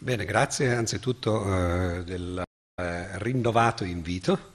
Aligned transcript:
Bene, 0.00 0.24
grazie 0.24 0.72
anzitutto 0.74 1.44
eh, 1.44 2.04
del 2.04 2.40
eh, 2.80 3.18
rinnovato 3.18 3.82
invito. 3.82 4.52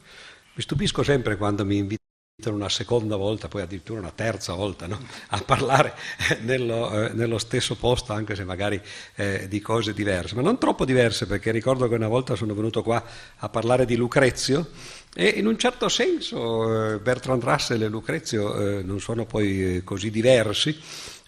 Mi 0.54 0.62
stupisco 0.62 1.04
sempre 1.04 1.35
quando 1.35 1.66
mi 1.66 1.77
invitano 1.77 2.55
una 2.55 2.69
seconda 2.69 3.17
volta, 3.17 3.50
poi 3.50 3.61
addirittura 3.61 4.00
una 4.00 4.14
terza 4.16 4.53
volta, 4.53 4.87
no? 4.87 4.98
a 5.27 5.42
parlare 5.42 5.95
nello, 6.43 7.08
eh, 7.08 7.14
nello, 7.14 7.37
stesso 7.40 7.75
posto, 7.75 8.14
anche 8.14 8.36
se 8.36 8.45
magari 8.45 8.82
eh, 9.16 9.50
di 9.50 9.59
cose 9.59 9.93
diverse, 9.93 10.34
ma 10.36 10.41
non 10.41 10.57
troppo 10.57 10.86
diverse, 10.86 11.28
perché 11.28 11.52
ricordo 11.52 11.89
che 11.89 11.96
una 11.96 12.07
volta 12.07 12.36
sono 12.36 12.54
venuto 12.54 12.82
qua 12.82 13.04
a 13.36 13.50
parlare 13.50 13.86
di 13.86 13.98
Lucrezio 13.98 14.70
e 15.14 15.28
in 15.28 15.46
un 15.46 15.57
certo 15.57 15.89
senso 15.89 16.94
eh, 16.94 17.00
Bertrand 17.00 17.44
Russell 17.44 17.82
e 17.82 17.88
Lucrezio 17.89 18.55
eh, 18.55 18.82
non 18.82 19.02
sono 19.02 19.25
poi 19.25 19.82
così 19.84 20.10
diversi 20.10 20.80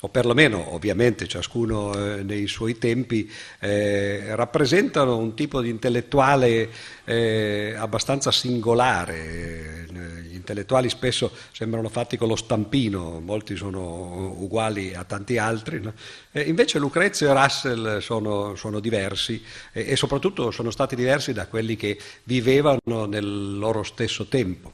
o 0.05 0.09
perlomeno 0.09 0.73
ovviamente 0.73 1.27
ciascuno 1.27 1.93
eh, 1.93 2.23
nei 2.23 2.47
suoi 2.47 2.77
tempi, 2.77 3.29
eh, 3.59 4.35
rappresentano 4.35 5.17
un 5.17 5.33
tipo 5.33 5.61
di 5.61 5.69
intellettuale 5.69 6.69
eh, 7.03 7.73
abbastanza 7.75 8.31
singolare. 8.31 9.83
Gli 10.25 10.35
intellettuali 10.35 10.89
spesso 10.89 11.31
sembrano 11.51 11.89
fatti 11.89 12.17
con 12.17 12.27
lo 12.27 12.35
stampino, 12.35 13.19
molti 13.19 13.55
sono 13.55 14.35
uguali 14.37 14.93
a 14.93 15.03
tanti 15.03 15.37
altri. 15.37 15.81
No? 15.81 15.93
invece 16.33 16.77
Lucrezio 16.77 17.29
e 17.29 17.33
Russell 17.33 17.99
sono, 17.99 18.55
sono 18.55 18.79
diversi 18.79 19.41
e 19.71 19.95
soprattutto 19.95 20.51
sono 20.51 20.69
stati 20.69 20.95
diversi 20.95 21.33
da 21.33 21.47
quelli 21.47 21.75
che 21.75 21.97
vivevano 22.23 23.05
nel 23.07 23.57
loro 23.57 23.81
stesso 23.83 24.27
tempo. 24.27 24.73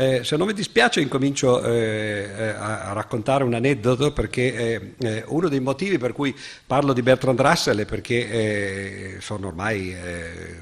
Eh, 0.00 0.22
se 0.22 0.36
non 0.36 0.46
mi 0.46 0.52
dispiace 0.52 1.00
incomincio 1.00 1.60
eh, 1.60 2.30
eh, 2.38 2.48
a, 2.50 2.82
a, 2.82 2.92
raccontare 2.92 3.42
un 3.42 3.52
aneddoto 3.52 4.12
perché 4.12 4.54
eh, 4.54 4.94
eh, 4.96 5.24
uno 5.26 5.48
dei 5.48 5.58
motivi 5.58 5.98
per 5.98 6.12
cui 6.12 6.32
parlo 6.64 6.92
di 6.92 7.02
Bertrand 7.02 7.40
Russell 7.40 7.80
è 7.80 7.84
perché 7.84 8.30
eh, 8.30 9.16
sono 9.18 9.48
ormai 9.48 9.96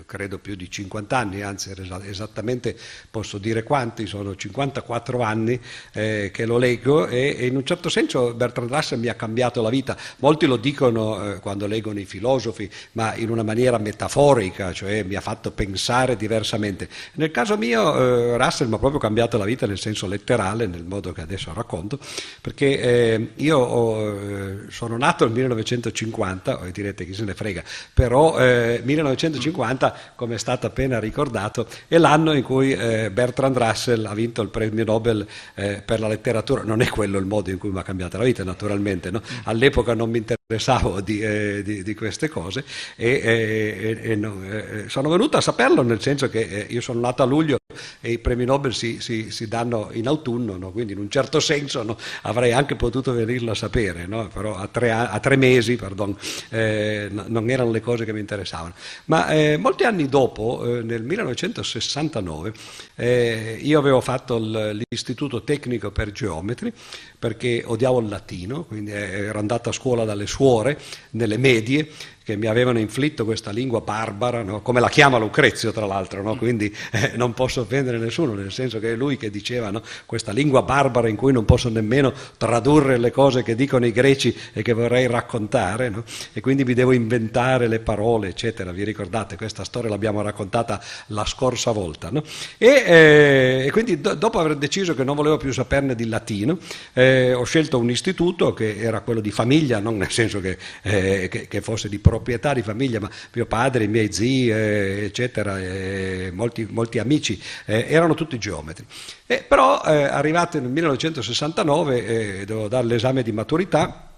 credo 0.07 0.39
più 0.39 0.55
di 0.55 0.71
50 0.71 1.19
anni, 1.19 1.43
anzi 1.43 1.71
esattamente 2.07 2.75
posso 3.11 3.37
dire 3.37 3.63
quanti, 3.63 4.07
sono 4.07 4.35
54 4.35 5.21
anni 5.21 5.61
che 5.93 6.45
lo 6.47 6.57
leggo 6.57 7.07
e, 7.07 7.37
e, 7.39 7.47
in 7.47 7.57
un 7.57 7.67
certo 7.67 7.91
senso 7.91 8.33
Bertrand 8.33 8.73
Russell 8.73 8.99
mi 8.99 9.09
ha 9.09 9.15
cambiato 9.15 9.61
la 9.61 9.69
vita. 9.69 9.99
Molti 10.19 10.47
lo 10.47 10.57
dicono 10.57 11.39
quando 11.43 11.67
leggono 11.67 11.99
i 11.99 12.07
filosofi, 12.07 12.71
ma 12.93 13.15
in 13.17 13.29
una 13.29 13.43
maniera 13.43 13.77
metaforica, 13.77 14.73
cioè 14.73 15.03
mi 15.03 15.15
ha 15.15 15.21
fatto 15.21 15.51
pensare 15.51 16.17
diversamente. 16.17 16.89
Nel 17.15 17.31
caso 17.31 17.59
mio 17.59 18.37
Russell 18.39 18.69
mi 18.69 18.77
ha 18.77 18.79
proprio 18.79 18.99
cambiato 18.99 19.26
cambiato 19.27 19.39
la 19.39 19.45
vita 19.45 19.67
nel 19.67 19.79
senso 19.79 20.07
letterale, 20.07 20.67
nel 20.67 20.85
modo 20.85 21.13
che 21.13 21.21
adesso 21.21 21.53
racconto, 21.53 21.99
perché 22.41 22.81
eh, 22.81 23.29
io 23.37 23.59
ho, 23.59 24.13
eh, 24.13 24.57
sono 24.69 24.97
nato 24.97 25.25
nel 25.25 25.35
1950, 25.35 26.61
e 26.67 26.73
direte 26.73 27.05
chi 27.05 27.15
se 27.15 27.25
ne 27.25 27.35
frega, 27.35 27.63
però 27.93 28.39
eh, 28.39 28.81
1950, 28.83 29.95
come 30.15 30.37
è 30.37 30.39
stato 30.39 30.67
appena 30.67 30.99
ricordato, 30.99 31.67
è 31.89 31.99
l'anno 31.99 32.33
in 32.33 32.43
cui 32.43 32.73
eh, 32.73 33.11
Bertrand 33.11 33.57
Russell 33.57 34.05
ha 34.07 34.15
vinto 34.15 34.43
il 34.43 34.49
premio 34.49 34.85
Nobel 34.85 35.27
eh, 35.55 35.83
per 35.85 36.01
la 36.01 36.09
letteratura. 36.09 36.63
Non 36.63 36.81
è 36.81 36.89
quello 36.89 37.19
il 37.19 37.27
modo 37.27 37.51
in 37.51 37.59
cui 37.59 37.71
mi 37.71 37.79
ha 37.79 37.83
cambiato 37.83 38.19
la 38.19 38.25
vita, 38.25 38.45
naturalmente. 38.45 39.11
No? 39.11 39.21
All'epoca 39.45 39.95
non 39.95 40.11
mi 40.11 40.19
interessavo 40.49 41.01
di, 41.01 41.19
eh, 41.19 41.61
di, 41.65 41.83
di 41.83 41.95
queste 41.97 42.29
cose 42.29 42.65
e, 42.95 43.99
e 44.01 44.15
no, 44.15 44.41
sono 44.87 45.09
venuto 45.09 45.37
a 45.37 45.41
saperlo 45.41 45.83
nel 45.83 46.01
senso 46.01 46.29
che 46.29 46.67
io 46.69 46.81
sono 46.81 47.01
nato 47.01 47.25
a 47.25 47.27
luglio 47.27 47.59
e 48.01 48.13
i 48.13 48.19
premi 48.19 48.45
Nobel 48.45 48.75
si, 48.75 49.01
si, 49.01 49.31
si 49.31 49.49
danno 49.49 49.91
in 49.93 50.07
autunno, 50.07 50.57
no? 50.57 50.71
quindi 50.71 50.93
in 50.93 50.99
un 50.99 51.11
certo 51.11 51.41
senso 51.41 51.83
no? 51.83 51.97
avrei 52.23 52.53
anche 52.53 52.77
potuto 52.77 53.13
venirlo 53.13 53.51
a 53.51 53.55
sapere, 53.55 54.07
no? 54.07 54.29
però 54.29 54.55
a 54.55 54.69
tre, 54.69 54.91
a 54.91 55.19
tre 55.19 55.37
mesi 55.37 55.77
pardon, 55.77 56.17
eh, 56.51 57.09
non 57.11 57.51
erano 57.51 57.71
le 57.71 57.81
cose 57.81 58.05
che 58.05 58.13
mi 58.13 58.21
interessavano. 58.21 58.75
Ma 59.07 59.29
eh, 59.29 59.57
molti 59.57 59.85
anni 59.85 60.09
dopo, 60.09 60.65
eh, 60.65 60.83
nel 60.83 61.03
1969, 61.03 62.53
eh, 62.95 63.59
io 63.61 63.79
avevo 63.79 64.01
fatto 64.01 64.39
l'istituto 64.39 65.43
tecnico 65.43 65.91
per 65.91 66.13
geometri 66.13 66.73
perché 67.19 67.63
odiavo 67.65 68.01
il 68.01 68.09
latino, 68.09 68.65
quindi 68.65 68.93
eh, 68.93 69.25
ero 69.27 69.39
andato 69.39 69.69
a 69.69 69.73
scuola 69.73 70.05
dalle 70.05 70.27
suore, 70.37 70.79
nelle 71.13 71.39
medie, 71.39 71.89
che 72.27 72.35
mi 72.35 72.49
avevano 72.49 72.81
inflitto 72.81 73.25
questa 73.25 73.53
lingua 73.53 73.83
barbara, 73.83 74.43
no? 74.43 74.61
come 74.61 74.81
la 74.81 74.89
chiama 74.89 75.17
Lucrezio 75.17 75.71
tra 75.71 75.87
l'altro, 75.87 76.23
no? 76.23 76.35
quindi 76.35 76.75
eh, 76.91 77.13
non 77.15 77.35
posso 77.35 77.61
offendere 77.61 77.99
nessuno, 77.99 78.35
nel 78.35 78.51
senso 78.51 78.81
che 78.81 78.95
è 78.95 78.97
lui 78.97 79.17
che 79.17 79.31
diceva 79.31 79.71
no? 79.71 79.81
questa 80.07 80.33
lingua 80.33 80.63
barbara 80.63 81.07
in 81.09 81.15
cui 81.15 81.31
non 81.31 81.45
posso 81.45 81.69
nemmeno 81.69 82.13
tradurre 82.37 82.99
le 82.99 83.13
cose 83.13 83.45
che 83.45 83.55
dicono 83.55 83.87
i 83.87 83.93
greci 83.93 84.37
e 84.53 84.63
che 84.63 84.73
vorrei 84.73 85.07
raccontare, 85.07 86.03
e 86.33 86.41
quindi 86.41 86.65
mi 86.65 86.75
devo 86.75 86.91
inventare 86.91 87.69
le 87.69 87.79
parole, 87.79 88.31
eccetera. 88.31 88.73
Vi 88.73 88.83
ricordate, 88.83 89.37
questa 89.37 89.63
storia 89.63 89.89
l'abbiamo 89.89 90.21
raccontata 90.21 90.83
la 91.09 91.25
scorsa 91.25 91.71
volta. 91.71 92.11
E, 92.59 92.67
eh, 92.67 93.65
e, 93.67 93.71
quindi 93.71 94.01
do, 94.01 94.15
dopo 94.15 94.41
aver 94.41 94.57
deciso 94.57 94.97
che 94.97 95.05
non 95.05 95.15
volevo 95.15 95.37
più 95.37 95.53
saperne 95.53 95.95
di 95.95 96.09
latino, 96.09 96.59
eh, 96.93 97.35
ho 97.35 97.45
scelto 97.45 97.79
un 97.79 97.89
istituto 97.89 98.53
che 98.53 98.79
era 98.79 98.99
quello 99.03 99.21
di 99.21 99.31
famiglia, 99.31 99.79
non 99.79 99.97
nel 99.97 100.11
senso 100.11 100.41
che, 100.41 100.59
eh, 100.83 101.29
che, 101.31 101.47
che 101.47 101.61
fosse 101.61 101.89
di 101.89 102.01
proprietà 102.17 102.55
di 102.55 102.63
famiglia, 102.63 103.01
ma 103.01 103.11
mio 103.33 103.47
padre, 103.47 103.85
i 103.85 103.89
miei 103.89 104.13
zii, 104.13 104.51
eh, 104.51 105.05
eccetera, 105.05 105.59
eh, 105.59 106.31
molti, 106.33 106.67
molti, 106.71 106.99
amici, 106.99 107.41
eh, 107.65 107.87
erano 107.89 108.15
tutti 108.15 108.39
geometri. 108.39 108.85
Eh, 109.27 109.45
però 109.47 109.83
eh, 109.85 110.05
arrivato 110.05 110.59
nel 110.61 110.71
1969 110.71 112.45
dovevo 112.47 112.69
dare 112.69 112.87
l'esame 112.87 113.23
di 113.23 113.33
maturità 113.33 114.11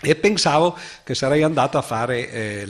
e 0.00 0.14
pensavo 0.14 0.76
che 1.04 1.14
sarei 1.14 1.42
andato 1.42 1.78
a 1.78 1.82
fare 1.82 2.64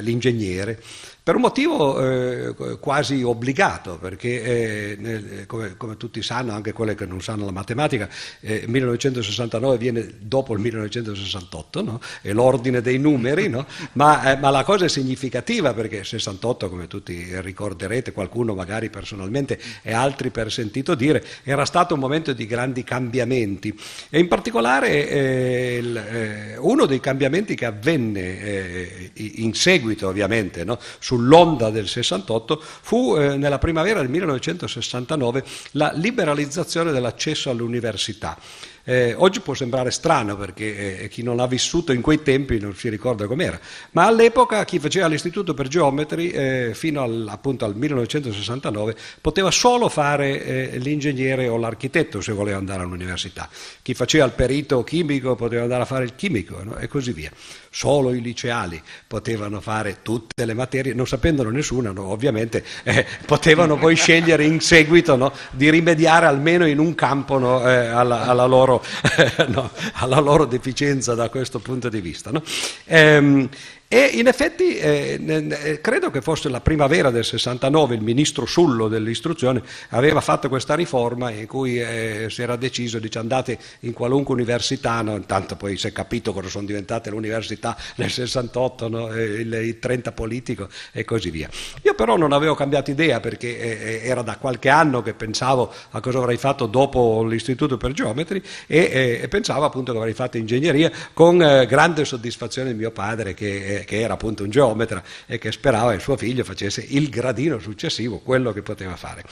l'ingegnere 0.00 0.82
per 1.24 1.36
un 1.36 1.42
motivo 1.42 2.00
eh, 2.00 2.78
quasi 2.80 3.22
obbligato, 3.22 3.96
perché 3.96 4.42
eh, 4.42 4.96
nel, 4.98 5.46
come, 5.46 5.76
come, 5.76 5.96
tutti 5.96 6.20
sanno, 6.20 6.52
anche 6.52 6.72
quelle 6.72 6.96
che 6.96 7.06
non 7.06 7.22
sanno 7.22 7.44
la 7.44 7.52
matematica, 7.52 8.08
eh, 8.40 8.64
1969 8.66 9.78
viene 9.78 10.14
dopo 10.18 10.52
il 10.52 10.58
1968, 10.58 11.82
no? 11.82 12.00
è 12.22 12.32
l'ordine 12.32 12.80
dei 12.80 12.98
numeri, 12.98 13.48
no? 13.48 13.66
ma, 13.92 14.32
eh, 14.32 14.36
ma, 14.36 14.50
la 14.50 14.64
cosa 14.64 14.86
è 14.86 14.88
significativa 14.88 15.72
perché 15.74 16.02
68, 16.02 16.68
come 16.68 16.88
tutti 16.88 17.24
ricorderete, 17.40 18.10
qualcuno 18.10 18.54
magari 18.54 18.90
personalmente 18.90 19.60
e 19.82 19.92
altri 19.92 20.30
per 20.30 20.50
sentito 20.50 20.96
dire, 20.96 21.24
era 21.44 21.64
stato 21.64 21.94
un 21.94 22.00
momento 22.00 22.32
di 22.32 22.46
grandi 22.46 22.82
cambiamenti 22.82 23.78
e 24.10 24.18
in 24.18 24.26
particolare 24.26 25.08
eh, 25.08 25.76
il, 25.80 25.96
eh, 25.96 26.56
uno 26.56 26.86
dei 26.86 26.98
cambiamenti 26.98 27.54
che 27.54 27.66
avvenne 27.66 29.10
in 29.14 29.54
seguito 29.54 30.08
ovviamente 30.08 30.64
no? 30.64 30.80
Sull'onda 31.12 31.68
del 31.68 31.86
68 31.86 32.58
fu 32.62 33.16
eh, 33.18 33.36
nella 33.36 33.58
primavera 33.58 34.00
del 34.00 34.08
1969 34.08 35.44
la 35.72 35.92
liberalizzazione 35.94 36.90
dell'accesso 36.90 37.50
all'università. 37.50 38.38
Eh, 38.84 39.14
oggi 39.16 39.40
può 39.40 39.54
sembrare 39.54 39.92
strano 39.92 40.36
perché 40.36 41.02
eh, 41.02 41.08
chi 41.08 41.22
non 41.22 41.38
ha 41.38 41.46
vissuto 41.46 41.92
in 41.92 42.00
quei 42.00 42.22
tempi 42.22 42.58
non 42.58 42.74
si 42.74 42.88
ricorda 42.88 43.26
com'era, 43.26 43.58
ma 43.92 44.06
all'epoca 44.06 44.64
chi 44.64 44.80
faceva 44.80 45.06
l'istituto 45.06 45.54
per 45.54 45.68
geometri 45.68 46.30
eh, 46.30 46.70
fino 46.74 47.00
al, 47.02 47.26
appunto 47.28 47.64
al 47.64 47.76
1969 47.76 48.96
poteva 49.20 49.52
solo 49.52 49.88
fare 49.88 50.44
eh, 50.72 50.78
l'ingegnere 50.78 51.46
o 51.46 51.56
l'architetto 51.58 52.20
se 52.20 52.32
voleva 52.32 52.58
andare 52.58 52.82
all'università. 52.82 53.48
Chi 53.82 53.94
faceva 53.94 54.24
il 54.24 54.32
perito 54.32 54.82
chimico 54.82 55.36
poteva 55.36 55.62
andare 55.62 55.82
a 55.82 55.86
fare 55.86 56.04
il 56.04 56.16
chimico 56.16 56.60
no? 56.64 56.76
e 56.76 56.88
così 56.88 57.12
via. 57.12 57.30
Solo 57.70 58.12
i 58.12 58.20
liceali 58.20 58.82
potevano 59.06 59.60
fare 59.60 59.98
tutte 60.02 60.44
le 60.44 60.54
materie, 60.54 60.92
non 60.92 61.06
sapendolo 61.06 61.50
nessuna, 61.50 61.92
no? 61.92 62.10
ovviamente 62.10 62.64
eh, 62.82 63.06
potevano 63.24 63.76
poi 63.76 63.94
scegliere 63.96 64.44
in 64.44 64.60
seguito 64.60 65.14
no? 65.14 65.32
di 65.52 65.70
rimediare 65.70 66.26
almeno 66.26 66.66
in 66.66 66.80
un 66.80 66.94
campo 66.96 67.66
eh, 67.66 67.86
alla, 67.86 68.26
alla 68.26 68.44
loro 68.46 68.71
loro, 68.72 68.82
no, 69.48 69.70
alla 69.94 70.20
loro 70.20 70.44
deficienza 70.44 71.14
da 71.14 71.28
questo 71.28 71.58
punto 71.58 71.88
di 71.88 72.00
vista. 72.00 72.30
No? 72.30 72.42
Ehm, 72.84 73.48
e 73.94 74.06
in 74.14 74.26
effetti 74.26 74.78
eh, 74.78 75.20
eh, 75.22 75.80
credo 75.82 76.10
che 76.10 76.22
fosse 76.22 76.48
la 76.48 76.62
primavera 76.62 77.10
del 77.10 77.26
69 77.26 77.94
il 77.94 78.00
ministro 78.00 78.46
Sullo 78.46 78.88
dell'istruzione 78.88 79.62
aveva 79.90 80.22
fatto 80.22 80.48
questa 80.48 80.74
riforma 80.74 81.30
in 81.30 81.46
cui 81.46 81.78
eh, 81.78 82.28
si 82.30 82.40
era 82.40 82.56
deciso, 82.56 82.98
dice 82.98 83.18
andate 83.18 83.58
in 83.80 83.92
qualunque 83.92 84.32
università, 84.32 85.02
no? 85.02 85.14
intanto 85.14 85.56
poi 85.56 85.76
si 85.76 85.88
è 85.88 85.92
capito 85.92 86.32
cosa 86.32 86.48
sono 86.48 86.64
diventate 86.64 87.10
le 87.10 87.16
università 87.16 87.76
nel 87.96 88.08
68, 88.08 88.88
no? 88.88 89.14
il, 89.14 89.52
il, 89.52 89.78
30 89.78 90.12
politico 90.12 90.70
e 90.90 91.04
così 91.04 91.28
via. 91.28 91.50
Io 91.82 91.92
però 91.92 92.16
non 92.16 92.32
avevo 92.32 92.54
cambiato 92.54 92.90
idea 92.90 93.20
perché 93.20 93.58
eh, 93.58 93.68
eh, 93.68 94.08
era 94.08 94.22
da 94.22 94.38
qualche 94.38 94.70
anno 94.70 95.02
che 95.02 95.12
pensavo 95.12 95.70
a 95.90 96.00
cosa 96.00 96.16
avrei 96.16 96.38
fatto 96.38 96.64
dopo 96.64 97.22
l'istituto 97.24 97.76
per 97.76 97.92
geometri 97.92 98.42
e, 98.66 99.20
eh, 99.22 99.28
pensavo 99.28 99.66
appunto 99.66 99.92
che 99.92 99.98
avrei 99.98 100.14
fatto 100.14 100.38
ingegneria 100.38 100.90
con 101.12 101.36
grande 101.36 102.06
soddisfazione 102.06 102.70
di 102.72 102.78
mio 102.78 102.90
padre 102.90 103.34
che 103.34 103.80
che 103.84 104.00
era 104.00 104.14
appunto 104.14 104.42
un 104.42 104.50
geometra 104.50 105.02
e 105.26 105.38
che 105.38 105.52
sperava 105.52 105.92
che 105.92 106.00
suo 106.00 106.16
figlio 106.16 106.44
facesse 106.44 106.84
il 106.88 107.08
gradino 107.08 107.58
successivo, 107.58 108.18
quello 108.18 108.52
che 108.52 108.62
poteva 108.62 108.96
fare. 108.96 109.24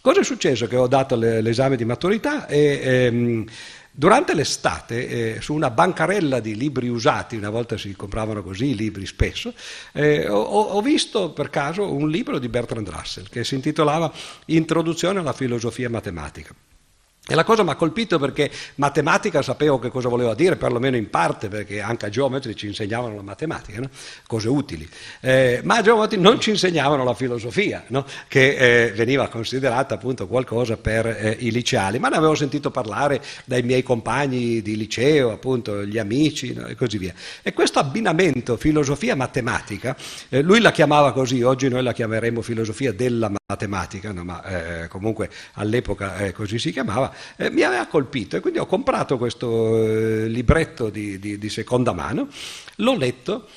Cosa 0.00 0.20
è 0.20 0.24
successo? 0.24 0.66
Che 0.66 0.76
ho 0.76 0.86
dato 0.86 1.16
l'esame 1.16 1.76
di 1.76 1.84
maturità 1.84 2.46
e 2.46 2.80
ehm, 2.82 3.46
Durante 3.98 4.32
l'estate, 4.32 5.08
eh, 5.08 5.40
su 5.40 5.54
una 5.54 5.70
bancarella 5.70 6.38
di 6.38 6.54
libri 6.54 6.86
usati, 6.86 7.34
una 7.34 7.50
volta 7.50 7.76
si 7.76 7.96
compravano 7.96 8.44
così 8.44 8.66
i 8.66 8.76
libri 8.76 9.04
spesso, 9.06 9.52
eh, 9.92 10.28
ho, 10.28 10.40
ho, 10.40 10.80
visto 10.80 11.32
per 11.32 11.50
caso 11.50 11.92
un 11.92 12.08
libro 12.08 12.38
di 12.38 12.48
Bertrand 12.48 12.88
Russell 12.88 13.28
che 13.28 13.42
si 13.42 13.56
intitolava 13.56 14.12
Introduzione 14.44 15.18
alla 15.18 15.32
filosofia 15.32 15.90
matematica. 15.90 16.54
E 17.30 17.34
la 17.34 17.44
cosa 17.44 17.62
mi 17.62 17.68
ha 17.68 17.74
colpito 17.74 18.18
perché 18.18 18.50
matematica 18.76 19.42
sapevo 19.42 19.78
che 19.78 19.90
cosa 19.90 20.08
voleva 20.08 20.34
dire, 20.34 20.56
perlomeno 20.56 20.96
in 20.96 21.10
parte, 21.10 21.48
perché 21.48 21.82
anche 21.82 22.06
a 22.06 22.08
geometri 22.08 22.56
ci 22.56 22.66
insegnavano 22.66 23.16
la 23.16 23.20
matematica, 23.20 23.80
no? 23.80 23.90
cose 24.26 24.48
utili, 24.48 24.88
eh, 25.20 25.60
ma 25.62 25.76
a 25.76 25.82
geometri 25.82 26.18
non 26.18 26.40
ci 26.40 26.48
insegnavano 26.48 27.04
la 27.04 27.12
filosofia, 27.12 27.84
no? 27.88 28.06
che 28.28 28.86
eh, 28.86 28.92
veniva 28.92 29.28
considerata 29.28 29.96
appunto 29.96 30.26
qualcosa 30.26 30.78
per 30.78 31.06
eh, 31.06 31.36
i 31.40 31.50
liceali, 31.50 31.98
ma 31.98 32.08
ne 32.08 32.16
avevo 32.16 32.34
sentito 32.34 32.70
parlare 32.70 33.20
dai 33.44 33.62
miei 33.62 33.82
compagni 33.82 34.62
di 34.62 34.78
liceo, 34.78 35.30
appunto 35.30 35.84
gli 35.84 35.98
amici 35.98 36.54
no? 36.54 36.64
e 36.64 36.76
così 36.76 36.96
via. 36.96 37.12
E 37.42 37.52
questo 37.52 37.78
abbinamento 37.78 38.56
filosofia-matematica, 38.56 39.94
eh, 40.30 40.40
lui 40.40 40.60
la 40.60 40.72
chiamava 40.72 41.12
così, 41.12 41.42
oggi 41.42 41.68
noi 41.68 41.82
la 41.82 41.92
chiameremo 41.92 42.40
filosofia 42.40 42.90
della 42.90 43.16
matematica, 43.16 43.37
ma 44.24 44.44
eh, 44.44 44.88
comunque 44.88 45.30
all'epoca 45.54 46.18
eh, 46.18 46.32
così 46.32 46.58
si 46.58 46.70
chiamava, 46.70 47.10
eh, 47.34 47.48
mi 47.48 47.62
aveva 47.62 47.86
colpito 47.86 48.36
e 48.36 48.40
quindi 48.40 48.58
ho 48.58 48.66
comprato 48.66 49.16
questo 49.16 49.86
eh, 49.86 50.28
libretto 50.28 50.90
di, 50.90 51.18
di, 51.18 51.38
di 51.38 51.48
seconda 51.48 51.94
mano, 51.94 52.28
l'ho 52.76 52.94
letto 52.94 53.48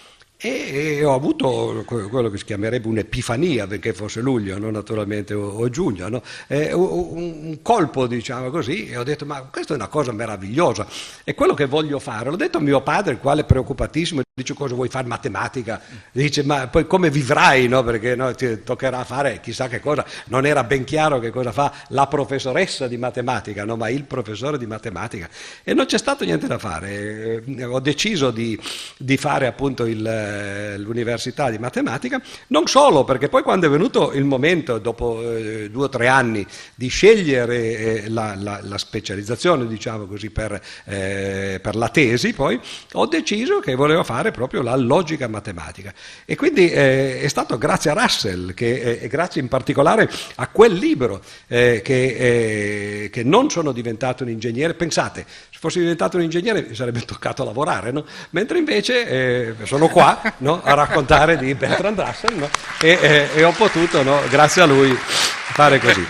e 0.43 1.03
ho 1.03 1.13
avuto 1.13 1.83
quello 1.85 2.31
che 2.31 2.39
si 2.39 2.45
chiamerebbe 2.45 2.87
un'epifania, 2.87 3.67
benché 3.67 3.93
fosse 3.93 4.21
luglio, 4.21 4.57
no? 4.57 4.71
naturalmente, 4.71 5.35
o, 5.35 5.47
o 5.47 5.69
giugno, 5.69 6.09
no? 6.09 6.23
eh, 6.47 6.73
un, 6.73 7.43
un, 7.43 7.61
colpo, 7.61 8.07
diciamo 8.07 8.49
così, 8.49 8.87
e 8.87 8.97
ho 8.97 9.03
detto, 9.03 9.23
ma 9.27 9.43
questa 9.43 9.73
è 9.73 9.75
una 9.75 9.87
cosa 9.87 10.11
meravigliosa, 10.11 10.87
è 11.23 11.35
quello 11.35 11.53
che 11.53 11.67
voglio 11.67 11.99
fare. 11.99 12.31
L'ho 12.31 12.35
detto 12.37 12.57
a 12.57 12.61
mio 12.61 12.81
padre, 12.81 13.13
il 13.13 13.19
quale 13.19 13.41
è 13.41 13.45
preoccupatissimo, 13.45 14.21
dice 14.33 14.55
cosa 14.55 14.73
vuoi 14.73 14.89
fare 14.89 15.05
matematica? 15.05 15.79
Dice, 16.11 16.41
ma 16.41 16.67
poi 16.67 16.87
come 16.87 17.11
vivrai, 17.11 17.67
no? 17.67 17.83
perché 17.83 18.17
ti 18.35 18.63
toccherà 18.63 19.03
fare 19.03 19.41
chissà 19.41 19.67
che 19.67 19.79
cosa. 19.79 20.03
Non 20.25 20.47
era 20.47 20.63
ben 20.63 20.85
chiaro 20.85 21.19
che 21.19 21.29
cosa 21.29 21.51
fa 21.51 21.71
la 21.89 22.07
professoressa 22.07 22.87
di 22.87 22.97
matematica, 22.97 23.63
ma 23.75 23.89
il 23.89 24.05
professore 24.05 24.57
di 24.57 24.65
matematica. 24.65 25.29
E 25.63 25.75
non 25.75 25.85
c'è 25.85 25.99
stato 25.99 26.23
niente 26.25 26.47
da 26.47 26.57
fare. 26.57 27.43
Ho 27.63 27.79
deciso 27.79 28.31
di, 28.31 28.59
di 28.97 29.17
fare 29.17 29.45
appunto 29.45 29.85
il 29.85 30.29
eh, 30.31 30.77
l'università 30.77 31.49
di 31.49 31.57
matematica, 31.57 32.21
non 32.47 32.67
solo 32.67 33.03
perché 33.03 33.29
poi 33.29 33.43
quando 33.43 33.67
è 33.67 33.69
venuto 33.69 34.11
il 34.13 34.23
momento, 34.23 34.77
dopo 34.77 35.21
eh, 35.21 35.69
due 35.69 35.85
o 35.85 35.89
tre 35.89 36.07
anni, 36.07 36.45
di 36.75 36.87
scegliere 36.87 37.77
eh, 38.03 38.09
la, 38.09 38.35
la, 38.37 38.59
la, 38.61 38.77
specializzazione, 38.77 39.67
diciamo 39.67 40.05
così, 40.05 40.29
per, 40.29 40.59
eh, 40.85 41.59
per, 41.61 41.75
la 41.75 41.89
tesi, 41.89 42.33
poi 42.33 42.59
ho 42.93 43.05
deciso 43.05 43.59
che 43.59 43.75
volevo 43.75 44.03
fare 44.03 44.31
proprio 44.31 44.61
la 44.61 44.75
logica 44.75 45.27
matematica. 45.27 45.93
E 46.25 46.35
quindi 46.35 46.69
eh, 46.69 47.21
è 47.21 47.27
stato 47.27 47.57
grazie 47.57 47.91
a 47.91 47.93
Russell, 47.93 48.53
che, 48.53 48.99
e 49.01 49.07
grazie 49.07 49.41
in 49.41 49.47
particolare 49.47 50.09
a 50.35 50.47
quel 50.47 50.73
libro, 50.73 51.21
che, 51.47 53.09
che 53.11 53.23
non 53.23 53.49
sono 53.49 53.71
diventato 53.71 54.23
un 54.23 54.29
ingegnere, 54.29 54.73
pensate, 54.73 55.25
se 55.27 55.57
fossi 55.59 55.79
diventato 55.79 56.17
un 56.17 56.23
ingegnere 56.23 56.65
mi 56.67 56.75
sarebbe 56.75 57.01
toccato 57.01 57.43
lavorare, 57.43 57.91
no? 57.91 58.05
mentre 58.31 58.57
invece 58.57 59.55
sono 59.65 59.87
qua 59.87 60.20
no? 60.37 60.61
a 60.63 60.73
raccontare 60.73 61.37
di 61.37 61.53
Bertrand 61.53 61.99
Russell 61.99 62.37
no? 62.37 62.49
e, 62.79 62.97
e, 63.01 63.29
e, 63.35 63.43
ho 63.43 63.51
potuto, 63.51 64.03
grazie 64.29 64.61
a 64.61 64.65
lui, 64.65 64.93
fare 64.95 65.79
così. 65.79 66.05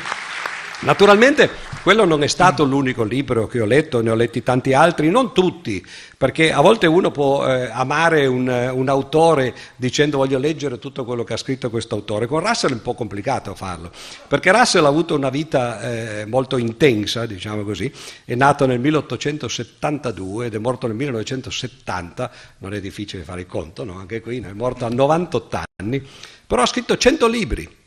Naturalmente 0.84 1.48
quello 1.84 2.06
non 2.06 2.24
è 2.24 2.28
stato 2.28 2.64
l'unico 2.64 3.04
libro 3.04 3.46
che 3.46 3.62
ho 3.62 3.66
letto, 3.66 4.02
ne 4.02 4.10
ho 4.10 4.16
letti 4.16 4.42
tanti 4.42 4.74
altri, 4.74 5.12
non 5.12 5.32
tutti, 5.32 5.86
perché 6.18 6.52
a 6.52 6.60
volte 6.62 6.88
uno 6.88 7.12
può 7.12 7.46
eh, 7.46 7.70
amare 7.72 8.26
un, 8.26 8.48
un, 8.48 8.90
autore 8.90 9.54
dicendo 9.76 10.18
voglio 10.18 10.40
leggere 10.40 10.80
tutto 10.80 11.06
quello 11.06 11.24
che 11.24 11.34
ha 11.34 11.38
scritto 11.38 11.70
questo 11.70 11.94
autore. 11.94 12.26
Con 12.26 12.40
Russell 12.40 12.72
è 12.72 12.74
un 12.74 12.82
po' 12.82 12.96
complicato 12.96 13.54
farlo, 13.54 13.92
perché 14.28 14.52
Russell 14.52 14.86
ha 14.86 14.88
avuto 14.88 15.16
una 15.16 15.30
vita 15.30 15.82
eh, 15.82 16.26
molto 16.26 16.58
intensa, 16.58 17.28
diciamo 17.28 17.64
così, 17.64 17.92
è 18.26 18.34
nato 18.34 18.66
nel 18.66 18.80
1872 18.80 20.48
ed 20.48 20.56
è 20.56 20.58
morto 20.58 20.88
nel 20.88 20.96
1970, 20.96 22.32
non 22.58 22.74
è 22.74 22.82
difficile 22.82 23.22
fare 23.22 23.42
il 23.42 23.48
conto, 23.48 23.84
no? 23.84 24.00
anche 24.00 24.20
qui, 24.20 24.40
è 24.40 24.54
morto 24.54 24.86
a 24.86 24.90
98 24.90 25.62
anni, 25.78 26.04
però 26.48 26.64
ha 26.64 26.68
scritto 26.68 26.98
100 26.98 27.28
libri 27.28 27.80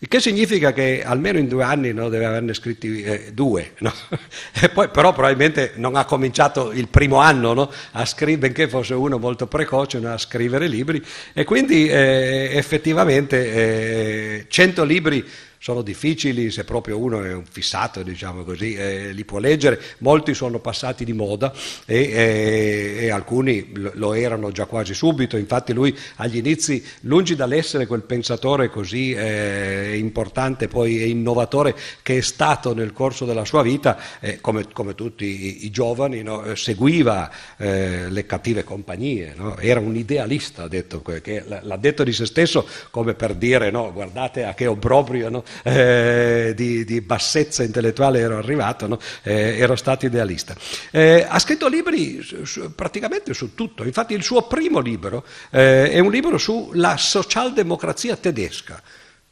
il 0.00 0.06
che 0.06 0.20
significa 0.20 0.72
che 0.72 1.02
almeno 1.04 1.38
in 1.38 1.48
due 1.48 1.64
anni 1.64 1.92
no, 1.92 2.08
deve 2.08 2.24
averne 2.24 2.54
scritti 2.54 3.02
eh, 3.02 3.32
due, 3.32 3.72
no? 3.78 3.92
poi, 4.72 4.88
però 4.90 5.12
probabilmente 5.12 5.72
non 5.74 5.96
ha 5.96 6.04
cominciato 6.04 6.70
il 6.70 6.86
primo 6.86 7.16
anno 7.16 7.52
no? 7.52 7.72
a 7.92 8.04
scrivere, 8.04 8.52
benché 8.52 8.68
fosse 8.68 8.94
uno 8.94 9.18
molto 9.18 9.48
precoce, 9.48 9.98
a 9.98 10.16
scrivere 10.16 10.68
libri 10.68 11.04
e 11.32 11.42
quindi 11.42 11.88
eh, 11.88 12.50
effettivamente 12.52 13.52
eh, 13.52 14.46
100 14.46 14.84
libri 14.84 15.28
sono 15.58 15.82
difficili 15.82 16.50
se 16.50 16.64
proprio 16.64 16.98
uno 16.98 17.22
è 17.22 17.32
un 17.32 17.44
fissato, 17.44 18.02
diciamo 18.02 18.44
così, 18.44 18.74
eh, 18.74 19.12
li 19.12 19.24
può 19.24 19.38
leggere, 19.38 19.80
molti 19.98 20.34
sono 20.34 20.58
passati 20.60 21.04
di 21.04 21.12
moda 21.12 21.52
e, 21.84 21.96
e, 21.96 22.96
e 23.00 23.10
alcuni 23.10 23.72
lo 23.94 24.14
erano 24.14 24.52
già 24.52 24.66
quasi 24.66 24.94
subito, 24.94 25.36
infatti 25.36 25.72
lui 25.72 25.96
agli 26.16 26.36
inizi, 26.36 26.84
lungi 27.02 27.34
dall'essere 27.34 27.86
quel 27.86 28.02
pensatore 28.02 28.68
così 28.68 29.12
eh, 29.12 29.96
importante 29.96 30.68
poi 30.68 31.02
e 31.02 31.08
innovatore 31.08 31.74
che 32.02 32.18
è 32.18 32.20
stato 32.20 32.74
nel 32.74 32.92
corso 32.92 33.24
della 33.24 33.44
sua 33.44 33.62
vita, 33.62 33.98
eh, 34.20 34.40
come, 34.40 34.66
come, 34.72 34.94
tutti 34.94 35.24
i, 35.24 35.66
i 35.66 35.70
giovani, 35.70 36.22
no? 36.22 36.44
Eh, 36.44 36.56
seguiva 36.56 37.30
eh, 37.56 38.08
le 38.08 38.26
cattive 38.26 38.64
compagnie, 38.64 39.34
no? 39.36 39.56
era 39.58 39.80
un 39.80 39.96
idealista, 39.96 40.68
detto, 40.68 41.02
che 41.02 41.44
l'ha 41.46 41.76
detto 41.76 42.04
di 42.04 42.12
se 42.12 42.26
stesso 42.26 42.66
come 42.90 43.14
per 43.14 43.34
dire 43.34 43.70
no, 43.70 43.92
guardate 43.92 44.44
a 44.44 44.54
che 44.54 44.66
obbrobrio 44.66 45.28
no? 45.28 45.44
Eh, 45.62 46.52
di, 46.54 46.84
di, 46.84 47.00
bassezza 47.00 47.62
intellettuale 47.62 48.20
ero 48.20 48.38
arrivato, 48.38 48.86
no? 48.86 48.98
eh, 49.22 49.58
ero 49.58 49.76
stato 49.76 50.06
idealista. 50.06 50.54
Eh, 50.90 51.26
ha 51.28 51.38
scritto 51.38 51.68
libri 51.68 52.20
su, 52.22 52.74
praticamente 52.74 53.34
su 53.34 53.54
tutto, 53.54 53.84
infatti 53.84 54.14
il 54.14 54.22
suo 54.22 54.42
primo 54.42 54.80
libro 54.80 55.24
eh, 55.50 55.90
è 55.90 55.98
un 55.98 56.10
libro 56.10 56.38
sulla 56.38 56.96
socialdemocrazia 56.96 58.16
tedesca. 58.16 58.82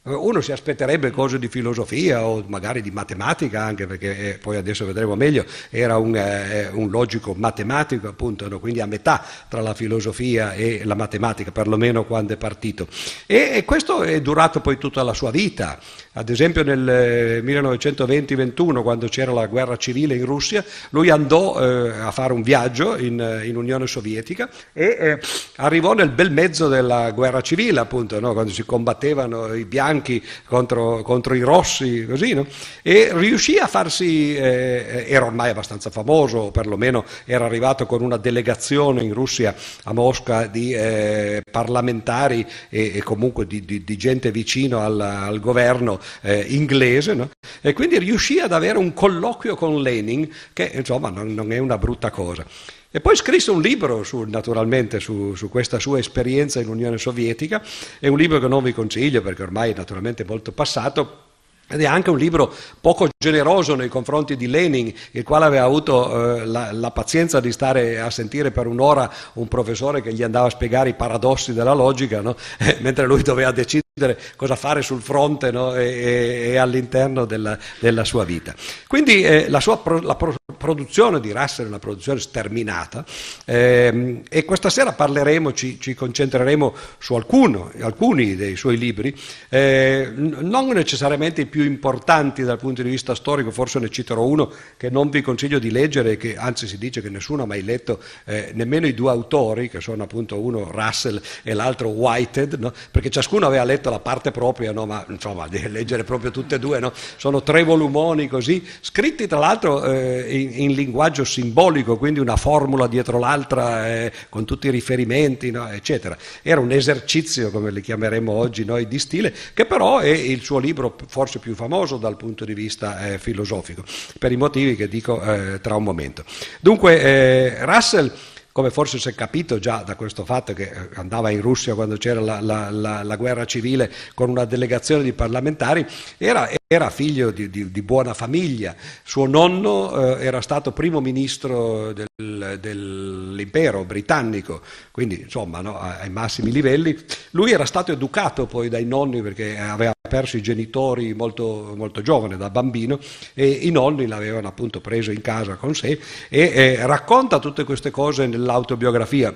Uno 0.07 0.39
si 0.39 0.53
aspetterebbe 0.53 1.11
cose 1.11 1.37
di 1.37 1.49
filosofia 1.49 2.25
o 2.25 2.41
magari 2.47 2.81
di 2.81 2.91
matematica 2.91 3.63
anche 3.63 3.85
perché 3.87 4.35
eh, 4.35 4.37
poi 4.37 4.55
adesso 4.55 4.85
vedremo 4.85 5.15
meglio, 5.15 5.43
era 5.69 5.97
un, 5.97 6.15
eh, 6.15 6.69
un 6.71 6.89
logico 6.89 7.33
matematico 7.33 8.07
appunto, 8.07 8.47
no? 8.47 8.61
quindi 8.61 8.79
a 8.79 8.85
metà 8.85 9.21
tra 9.49 9.59
la 9.59 9.73
filosofia 9.73 10.53
e 10.53 10.85
la 10.85 10.95
matematica, 10.95 11.51
perlomeno 11.51 12.05
quando 12.05 12.31
è 12.31 12.37
partito. 12.37 12.87
E, 13.25 13.51
e 13.55 13.65
questo 13.65 14.03
è 14.03 14.21
durato 14.21 14.61
poi 14.61 14.77
tutta 14.77 15.03
la 15.03 15.13
sua 15.13 15.29
vita. 15.29 15.77
Ad 16.17 16.29
esempio 16.29 16.63
nel 16.63 17.43
1920-21, 17.45 18.81
quando 18.81 19.07
c'era 19.07 19.31
la 19.31 19.45
guerra 19.45 19.77
civile 19.77 20.15
in 20.15 20.25
Russia, 20.25 20.65
lui 20.89 21.11
andò 21.11 21.61
eh, 21.61 21.89
a 21.99 22.09
fare 22.09 22.33
un 22.33 22.41
viaggio 22.41 22.97
in, 22.97 23.43
in 23.43 23.55
Unione 23.55 23.85
Sovietica 23.85 24.49
e 24.73 24.97
eh, 24.99 25.19
arrivò 25.57 25.93
nel 25.93 26.09
bel 26.09 26.31
mezzo 26.31 26.69
della 26.69 27.11
guerra 27.11 27.41
civile, 27.41 27.81
appunto, 27.81 28.19
no? 28.19 28.33
quando 28.33 28.51
si 28.51 28.63
combattevano 28.65 29.53
i 29.53 29.65
bianchi 29.65 30.23
contro, 30.47 31.03
contro 31.03 31.35
i 31.35 31.41
rossi, 31.41 32.07
così, 32.07 32.33
no? 32.33 32.47
e 32.81 33.11
riuscì 33.13 33.59
a 33.59 33.67
farsi, 33.67 34.35
eh, 34.35 35.05
era 35.07 35.25
ormai 35.25 35.51
abbastanza 35.51 35.91
famoso, 35.91 36.49
perlomeno 36.49 37.05
era 37.25 37.45
arrivato 37.45 37.85
con 37.85 38.01
una 38.01 38.17
delegazione 38.17 39.03
in 39.03 39.13
Russia 39.13 39.53
a 39.83 39.93
Mosca 39.93 40.47
di 40.47 40.73
eh, 40.73 41.43
parlamentari 41.51 42.43
e, 42.69 42.93
e 42.95 43.03
comunque 43.03 43.45
di, 43.45 43.63
di, 43.63 43.83
di, 43.83 43.97
gente 43.97 44.31
vicino 44.31 44.79
al, 44.79 44.99
al 44.99 45.39
governo 45.39 45.99
eh, 46.21 46.45
inglese, 46.49 47.13
no? 47.13 47.29
e 47.61 47.73
quindi 47.73 47.97
riuscì 47.99 48.39
ad 48.39 48.51
avere 48.51 48.77
un 48.77 48.93
colloquio 48.93 49.55
con 49.55 49.81
Lenin, 49.81 50.29
che 50.53 50.71
insomma 50.73 51.09
non, 51.09 51.33
non 51.33 51.51
è 51.51 51.57
una 51.57 51.77
brutta 51.77 52.09
cosa. 52.09 52.45
E 52.89 53.01
poi 53.01 53.15
scrisse 53.15 53.51
un 53.51 53.61
libro, 53.61 54.03
su, 54.03 54.23
naturalmente, 54.23 54.99
su, 54.99 55.35
su, 55.35 55.49
questa 55.49 55.77
sua 55.77 55.99
esperienza 55.99 56.59
in 56.61 56.69
Unione 56.69 56.97
Sovietica, 56.97 57.61
è 57.99 58.07
un 58.07 58.17
libro 58.17 58.39
che 58.39 58.47
non 58.47 58.63
vi 58.63 58.73
consiglio 58.73 59.21
perché 59.21 59.43
ormai 59.43 59.71
è 59.71 59.75
naturalmente 59.75 60.23
molto 60.25 60.51
passato, 60.51 61.25
ed 61.69 61.81
è 61.81 61.85
anche 61.85 62.09
un 62.09 62.17
libro 62.17 62.51
poco 62.79 63.09
generoso 63.17 63.75
nei 63.75 63.89
confronti 63.89 64.37
di 64.37 64.47
Lenin, 64.47 64.93
il 65.11 65.23
quale 65.23 65.43
aveva 65.43 65.65
avuto 65.65 66.37
eh, 66.37 66.45
la, 66.45 66.71
la, 66.71 66.91
pazienza 66.91 67.41
di 67.41 67.51
stare 67.51 67.99
a 67.99 68.09
sentire 68.09 68.51
per 68.51 68.67
un'ora 68.67 69.11
un 69.33 69.49
professore 69.49 70.01
che 70.01 70.13
gli 70.13 70.23
andava 70.23 70.47
a 70.47 70.51
spiegare 70.51 70.89
i 70.89 70.93
paradossi 70.93 71.51
della 71.51 71.73
logica, 71.73 72.21
no? 72.21 72.37
mentre 72.79 73.05
lui 73.05 73.21
doveva 73.21 73.51
decidere 73.51 73.86
cosa 74.35 74.55
fare 74.55 74.81
sul 74.81 75.01
fronte 75.01 75.51
no? 75.51 75.75
e, 75.75 76.49
e, 76.51 76.57
all'interno 76.57 77.25
della, 77.25 77.57
della, 77.79 78.03
sua 78.03 78.23
vita. 78.23 78.53
Quindi 78.87 79.23
eh, 79.23 79.49
la, 79.49 79.59
sua 79.59 79.79
pro, 79.79 79.99
la 80.01 80.15
pro, 80.15 80.35
produzione 80.57 81.19
di 81.19 81.31
Russell 81.31 81.65
è 81.65 81.67
una 81.69 81.79
produzione 81.79 82.19
sterminata 82.19 83.05
ehm, 83.45 84.23
e 84.29 84.45
questa 84.45 84.69
sera 84.69 84.93
parleremo, 84.93 85.53
ci, 85.53 85.79
ci 85.79 85.93
concentreremo 85.93 86.75
su 86.97 87.15
alcuno, 87.15 87.71
alcuni 87.81 88.35
dei 88.35 88.55
suoi 88.55 88.77
libri, 88.77 89.15
eh, 89.49 90.11
non 90.15 90.67
necessariamente 90.67 91.41
i 91.41 91.45
più 91.45 91.63
importanti 91.63 92.43
dal 92.43 92.57
punto 92.57 92.81
di 92.81 92.89
vista 92.89 93.15
storico, 93.15 93.51
forse 93.51 93.79
ne 93.79 93.89
citerò 93.89 94.23
uno 94.23 94.51
che 94.75 94.89
non 94.89 95.09
vi 95.09 95.21
consiglio 95.21 95.59
di 95.59 95.71
leggere, 95.71 96.17
che 96.17 96.35
anzi 96.35 96.67
si 96.67 96.77
dice 96.77 97.01
che 97.01 97.09
nessuno 97.09 97.43
ha 97.43 97.45
mai 97.45 97.63
letto, 97.63 97.99
eh, 98.25 98.51
nemmeno 98.53 98.87
i 98.87 98.93
due 98.93 99.11
autori, 99.11 99.69
che 99.69 99.79
sono 99.79 100.03
appunto 100.03 100.39
uno 100.39 100.69
Russell 100.71 101.21
e 101.43 101.53
l'altro 101.53 101.89
Whitehead, 101.89 102.55
no? 102.59 102.73
perché 102.91 103.09
ciascuno 103.09 103.45
aveva 103.45 103.63
letto 103.63 103.86
la 103.89 103.99
parte 103.99 104.31
propria, 104.31 104.71
no? 104.71 104.85
ma 104.85 105.05
insomma, 105.09 105.47
leggere 105.49 106.03
proprio 106.03 106.31
tutte 106.31 106.55
e 106.55 106.59
due, 106.59 106.79
no? 106.79 106.91
sono 107.17 107.41
tre 107.43 107.63
volumoni 107.63 108.27
così, 108.27 108.65
scritti 108.81 109.27
tra 109.27 109.39
l'altro 109.39 109.83
eh, 109.83 110.25
in, 110.29 110.61
in, 110.63 110.71
linguaggio 110.73 111.23
simbolico, 111.23 111.97
quindi 111.97 112.19
una 112.19 112.35
formula 112.35 112.87
dietro 112.87 113.19
l'altra 113.19 113.87
eh, 113.87 114.11
con 114.29 114.45
tutti 114.45 114.67
i 114.67 114.71
riferimenti, 114.71 115.47
eccetera. 115.71 116.17
Era 116.41 116.59
un 116.59 116.71
esercizio, 116.71 117.51
come 117.51 117.71
li 117.71 117.81
chiameremo 117.81 118.31
oggi 118.31 118.65
noi, 118.65 118.87
di 118.87 118.99
stile, 118.99 119.33
che 119.53 119.65
però 119.65 119.99
è 119.99 120.09
il 120.09 120.41
suo 120.41 120.59
libro 120.59 120.95
forse 121.07 121.39
più 121.39 121.55
famoso 121.55 121.97
dal 121.97 122.17
punto 122.17 122.45
di 122.45 122.53
vista 122.53 123.07
eh, 123.07 123.17
filosofico, 123.17 123.83
per 124.19 124.31
i 124.31 124.37
motivi 124.37 124.75
che 124.75 124.87
dico 124.87 125.21
eh, 125.21 125.59
tra 125.61 125.75
un 125.75 125.83
momento. 125.83 126.23
Dunque, 126.59 127.01
eh, 127.01 127.65
Russell 127.65 128.11
come 128.57 128.71
forse 128.71 128.97
si 128.97 129.07
è 129.07 129.13
capito 129.13 129.59
già 129.59 129.83
da 129.85 129.95
questo 129.95 130.25
fatto 130.25 130.51
che 130.53 130.63
eh, 130.63 130.89
andava 130.95 131.29
in 131.29 131.41
Russia 131.41 131.75
quando 131.75 131.95
c'era 131.97 132.19
la, 132.19 132.41
la, 132.41 132.71
la, 132.71 133.03
la 133.03 133.15
guerra 133.15 133.45
civile 133.45 133.93
con 134.15 134.31
una 134.31 134.45
delegazione 134.45 135.03
di 135.03 135.13
parlamentari, 135.13 135.85
era, 136.17 136.49
era 136.69 136.89
figlio 136.89 137.31
di, 137.31 137.49
di, 137.49 137.71
di, 137.71 137.81
buona 137.81 138.13
famiglia. 138.13 138.75
Suo 139.03 139.25
nonno 139.25 140.17
eh, 140.17 140.25
era 140.25 140.41
stato 140.41 140.73
primo 140.73 140.99
ministro 140.99 141.93
del, 141.93 142.57
dell'impero 142.59 143.85
britannico, 143.85 144.61
quindi 144.91 145.21
insomma 145.21 145.61
no, 145.61 145.79
ai 145.79 146.09
massimi 146.09 146.51
livelli. 146.51 146.97
Lui 147.31 147.51
era 147.53 147.63
stato 147.63 147.93
educato 147.93 148.47
poi 148.47 148.67
dai 148.67 148.83
nonni 148.83 149.21
perché 149.21 149.57
aveva 149.57 149.93
perso 150.09 150.35
i 150.35 150.41
genitori 150.41 151.13
molto, 151.13 151.71
molto 151.73 152.01
giovane, 152.01 152.35
da 152.35 152.49
bambino, 152.49 152.99
e 153.33 153.47
i 153.47 153.71
nonni 153.71 154.05
l'avevano 154.05 154.49
appunto 154.49 154.81
preso 154.81 155.11
in 155.11 155.21
casa 155.21 155.55
con 155.55 155.73
sé 155.73 155.97
e 156.27 156.51
eh, 156.53 156.85
racconta 156.85 157.39
tutte 157.39 157.63
queste 157.63 157.91
cose 157.91 158.27
nell'autobiografia. 158.27 159.33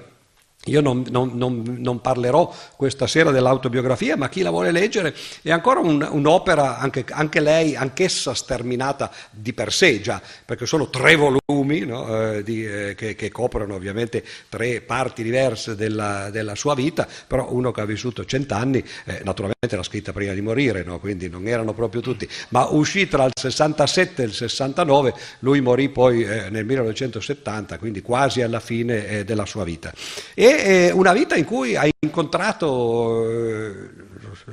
Io 0.65 0.80
non, 0.80 1.03
non, 1.10 1.32
non, 1.34 1.77
non, 1.80 2.01
parlerò 2.01 2.53
questa 2.75 3.08
sera 3.08 3.32
dell'autobiografia, 3.32 4.15
ma 4.15 4.30
chi 4.30 4.44
la 4.44 4.51
vuole 4.51 4.72
leggere 4.72 5.15
è 5.41 5.50
ancora 5.50 5.80
un, 5.80 6.08
un'opera, 6.08 6.77
anche, 6.77 7.03
anche, 7.10 7.39
lei, 7.39 7.75
anch'essa 7.75 8.36
sterminata 8.36 9.10
di 9.32 9.53
per 9.53 9.74
sé 9.74 10.01
già, 10.01 10.22
perché 10.46 10.68
sono 10.68 10.91
tre 10.91 11.15
volumi 11.15 11.80
no, 11.80 12.34
eh, 12.36 12.44
di, 12.44 12.63
eh, 12.63 12.94
che, 12.94 13.15
che, 13.15 13.32
coprono 13.32 13.74
ovviamente 13.74 14.24
tre 14.50 14.82
parti 14.82 15.24
diverse 15.24 15.75
della, 15.75 16.30
della, 16.30 16.53
sua 16.53 16.75
vita, 16.75 17.08
però 17.25 17.51
uno 17.51 17.72
che 17.72 17.82
ha 17.82 17.86
vissuto 17.86 18.24
cent'anni, 18.24 18.86
eh, 19.06 19.22
naturalmente 19.24 19.75
l'ha 19.75 19.82
scritta 19.82 20.13
prima 20.13 20.34
di 20.34 20.41
morire, 20.41 20.84
no, 20.84 21.00
quindi 21.00 21.27
non 21.27 21.48
erano 21.48 21.74
proprio 21.74 22.01
tutti, 22.01 22.30
ma 22.50 22.68
uscì 22.68 23.08
tra 23.08 23.25
il 23.25 23.32
67 23.34 24.22
e 24.22 24.25
il 24.25 24.34
69, 24.34 25.12
lui 25.39 25.60
morì 25.60 25.89
poi 25.89 26.24
eh, 26.24 26.51
nel 26.51 26.65
1970, 26.65 27.80
quindi 27.80 28.03
quasi 28.03 28.44
alla 28.44 28.60
fine 28.60 29.08
eh, 29.08 29.25
della 29.25 29.48
sua 29.48 29.63
vita. 29.63 29.91
E 30.36 30.50
una 30.93 31.13
vita 31.13 31.36
in 31.36 31.46
cui 31.46 31.75
hai 31.75 31.91
incontrato 32.00 33.29
eh, 33.29 34.00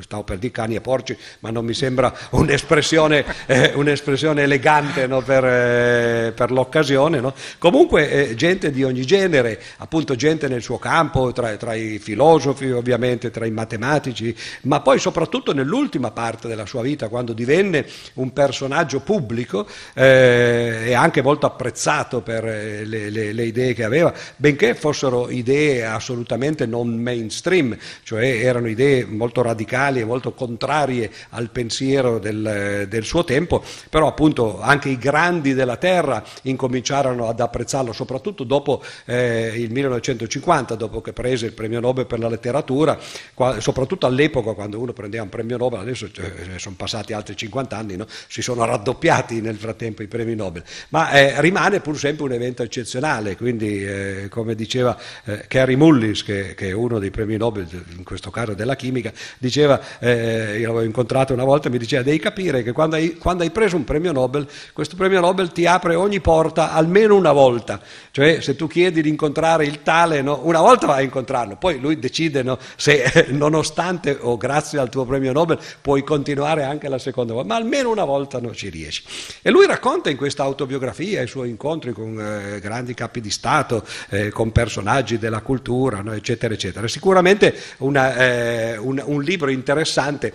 stavo 0.01 0.25
per 0.25 0.39
dire 0.39 0.53
cani 0.53 0.75
e 0.75 0.81
porci, 0.81 1.17
ma 1.41 1.51
non 1.51 1.65
mi 1.65 1.75
sembra 1.75 2.13
un'espressione, 2.31 3.25
eh, 3.47 3.73
un'espressione 3.75 4.43
elegante 4.43 5.07
no, 5.07 5.21
per, 5.23 5.45
eh, 5.45 6.33
per, 6.35 6.51
l'occasione. 6.51 7.21
No? 7.21 7.35
Comunque 7.59 8.11
eh, 8.11 8.35
gente 8.35 8.71
di 8.71 8.85
ogni 8.85 9.05
genere, 9.05 9.61
appunto 9.79 10.15
gente 10.15 10.49
nel 10.49 10.63
suo 10.63 10.79
campo, 10.79 11.33
tra, 11.33 11.57
tra, 11.57 11.75
i 11.75 11.99
filosofi 11.99 12.71
ovviamente, 12.71 13.31
tra 13.31 13.47
i 13.47 13.51
matematici, 13.51 14.35
ma 14.63 14.81
poi 14.81 14.99
soprattutto 14.99 15.53
nell'ultima 15.53 16.11
parte 16.11 16.49
della 16.49 16.67
sua 16.67 16.83
vita, 16.83 17.09
quando 17.09 17.33
divenne 17.33 17.87
un 18.15 18.33
personaggio 18.33 19.01
pubblico 19.01 19.67
eh, 19.95 20.83
e 20.87 20.95
anche 20.95 21.23
molto 21.23 21.47
apprezzato 21.47 22.21
per 22.21 22.45
eh, 22.45 22.85
le, 22.85 23.11
le, 23.11 23.33
le 23.33 23.45
idee 23.45 23.75
che 23.75 23.85
aveva, 23.85 24.13
benché 24.37 24.75
fossero 24.75 25.31
idee 25.31 25.85
assolutamente 25.85 26.67
non 26.67 26.89
mainstream, 26.89 27.77
cioè 28.03 28.25
erano 28.25 28.69
idee 28.69 29.05
molto 29.05 29.43
radicali 29.43 29.77
radicali 29.79 30.01
e 30.01 30.05
molto 30.05 30.33
contrarie 30.33 31.11
al 31.31 31.51
pensiero 31.51 32.19
del, 32.19 32.87
del, 32.89 33.05
suo 33.05 33.25
tempo, 33.25 33.63
però 33.89 34.09
appunto 34.09 34.61
anche 34.61 34.89
i 34.89 34.99
grandi 34.99 35.55
della 35.55 35.77
terra 35.77 36.23
incominciarono 36.43 37.29
ad 37.29 37.41
apprezzarlo, 37.41 37.93
soprattutto 37.93 38.45
dopo 38.45 38.83
eh, 39.05 39.53
il 39.55 39.71
1950, 39.71 40.75
dopo 40.75 41.01
che 41.01 41.13
prese 41.13 41.47
il 41.47 41.53
premio 41.53 41.81
Nobel 41.81 42.07
per 42.07 42.19
la 42.19 42.29
letteratura, 42.29 42.99
qua, 43.35 43.61
soprattutto 43.61 44.07
all'epoca 44.07 44.53
quando 44.53 44.79
uno 44.79 44.93
prendeva 44.93 45.23
un 45.23 45.29
premio 45.29 45.57
Nobel, 45.57 45.81
adesso 45.81 46.07
eh, 46.07 46.59
sono 46.59 46.75
passati 46.77 47.13
altri 47.13 47.37
50 47.37 47.77
anni, 47.77 47.97
no? 47.97 48.07
si 48.27 48.43
sono 48.43 48.65
raddoppiati 48.65 49.41
nel 49.41 49.57
frattempo 49.57 50.03
i 50.03 50.09
premi 50.09 50.35
Nobel, 50.35 50.65
ma 50.91 51.11
eh, 51.13 51.41
rimane 51.41 51.81
pur 51.81 51.97
sempre 51.97 52.25
un 52.25 52.33
evento 52.33 52.63
eccezionale, 52.63 53.37
quindi 53.37 53.85
eh, 53.85 54.27
come 54.29 54.55
diceva 54.55 54.99
eh, 55.25 55.45
Kerry 55.47 55.77
Mullis, 55.77 56.25
che, 56.25 56.55
che, 56.55 56.69
è 56.69 56.73
uno 56.73 56.99
dei 56.99 57.11
premi 57.11 57.37
Nobel, 57.37 57.67
in 57.97 58.05
questo 58.05 58.31
caso 58.31 58.55
della 58.55 58.75
chimica, 58.75 59.13
diceva 59.39 59.68
eh, 59.99 60.59
io 60.59 60.69
l'avevo 60.69 60.83
incontrato 60.83 61.33
una 61.33 61.45
volta, 61.45 61.69
mi 61.69 61.79
diceva 61.79 62.03
devi 62.03 62.19
capire 62.19 62.63
che 62.63 62.73
quando 62.73 62.97
hai, 62.97 63.17
quando 63.17 63.43
hai, 63.43 63.51
preso 63.51 63.77
un 63.77 63.85
premio 63.85 64.13
Nobel, 64.13 64.47
questo 64.73 64.97
premio 64.97 65.21
Nobel 65.21 65.53
ti 65.53 65.67
apre 65.67 65.95
ogni 65.95 66.21
porta 66.21 66.73
almeno 66.73 67.17
una 67.17 67.33
volta, 67.33 67.81
cioè 68.11 68.41
se 68.41 68.57
tu 68.57 68.67
chiedi 68.67 69.03
di 69.03 69.09
incontrare 69.09 69.65
il 69.65 69.83
tale, 69.83 70.23
no, 70.23 70.41
una 70.45 70.61
volta 70.61 70.87
vai 70.87 71.01
a 71.01 71.03
incontrarlo, 71.03 71.57
poi 71.57 71.79
lui 71.79 71.99
decide 71.99 72.43
no, 72.43 72.59
se 72.77 73.27
nonostante 73.31 74.17
o 74.21 74.37
grazie 74.37 74.79
al 74.79 74.89
tuo 74.89 75.05
premio 75.05 75.33
Nobel 75.33 75.59
puoi 75.81 76.03
continuare 76.03 76.65
anche 76.65 76.89
la 76.89 76.99
seconda 76.99 77.33
volta, 77.33 77.49
ma 77.49 77.57
almeno 77.57 77.91
una 77.91 78.05
volta 78.05 78.41
non 78.41 78.53
ci 78.53 78.69
riesci. 78.69 79.03
E 79.43 79.51
lui 79.51 79.67
racconta 79.67 80.11
in 80.11 80.17
questa 80.17 80.43
autobiografia 80.43 81.23
i 81.23 81.27
suoi 81.27 81.49
incontri 81.51 81.93
con 81.93 82.19
eh, 82.19 82.61
grandi 82.61 82.95
capi 82.95 83.21
di 83.21 83.31
Stato, 83.31 83.85
eh, 84.11 84.31
con 84.31 84.53
personaggi 84.53 85.19
della 85.19 85.41
cultura, 85.41 86.03
eccetera, 86.15 86.55
eccetera. 86.55 86.87
Sicuramente 86.89 87.55
una, 87.79 88.17
eh, 88.17 88.77
un, 88.77 89.03
un 89.05 89.23
libro 89.23 89.51
interessante 89.51 89.58
interessante, 89.59 90.33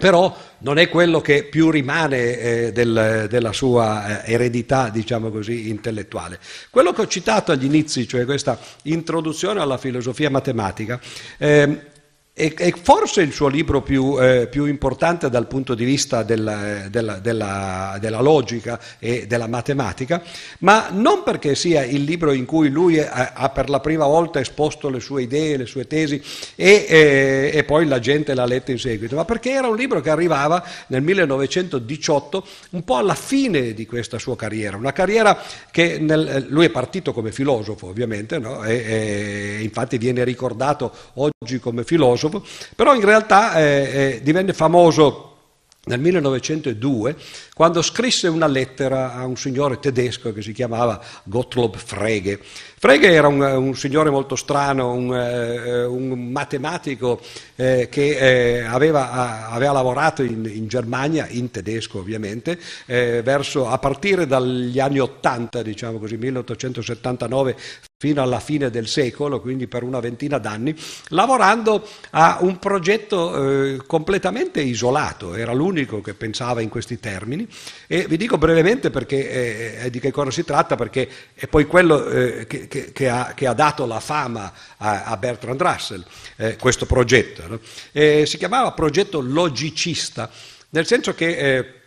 però 0.00 0.34
non 0.58 0.78
è 0.78 0.88
quello 0.88 1.20
che 1.20 1.42
più 1.42 1.70
rimane 1.70 2.38
eh, 2.38 2.72
del, 2.72 3.26
della 3.28 3.52
sua 3.52 4.22
eh, 4.22 4.32
eredità, 4.32 4.90
diciamo 4.90 5.28
così, 5.30 5.68
intellettuale. 5.68 6.38
Quello 6.70 6.92
che 6.92 7.00
ho 7.00 7.06
citato 7.08 7.50
agli 7.50 7.64
inizi, 7.64 8.06
cioè 8.06 8.24
questa 8.24 8.56
introduzione 8.82 9.60
alla 9.60 9.76
filosofia 9.76 10.30
matematica, 10.30 11.00
eh, 11.36 11.80
è, 12.38 12.72
forse 12.80 13.22
il 13.22 13.32
suo 13.32 13.48
libro 13.48 13.82
più, 13.82 14.16
eh, 14.22 14.46
più, 14.48 14.66
importante 14.66 15.28
dal 15.28 15.48
punto 15.48 15.74
di 15.74 15.84
vista 15.84 16.22
della, 16.22 16.88
della, 16.88 17.18
della, 17.18 17.98
della, 18.00 18.20
logica 18.20 18.78
e 19.00 19.26
della 19.26 19.48
matematica, 19.48 20.22
ma 20.60 20.88
non 20.92 21.24
perché 21.24 21.56
sia 21.56 21.84
il 21.84 22.04
libro 22.04 22.32
in 22.32 22.44
cui 22.44 22.68
lui 22.68 23.00
ha, 23.00 23.32
ha 23.34 23.48
per 23.48 23.68
la 23.68 23.80
prima 23.80 24.06
volta 24.06 24.38
esposto 24.38 24.88
le 24.88 25.00
sue 25.00 25.22
idee, 25.22 25.56
le 25.56 25.66
sue 25.66 25.88
tesi 25.88 26.22
e, 26.54 26.86
e, 26.88 27.50
e, 27.52 27.64
poi 27.64 27.86
la 27.86 27.98
gente 27.98 28.34
l'ha 28.34 28.46
letto 28.46 28.70
in 28.70 28.78
seguito, 28.78 29.16
ma 29.16 29.24
perché 29.24 29.50
era 29.50 29.66
un 29.66 29.76
libro 29.76 30.00
che 30.00 30.10
arrivava 30.10 30.64
nel 30.88 31.02
1918 31.02 32.46
un 32.70 32.84
po' 32.84 32.96
alla 32.96 33.16
fine 33.16 33.74
di 33.74 33.84
questa 33.84 34.18
sua 34.18 34.36
carriera, 34.36 34.76
una 34.76 34.92
carriera 34.92 35.36
che 35.72 35.98
nel, 35.98 36.46
lui 36.50 36.66
è 36.66 36.70
partito 36.70 37.12
come 37.12 37.32
filosofo 37.32 37.88
ovviamente, 37.88 38.38
no? 38.38 38.62
e, 38.62 38.76
e 38.76 39.62
infatti 39.62 39.98
viene 39.98 40.22
ricordato 40.22 40.92
oggi 41.14 41.58
come 41.58 41.82
filosofo, 41.82 42.27
filosofo, 42.28 42.44
però 42.76 42.94
in 42.94 43.02
realtà 43.02 43.54
eh, 43.54 43.62
eh, 43.62 44.20
divenne 44.22 44.52
famoso 44.52 45.24
nel 45.84 46.00
1902 46.00 47.16
quando 47.58 47.82
scrisse 47.82 48.28
una 48.28 48.46
lettera 48.46 49.14
a 49.14 49.26
un 49.26 49.36
signore 49.36 49.80
tedesco 49.80 50.32
che 50.32 50.42
si 50.42 50.52
chiamava 50.52 51.02
Gottlob 51.24 51.74
Frege. 51.76 52.38
Frege 52.80 53.10
era 53.10 53.26
un, 53.26 53.40
un 53.40 53.74
signore 53.74 54.10
molto 54.10 54.36
strano, 54.36 54.92
un, 54.92 55.08
uh, 55.08 55.92
un 55.92 56.30
matematico 56.30 57.20
eh, 57.56 57.88
che 57.90 58.60
eh, 58.60 58.60
aveva, 58.60 59.48
aveva, 59.50 59.72
lavorato 59.72 60.22
in, 60.22 60.48
in, 60.48 60.68
Germania, 60.68 61.26
in 61.30 61.50
tedesco 61.50 61.98
ovviamente, 61.98 62.56
eh, 62.86 63.22
verso, 63.24 63.66
a 63.66 63.78
partire 63.78 64.28
dagli 64.28 64.78
anni 64.78 65.00
80, 65.00 65.60
diciamo 65.62 65.98
così, 65.98 66.16
1879, 66.16 67.56
fino 68.00 68.22
alla 68.22 68.38
fine 68.38 68.70
del 68.70 68.86
secolo, 68.86 69.40
quindi 69.40 69.66
per 69.66 69.82
una 69.82 69.98
ventina 69.98 70.38
d'anni, 70.38 70.72
lavorando 71.08 71.84
a 72.10 72.38
un 72.42 72.60
progetto 72.60 73.64
eh, 73.64 73.82
completamente 73.84 74.60
isolato, 74.60 75.34
era 75.34 75.52
l'unico 75.52 76.00
che 76.00 76.14
pensava 76.14 76.60
in 76.60 76.68
questi 76.68 77.00
termini 77.00 77.47
e 77.86 78.06
vi 78.06 78.16
dico 78.16 78.38
brevemente 78.38 78.90
perché, 78.90 79.82
eh, 79.84 79.90
di 79.90 80.00
che 80.00 80.10
cosa 80.10 80.30
si 80.30 80.44
tratta, 80.44 80.76
perché 80.76 81.08
è 81.34 81.46
poi 81.46 81.66
quello 81.66 82.06
eh, 82.08 82.46
che, 82.46 82.68
che, 82.68 82.92
che, 82.92 83.08
ha, 83.08 83.32
che, 83.34 83.46
ha, 83.46 83.54
dato 83.54 83.86
la 83.86 84.00
fama 84.00 84.52
a, 84.76 85.04
a 85.04 85.16
Bertrand 85.16 85.60
Russell, 85.60 86.04
eh, 86.36 86.56
questo 86.56 86.86
progetto. 86.86 87.46
No? 87.46 87.60
si 88.26 88.36
chiamava 88.36 88.72
progetto 88.72 89.20
logicista, 89.20 90.30
nel 90.70 90.86
senso 90.86 91.14
che 91.14 91.36
eh, 91.36 91.77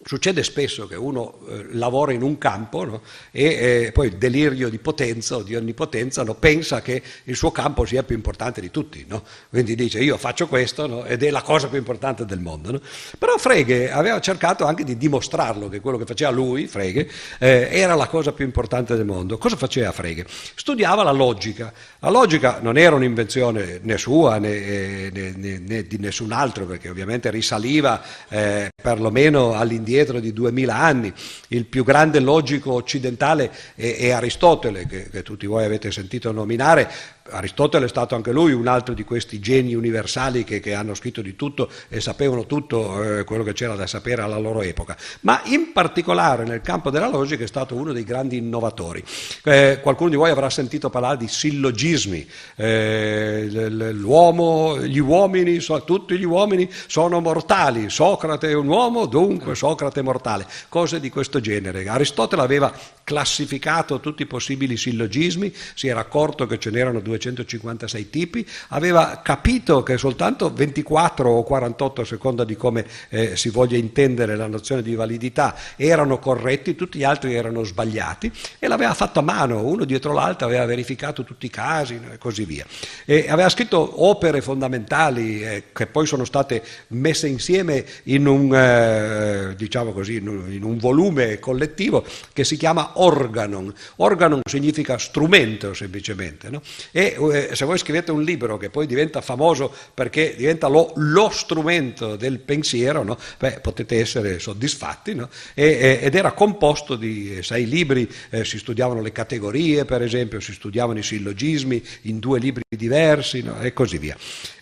Succede 0.00 0.44
spesso 0.44 0.86
che 0.86 0.94
uno 0.94 1.40
eh, 1.48 1.66
lavora 1.72 2.12
in 2.12 2.22
un 2.22 2.38
campo 2.38 2.84
no? 2.84 3.02
e 3.32 3.86
eh, 3.86 3.92
poi 3.92 4.06
il 4.06 4.16
delirio 4.16 4.68
di 4.68 4.78
potenza 4.78 5.34
o 5.34 5.42
di 5.42 5.56
onnipotenza 5.56 6.22
no? 6.22 6.34
pensa 6.34 6.80
che 6.80 7.02
il 7.24 7.34
suo 7.34 7.50
campo 7.50 7.84
sia 7.84 8.04
più 8.04 8.14
importante 8.14 8.60
di 8.60 8.70
tutti. 8.70 9.04
No? 9.08 9.24
Quindi 9.48 9.74
dice 9.74 9.98
io 9.98 10.16
faccio 10.16 10.46
questo 10.46 11.04
ed 11.04 11.24
è 11.24 11.30
la 11.30 11.42
cosa 11.42 11.66
più 11.66 11.78
importante 11.78 12.24
del 12.24 12.38
mondo. 12.38 12.80
Però 13.18 13.36
Frege 13.38 13.90
aveva 13.90 14.20
cercato 14.20 14.64
anche 14.66 14.84
di 14.84 14.96
dimostrarlo 14.96 15.68
che 15.68 15.80
quello 15.80 15.98
che 15.98 16.06
faceva 16.06 16.30
lui, 16.30 16.68
Frege, 16.68 17.10
eh, 17.40 17.68
era 17.72 17.96
la 17.96 18.06
cosa 18.06 18.30
più 18.30 18.44
importante 18.44 18.94
del 18.94 19.04
mondo. 19.04 19.36
Cosa 19.36 19.56
faceva 19.56 19.90
Frege? 19.90 20.26
Studiava 20.28 21.02
la 21.02 21.10
logica. 21.10 21.72
La 21.98 22.10
logica 22.10 22.60
non 22.62 22.78
era 22.78 22.94
un'invenzione 22.94 23.80
né 23.82 23.98
sua 23.98 24.38
né, 24.38 25.10
né, 25.10 25.34
né, 25.36 25.58
né 25.58 25.82
di 25.82 25.98
nessun 25.98 26.30
altro 26.30 26.66
perché 26.66 26.88
ovviamente 26.88 27.30
risaliva 27.30 28.00
eh, 28.28 28.70
perlomeno 28.80 29.54
all'indietro 29.54 29.86
indietro 29.88 30.20
di 30.20 30.32
duemila 30.34 30.76
anni. 30.76 31.12
Il 31.48 31.64
più 31.64 31.82
grande 31.82 32.20
logico 32.20 32.72
occidentale 32.72 33.50
è, 33.74 33.96
è 33.96 34.10
Aristotele, 34.10 34.86
che, 34.86 35.08
che 35.08 35.22
tutti 35.22 35.46
voi 35.46 35.64
avete 35.64 35.90
sentito 35.90 36.30
nominare, 36.30 36.90
Aristotele 37.30 37.86
è 37.86 37.88
stato 37.88 38.14
anche 38.14 38.32
lui 38.32 38.52
un 38.52 38.66
altro 38.66 38.94
di 38.94 39.04
questi 39.04 39.40
geni 39.40 39.74
universali 39.74 40.44
che, 40.44 40.60
che 40.60 40.74
hanno 40.74 40.94
scritto 40.94 41.20
di 41.20 41.36
tutto 41.36 41.68
e 41.88 42.00
sapevano 42.00 42.46
tutto 42.46 43.02
eh, 43.02 43.24
quello 43.24 43.42
che 43.42 43.52
c'era 43.52 43.74
da 43.74 43.86
sapere 43.86 44.22
alla 44.22 44.38
loro 44.38 44.62
epoca, 44.62 44.96
ma 45.20 45.40
in 45.44 45.72
particolare 45.72 46.44
nel 46.44 46.60
campo 46.60 46.90
della 46.90 47.08
logica 47.08 47.44
è 47.44 47.46
stato 47.46 47.74
uno 47.74 47.92
dei 47.92 48.04
grandi 48.04 48.36
innovatori. 48.36 49.02
Eh, 49.44 49.80
qualcuno 49.82 50.10
di 50.10 50.16
voi 50.16 50.30
avrà 50.30 50.50
sentito 50.50 50.90
parlare 50.90 51.16
di 51.16 51.28
sillogismi, 51.28 52.28
eh, 52.56 53.48
l'uomo, 53.92 54.78
gli 54.80 54.98
uomini, 54.98 55.60
so, 55.60 55.82
tutti 55.84 56.16
gli 56.18 56.24
uomini 56.24 56.68
sono 56.86 57.20
mortali, 57.20 57.90
Socrate 57.90 58.48
è 58.48 58.54
un 58.54 58.68
uomo, 58.68 59.06
dunque 59.06 59.54
Socrate 59.54 60.00
è 60.00 60.02
mortale, 60.02 60.46
cose 60.68 61.00
di 61.00 61.10
questo 61.10 61.40
genere. 61.40 61.86
Aristotele 61.88 62.42
aveva 62.42 62.72
classificato 63.08 64.00
tutti 64.00 64.20
i 64.20 64.26
possibili 64.26 64.76
sillogismi, 64.76 65.50
si 65.72 65.88
era 65.88 66.00
accorto 66.00 66.46
che 66.46 66.58
ce 66.58 66.68
n'erano 66.68 67.00
256 67.00 68.10
tipi, 68.10 68.46
aveva 68.68 69.22
capito 69.24 69.82
che 69.82 69.96
soltanto 69.96 70.52
24 70.52 71.30
o 71.30 71.42
48 71.42 72.02
a 72.02 72.04
seconda 72.04 72.44
di 72.44 72.54
come 72.54 72.84
eh, 73.08 73.34
si 73.34 73.48
voglia 73.48 73.78
intendere 73.78 74.36
la 74.36 74.46
nozione 74.46 74.82
di 74.82 74.94
validità 74.94 75.56
erano 75.76 76.18
corretti, 76.18 76.74
tutti 76.74 76.98
gli 76.98 77.04
altri 77.04 77.32
erano 77.32 77.64
sbagliati 77.64 78.30
e 78.58 78.68
l'aveva 78.68 78.92
fatto 78.92 79.20
a 79.20 79.22
mano, 79.22 79.64
uno 79.64 79.86
dietro 79.86 80.12
l'altro 80.12 80.46
aveva 80.46 80.66
verificato 80.66 81.24
tutti 81.24 81.46
i 81.46 81.50
casi 81.50 81.98
e 82.12 82.18
così 82.18 82.44
via. 82.44 82.66
E 83.06 83.24
aveva 83.30 83.48
scritto 83.48 84.04
opere 84.04 84.42
fondamentali 84.42 85.42
eh, 85.42 85.62
che 85.72 85.86
poi 85.86 86.04
sono 86.04 86.26
state 86.26 86.62
messe 86.88 87.26
insieme 87.26 87.86
in 88.04 88.26
un, 88.26 88.54
eh, 88.54 89.54
diciamo 89.56 89.92
così, 89.92 90.16
in 90.16 90.28
un, 90.28 90.52
in 90.52 90.62
un 90.62 90.76
volume 90.76 91.38
collettivo 91.38 92.04
che 92.34 92.44
si 92.44 92.58
chiama 92.58 92.96
organon. 93.02 93.72
Organon 93.96 94.40
significa 94.48 94.98
strumento 94.98 95.74
semplicemente. 95.74 96.50
No? 96.50 96.62
E 96.90 97.16
eh, 97.32 97.54
se 97.54 97.64
voi 97.64 97.78
scrivete 97.78 98.10
un 98.10 98.22
libro 98.22 98.56
che 98.56 98.70
poi 98.70 98.86
diventa 98.86 99.20
famoso 99.20 99.74
perché 99.94 100.34
diventa 100.36 100.68
lo, 100.68 100.92
lo 100.96 101.30
strumento 101.30 102.16
del 102.16 102.38
pensiero, 102.38 103.02
no? 103.02 103.18
Beh, 103.38 103.60
potete 103.60 103.98
essere 103.98 104.38
soddisfatti. 104.38 105.14
No? 105.14 105.28
E, 105.54 106.00
ed 106.02 106.14
era 106.14 106.32
composto 106.32 106.96
di 106.96 107.42
sei 107.42 107.66
libri, 107.66 108.08
eh, 108.30 108.44
si 108.44 108.58
studiavano 108.58 109.00
le 109.00 109.12
categorie 109.12 109.84
per 109.84 110.02
esempio, 110.02 110.40
si 110.40 110.52
studiavano 110.52 110.98
i 110.98 111.02
sillogismi 111.02 111.82
in 112.02 112.18
due 112.18 112.38
libri 112.38 112.62
diversi 112.68 113.44
e 113.60 113.72
così 113.72 113.98
via. 113.98 114.16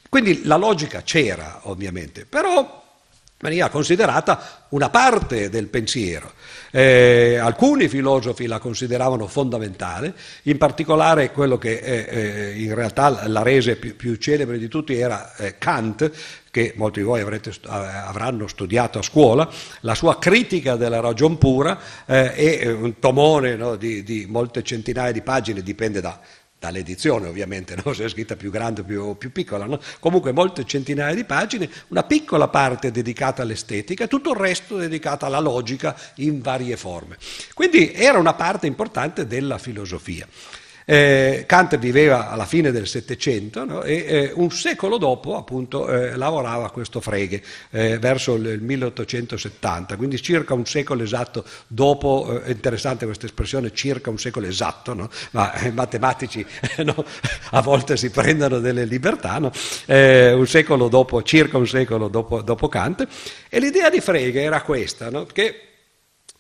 Quindi 0.09 0.45
la 0.45 0.57
logica 0.57 1.03
c'era 1.03 1.61
ovviamente, 1.65 2.25
però 2.25 2.85
veniva 3.39 3.69
considerata 3.69 4.65
una 4.71 4.89
parte 4.89 5.51
del 5.51 5.67
pensiero. 5.67 6.33
Eh, 6.71 7.37
alcuni 7.37 7.89
filosofi 7.89 8.47
la 8.47 8.59
consideravano 8.59 9.27
fondamentale, 9.27 10.15
in 10.45 10.59
particolare 10.59 11.33
quello 11.33 11.59
che 11.59 11.79
eh, 11.79 12.07
eh, 12.09 12.61
in 12.61 12.75
realtà 12.75 13.27
la 13.29 13.43
rese 13.43 13.77
più, 13.77 13.95
più, 13.95 14.17
celebre 14.17 14.59
di 14.59 14.69
tutti 14.69 14.95
era 14.95 15.35
eh, 15.37 15.59
Kant, 15.59 16.11
che 16.51 16.73
molti 16.77 17.01
di 17.01 17.05
voi 17.05 17.21
avrete, 17.21 17.53
avranno 17.67 18.47
studiato 18.47 18.99
a 18.99 19.03
scuola, 19.03 19.49
la 19.81 19.95
sua 19.95 20.19
critica 20.19 20.77
della 20.77 21.01
ragion 21.01 21.37
pura 21.37 21.79
eh, 22.07 22.33
è 22.35 22.73
un 22.73 22.99
tomone 22.99 23.57
no, 23.57 23.77
di, 23.77 24.03
di 24.03 24.27
molte 24.27 24.63
centinaia 24.63 25.13
di 25.13 25.21
pagine, 25.21 25.63
dipende 25.63 26.01
da 26.01 26.19
dall'edizione 26.59 27.29
ovviamente, 27.29 27.77
no? 27.83 27.93
se 27.95 28.05
è 28.05 28.09
scritta 28.09 28.37
più 28.37 28.51
grande 28.51 28.81
o 28.81 28.85
più, 28.85 29.17
più, 29.17 29.33
piccola, 29.33 29.67
no? 29.67 29.81
comunque 30.01 30.33
molte 30.33 30.65
centinaia 30.65 31.15
di 31.15 31.25
pagine, 31.25 31.69
una 31.89 32.03
piccola 32.03 32.49
parte 32.49 32.91
dedicata 32.91 33.43
all'estetica, 33.43 34.07
tutto 34.07 34.31
il 34.31 34.37
resto 34.37 34.77
dedicato 34.77 35.27
alla 35.27 35.41
logica 35.41 35.97
in 36.17 36.41
varie 36.41 36.77
forme. 36.77 37.17
Quindi 37.55 37.93
era 37.93 38.19
una 38.19 38.35
parte 38.35 38.67
importante 38.67 39.27
della 39.27 39.59
filosofia. 39.59 40.27
Eh, 40.89 41.43
Kant 41.49 41.77
viveva 41.79 42.31
alla 42.31 42.47
fine 42.47 42.71
del 42.71 42.87
Settecento 42.87 43.65
no? 43.65 43.83
e 43.83 44.05
eh, 44.07 44.33
un 44.37 44.53
secolo 44.53 44.99
dopo 44.99 45.37
appunto 45.37 45.89
eh, 45.89 46.15
lavorava 46.15 46.71
questo 46.71 47.01
Frege, 47.01 47.43
eh, 47.71 47.99
verso 47.99 48.35
il 48.35 48.61
1870, 48.63 49.97
quindi 49.97 50.23
circa 50.23 50.55
un 50.55 50.65
secolo 50.65 51.03
esatto 51.03 51.45
dopo, 51.67 52.41
è 52.41 52.51
eh, 52.51 52.53
interessante 52.53 53.05
questa 53.05 53.27
espressione, 53.27 53.75
circa 53.75 54.11
un 54.11 54.19
secolo 54.21 54.47
esatto, 54.47 54.95
no? 54.95 55.11
ma 55.33 55.53
i 55.63 55.73
matematici 55.73 56.47
no? 56.85 57.05
a 57.51 57.61
volte 57.63 57.97
si 57.97 58.11
prendono 58.11 58.61
delle 58.61 58.85
libertà, 58.85 59.41
un 59.87 60.47
secolo 60.47 60.87
dopo, 60.87 61.21
circa 61.25 61.59
un 61.59 61.67
secolo 61.67 62.07
dopo, 62.07 62.43
dopo 62.43 62.69
Kant, 62.69 63.09
e 63.49 63.59
l'idea 63.59 63.91
di 63.91 64.01
Frege 64.01 64.41
era 64.41 64.63
questa, 64.63 65.11
che 65.33 65.63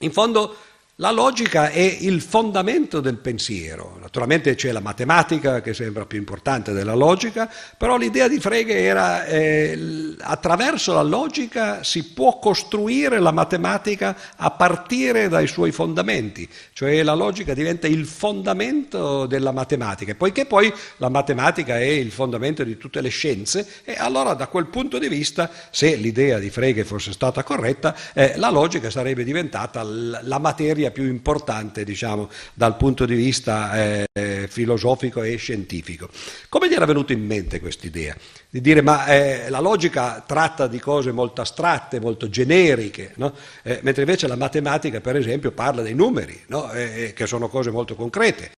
in 0.00 0.12
fondo 0.12 0.54
la 0.98 1.11
logica 1.11 1.68
è 1.68 1.80
il 2.00 2.22
fondamento 2.22 3.00
del 3.00 3.18
pensiero. 3.18 3.98
Naturalmente 4.00 4.54
c'è 4.54 4.72
la 4.72 4.80
matematica 4.80 5.61
che 5.61 5.74
sembra 5.74 6.06
più 6.06 6.16
importante 6.16 6.72
della 6.72 6.94
logica, 6.94 7.50
però 7.76 7.98
l'idea 7.98 8.28
di 8.28 8.40
Frege 8.40 8.78
era 8.78 9.26
eh, 9.26 10.14
attraverso 10.20 10.94
la 10.94 11.02
logica 11.02 11.82
si 11.85 12.12
può 12.12 12.38
costruire 12.38 13.18
la 13.18 13.30
matematica 13.30 14.16
a 14.37 14.50
partire 14.52 15.28
dai 15.28 15.46
suoi 15.46 15.70
fondamenti, 15.70 16.48
cioè 16.72 17.02
la 17.02 17.14
logica 17.14 17.52
diventa 17.52 17.87
il 17.87 18.06
fondamento 18.06 19.26
della 19.26 19.52
matematica, 19.52 20.14
poiché 20.14 20.46
poi 20.46 20.72
la 20.96 21.11
matematica 21.11 21.78
è 21.78 21.85
il 21.85 22.11
fondamento 22.11 22.64
di 22.64 22.78
tutte 22.78 23.02
le 23.02 23.11
scienze 23.11 23.68
e 23.85 23.96
allora 23.98 24.32
da 24.32 24.46
quel 24.46 24.68
punto 24.68 24.98
di 24.98 25.09
vista, 25.09 25.50
se 25.70 25.94
l'idea 25.94 26.38
di 26.38 26.48
Frege 26.48 26.85
fosse 26.85 27.12
stata 27.12 27.42
corretta, 27.42 27.94
eh, 28.14 28.38
la 28.38 28.48
logica 28.48 28.88
sarebbe 28.88 29.24
diventata 29.24 29.82
la 29.82 30.38
materia 30.38 30.85
materia 30.87 30.90
più 30.90 31.05
importante 31.05 31.85
diciamo, 31.85 32.29
dal 32.55 32.77
punto 32.77 33.05
di 33.05 33.14
vista 33.14 34.05
eh, 34.12 34.46
filosofico 34.49 35.22
e 35.22 35.37
scientifico. 35.37 36.09
Come 36.49 36.68
gli 36.68 36.75
era 36.75 36.85
venuto 36.85 37.12
in 37.12 37.25
mente 37.25 37.61
questa 37.61 37.87
idea? 37.87 38.16
Di 38.49 38.61
dire 38.61 38.81
ma 38.83 39.07
eh, 39.07 39.49
la 39.49 39.61
logica 39.61 40.22
tratta 40.27 40.66
di 40.66 40.79
cose 40.79 41.12
molto 41.12 41.40
astratte, 41.40 42.01
molto 42.01 42.29
generiche, 42.29 43.12
no? 43.16 43.35
eh, 43.62 43.81
mentre 43.83 44.03
invece 44.03 44.27
la 44.27 44.37
matematica 44.37 45.01
per 45.01 45.16
esempio 45.16 45.51
parla 45.53 45.83
dei 45.83 45.94
numeri, 45.94 46.40
no? 46.49 46.70
Eh, 46.72 47.12
che 47.14 47.27
sono 47.27 47.49
cose 47.49 47.70
molto 47.70 47.94
concrete. 47.94 48.53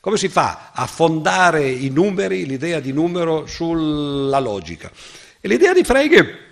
Come 0.00 0.16
si 0.16 0.28
fa 0.28 0.70
a 0.72 0.86
fondare 0.86 1.68
i 1.68 1.90
numeri, 1.90 2.46
l'idea 2.46 2.80
di 2.80 2.92
numero 2.92 3.46
sulla 3.46 4.38
logica? 4.38 4.90
E 5.40 5.48
l'idea 5.48 5.72
di 5.72 5.84
Frege 5.84 6.47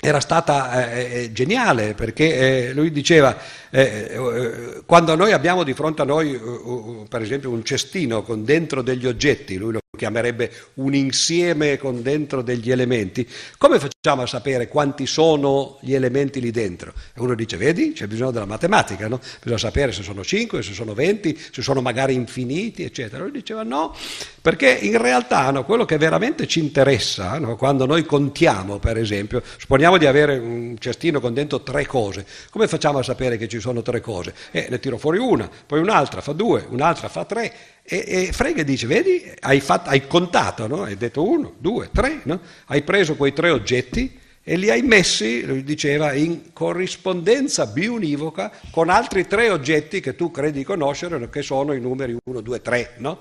era 0.00 0.20
stata 0.20 0.90
eh, 0.92 1.24
eh, 1.24 1.32
geniale 1.32 1.94
perché 1.94 2.68
eh, 2.68 2.72
lui 2.72 2.90
diceva 2.90 3.36
eh, 3.68 4.10
eh, 4.10 4.82
quando 4.86 5.14
noi 5.14 5.32
abbiamo 5.32 5.62
di 5.62 5.74
fronte 5.74 6.02
a 6.02 6.06
noi 6.06 6.34
uh, 6.34 7.06
per 7.08 7.20
esempio 7.20 7.50
un 7.50 7.62
cestino 7.62 8.22
con 8.22 8.44
dentro 8.44 8.82
degli 8.82 9.06
oggetti, 9.06 9.56
lui 9.56 9.72
lo 9.72 9.80
chiamerebbe 10.00 10.50
un 10.74 10.94
insieme 10.94 11.76
con 11.76 12.00
dentro 12.00 12.40
degli 12.40 12.70
elementi, 12.70 13.28
come 13.58 13.78
facciamo 13.78 14.22
a 14.22 14.26
sapere 14.26 14.66
quanti 14.66 15.06
sono 15.06 15.78
gli 15.82 15.92
elementi 15.92 16.40
lì 16.40 16.50
dentro? 16.50 16.94
E 17.14 17.20
uno 17.20 17.34
dice, 17.34 17.58
vedi, 17.58 17.92
c'è 17.92 18.06
bisogno 18.06 18.30
della 18.30 18.46
matematica, 18.46 19.08
no? 19.08 19.20
bisogna 19.42 19.58
sapere 19.58 19.92
se 19.92 20.02
sono 20.02 20.24
5, 20.24 20.62
se 20.62 20.72
sono 20.72 20.94
20, 20.94 21.38
se 21.52 21.60
sono 21.60 21.82
magari 21.82 22.14
infiniti, 22.14 22.82
eccetera. 22.82 23.22
Lui 23.22 23.32
diceva 23.32 23.62
no, 23.62 23.94
perché 24.40 24.70
in 24.70 24.96
realtà 24.96 25.50
no, 25.50 25.66
quello 25.66 25.84
che 25.84 25.98
veramente 25.98 26.46
ci 26.46 26.60
interessa, 26.60 27.38
no, 27.38 27.56
quando 27.56 27.84
noi 27.84 28.06
contiamo, 28.06 28.78
per 28.78 28.96
esempio, 28.96 29.42
supponiamo 29.58 29.98
di 29.98 30.06
avere 30.06 30.38
un 30.38 30.76
cestino 30.78 31.20
con 31.20 31.34
dentro 31.34 31.60
tre 31.60 31.84
cose, 31.84 32.24
come 32.48 32.68
facciamo 32.68 33.00
a 33.00 33.02
sapere 33.02 33.36
che 33.36 33.48
ci 33.48 33.60
sono 33.60 33.82
tre 33.82 34.00
cose? 34.00 34.32
Eh, 34.50 34.68
ne 34.70 34.80
tiro 34.80 34.96
fuori 34.96 35.18
una, 35.18 35.50
poi 35.66 35.80
un'altra 35.80 36.22
fa 36.22 36.32
due, 36.32 36.64
un'altra 36.70 37.10
fa 37.10 37.26
tre 37.26 37.52
E, 37.92 38.04
e 38.06 38.32
Frege 38.32 38.62
dice, 38.62 38.86
vedi, 38.86 39.28
hai, 39.40 39.58
fatto, 39.58 39.90
hai 39.90 40.06
contato, 40.06 40.68
no? 40.68 40.84
hai 40.84 40.96
detto 40.96 41.28
uno, 41.28 41.54
due, 41.58 41.90
tre, 41.92 42.20
no? 42.22 42.40
hai 42.66 42.82
preso 42.82 43.16
quei 43.16 43.32
tre 43.32 43.50
oggetti 43.50 44.16
e 44.44 44.56
li 44.56 44.70
hai 44.70 44.82
messi, 44.82 45.44
lui 45.44 45.64
diceva, 45.64 46.12
in 46.12 46.52
corrispondenza 46.52 47.66
biunivoca 47.66 48.52
con 48.70 48.90
altri 48.90 49.26
tre 49.26 49.50
oggetti 49.50 49.98
che 49.98 50.14
tu 50.14 50.30
credi 50.30 50.62
conoscere, 50.62 51.28
che 51.30 51.42
sono 51.42 51.72
i 51.72 51.80
numeri 51.80 52.16
1, 52.22 52.40
2, 52.40 52.62
3. 52.62 52.94
No? 52.98 53.18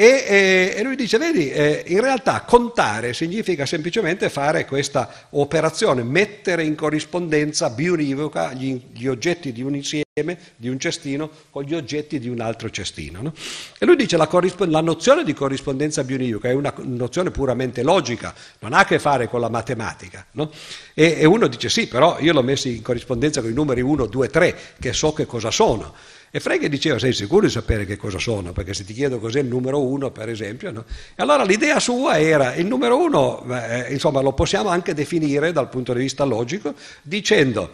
E, 0.00 0.72
e, 0.78 0.82
lui 0.82 0.96
dice, 0.96 1.18
vedi, 1.18 1.50
eh, 1.50 1.84
in 1.88 2.00
realtà 2.00 2.40
contare 2.40 3.12
significa 3.12 3.66
semplicemente 3.66 4.30
fare 4.30 4.64
questa 4.64 5.26
operazione, 5.32 6.02
mettere 6.02 6.64
in 6.64 6.74
corrispondenza 6.74 7.68
biunivoca 7.68 8.54
gli, 8.54 8.80
gli 8.94 9.06
oggetti 9.06 9.52
di 9.52 9.60
un 9.60 9.74
insieme, 9.74 10.38
di 10.56 10.70
un 10.70 10.80
cestino, 10.80 11.28
con 11.50 11.64
gli 11.64 11.74
oggetti 11.74 12.18
di 12.18 12.30
un 12.30 12.40
altro 12.40 12.70
cestino. 12.70 13.20
No? 13.20 13.34
E 13.78 13.84
lui 13.84 13.96
dice 13.96 14.16
la, 14.16 14.26
la 14.68 14.80
nozione 14.80 15.22
di 15.22 15.34
corrispondenza 15.34 16.02
biunivoca 16.02 16.48
è 16.48 16.54
una 16.54 16.72
nozione 16.78 17.30
puramente 17.30 17.82
logica, 17.82 18.34
non 18.60 18.72
ha 18.72 18.78
a 18.78 18.84
che 18.86 18.98
fare 18.98 19.28
con 19.28 19.42
la 19.42 19.50
matematica. 19.50 20.24
No? 20.30 20.50
E, 20.94 21.16
e 21.18 21.26
uno 21.26 21.46
dice 21.46 21.68
sì, 21.68 21.88
però 21.88 22.18
io 22.20 22.32
l'ho 22.32 22.42
messo 22.42 22.68
in 22.68 22.80
corrispondenza 22.80 23.42
con 23.42 23.50
i 23.50 23.52
numeri 23.52 23.82
1, 23.82 24.06
2, 24.06 24.28
3, 24.30 24.58
che 24.80 24.94
so 24.94 25.12
che 25.12 25.26
cosa 25.26 25.50
sono. 25.50 25.92
E 26.32 26.38
Frege 26.38 26.68
diceva, 26.68 26.96
sei 26.98 27.12
sicuro 27.12 27.46
di 27.46 27.52
sapere 27.52 27.84
che 27.84 27.96
cosa 27.96 28.18
sono? 28.18 28.52
Perché 28.52 28.72
se 28.72 28.84
ti 28.84 28.92
chiedo 28.92 29.18
cos'è 29.18 29.40
il 29.40 29.48
numero 29.48 29.82
uno, 29.82 30.12
per 30.12 30.28
esempio, 30.28 30.70
no? 30.70 30.84
E 31.14 31.22
allora 31.22 31.42
l'idea 31.42 31.80
sua 31.80 32.20
era, 32.20 32.54
il 32.54 32.66
numero 32.66 32.98
uno, 32.98 33.44
eh, 33.52 33.92
insomma, 33.92 34.20
lo 34.20 34.32
possiamo 34.32 34.68
anche 34.68 34.94
definire 34.94 35.50
dal 35.50 35.68
punto 35.68 35.92
di 35.92 35.98
vista 35.98 36.22
logico, 36.22 36.74
dicendo 37.02 37.70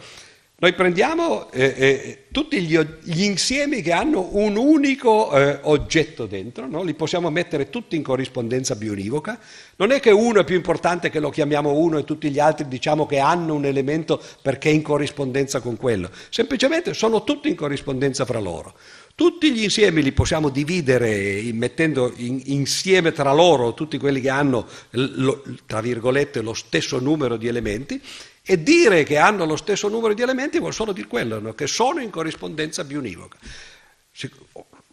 noi 0.59 0.73
prendiamo 0.73 1.51
eh, 1.51 1.75
eh, 1.77 2.19
tutti 2.33 2.63
gli, 2.63 2.79
gli, 3.03 3.25
insiemi 3.25 3.83
che 3.83 3.93
hanno 3.93 4.31
un 4.33 4.57
unico 4.57 5.31
eh, 5.37 5.59
oggetto 5.65 6.25
dentro, 6.25 6.67
no? 6.67 6.83
li 6.83 6.95
possiamo 6.95 7.29
mettere 7.29 7.69
tutti 7.69 7.95
in 7.95 8.03
corrispondenza 8.03 8.75
bionivoca. 8.75 9.39
Non 9.77 9.91
è 9.91 10.01
che 10.01 10.11
uno 10.11 10.41
è 10.41 10.45
più 10.45 10.57
importante 10.57 11.11
che 11.11 11.21
lo 11.21 11.29
chiamiamo 11.29 11.75
uno 11.75 11.99
e 11.99 12.05
tutti 12.05 12.31
gli 12.31 12.39
altri 12.39 12.69
diciamo 12.69 13.05
che 13.05 13.19
hanno 13.19 13.53
un 13.53 13.67
elemento 13.67 14.19
perché 14.41 14.71
è 14.71 14.73
in 14.73 14.81
corrispondenza 14.81 15.61
con 15.61 15.77
quello. 15.77 16.09
Semplicemente 16.31 16.95
sono 16.95 17.23
tutti 17.23 17.51
in 17.51 17.55
corrispondenza 17.55 18.25
fra 18.25 18.41
loro. 18.41 18.73
Tutti 19.15 19.53
gli 19.53 19.63
insiemi 19.63 20.03
li 20.03 20.13
possiamo 20.13 20.49
dividere 20.49 21.39
mettendo 21.53 22.13
in, 22.17 22.41
insieme 22.47 23.13
tra 23.13 23.35
loro 23.35 23.75
tutti 23.75 23.99
quelli 23.99 24.23
che 24.23 24.31
hanno, 24.31 24.67
lo, 24.91 25.43
tra 25.67 25.83
virgolette, 25.83 26.41
lo 26.41 26.55
stesso 26.55 26.99
numero 26.99 27.37
di 27.37 27.47
elementi 27.47 28.01
e 28.49 28.63
dire 28.63 29.03
che 29.03 29.19
hanno 29.19 29.45
lo 29.45 29.57
stesso 29.57 29.89
numero 29.89 30.15
di 30.15 30.23
elementi 30.23 30.61
vuol 30.61 30.73
solo 30.73 30.93
dire 30.93 31.09
quello, 31.09 31.41
no? 31.41 31.53
che 31.55 31.67
sono 31.67 32.01
in 32.01 32.11
corrispondenza 32.11 32.85
biunivoca. 32.85 33.37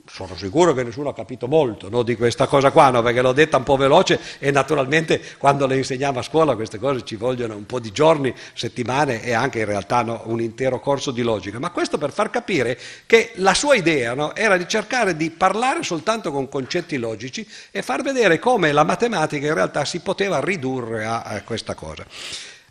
Sono 0.06 0.36
sicuro 0.36 0.74
che 0.74 0.84
nessuno 0.84 1.10
ha 1.10 1.13
capito 1.13 1.48
molto 1.48 1.88
no, 1.88 2.02
di 2.04 2.16
questa 2.16 2.48
cosa 2.48 2.72
qua, 2.72 2.89
no, 2.89 3.02
perché 3.02 3.22
l'ho 3.22 3.32
detta 3.32 3.58
un 3.58 3.63
po' 3.63 3.78
veloce 3.78 4.20
e 4.39 4.52
naturalmente 4.52 5.22
quando 5.38 5.66
le 5.66 5.78
insegniamo 5.78 6.20
a 6.20 6.24
scuola 6.24 6.56
queste 6.56 6.78
cose 6.78 7.06
ci 7.06 7.16
vogliono 7.16 7.56
un 7.56 7.66
po' 7.66 7.80
di 7.80 7.92
giorni, 7.92 8.34
settimane 8.54 9.24
e 9.24 9.34
anche 9.34 9.60
in 9.60 9.66
realtà 9.66 10.22
un 10.26 10.42
intero 10.42 10.80
corso 10.80 11.12
di 11.12 11.22
logica. 11.22 11.58
Ma 11.60 11.70
questo 11.70 11.98
per 11.98 12.12
far 12.12 12.32
capire 12.32 12.78
che 13.06 13.32
la 13.36 13.54
sua 13.54 13.76
idea 13.76 14.36
era 14.36 14.58
di 14.58 14.68
cercare 14.68 15.16
di 15.16 15.30
parlare 15.30 15.84
soltanto 15.84 16.32
con 16.32 16.50
concetti 16.50 16.98
logici 16.98 17.48
e 17.72 17.82
far 17.84 18.02
vedere 18.02 18.39
come 18.39 18.72
la 18.72 18.84
matematica 18.84 19.46
in 19.46 19.54
realtà 19.54 19.86
si 19.86 20.00
poteva 20.00 20.42
ridurre 20.42 21.06
a, 21.06 21.22
a 21.22 21.44
questa 21.44 21.76
cosa. 21.76 22.06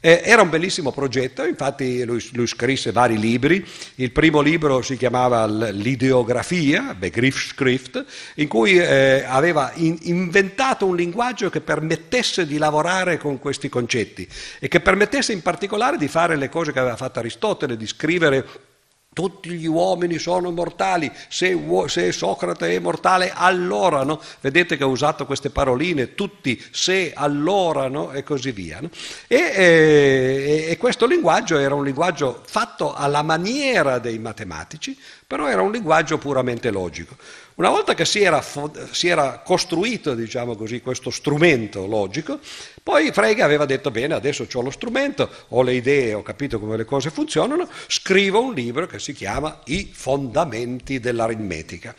Eh, 0.05 0.21
era 0.25 0.43
un 0.43 0.51
bellissimo 0.51 0.91
progetto, 0.91 1.45
infatti 1.45 2.03
lui, 2.05 2.21
lui, 2.33 2.49
scrisse 2.49 2.91
vari 2.91 3.21
libri. 3.21 3.65
Il 3.95 4.11
primo 4.11 4.41
libro 4.41 4.83
si 4.83 4.97
chiamava 4.97 5.47
L'ideografia, 5.47 6.93
Begriffsschrift, 6.95 8.05
in 8.35 8.49
cui 8.49 8.79
eh, 8.79 9.23
aveva 9.25 9.71
in, 9.77 9.97
inventato 10.01 10.87
un 10.87 10.97
linguaggio 10.97 11.51
che 11.51 11.61
permettesse 11.61 12.49
di 12.49 12.59
lavorare 12.59 13.17
con 13.17 13.38
questi 13.38 13.69
concetti 13.69 14.27
e 14.59 14.67
che 14.67 14.81
permettesse 14.81 15.33
in 15.33 15.41
particolare 15.41 15.97
di 15.97 16.09
fare 16.09 16.35
le 16.35 16.49
cose 16.49 16.73
che 16.73 16.81
aveva 16.81 16.97
fatto 16.97 17.21
Aristotele, 17.21 17.77
di 17.77 17.87
scrivere 17.87 18.71
tutti 19.12 19.51
gli 19.51 19.66
uomini 19.66 20.18
sono 20.18 20.51
mortali, 20.51 21.11
se, 21.29 21.59
se, 21.87 22.12
Socrate 22.12 22.75
è 22.75 22.79
mortale 22.79 23.31
allora, 23.35 24.05
no? 24.05 24.20
vedete 24.40 24.77
che 24.77 24.85
ha 24.85 24.87
usato 24.87 25.27
queste 25.27 25.51
paroline, 25.51 26.14
tutti, 26.14 26.62
se, 26.70 27.12
allora 27.14 27.88
no? 27.88 28.12
e 28.12 28.22
così 28.22 28.53
via. 28.53 28.81
No? 28.81 28.88
E, 29.27 29.37
e, 29.37 30.66
e, 30.70 30.77
questo 30.79 31.07
linguaggio 31.07 31.59
era 31.59 31.75
un 31.75 31.85
linguaggio 31.85 32.42
fatto 32.46 32.94
alla 32.94 33.22
maniera 33.22 33.98
dei 33.98 34.18
matematici, 34.18 34.98
però 35.27 35.46
era 35.46 35.62
un 35.62 35.72
linguaggio 35.72 36.16
puramente 36.18 36.70
logico. 36.70 37.16
Una 37.55 37.69
volta 37.69 37.93
che 37.93 38.07
si 38.07 38.23
era, 38.23 38.43
si 38.91 39.09
era 39.09 39.43
costruito, 39.45 40.15
diciamo 40.15 40.57
così, 40.57 40.81
questo 40.81 41.11
strumento 41.11 41.87
logico, 41.87 42.38
poi 42.83 43.12
Frege 43.12 43.43
aveva 43.43 43.67
detto 43.67 43.91
bene, 43.91 44.15
adesso 44.15 44.47
ho 44.51 44.61
lo 44.62 44.71
strumento, 44.71 45.29
ho 45.49 45.62
le 45.62 45.75
idee, 45.75 46.15
ho 46.15 46.23
capito 46.23 46.59
come 46.59 46.79
le 46.79 46.87
cose 46.87 47.11
funzionano, 47.11 47.69
scrivo 47.88 48.41
un 48.41 48.55
libro 48.55 48.87
che 48.87 48.99
si 48.99 49.12
chiama 49.12 49.61
I 49.65 49.91
fondamenti 49.93 50.99
dell'aritmetica. 50.99 51.95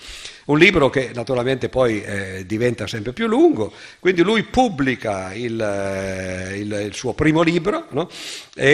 Un 0.46 0.58
libro 0.58 0.90
che 0.90 1.12
naturalmente 1.14 1.70
poi 1.70 2.04
eh, 2.04 2.46
diventa 2.46 2.88
sempre 2.88 3.14
più 3.14 3.28
lungo, 3.28 3.72
quindi 4.00 4.24
lui 4.24 4.44
pubblica 4.44 5.34
il, 5.34 5.62
eh, 5.62 6.58
il, 6.58 6.74
il 6.88 6.94
suo 6.94 7.14
primo 7.14 7.44
libro 7.44 7.86
no? 7.92 8.10
e 8.56 8.68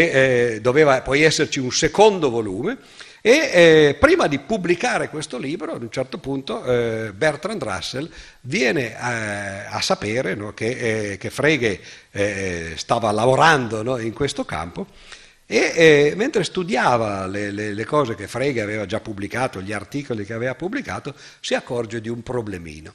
eh, 0.54 0.60
doveva 0.62 1.02
poi 1.02 1.24
esserci 1.24 1.60
un 1.60 1.72
secondo 1.72 2.30
volume 2.30 2.78
e 3.22 3.32
eh, 3.32 3.98
prima 4.00 4.28
di 4.28 4.40
pubblicare 4.40 5.10
questo 5.10 5.38
libro, 5.38 5.74
ad 5.74 5.82
un 5.82 5.92
certo 5.92 6.20
punto, 6.20 6.64
eh, 6.64 7.12
Bertrand 7.14 7.62
Russell 7.62 8.10
viene 8.42 8.98
a, 8.98 9.12
eh, 9.12 9.66
a 9.70 9.82
sapere 9.82 10.36
no, 10.36 10.54
che, 10.54 11.12
eh, 11.12 11.18
che, 11.18 11.30
Frege 11.30 11.82
eh, 12.12 12.74
stava 12.76 13.12
lavorando 13.12 13.84
no, 13.84 13.98
in 13.98 14.14
questo 14.14 14.46
campo 14.46 14.88
e 15.46 15.74
eh, 15.76 16.14
mentre 16.16 16.44
studiava 16.44 17.26
le, 17.28 17.52
le, 17.52 17.74
le, 17.74 17.86
cose 17.86 18.16
che 18.16 18.28
Frege 18.28 18.62
aveva 18.62 18.86
già 18.86 19.00
pubblicato, 19.00 19.62
gli 19.62 19.74
articoli 19.74 20.24
che 20.24 20.34
aveva 20.34 20.56
pubblicato, 20.56 21.14
si 21.40 21.56
accorge 21.56 22.00
di 22.02 22.08
un 22.08 22.22
problemino. 22.24 22.94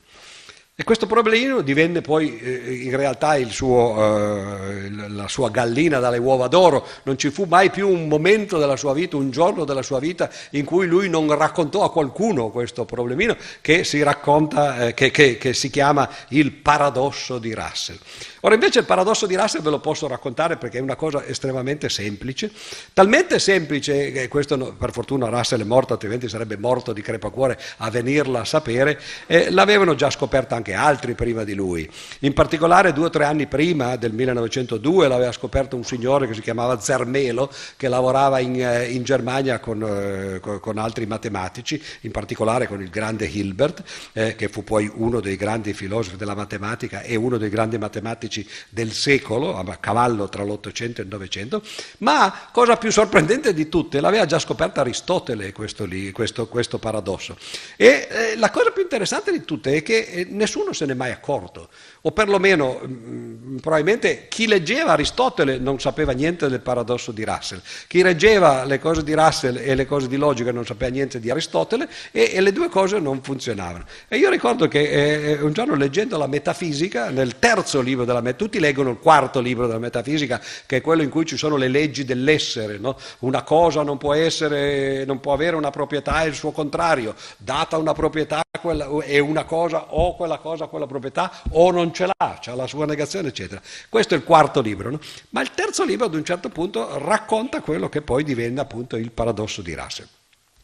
E 0.76 0.82
questo 0.82 1.06
problemino 1.06 1.60
divenne 1.60 2.00
poi 2.00 2.36
eh, 2.36 2.82
in 2.82 2.96
realtà 2.96 3.36
suo, 3.48 3.94
eh, 3.96 4.90
la 4.90 5.28
sua 5.28 5.48
gallina 5.48 6.00
dalle 6.00 6.18
uova 6.18 6.48
d'oro. 6.48 6.84
Non 7.04 7.16
ci 7.16 7.30
fu 7.30 7.44
mai 7.44 7.70
più 7.70 7.88
un 7.88 8.08
momento 8.08 8.58
della 8.58 8.74
sua 8.74 8.92
vita, 8.92 9.16
un 9.16 9.30
giorno 9.30 9.64
della 9.64 9.82
sua 9.82 10.00
vita 10.00 10.28
in 10.50 10.64
cui 10.64 10.88
lui 10.88 11.08
non 11.08 11.32
raccontò 11.32 11.84
a 11.84 11.92
qualcuno 11.92 12.50
questo 12.50 12.84
problemino 12.84 13.36
che 13.60 13.84
si 13.84 14.02
racconta, 14.02 14.88
eh, 14.88 14.94
che, 14.94 15.12
che, 15.12 15.38
che 15.38 15.54
si 15.54 15.70
chiama 15.70 16.10
il 16.30 16.50
paradosso 16.50 17.38
di 17.38 17.54
Russell. 17.54 17.98
Ora 18.44 18.52
invece 18.52 18.80
il 18.80 18.84
paradosso 18.84 19.24
di 19.24 19.36
Russell 19.36 19.62
ve 19.62 19.70
lo 19.70 19.78
posso 19.78 20.06
raccontare 20.06 20.58
perché 20.58 20.76
è 20.76 20.82
una 20.82 20.96
cosa 20.96 21.24
estremamente 21.24 21.88
semplice, 21.88 22.52
talmente 22.92 23.38
semplice 23.38 24.12
che 24.12 24.28
questo 24.28 24.74
per 24.78 24.92
fortuna 24.92 25.30
Russell 25.30 25.62
è 25.62 25.64
morto, 25.64 25.94
altrimenti 25.94 26.28
sarebbe 26.28 26.58
morto 26.58 26.92
di 26.92 27.00
crepacuore 27.00 27.58
a 27.78 27.88
venirla 27.88 28.40
a 28.40 28.44
sapere, 28.44 29.00
eh, 29.26 29.50
l'avevano 29.50 29.94
già 29.94 30.10
scoperta 30.10 30.56
anche 30.56 30.74
altri 30.74 31.14
prima 31.14 31.42
di 31.42 31.54
lui. 31.54 31.90
In 32.20 32.34
particolare 32.34 32.92
due 32.92 33.06
o 33.06 33.10
tre 33.10 33.24
anni 33.24 33.46
prima 33.46 33.96
del 33.96 34.12
1902 34.12 35.08
l'aveva 35.08 35.32
scoperto 35.32 35.74
un 35.74 35.84
signore 35.84 36.26
che 36.26 36.34
si 36.34 36.42
chiamava 36.42 36.78
Zermelo 36.78 37.50
che 37.78 37.88
lavorava 37.88 38.40
in, 38.40 38.62
eh, 38.62 38.90
in 38.90 39.04
Germania 39.04 39.58
con, 39.58 39.82
eh, 39.82 40.40
con, 40.60 40.76
altri 40.76 41.06
matematici, 41.06 41.82
in 42.02 42.10
particolare 42.10 42.66
con 42.66 42.82
il 42.82 42.90
grande 42.90 43.24
Hilbert, 43.24 43.82
eh, 44.12 44.36
che 44.36 44.48
fu 44.48 44.62
poi 44.64 44.90
uno 44.96 45.20
dei 45.20 45.36
grandi 45.36 45.72
filosofi 45.72 46.16
della 46.16 46.34
matematica 46.34 47.00
e 47.00 47.16
uno 47.16 47.38
dei 47.38 47.48
grandi 47.48 47.78
matematici 47.78 48.32
storici 48.34 48.48
del 48.68 48.92
secolo, 48.92 49.56
a 49.56 49.76
cavallo 49.76 50.28
tra 50.28 50.42
l'Ottocento 50.42 51.00
e 51.00 51.04
il 51.04 51.10
Novecento, 51.10 51.62
ma 51.98 52.48
cosa 52.50 52.76
più 52.76 52.90
sorprendente 52.90 53.54
di 53.54 53.68
tutte, 53.68 54.00
l'aveva 54.00 54.26
già 54.26 54.38
scoperto 54.38 54.80
Aristotele 54.80 55.52
questo, 55.52 55.84
lì, 55.84 56.10
questo, 56.10 56.48
questo 56.48 56.78
paradosso. 56.78 57.36
E 57.76 58.08
eh, 58.10 58.36
la 58.36 58.50
cosa 58.50 58.70
più 58.70 58.82
interessante 58.82 59.30
di 59.30 59.44
tutte 59.44 59.76
è 59.76 59.82
che 59.82 59.98
eh, 59.98 60.26
nessuno 60.30 60.72
se 60.72 60.86
n'è 60.86 60.94
mai 60.94 61.12
accorto 61.12 61.68
o 62.06 62.12
perlomeno 62.12 62.80
mh, 62.82 62.86
mm, 62.86 63.56
probabilmente 63.56 64.26
chi 64.28 64.46
leggeva 64.46 64.92
Aristotele 64.92 65.58
non 65.58 65.80
sapeva 65.80 66.12
niente 66.12 66.48
del 66.48 66.60
paradosso 66.60 67.12
di 67.12 67.24
Russell, 67.24 67.60
chi 67.86 68.02
leggeva 68.02 68.64
le 68.64 68.78
cose 68.78 69.02
di 69.02 69.14
Russell 69.14 69.56
e 69.56 69.74
le 69.74 69.86
cose 69.86 70.08
di 70.08 70.16
logica 70.16 70.52
non 70.52 70.66
sapeva 70.66 70.90
niente 70.90 71.18
di 71.18 71.30
Aristotele 71.30 71.88
e, 72.10 72.32
e 72.34 72.40
le 72.40 72.52
due 72.52 72.68
cose 72.68 72.98
non 72.98 73.22
funzionavano. 73.22 73.84
E 74.08 74.18
io 74.18 74.28
ricordo 74.28 74.68
che 74.68 75.32
eh, 75.32 75.40
un 75.40 75.52
giorno 75.52 75.74
leggendo 75.76 76.18
la 76.18 76.26
metafisica, 76.26 77.10
nel 77.10 77.38
terzo 77.38 77.80
libro 77.80 78.04
della 78.04 78.20
metafisica, 78.20 78.32
tutti 78.44 78.58
leggono 78.60 78.90
il 78.90 78.98
quarto 78.98 79.40
libro 79.40 79.66
della 79.66 79.78
metafisica, 79.78 80.40
che 80.66 80.78
è 80.78 80.80
quello 80.80 81.02
in 81.02 81.08
cui 81.08 81.24
ci 81.24 81.36
sono 81.36 81.56
le 81.56 81.68
leggi 81.68 82.04
dell'essere, 82.04 82.78
no? 82.78 82.98
una 83.20 83.42
cosa 83.42 83.82
non 83.82 83.96
può, 83.96 84.12
essere, 84.12 85.04
non 85.04 85.20
può 85.20 85.32
avere 85.32 85.56
una 85.56 85.70
proprietà 85.70 86.22
e 86.22 86.28
il 86.28 86.34
suo 86.34 86.50
contrario, 86.50 87.14
data 87.38 87.78
una 87.78 87.92
proprietà 87.92 88.42
quella, 88.60 88.88
è 89.04 89.18
una 89.18 89.44
cosa 89.44 89.92
o 89.94 90.16
quella 90.16 90.38
cosa 90.38 90.66
quella 90.66 90.86
proprietà 90.86 91.30
o 91.50 91.70
non 91.70 91.92
ce 91.94 92.06
l'ha, 92.06 92.14
ha 92.18 92.54
la 92.54 92.66
sua 92.66 92.84
negazione, 92.84 93.28
eccetera. 93.28 93.62
Questo 93.88 94.14
è 94.14 94.18
il 94.18 94.24
quarto 94.24 94.60
libro, 94.60 94.90
no? 94.90 95.00
ma 95.30 95.40
il 95.40 95.52
terzo 95.52 95.84
libro 95.84 96.04
ad 96.06 96.14
un 96.14 96.24
certo 96.24 96.50
punto 96.50 96.98
racconta 96.98 97.62
quello 97.62 97.88
che 97.88 98.02
poi 98.02 98.24
diventa 98.24 98.60
appunto 98.62 98.96
il 98.96 99.10
paradosso 99.10 99.62
di 99.62 99.74
Russell. 99.74 100.08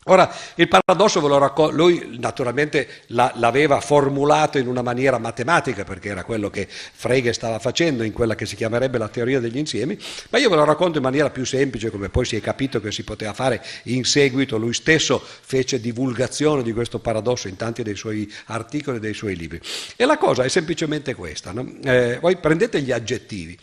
Ora, 0.05 0.35
il 0.55 0.67
paradosso 0.67 1.21
ve 1.21 1.29
lo 1.29 1.37
racconto, 1.37 1.77
lui 1.77 2.17
naturalmente 2.19 2.89
l'aveva 3.09 3.83
formulato 3.83 4.57
in 4.57 4.67
una 4.67 4.81
maniera 4.81 5.19
matematica, 5.19 5.85
perché 5.85 6.09
era 6.09 6.25
quello 6.25 6.49
che 6.49 6.67
Frege 6.69 7.35
stava 7.35 7.59
facendo 7.59 8.03
in 8.03 8.15
quella 8.15 8.35
che 8.35 8.47
si 8.47 8.57
chiamerebbe 8.57 8.97
la 8.97 9.09
teoria 9.09 9.41
degli 9.41 9.59
insiemi, 9.59 9.99
ma 10.31 10.39
io 10.39 10.49
ve 10.49 10.57
lo 10.57 10.65
racconto 10.65 10.97
in 10.97 11.05
maniera 11.05 11.29
più 11.29 11.45
semplice, 11.45 11.91
come 11.91 12.09
poi 12.09 12.25
si 12.25 12.35
è 12.37 12.41
capito 12.41 12.81
che 12.81 12.93
si 12.93 13.05
poteva 13.05 13.35
fare 13.35 13.63
in 13.85 14.05
seguito, 14.05 14.57
lui 14.57 14.73
stesso 14.73 15.23
fece 15.23 15.81
divulgazione 15.81 16.63
di 16.63 16.73
questo 16.73 16.99
paradosso 16.99 17.49
in 17.49 17.57
tanti 17.57 17.83
dei 17.83 17.95
suoi 17.95 18.33
articoli 18.47 18.97
e 18.97 19.01
dei 19.01 19.15
suoi 19.15 19.37
libri. 19.37 19.61
E 19.97 20.07
la 20.07 20.17
cosa 20.17 20.45
è 20.45 20.49
semplicemente 20.49 21.15
questa, 21.15 21.53
no? 21.53 21.75
eh, 21.85 22.17
voi 22.23 22.39
prendete 22.39 22.81
gli 22.81 22.91
aggettivi, 22.91 23.59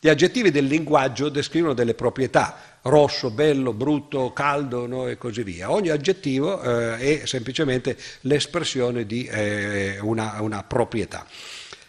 gli 0.00 0.08
aggettivi 0.08 0.50
del 0.50 0.64
linguaggio 0.64 1.28
descrivono 1.28 1.74
delle 1.74 1.94
proprietà, 1.94 2.71
rosso, 2.82 3.30
bello, 3.30 3.72
brutto, 3.72 4.32
caldo 4.32 4.86
no? 4.86 5.06
e 5.06 5.16
così 5.16 5.42
via. 5.42 5.70
Ogni 5.70 5.90
aggettivo 5.90 6.60
eh, 6.62 7.20
è 7.22 7.26
semplicemente 7.26 7.96
l'espressione 8.22 9.06
di 9.06 9.24
eh, 9.24 9.98
una, 10.00 10.40
una, 10.40 10.62
proprietà. 10.62 11.26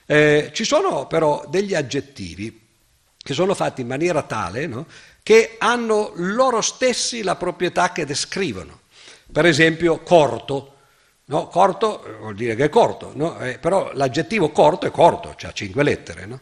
Eh, 0.06 0.52
ci 0.54 0.66
sono 0.66 1.08
però 1.08 1.46
degli 1.48 1.74
aggettivi 1.74 2.62
che 3.18 3.34
sono 3.34 3.54
fatti 3.54 3.82
in 3.82 3.88
maniera 3.88 4.22
tale 4.24 4.68
no? 4.68 4.86
che 5.24 5.56
hanno 5.58 6.12
loro 6.16 6.62
stessi 6.62 7.24
la 7.24 7.36
proprietà 7.36 7.92
che 7.92 8.06
descrivono. 8.06 8.82
Per 9.32 9.46
esempio, 9.46 10.00
corto. 10.00 10.70
No? 11.26 11.48
Corto 11.48 12.04
vuol 12.20 12.36
dire 12.36 12.54
che 12.54 12.66
è 12.66 12.70
corto, 12.70 13.14
no? 13.16 13.40
eh, 13.40 13.58
però 13.58 13.92
l'aggettivo 13.94 14.52
corto 14.52 14.86
è 14.86 14.92
corto, 14.92 15.34
cioè 15.38 15.52
ha 15.52 15.54
cinque 15.54 15.82
lettere. 15.82 16.26
No? 16.26 16.42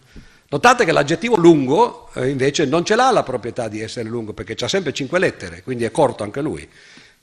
Notate 0.51 0.83
che 0.83 0.91
l'aggettivo 0.91 1.37
lungo 1.37 2.09
eh, 2.13 2.27
invece 2.27 2.65
non 2.65 2.83
ce 2.83 2.95
l'ha 2.95 3.09
la 3.09 3.23
proprietà 3.23 3.69
di 3.69 3.79
essere 3.79 4.09
lungo 4.09 4.33
perché 4.33 4.53
ha 4.65 4.67
sempre 4.67 4.91
cinque 4.91 5.17
lettere, 5.17 5.63
quindi 5.63 5.85
è 5.85 5.91
corto 5.91 6.23
anche 6.23 6.41
lui. 6.41 6.67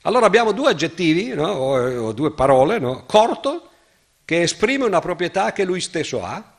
Allora 0.01 0.25
abbiamo 0.25 0.51
due 0.51 0.71
aggettivi 0.71 1.27
no? 1.35 1.47
o, 1.47 2.05
o, 2.07 2.11
due 2.11 2.31
parole, 2.31 2.79
no? 2.79 3.05
corto 3.05 3.69
che 4.25 4.41
esprime 4.41 4.85
una 4.85 4.99
proprietà 4.99 5.51
che 5.53 5.63
lui 5.63 5.79
stesso 5.79 6.23
ha 6.23 6.57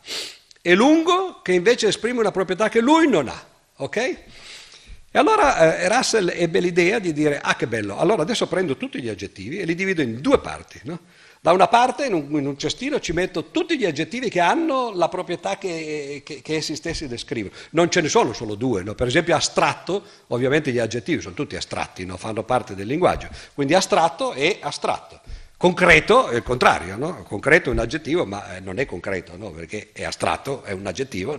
e 0.63 0.75
lungo 0.77 1.41
che 1.43 1.55
invece 1.55 1.89
esprime 1.89 2.21
una 2.21 2.31
proprietà 2.31 2.69
che 2.69 2.81
lui 2.81 3.09
non 3.09 3.27
ha. 3.27 3.47
Ok? 3.79 3.97
E 3.97 5.19
allora 5.19 5.77
eh, 5.77 5.89
Russell 5.89 6.31
ebbe 6.33 6.61
l'idea 6.61 7.01
di 7.01 7.13
dire, 7.13 7.41
ah 7.43 7.57
che 7.57 7.67
bello, 7.67 7.99
allora 7.99 8.23
adesso 8.23 8.47
prendo 8.47 8.77
tutti 8.77 9.03
gli 9.03 9.09
aggettivi 9.09 9.59
e 9.59 9.65
li 9.65 9.75
divido 9.75 10.03
in 10.03 10.21
due 10.21 10.39
parti. 10.39 10.79
No? 10.85 11.01
Da 11.43 11.53
una 11.53 11.69
parte 11.69 12.05
in 12.05 12.13
un, 12.13 12.27
in 12.39 12.47
un, 12.47 12.59
cestino 12.59 13.01
ci 13.01 13.13
metto 13.13 13.47
tutti 13.47 13.79
gli 13.79 13.87
aggettivi 13.87 14.29
che 14.29 14.41
hanno 14.41 14.93
la 14.95 15.09
proprietà 15.09 15.57
che, 15.57 16.21
che, 16.23 16.43
che 16.43 16.57
essi 16.57 16.77
stessi 16.77 17.09
descrivono. 17.09 17.55
Non 17.71 17.91
ce 17.91 18.03
ne 18.03 18.11
sono 18.11 18.35
solo 18.35 18.57
due, 18.57 18.83
no? 18.83 18.95
per 18.95 19.07
esempio 19.07 19.35
astratto, 19.35 20.03
ovviamente 20.27 20.71
gli 20.71 20.79
aggettivi 20.79 21.23
sono 21.23 21.35
tutti 21.35 21.57
astratti, 21.57 22.05
no? 22.05 22.19
fanno 22.19 22.43
parte 22.43 22.75
del 22.75 22.87
linguaggio, 22.87 23.29
quindi 23.55 23.73
astratto 23.73 24.33
è 24.33 24.59
astratto. 24.61 25.19
Concreto 25.57 26.29
è 26.29 26.37
il 26.37 26.43
contrario, 26.43 26.99
no? 26.99 27.23
concreto 27.23 27.71
è 27.71 27.73
un 27.73 27.79
aggettivo 27.79 28.27
ma 28.27 28.57
eh, 28.57 28.61
non 28.61 28.79
è 28.79 28.85
concreto 28.85 29.33
perché 29.55 29.93
è 29.93 30.05
astratto, 30.05 30.63
è 30.63 30.73
un 30.73 30.87
aggettivo? 30.87 31.39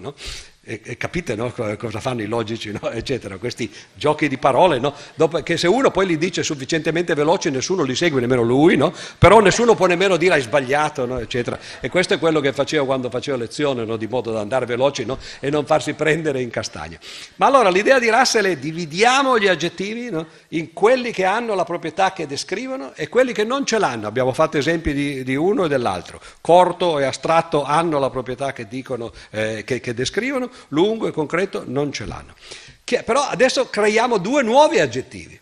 E, 0.64 0.80
e 0.84 0.96
capite 0.96 1.34
no? 1.34 1.52
cosa 1.76 2.00
fanno 2.00 2.22
i 2.22 2.28
logici, 2.28 2.72
no? 2.72 2.88
eccetera, 2.94 3.38
questi 3.38 3.74
giochi 3.96 4.28
di 4.28 4.38
parole, 4.38 4.78
no? 4.78 4.94
Dopo, 5.16 5.42
che 5.42 5.58
se 5.58 5.66
uno 5.66 5.90
poi 5.90 6.06
li 6.06 6.20
dice 6.20 6.44
sufficientemente 6.44 7.16
veloci 7.16 7.50
nessuno 7.50 7.82
li 7.82 7.96
segue, 7.96 8.22
nemmeno 8.22 8.44
lui, 8.44 8.80
però 9.18 9.40
nessuno 9.40 9.74
può 9.74 9.88
nemmeno 9.88 10.18
dire 10.18 10.36
hai 10.36 10.42
sbagliato, 10.42 11.18
eccetera. 11.18 11.58
E 11.80 11.90
questo 11.90 12.14
è 12.14 12.20
quello 12.20 12.40
che 12.40 12.54
facevo 12.54 12.86
quando 12.86 13.10
facevo 13.10 13.38
lezione, 13.38 13.98
di 13.98 14.06
modo 14.06 14.32
da 14.32 14.40
andare 14.40 14.68
veloci 14.68 15.04
e 15.40 15.50
non 15.50 15.66
farsi 15.66 15.96
prendere 15.96 16.44
in 16.44 16.52
castagna. 16.52 17.00
Ma 17.38 17.48
allora 17.48 17.72
l'idea 17.72 17.98
di 17.98 18.12
Russell 18.12 18.46
è 18.46 18.56
dividiamo 18.56 19.40
gli 19.40 19.48
aggettivi 19.48 20.12
in 20.50 20.74
quelli 20.74 21.12
che 21.12 21.26
hanno 21.26 21.56
la 21.56 21.64
proprietà 21.64 22.14
che 22.14 22.28
descrivono 22.28 22.94
e 22.94 23.10
quelli 23.10 23.34
che 23.34 23.44
non 23.44 23.66
ce 23.66 23.80
l'hanno. 23.80 24.06
Abbiamo 24.06 24.32
fatto 24.32 24.60
esempi 24.60 24.94
di, 24.94 25.24
di 25.24 25.36
uno 25.36 25.66
e 25.66 25.68
dell'altro. 25.68 26.22
Corto 26.40 27.00
e 27.00 27.06
astratto 27.06 27.64
hanno 27.64 27.98
la 27.98 28.12
proprietà 28.12 28.54
che, 28.54 28.68
dicono, 28.68 29.12
eh, 29.32 29.64
che, 29.66 29.80
che 29.80 29.96
descrivono 29.96 30.50
lungo 30.70 31.08
e 31.08 31.12
concreto 31.12 31.64
non 31.66 31.92
ce 31.92 32.06
l'hanno. 32.06 32.36
Che, 32.84 33.04
però 33.04 33.22
adesso 33.22 33.70
creiamo 33.70 34.18
due 34.18 34.44
nuovi 34.44 34.80
aggettivi 34.80 35.40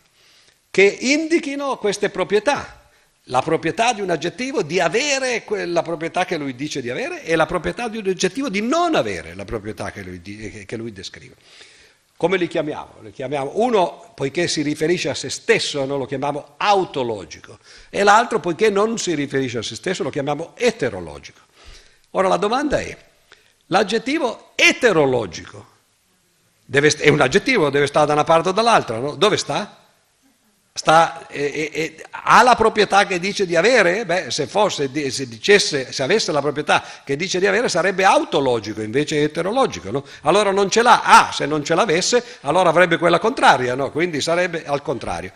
che 0.69 0.83
indichino 0.83 1.77
queste 1.77 2.09
proprietà. 2.09 2.77
La 3.23 3.41
proprietà 3.41 3.93
di 3.93 4.01
un 4.01 4.09
aggettivo 4.09 4.63
di 4.63 4.79
avere 4.79 5.43
la 5.65 5.83
proprietà 5.83 6.25
che 6.25 6.37
lui 6.37 6.55
dice 6.55 6.81
di 6.81 6.89
avere 6.89 7.23
e 7.23 7.35
la 7.35 7.45
proprietà 7.45 7.87
di 7.87 7.97
un 7.97 8.07
aggettivo 8.07 8.49
di 8.49 8.61
non 8.61 8.95
avere 8.95 9.35
la 9.35 9.45
proprietà 9.45 9.91
che 9.91 10.01
lui, 10.01 10.65
che 10.65 10.75
lui 10.77 10.91
descrive. 10.91 11.35
Come 12.19 12.37
li 12.37 12.47
chiamiamo? 12.47 12.95
li 13.01 13.11
chiamiamo? 13.11 13.51
Uno, 13.53 14.11
poiché 14.13 14.47
si 14.49 14.61
riferisce 14.61 15.09
a 15.09 15.13
se 15.13 15.29
stesso, 15.29 15.85
no? 15.85 15.95
lo 15.95 16.05
chiamiamo 16.05 16.55
autologico, 16.57 17.59
e 17.89 18.03
l'altro, 18.03 18.41
poiché 18.41 18.69
non 18.69 18.97
si 18.97 19.13
riferisce 19.15 19.59
a 19.59 19.63
se 19.63 19.75
stesso, 19.75 20.03
lo 20.03 20.09
chiamiamo 20.09 20.51
eterologico. 20.57 21.39
Ora 22.11 22.27
la 22.27 22.35
domanda 22.35 22.79
è, 22.79 22.97
L'aggettivo 23.71 24.51
eterologico 24.55 25.65
deve, 26.65 26.89
è 26.97 27.09
un 27.09 27.21
aggettivo, 27.21 27.69
deve 27.69 27.87
stare 27.87 28.07
da 28.07 28.13
una 28.13 28.23
parte 28.23 28.49
o 28.49 28.51
dall'altra, 28.51 28.97
no? 28.97 29.15
Dove 29.15 29.37
sta? 29.37 29.79
sta 30.71 31.27
eh, 31.27 31.69
eh, 31.73 32.05
ha 32.09 32.41
la 32.41 32.55
proprietà 32.55 33.05
che 33.05 33.19
dice 33.19 33.45
di 33.45 33.55
avere? 33.55 34.05
Beh, 34.05 34.31
se, 34.31 34.47
fosse, 34.47 34.89
se, 35.11 35.27
dicesse, 35.27 35.91
se 35.91 36.03
avesse 36.03 36.31
la 36.31 36.39
proprietà 36.39 36.83
che 37.03 37.15
dice 37.15 37.39
di 37.39 37.47
avere 37.47 37.67
sarebbe 37.67 38.05
autologico, 38.05 38.81
invece 38.81 39.21
eterologico. 39.21 39.91
No? 39.91 40.05
Allora 40.21 40.51
non 40.51 40.69
ce 40.69 40.81
l'ha. 40.81 41.01
Ah, 41.03 41.31
se 41.33 41.45
non 41.45 41.65
ce 41.65 41.75
l'avesse, 41.75 42.23
allora 42.41 42.69
avrebbe 42.69 42.97
quella 42.97 43.19
contraria, 43.19 43.75
no? 43.75 43.91
quindi 43.91 44.21
sarebbe 44.21 44.65
al 44.65 44.81
contrario. 44.81 45.31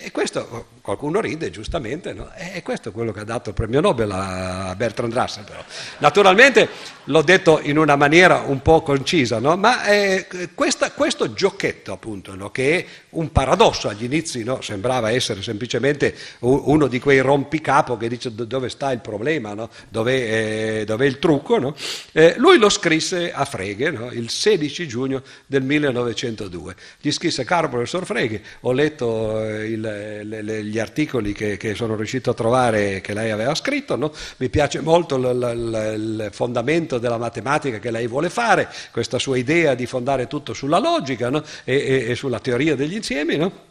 E 0.00 0.10
questo, 0.10 0.66
qualcuno 0.80 1.20
ride 1.20 1.50
giustamente, 1.50 2.12
no? 2.12 2.30
e 2.34 2.62
questo 2.62 2.88
è 2.88 2.92
quello 2.92 3.12
che 3.12 3.20
ha 3.20 3.24
dato 3.24 3.50
il 3.50 3.54
premio 3.54 3.80
Nobel 3.80 4.10
a 4.10 4.74
Bertrand 4.76 5.12
Russell. 5.12 5.44
Però. 5.44 5.62
Naturalmente 5.98 6.68
l'ho 7.04 7.22
detto 7.22 7.60
in 7.62 7.78
una 7.78 7.96
maniera 7.96 8.42
un 8.46 8.62
po' 8.62 8.82
concisa, 8.82 9.38
no? 9.38 9.56
ma 9.56 9.84
eh, 9.84 10.26
questa, 10.54 10.90
questo 10.92 11.32
giochetto 11.32 11.92
appunto, 11.92 12.34
no? 12.34 12.50
che 12.50 12.78
è 12.78 12.86
un 13.10 13.30
paradosso 13.32 13.88
agli 13.88 14.04
inizi, 14.04 14.44
sembrava 14.60 15.10
essere 15.10 15.42
semplicemente 15.42 16.14
uno 16.40 16.86
di 16.86 16.98
quei 16.98 17.20
rompicapo 17.20 17.96
che 17.96 18.08
dice 18.08 18.34
dove 18.34 18.68
sta 18.68 18.90
il 18.92 19.00
problema, 19.00 19.54
dove, 19.88 20.80
eh, 20.80 20.84
dove, 20.84 21.04
è 21.04 21.08
il 21.08 21.18
trucco, 21.18 21.74
eh, 22.12 22.34
lui 22.38 22.58
lo 22.58 22.68
scrisse 22.68 23.32
a 23.32 23.44
Frege 23.44 24.10
il 24.12 24.30
16 24.30 24.88
giugno 24.88 25.22
del 25.46 25.62
1902. 25.62 26.74
Gli 27.00 27.10
scrisse, 27.10 27.44
caro 27.44 27.68
professor 27.68 28.04
Frege, 28.04 28.42
ho 28.60 28.72
letto 28.72 29.40
eh, 29.40 29.68
il, 29.84 30.44
le, 30.44 30.64
gli 30.64 30.78
articoli 30.78 31.32
che, 31.32 31.56
che, 31.56 31.74
sono 31.74 31.96
riuscito 31.96 32.30
a 32.30 32.34
trovare 32.34 33.00
che 33.00 33.14
lei 33.14 33.30
aveva 33.30 33.54
scritto, 33.54 33.96
no? 33.96 34.12
mi 34.38 34.48
piace 34.48 34.80
molto 34.80 35.16
l, 35.16 35.36
l, 35.36 35.92
il 35.94 36.28
fondamento 36.32 36.98
della 36.98 37.18
matematica 37.18 37.78
che 37.78 37.90
lei 37.90 38.06
vuole 38.06 38.30
fare, 38.30 38.68
questa 38.90 39.18
sua 39.18 39.36
idea 39.36 39.74
di 39.74 39.86
fondare 39.86 40.26
tutto 40.26 40.52
sulla 40.52 40.78
logica 40.78 41.30
no? 41.30 41.42
e, 41.64 41.74
e, 41.74 42.10
e, 42.10 42.14
sulla 42.14 42.40
teoria 42.40 42.74
degli 42.74 42.94
insiemi. 42.94 43.36
No? 43.36 43.70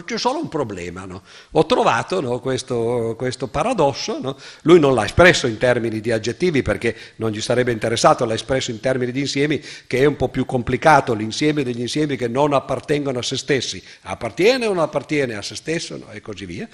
C'è 0.00 0.18
solo 0.18 0.38
un 0.38 0.48
problema, 0.48 1.04
no? 1.04 1.22
ho 1.50 1.66
trovato 1.66 2.20
no, 2.20 2.40
questo, 2.40 3.14
questo, 3.16 3.48
paradosso, 3.48 4.18
no? 4.20 4.36
lui 4.62 4.80
non 4.80 4.94
l'ha 4.94 5.04
espresso 5.04 5.46
in 5.46 5.58
termini 5.58 6.00
di 6.00 6.10
aggettivi 6.10 6.62
perché 6.62 6.96
non 7.16 7.30
gli 7.30 7.40
sarebbe 7.40 7.72
interessato, 7.72 8.24
l'ha 8.24 8.34
espresso 8.34 8.70
in 8.70 8.80
termini 8.80 9.12
di 9.12 9.20
insiemi 9.20 9.62
che 9.86 9.98
è 9.98 10.04
un 10.06 10.16
po' 10.16 10.28
più 10.28 10.46
complicato, 10.46 11.12
l'insieme 11.12 11.62
degli 11.62 11.80
insiemi 11.80 12.16
che 12.16 12.28
non 12.28 12.54
appartengono 12.54 13.18
a 13.18 13.22
se 13.22 13.36
stessi, 13.36 13.82
appartiene 14.02 14.66
o 14.66 14.72
non 14.72 14.82
appartiene 14.82 15.34
a 15.34 15.42
se 15.42 15.54
stesso 15.56 16.08
e 16.10 16.20
così 16.20 16.46
via. 16.46 16.68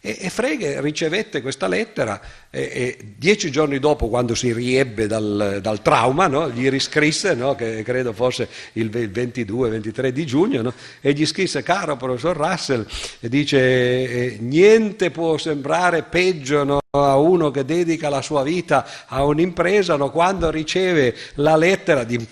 E, 0.00 0.16
e 0.20 0.30
Frege 0.30 0.80
ricevette 0.80 1.42
questa 1.42 1.66
lettera 1.66 2.20
e, 2.50 2.60
e, 2.60 2.98
dieci 3.16 3.50
giorni 3.50 3.78
dopo, 3.78 4.08
quando 4.08 4.34
si 4.34 4.52
riebbe 4.52 5.06
dal, 5.06 5.58
dal 5.60 5.82
trauma, 5.82 6.28
no, 6.28 6.50
gli 6.50 6.68
riscrisse, 6.68 7.34
no, 7.34 7.54
che 7.54 7.82
credo 7.82 8.12
fosse 8.12 8.48
il 8.74 8.88
22-23 8.90 10.08
di 10.08 10.24
giugno, 10.24 10.62
no, 10.62 10.72
e 11.00 11.12
gli 11.12 11.26
scrisse, 11.26 11.62
caro 11.62 11.96
professor 11.96 12.36
Russell, 12.36 12.86
dice, 13.20 14.36
niente 14.40 15.10
può 15.10 15.36
sembrare 15.36 16.04
peggio 16.04 16.80
a 16.90 17.16
uno 17.16 17.50
che 17.50 17.64
dedica 17.64 18.08
la 18.08 18.22
sua 18.22 18.42
vita 18.42 18.86
a 19.06 19.24
un'impresa 19.24 19.96
quando 19.96 20.50
riceve 20.50 21.14
la 21.34 21.56
lettera 21.56 22.04
di 22.04 22.16
un 22.16 22.30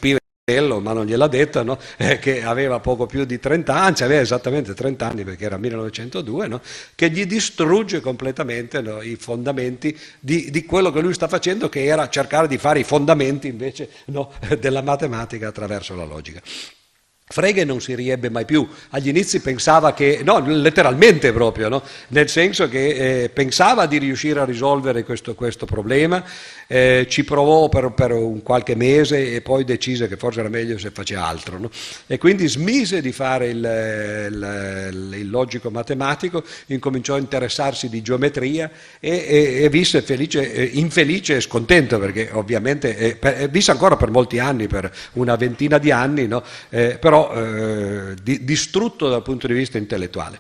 ma 0.79 0.93
non 0.93 1.07
gliel'ha 1.07 1.27
detto, 1.27 1.65
no? 1.65 1.77
eh, 1.99 2.21
che 2.21 2.45
aveva 2.45 2.79
poco 2.79 3.07
più 3.07 3.25
di 3.25 3.41
30 3.41 3.75
anni, 3.75 3.87
anzi 3.87 4.05
aveva 4.05 4.21
esattamente 4.21 4.75
30 4.75 5.05
anni 5.05 5.25
perché 5.25 5.45
era 5.45 5.57
1902, 5.57 6.47
no? 6.47 6.61
che 6.95 7.11
gli 7.11 7.27
distrugge 7.27 8.01
completamente 8.01 8.81
no? 8.81 9.03
i 9.03 9.17
fondamenti 9.17 9.99
di, 10.21 10.49
di, 10.53 10.65
quello 10.65 10.93
che 10.93 11.01
lui 11.01 11.15
sta 11.15 11.27
facendo, 11.27 11.69
che 11.69 11.85
era 11.85 12.09
cercare 12.09 12.47
di 12.47 12.59
fare 12.59 12.79
i 12.79 12.85
fondamenti 12.85 13.49
invece 13.49 13.91
della 14.61 14.83
matematica 14.83 15.49
attraverso 15.49 15.97
la 15.97 16.05
logica. 16.05 16.41
Frege 17.29 17.65
non 17.65 17.81
si 17.81 17.97
riebbe 17.97 18.31
mai 18.31 18.45
più, 18.45 18.65
agli 18.91 19.09
inizi 19.09 19.41
pensava 19.41 19.93
che, 19.93 20.21
no, 20.23 20.39
letteralmente 20.47 21.33
proprio, 21.33 21.69
no? 21.69 21.83
nel 22.11 22.29
senso 22.29 22.69
che 22.69 23.25
eh, 23.25 23.29
pensava 23.31 23.87
di 23.87 23.99
riuscire 23.99 24.39
a 24.39 24.45
risolvere 24.45 25.03
questo, 25.03 25.35
questo 25.35 25.67
problema, 25.67 26.23
eh, 26.69 27.05
ci 27.11 27.25
provò 27.25 27.69
per, 27.69 27.91
per, 27.91 28.13
un 28.13 28.45
qualche 28.45 28.77
mese 28.77 29.35
e 29.35 29.41
poi 29.41 29.65
decise 29.65 30.07
che 30.07 30.17
forse 30.17 30.39
era 30.39 30.49
meglio 30.49 30.79
se 30.79 30.93
faceva 30.93 31.27
altro 31.27 31.59
no? 31.59 31.71
e 32.07 32.17
quindi 32.17 32.47
smise 32.47 33.01
di 33.01 33.11
fare 33.11 33.49
il, 33.49 33.57
il, 34.31 35.15
il, 35.19 35.29
logico 35.29 35.69
matematico, 35.69 36.45
incominciò 36.67 37.17
a 37.17 37.19
interessarsi 37.19 37.89
di 37.89 38.03
geometria 38.03 38.71
e, 39.01 39.27
e, 39.29 39.65
e 39.65 39.69
visse 39.69 40.01
felice, 40.01 40.53
eh, 40.53 40.63
infelice 40.75 41.35
e 41.35 41.41
scontento 41.41 41.99
perché 41.99 42.31
ovviamente, 42.33 42.97
eh, 42.97 43.17
per, 43.17 43.51
visse 43.51 43.73
ancora 43.73 43.97
per 43.97 44.11
molti 44.11 44.39
anni, 44.39 44.69
per 44.69 44.95
una 45.15 45.35
ventina 45.35 45.79
di 45.79 45.91
anni, 45.91 46.29
eh, 46.71 46.99
però 47.01 47.15
però 47.17 47.33
eh, 47.33 48.15
di, 48.23 48.45
distrutto 48.45 49.09
dal 49.09 49.23
punto 49.23 49.47
di 49.47 49.55
vista 49.55 49.79
intellettuale. 49.79 50.39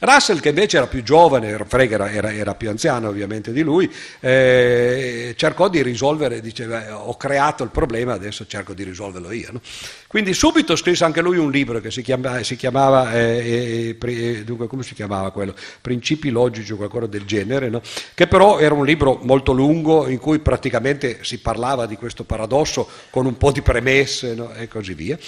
Russell, 0.00 0.40
che 0.40 0.50
invece 0.50 0.76
era 0.76 0.86
più 0.86 1.02
giovane, 1.02 1.56
Frege 1.66 1.94
era, 1.94 2.10
era, 2.10 2.32
era 2.32 2.54
più 2.54 2.68
anziano 2.68 3.08
ovviamente 3.08 3.52
di 3.52 3.62
lui, 3.62 3.90
eh, 4.20 5.34
cercò 5.36 5.68
di 5.68 5.82
risolvere, 5.82 6.40
diceva 6.40 6.98
ho 6.98 7.16
creato 7.16 7.62
il 7.62 7.70
problema, 7.70 8.12
adesso 8.12 8.46
cerco 8.46 8.74
di 8.74 8.82
risolverlo 8.82 9.30
io. 9.30 9.48
No? 9.52 9.60
Quindi 10.06 10.34
subito 10.34 10.76
scrisse 10.76 11.04
anche 11.04 11.22
lui 11.22 11.38
un 11.38 11.50
libro 11.50 11.80
che 11.80 11.90
si 11.90 12.02
chiamava, 12.02 12.42
si 12.42 12.56
chiamava 12.56 13.14
eh, 13.14 13.96
eh, 13.98 14.44
dunque 14.44 14.66
come 14.66 14.82
si 14.82 14.94
chiamava 14.94 15.30
quello? 15.30 15.54
Principi 15.80 16.30
logici 16.30 16.72
o 16.72 16.76
qualcosa 16.76 17.06
del 17.06 17.24
genere, 17.24 17.70
no? 17.70 17.80
che 18.14 18.26
però 18.26 18.58
era 18.58 18.74
un 18.74 18.84
libro 18.84 19.18
molto 19.22 19.52
lungo 19.52 20.08
in 20.08 20.18
cui 20.18 20.40
praticamente 20.40 21.18
si 21.22 21.38
parlava 21.38 21.86
di 21.86 21.96
questo 21.96 22.24
paradosso 22.24 22.88
con 23.10 23.24
un 23.26 23.36
po' 23.36 23.52
di 23.52 23.62
premesse 23.62 24.34
no? 24.34 24.52
e 24.52 24.68
così 24.68 24.92
via. 24.94 25.18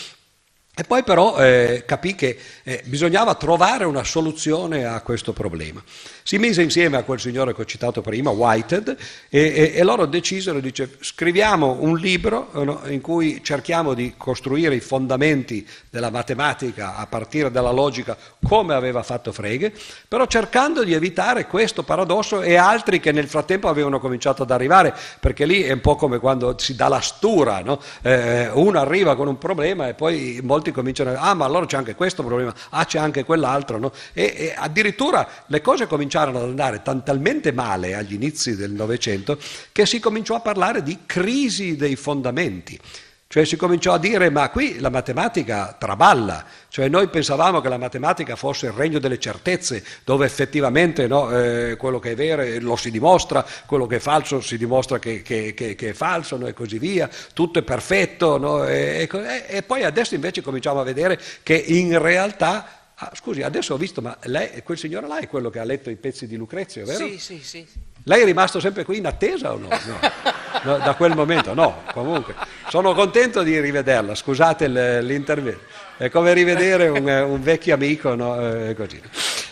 E 0.80 0.84
poi 0.84 1.02
però 1.02 1.36
eh, 1.38 1.82
capì 1.84 2.14
che 2.14 2.38
eh, 2.62 2.82
bisognava 2.84 3.34
trovare 3.34 3.84
una 3.84 4.04
soluzione 4.04 4.84
a 4.84 5.00
questo 5.00 5.32
problema. 5.32 5.82
Si 6.28 6.36
mise 6.36 6.60
insieme 6.60 6.98
a 6.98 7.04
quel 7.04 7.18
signore 7.18 7.54
che 7.54 7.62
ho 7.62 7.64
citato 7.64 8.02
prima, 8.02 8.28
Whitehead, 8.28 8.94
e, 9.30 9.40
e, 9.40 9.72
e 9.76 9.82
loro 9.82 10.04
decisero, 10.04 10.60
dice, 10.60 10.98
scriviamo 11.00 11.78
un 11.80 11.96
libro 11.96 12.50
no, 12.52 12.82
in 12.88 13.00
cui 13.00 13.42
cerchiamo 13.42 13.94
di 13.94 14.12
costruire 14.14 14.74
i 14.74 14.80
fondamenti 14.80 15.66
della 15.88 16.10
matematica 16.10 16.96
a 16.96 17.06
partire 17.06 17.50
dalla 17.50 17.70
logica 17.70 18.14
come 18.46 18.74
aveva 18.74 19.02
fatto 19.02 19.32
Frege, 19.32 19.72
però 20.06 20.26
cercando 20.26 20.84
di 20.84 20.92
evitare 20.92 21.46
questo 21.46 21.82
paradosso 21.82 22.42
e 22.42 22.56
altri 22.56 23.00
che 23.00 23.10
nel 23.10 23.26
frattempo 23.26 23.68
avevano 23.68 23.98
cominciato 23.98 24.42
ad 24.42 24.50
arrivare, 24.50 24.94
perché 25.20 25.46
lì 25.46 25.62
è 25.62 25.72
un 25.72 25.80
po' 25.80 25.96
come 25.96 26.18
quando 26.18 26.58
si 26.58 26.74
dà 26.76 26.88
la 26.88 27.00
stura, 27.00 27.60
no? 27.60 27.80
eh, 28.02 28.50
uno 28.52 28.78
arriva 28.78 29.16
con 29.16 29.28
un 29.28 29.38
problema 29.38 29.88
e 29.88 29.94
poi 29.94 30.40
molti 30.42 30.72
cominciano 30.72 31.08
a 31.08 31.12
dire, 31.14 31.24
ah 31.24 31.32
ma 31.32 31.46
allora 31.46 31.64
c'è 31.64 31.78
anche 31.78 31.94
questo 31.94 32.22
problema, 32.22 32.52
ah 32.68 32.84
c'è 32.84 32.98
anche 32.98 33.24
quell'altro, 33.24 33.78
no? 33.78 33.92
e, 34.12 34.34
e 34.36 34.54
addirittura 34.54 35.26
le 35.46 35.62
cose 35.62 35.86
cominciano 35.86 36.16
cominciarono 36.18 36.38
ad 36.38 36.48
andare 36.48 36.82
talmente 37.04 37.52
male 37.52 37.94
agli 37.94 38.14
inizi 38.14 38.56
del 38.56 38.72
Novecento 38.72 39.38
che 39.72 39.86
si 39.86 40.00
cominciò 40.00 40.34
a 40.34 40.40
parlare 40.40 40.82
di 40.82 40.98
crisi 41.06 41.76
dei 41.76 41.96
fondamenti. 41.96 42.78
Cioè 43.30 43.44
si 43.44 43.56
cominciò 43.56 43.92
a 43.92 43.98
dire 43.98 44.30
ma 44.30 44.48
qui 44.48 44.78
la 44.78 44.88
matematica 44.88 45.76
traballa, 45.78 46.46
cioè 46.70 46.88
noi 46.88 47.08
pensavamo 47.08 47.60
che 47.60 47.68
la 47.68 47.76
matematica 47.76 48.36
fosse 48.36 48.68
il 48.68 48.72
regno 48.72 48.98
delle 48.98 49.18
certezze, 49.18 49.84
dove 50.02 50.24
effettivamente 50.24 51.06
no, 51.06 51.30
eh, 51.36 51.76
quello 51.76 51.98
che 51.98 52.12
è 52.12 52.14
vero 52.14 52.42
lo 52.60 52.74
si 52.76 52.90
dimostra, 52.90 53.44
quello 53.66 53.86
che 53.86 53.96
è 53.96 53.98
falso 53.98 54.40
si 54.40 54.56
dimostra 54.56 54.98
che, 54.98 55.20
che, 55.20 55.52
che, 55.52 55.74
che 55.74 55.90
è 55.90 55.92
falso 55.92 56.38
no, 56.38 56.46
e 56.46 56.54
così 56.54 56.78
via, 56.78 57.10
tutto 57.34 57.58
è 57.58 57.62
perfetto 57.62 58.38
no, 58.38 58.66
e, 58.66 59.06
e, 59.12 59.44
e 59.46 59.62
poi 59.62 59.84
adesso 59.84 60.14
invece 60.14 60.40
cominciamo 60.40 60.80
a 60.80 60.84
vedere 60.84 61.20
che 61.42 61.54
in 61.54 62.00
realtà 62.00 62.77
Ah, 63.00 63.12
scusi, 63.14 63.42
adesso 63.42 63.74
ho 63.74 63.76
visto, 63.76 64.00
ma 64.00 64.16
lei, 64.24 64.60
quel 64.64 64.76
signore 64.76 65.06
là 65.06 65.18
è 65.18 65.28
quello 65.28 65.50
che 65.50 65.60
ha 65.60 65.64
letto 65.64 65.88
i 65.88 65.94
pezzi 65.94 66.26
di 66.26 66.34
Lucrezio, 66.34 66.84
vero? 66.84 67.06
Sì, 67.06 67.18
sì, 67.18 67.38
sì. 67.40 67.64
Lei 68.02 68.22
è 68.22 68.24
rimasto 68.24 68.58
sempre 68.58 68.84
qui 68.84 68.96
in 68.96 69.06
attesa 69.06 69.52
o 69.52 69.56
no? 69.56 69.68
no. 69.68 69.98
no 70.64 70.78
da 70.78 70.94
quel 70.96 71.14
momento? 71.14 71.54
No, 71.54 71.82
comunque. 71.92 72.34
Sono 72.68 72.94
contento 72.94 73.44
di 73.44 73.60
rivederla, 73.60 74.16
scusate 74.16 74.66
l'intervento. 75.00 75.60
È 75.96 76.10
come 76.10 76.32
rivedere 76.32 76.88
un, 76.88 77.06
un 77.06 77.40
vecchio 77.40 77.74
amico, 77.74 78.16
no? 78.16 78.40
eh, 78.40 78.74
così. 78.74 79.00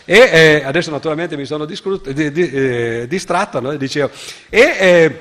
E 0.03 0.17
eh, 0.17 0.63
adesso 0.65 0.91
naturalmente 0.91 1.37
mi 1.37 1.45
sono 1.45 1.63
discru- 1.63 2.09
di, 2.09 2.31
di, 2.33 2.49
eh, 2.49 3.05
distratto, 3.07 3.61
no? 3.61 3.73
Dicevo, 3.77 4.11
e, 4.49 4.75
eh, 4.77 5.19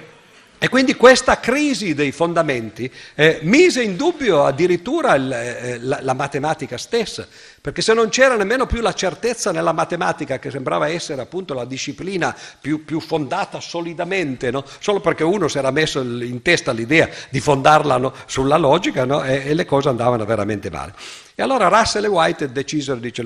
e 0.58 0.68
quindi 0.70 0.94
questa 0.94 1.38
crisi 1.38 1.94
dei 1.94 2.12
fondamenti 2.12 2.90
eh, 3.14 3.40
mise 3.42 3.82
in 3.82 3.94
dubbio 3.94 4.44
addirittura 4.44 5.14
il, 5.14 5.30
eh, 5.30 5.78
la, 5.80 5.98
la, 6.00 6.14
matematica 6.14 6.78
stessa, 6.78 7.28
perché 7.66 7.82
se 7.82 7.94
non 7.94 8.10
c'era 8.10 8.36
nemmeno 8.36 8.64
più 8.64 8.80
la 8.80 8.92
certezza 8.92 9.50
nella 9.50 9.72
matematica, 9.72 10.38
che 10.38 10.52
sembrava 10.52 10.86
essere 10.86 11.20
appunto 11.20 11.52
la 11.52 11.64
disciplina 11.64 12.32
più, 12.60 12.84
più 12.84 13.00
fondata 13.00 13.58
solidamente, 13.58 14.52
no? 14.52 14.62
solo 14.78 15.00
perché 15.00 15.24
uno 15.24 15.48
si 15.48 15.58
era 15.58 15.72
messo 15.72 16.00
in 16.00 16.42
testa 16.42 16.70
l'idea 16.70 17.08
di 17.28 17.40
fondarla 17.40 17.96
no? 17.96 18.14
sulla 18.26 18.56
logica 18.56 19.04
no? 19.04 19.24
e, 19.24 19.42
e 19.46 19.54
le 19.54 19.64
cose 19.64 19.88
andavano 19.88 20.24
veramente 20.24 20.70
male. 20.70 20.94
E 21.38 21.42
allora 21.42 21.68
Russell 21.68 22.04
e 22.04 22.08
White 22.08 22.50
decisero, 22.50 22.98
dice, 22.98 23.22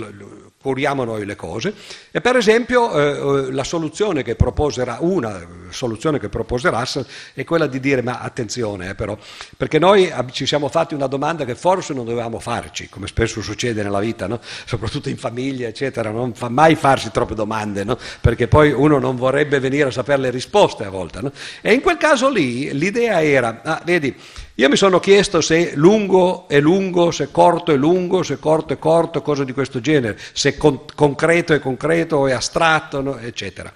curiamo 0.61 1.05
noi 1.05 1.25
le 1.25 1.37
cose. 1.37 1.73
E 2.11 2.21
per 2.21 2.35
esempio 2.35 2.93
eh, 2.93 3.47
eh 3.47 3.53
la 3.53 3.63
soluzione 3.63 4.25
che 4.25 4.35
propose, 4.35 4.85
una 4.99 5.41
soluzione 5.69 6.19
che 6.19 6.29
propose 6.29 6.71
Russell 6.71 7.07
è 7.35 7.45
quella 7.45 7.69
di 7.69 7.79
dire, 7.79 8.03
ma 8.03 8.19
attenzione 8.19 8.91
eh, 8.91 8.95
però, 8.97 9.17
perché 9.57 9.79
noi 9.79 10.13
ci 10.33 10.45
siamo 10.45 10.69
fatti 10.69 10.95
una 10.95 11.07
domanda 11.07 11.45
che 11.45 11.55
forse 11.55 11.95
non 11.95 12.05
dovevamo 12.05 12.41
farci, 12.41 12.89
come 12.89 13.07
spesso 13.07 13.41
succede 13.43 13.81
nella 13.85 14.01
vita, 14.01 14.27
no? 14.31 14.41
soprattutto 14.65 15.09
in 15.09 15.17
famiglia, 15.17 15.69
eccetera, 15.69 16.11
non 16.11 16.35
fa 16.35 16.49
mai 16.49 16.77
farsi 16.77 17.11
troppe 17.11 17.35
domande, 17.35 17.85
no? 17.85 17.99
perché 18.21 18.49
poi 18.49 18.73
uno 18.73 18.99
non 18.99 19.17
vorrebbe 19.17 19.59
venire 19.59 19.89
a 19.89 19.91
sapere 19.91 20.23
le 20.23 20.31
risposte 20.31 20.85
a 20.85 20.91
volte. 20.91 21.21
No? 21.21 21.33
E 21.61 21.73
in 21.73 21.81
quel 21.81 21.97
caso 21.97 22.31
lì 22.31 22.73
l'idea 22.73 23.23
era, 23.23 23.61
ah, 23.63 23.83
vedi, 23.85 24.15
io 24.55 24.69
mi 24.69 24.77
sono 24.77 25.01
chiesto 25.01 25.41
se 25.41 25.73
lungo 25.75 26.49
è 26.49 26.61
lungo, 26.61 27.11
se 27.11 27.31
corto 27.31 27.73
è 27.73 27.77
lungo, 27.77 28.23
se 28.23 28.39
corto 28.39 28.73
è 28.73 28.79
corto, 28.79 29.23
cose 29.23 29.45
di 29.45 29.53
questo 29.53 29.81
genere, 29.81 30.19
se 30.33 30.57
con- 30.57 30.85
concreto 30.95 31.53
è 31.53 31.59
concreto 31.61 32.27
è 32.27 32.33
astratto, 32.33 33.19
eccetera. 33.19 33.73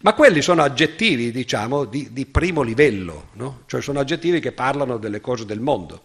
Ma 0.00 0.14
quelli 0.14 0.42
sono 0.42 0.62
aggettivi, 0.62 1.30
diciamo, 1.30 1.84
di, 1.84 2.08
di 2.12 2.26
primo 2.26 2.62
livello, 2.62 3.28
no? 3.34 3.60
cioè 3.66 3.80
sono 3.80 4.00
aggettivi 4.00 4.40
che 4.40 4.50
parlano 4.50 4.96
delle 4.96 5.20
cose 5.20 5.44
del 5.44 5.60
mondo. 5.60 6.00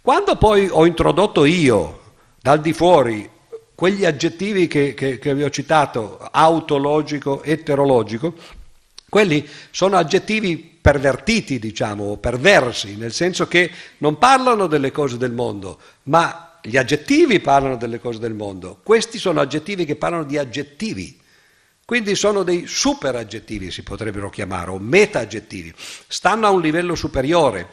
Quando 0.00 0.36
poi 0.36 0.68
ho 0.70 0.86
introdotto 0.86 1.44
io, 1.44 2.07
dal 2.40 2.60
di 2.60 2.72
fuori, 2.72 3.28
quegli 3.74 4.04
aggettivi 4.04 4.66
che, 4.66 4.94
che, 4.94 5.18
che 5.18 5.34
vi 5.34 5.44
ho 5.44 5.50
citato, 5.50 6.18
autologico, 6.18 7.42
eterologico, 7.42 8.34
quelli 9.08 9.46
sono 9.70 9.96
aggettivi 9.96 10.78
pervertiti, 10.80 11.58
diciamo, 11.58 12.16
perversi, 12.16 12.96
nel 12.96 13.12
senso 13.12 13.46
che 13.46 13.70
non 13.98 14.18
parlano 14.18 14.66
delle 14.66 14.90
cose 14.90 15.16
del 15.16 15.32
mondo, 15.32 15.78
ma 16.04 16.58
gli 16.62 16.76
aggettivi 16.76 17.40
parlano 17.40 17.76
delle 17.76 18.00
cose 18.00 18.18
del 18.18 18.34
mondo. 18.34 18.80
Questi 18.82 19.18
sono 19.18 19.40
aggettivi 19.40 19.84
che 19.84 19.96
parlano 19.96 20.24
di 20.24 20.36
aggettivi. 20.38 21.20
Quindi 21.84 22.14
sono 22.14 22.42
dei 22.42 22.66
super 22.66 23.16
aggettivi, 23.16 23.70
si 23.70 23.82
potrebbero 23.82 24.28
chiamare, 24.28 24.70
o 24.70 24.78
meta 24.78 25.20
aggettivi. 25.20 25.72
Stanno 26.06 26.46
a 26.46 26.50
un 26.50 26.60
livello 26.60 26.94
superiore. 26.94 27.68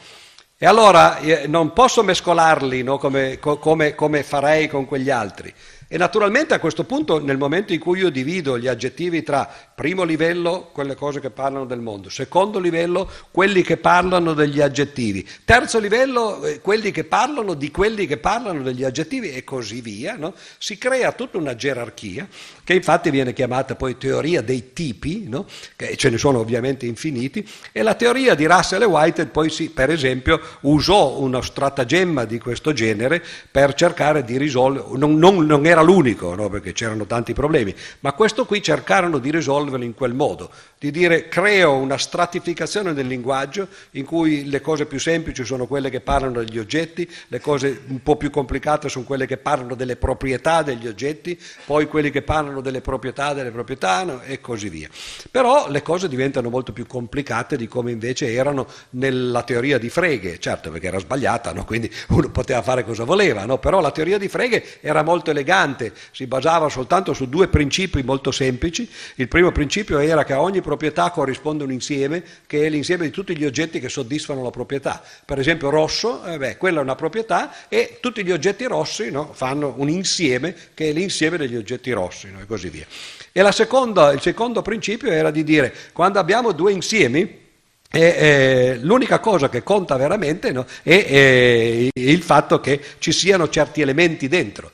E 0.58 0.64
allora 0.64 1.18
eh, 1.18 1.46
non 1.46 1.74
posso 1.74 2.02
mescolarli 2.02 2.82
no, 2.82 2.96
come, 2.96 3.38
come, 3.38 3.94
come 3.94 4.22
farei 4.22 4.68
con 4.68 4.86
quegli 4.86 5.10
altri. 5.10 5.52
E 5.88 5.98
naturalmente 5.98 6.52
a 6.52 6.58
questo 6.58 6.82
punto, 6.82 7.20
nel 7.22 7.38
momento 7.38 7.72
in 7.72 7.78
cui 7.78 8.00
io 8.00 8.10
divido 8.10 8.58
gli 8.58 8.66
aggettivi 8.66 9.22
tra 9.22 9.48
primo 9.72 10.02
livello, 10.02 10.70
quelle 10.72 10.96
cose 10.96 11.20
che 11.20 11.30
parlano 11.30 11.64
del 11.64 11.78
mondo, 11.78 12.08
secondo 12.08 12.58
livello, 12.58 13.08
quelli 13.30 13.62
che 13.62 13.76
parlano 13.76 14.32
degli 14.32 14.60
aggettivi, 14.60 15.24
terzo 15.44 15.78
livello, 15.78 16.42
eh, 16.44 16.60
quelli 16.60 16.90
che 16.90 17.04
parlano 17.04 17.54
di 17.54 17.70
quelli 17.70 18.06
che 18.06 18.16
parlano 18.16 18.62
degli 18.62 18.82
aggettivi 18.82 19.30
e 19.30 19.44
così 19.44 19.80
via, 19.80 20.16
no? 20.16 20.34
si 20.58 20.76
crea 20.76 21.12
tutta 21.12 21.38
una 21.38 21.54
gerarchia 21.54 22.26
che 22.64 22.74
infatti 22.74 23.10
viene 23.10 23.32
chiamata 23.32 23.76
poi 23.76 23.96
teoria 23.96 24.42
dei 24.42 24.72
tipi, 24.72 25.28
no? 25.28 25.46
che 25.76 25.96
ce 25.96 26.10
ne 26.10 26.18
sono 26.18 26.40
ovviamente 26.40 26.84
infiniti, 26.84 27.46
e 27.70 27.82
la 27.82 27.94
teoria 27.94 28.34
di 28.34 28.44
Russell 28.46 28.82
e 28.82 28.86
Whitehead 28.86 29.28
poi 29.28 29.50
si, 29.50 29.70
per 29.70 29.90
esempio, 29.90 30.40
usò 30.62 31.20
uno 31.20 31.40
stratagemma 31.40 32.24
di 32.24 32.40
questo 32.40 32.72
genere 32.72 33.22
per 33.48 33.74
cercare 33.74 34.24
di 34.24 34.36
risolvere, 34.36 34.86
non, 34.96 35.16
non, 35.16 35.46
non 35.46 35.64
era 35.64 35.75
era 35.76 35.82
l'unico, 35.82 36.34
no? 36.34 36.48
perché 36.48 36.72
c'erano 36.72 37.04
tanti 37.04 37.34
problemi, 37.34 37.74
ma 38.00 38.12
questo 38.12 38.46
qui 38.46 38.62
cercarono 38.62 39.18
di 39.18 39.30
risolverlo 39.30 39.84
in 39.84 39.94
quel 39.94 40.14
modo, 40.14 40.50
di 40.78 40.90
dire 40.90 41.28
creo 41.28 41.74
una 41.74 41.96
stratificazione 41.96 42.92
del 42.92 43.06
linguaggio 43.06 43.68
in 43.92 44.04
cui 44.04 44.48
le 44.48 44.60
cose 44.60 44.84
più 44.84 45.00
semplici 45.00 45.42
sono 45.42 45.66
quelle 45.66 45.88
che 45.88 46.00
parlano 46.00 46.44
degli 46.44 46.58
oggetti, 46.58 47.08
le 47.28 47.40
cose 47.40 47.82
un 47.88 48.02
po' 48.02 48.16
più 48.16 48.28
complicate 48.28 48.90
sono 48.90 49.06
quelle 49.06 49.26
che 49.26 49.38
parlano 49.38 49.74
delle 49.74 49.96
proprietà 49.96 50.62
degli 50.62 50.86
oggetti, 50.86 51.40
poi 51.64 51.86
quelli 51.86 52.10
che 52.10 52.20
parlano 52.20 52.60
delle 52.60 52.82
proprietà 52.82 53.32
delle 53.32 53.50
proprietà 53.50 54.04
no? 54.04 54.20
e 54.22 54.40
così 54.40 54.68
via. 54.68 54.88
Però 55.30 55.70
le 55.70 55.80
cose 55.80 56.08
diventano 56.08 56.50
molto 56.50 56.72
più 56.72 56.86
complicate 56.86 57.56
di 57.56 57.66
come 57.68 57.90
invece 57.90 58.32
erano 58.32 58.66
nella 58.90 59.42
teoria 59.44 59.78
di 59.78 59.88
Frege, 59.88 60.38
certo 60.38 60.70
perché 60.70 60.88
era 60.88 60.98
sbagliata, 60.98 61.54
no? 61.54 61.64
quindi 61.64 61.90
uno 62.08 62.28
poteva 62.30 62.60
fare 62.60 62.84
cosa 62.84 63.04
voleva, 63.04 63.46
no? 63.46 63.58
però 63.58 63.80
la 63.80 63.90
teoria 63.92 64.18
di 64.18 64.28
Frege 64.28 64.80
era 64.82 65.02
molto 65.02 65.30
elegante, 65.30 65.92
si 66.10 66.26
basava 66.26 66.68
soltanto 66.68 67.14
su 67.14 67.30
due 67.30 67.48
principi 67.48 68.02
molto 68.02 68.30
semplici. 68.30 68.88
Il 69.14 69.28
primo 69.28 69.52
principio 69.52 69.98
era 69.98 70.22
che 70.24 70.34
a 70.34 70.40
ogni 70.42 70.60
proprietà 70.66 71.10
corrisponde 71.10 71.64
un 71.64 71.72
insieme, 71.72 72.22
che 72.46 72.66
è 72.66 72.68
l'insieme 72.68 73.04
di 73.04 73.10
tutti 73.10 73.36
gli 73.36 73.44
oggetti 73.44 73.80
che 73.80 73.88
soddisfano 73.88 74.42
la 74.42 74.50
proprietà. 74.50 75.02
Per 75.24 75.38
esempio 75.38 75.70
rosso, 75.70 76.24
eh 76.24 76.36
beh, 76.36 76.56
quella 76.56 76.80
è 76.80 76.82
una 76.82 76.96
proprietà 76.96 77.68
e 77.68 77.98
tutti 78.00 78.24
gli 78.24 78.32
oggetti 78.32 78.64
rossi 78.64 79.10
no, 79.10 79.32
fanno 79.32 79.74
un 79.78 79.88
insieme 79.88 80.54
che 80.74 80.90
è 80.90 80.92
l'insieme 80.92 81.38
degli 81.38 81.56
oggetti 81.56 81.92
rossi 81.92 82.30
no, 82.30 82.40
e 82.40 82.46
così 82.46 82.68
via. 82.68 82.84
E 83.32 83.52
seconda, 83.52 84.12
il 84.12 84.20
secondo 84.20 84.60
principio 84.60 85.10
era 85.10 85.30
di 85.30 85.44
dire 85.44 85.72
quando 85.92 86.18
abbiamo 86.18 86.52
due 86.52 86.72
insiemi, 86.72 87.44
e, 87.88 88.00
eh, 88.00 88.78
l'unica 88.80 89.20
cosa 89.20 89.48
che 89.48 89.62
conta 89.62 89.96
veramente 89.96 90.50
no, 90.50 90.66
è, 90.82 91.04
è 91.06 91.88
il 91.92 92.22
fatto 92.22 92.60
che 92.60 92.80
ci 92.98 93.12
siano 93.12 93.48
certi 93.48 93.80
elementi 93.80 94.26
dentro. 94.28 94.72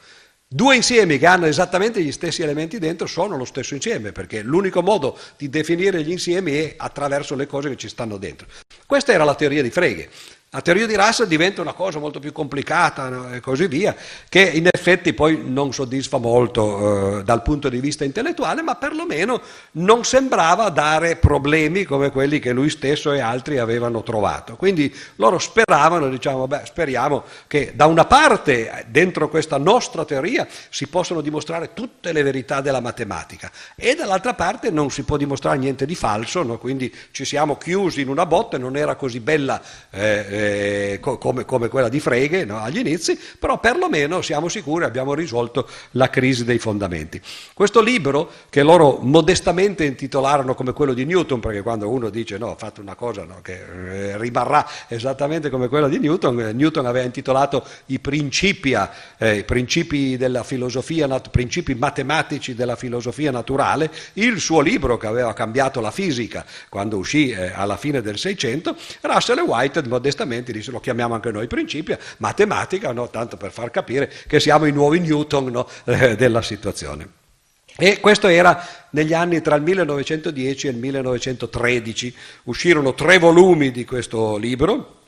Due 0.54 0.76
insiemi 0.76 1.16
che 1.16 1.24
hanno 1.24 1.46
esattamente 1.46 2.02
gli 2.02 2.12
stessi 2.12 2.42
elementi 2.42 2.78
dentro 2.78 3.06
sono 3.06 3.38
lo 3.38 3.46
stesso 3.46 3.72
insieme, 3.72 4.12
perché 4.12 4.42
l'unico 4.42 4.82
modo 4.82 5.18
di 5.38 5.48
definire 5.48 6.02
gli 6.02 6.10
insiemi 6.10 6.52
è 6.52 6.74
attraverso 6.76 7.34
le 7.34 7.46
cose 7.46 7.70
che 7.70 7.76
ci 7.76 7.88
stanno 7.88 8.18
dentro. 8.18 8.46
Questa 8.84 9.12
era 9.12 9.24
la 9.24 9.34
teoria 9.34 9.62
di 9.62 9.70
Frege. 9.70 10.10
La 10.54 10.60
teoria 10.60 10.86
di 10.86 10.96
Russell 10.96 11.28
diventa 11.28 11.62
una 11.62 11.72
cosa 11.72 11.98
molto 11.98 12.20
più 12.20 12.30
complicata 12.30 13.08
no? 13.08 13.32
e 13.32 13.40
così 13.40 13.66
via, 13.68 13.96
che 14.28 14.42
in 14.42 14.68
effetti 14.70 15.14
poi 15.14 15.40
non 15.42 15.72
soddisfa 15.72 16.18
molto 16.18 17.20
eh, 17.20 17.24
dal 17.24 17.40
punto 17.40 17.70
di 17.70 17.80
vista 17.80 18.04
intellettuale, 18.04 18.60
ma 18.60 18.74
perlomeno 18.74 19.40
non 19.72 20.04
sembrava 20.04 20.68
dare 20.68 21.16
problemi 21.16 21.84
come 21.84 22.10
quelli 22.10 22.38
che 22.38 22.52
lui 22.52 22.68
stesso 22.68 23.14
e 23.14 23.20
altri 23.20 23.56
avevano 23.56 24.02
trovato. 24.02 24.56
Quindi 24.56 24.94
loro 25.16 25.38
speravano, 25.38 26.10
diciamo, 26.10 26.46
beh, 26.46 26.64
speriamo 26.66 27.24
che 27.46 27.72
da 27.74 27.86
una 27.86 28.04
parte 28.04 28.84
dentro 28.88 29.30
questa 29.30 29.56
nostra 29.56 30.04
teoria 30.04 30.46
si 30.68 30.86
possano 30.86 31.22
dimostrare 31.22 31.72
tutte 31.72 32.12
le 32.12 32.22
verità 32.22 32.60
della 32.60 32.80
matematica 32.80 33.50
e 33.74 33.94
dall'altra 33.94 34.34
parte 34.34 34.70
non 34.70 34.90
si 34.90 35.04
può 35.04 35.16
dimostrare 35.16 35.56
niente 35.56 35.86
di 35.86 35.94
falso, 35.94 36.42
no? 36.42 36.58
quindi 36.58 36.94
ci 37.10 37.24
siamo 37.24 37.56
chiusi 37.56 38.02
in 38.02 38.10
una 38.10 38.26
botte, 38.26 38.58
non 38.58 38.76
era 38.76 38.96
così 38.96 39.20
bella. 39.20 39.58
Eh, 39.88 40.40
eh, 40.42 40.98
come, 41.00 41.44
come, 41.44 41.68
quella 41.68 41.88
di 41.88 42.00
Frege 42.00 42.44
no, 42.44 42.58
agli 42.58 42.78
inizi, 42.78 43.18
però 43.38 43.60
perlomeno 43.60 44.22
siamo 44.22 44.48
sicuri 44.48 44.84
abbiamo 44.84 45.14
risolto 45.14 45.68
la 45.92 46.10
crisi 46.10 46.44
dei 46.44 46.58
fondamenti. 46.58 47.20
Questo 47.54 47.80
libro, 47.80 48.30
che 48.50 48.62
loro 48.62 48.98
modestamente 49.00 49.84
intitolarono 49.84 50.54
come 50.54 50.72
quello 50.72 50.94
di 50.94 51.04
Newton, 51.04 51.40
perché 51.40 51.62
quando 51.62 51.88
uno 51.88 52.10
dice 52.10 52.38
no, 52.38 52.48
ho 52.48 52.56
fatto 52.56 52.80
una 52.80 52.94
cosa 52.94 53.24
no, 53.24 53.38
che 53.42 54.10
eh, 54.12 54.18
rimarrà 54.18 54.66
esattamente 54.88 55.48
come 55.48 55.68
quella 55.68 55.88
di 55.88 55.98
Newton, 55.98 56.40
eh, 56.40 56.52
Newton 56.52 56.86
aveva 56.86 57.04
intitolato 57.04 57.64
i 57.86 58.00
Principia, 58.00 58.90
eh, 59.16 59.36
i 59.38 59.44
principi 59.44 60.16
della 60.16 60.42
filosofia, 60.42 61.06
nat- 61.06 61.30
principi 61.30 61.74
matematici 61.74 62.54
della 62.54 62.76
filosofia 62.76 63.30
naturale, 63.30 63.90
il 64.14 64.40
suo 64.40 64.60
libro 64.60 64.96
che 64.96 65.06
aveva 65.06 65.32
cambiato 65.32 65.80
la 65.80 65.90
fisica 65.90 66.44
quando 66.68 66.96
uscì 66.96 67.32
alla 67.32 67.76
fine 67.76 68.02
del 68.02 68.18
Seicento, 68.18 68.76
Russell 69.02 69.38
e 69.38 69.42
Whitehead 69.42 69.86
modestamente 69.86 70.31
disse, 70.40 70.70
lo 70.70 70.80
chiamiamo 70.80 71.14
anche 71.14 71.30
noi 71.30 71.46
principia, 71.46 71.98
matematica, 72.18 72.92
no? 72.92 73.10
tanto 73.10 73.36
per 73.36 73.52
far 73.52 73.70
capire 73.70 74.10
che 74.26 74.40
siamo 74.40 74.66
i 74.66 74.72
nuovi 74.72 75.00
Newton 75.00 75.46
no? 75.46 75.68
eh, 75.84 76.16
della 76.16 76.42
situazione. 76.42 77.20
E 77.76 78.00
questo 78.00 78.28
era 78.28 78.66
negli 78.90 79.14
anni 79.14 79.40
tra 79.40 79.54
il 79.54 79.62
1910 79.62 80.66
e 80.66 80.70
il 80.70 80.76
1913. 80.76 82.14
Uscirono 82.44 82.94
tre 82.94 83.18
volumi 83.18 83.70
di 83.70 83.84
questo 83.84 84.36
libro, 84.36 85.01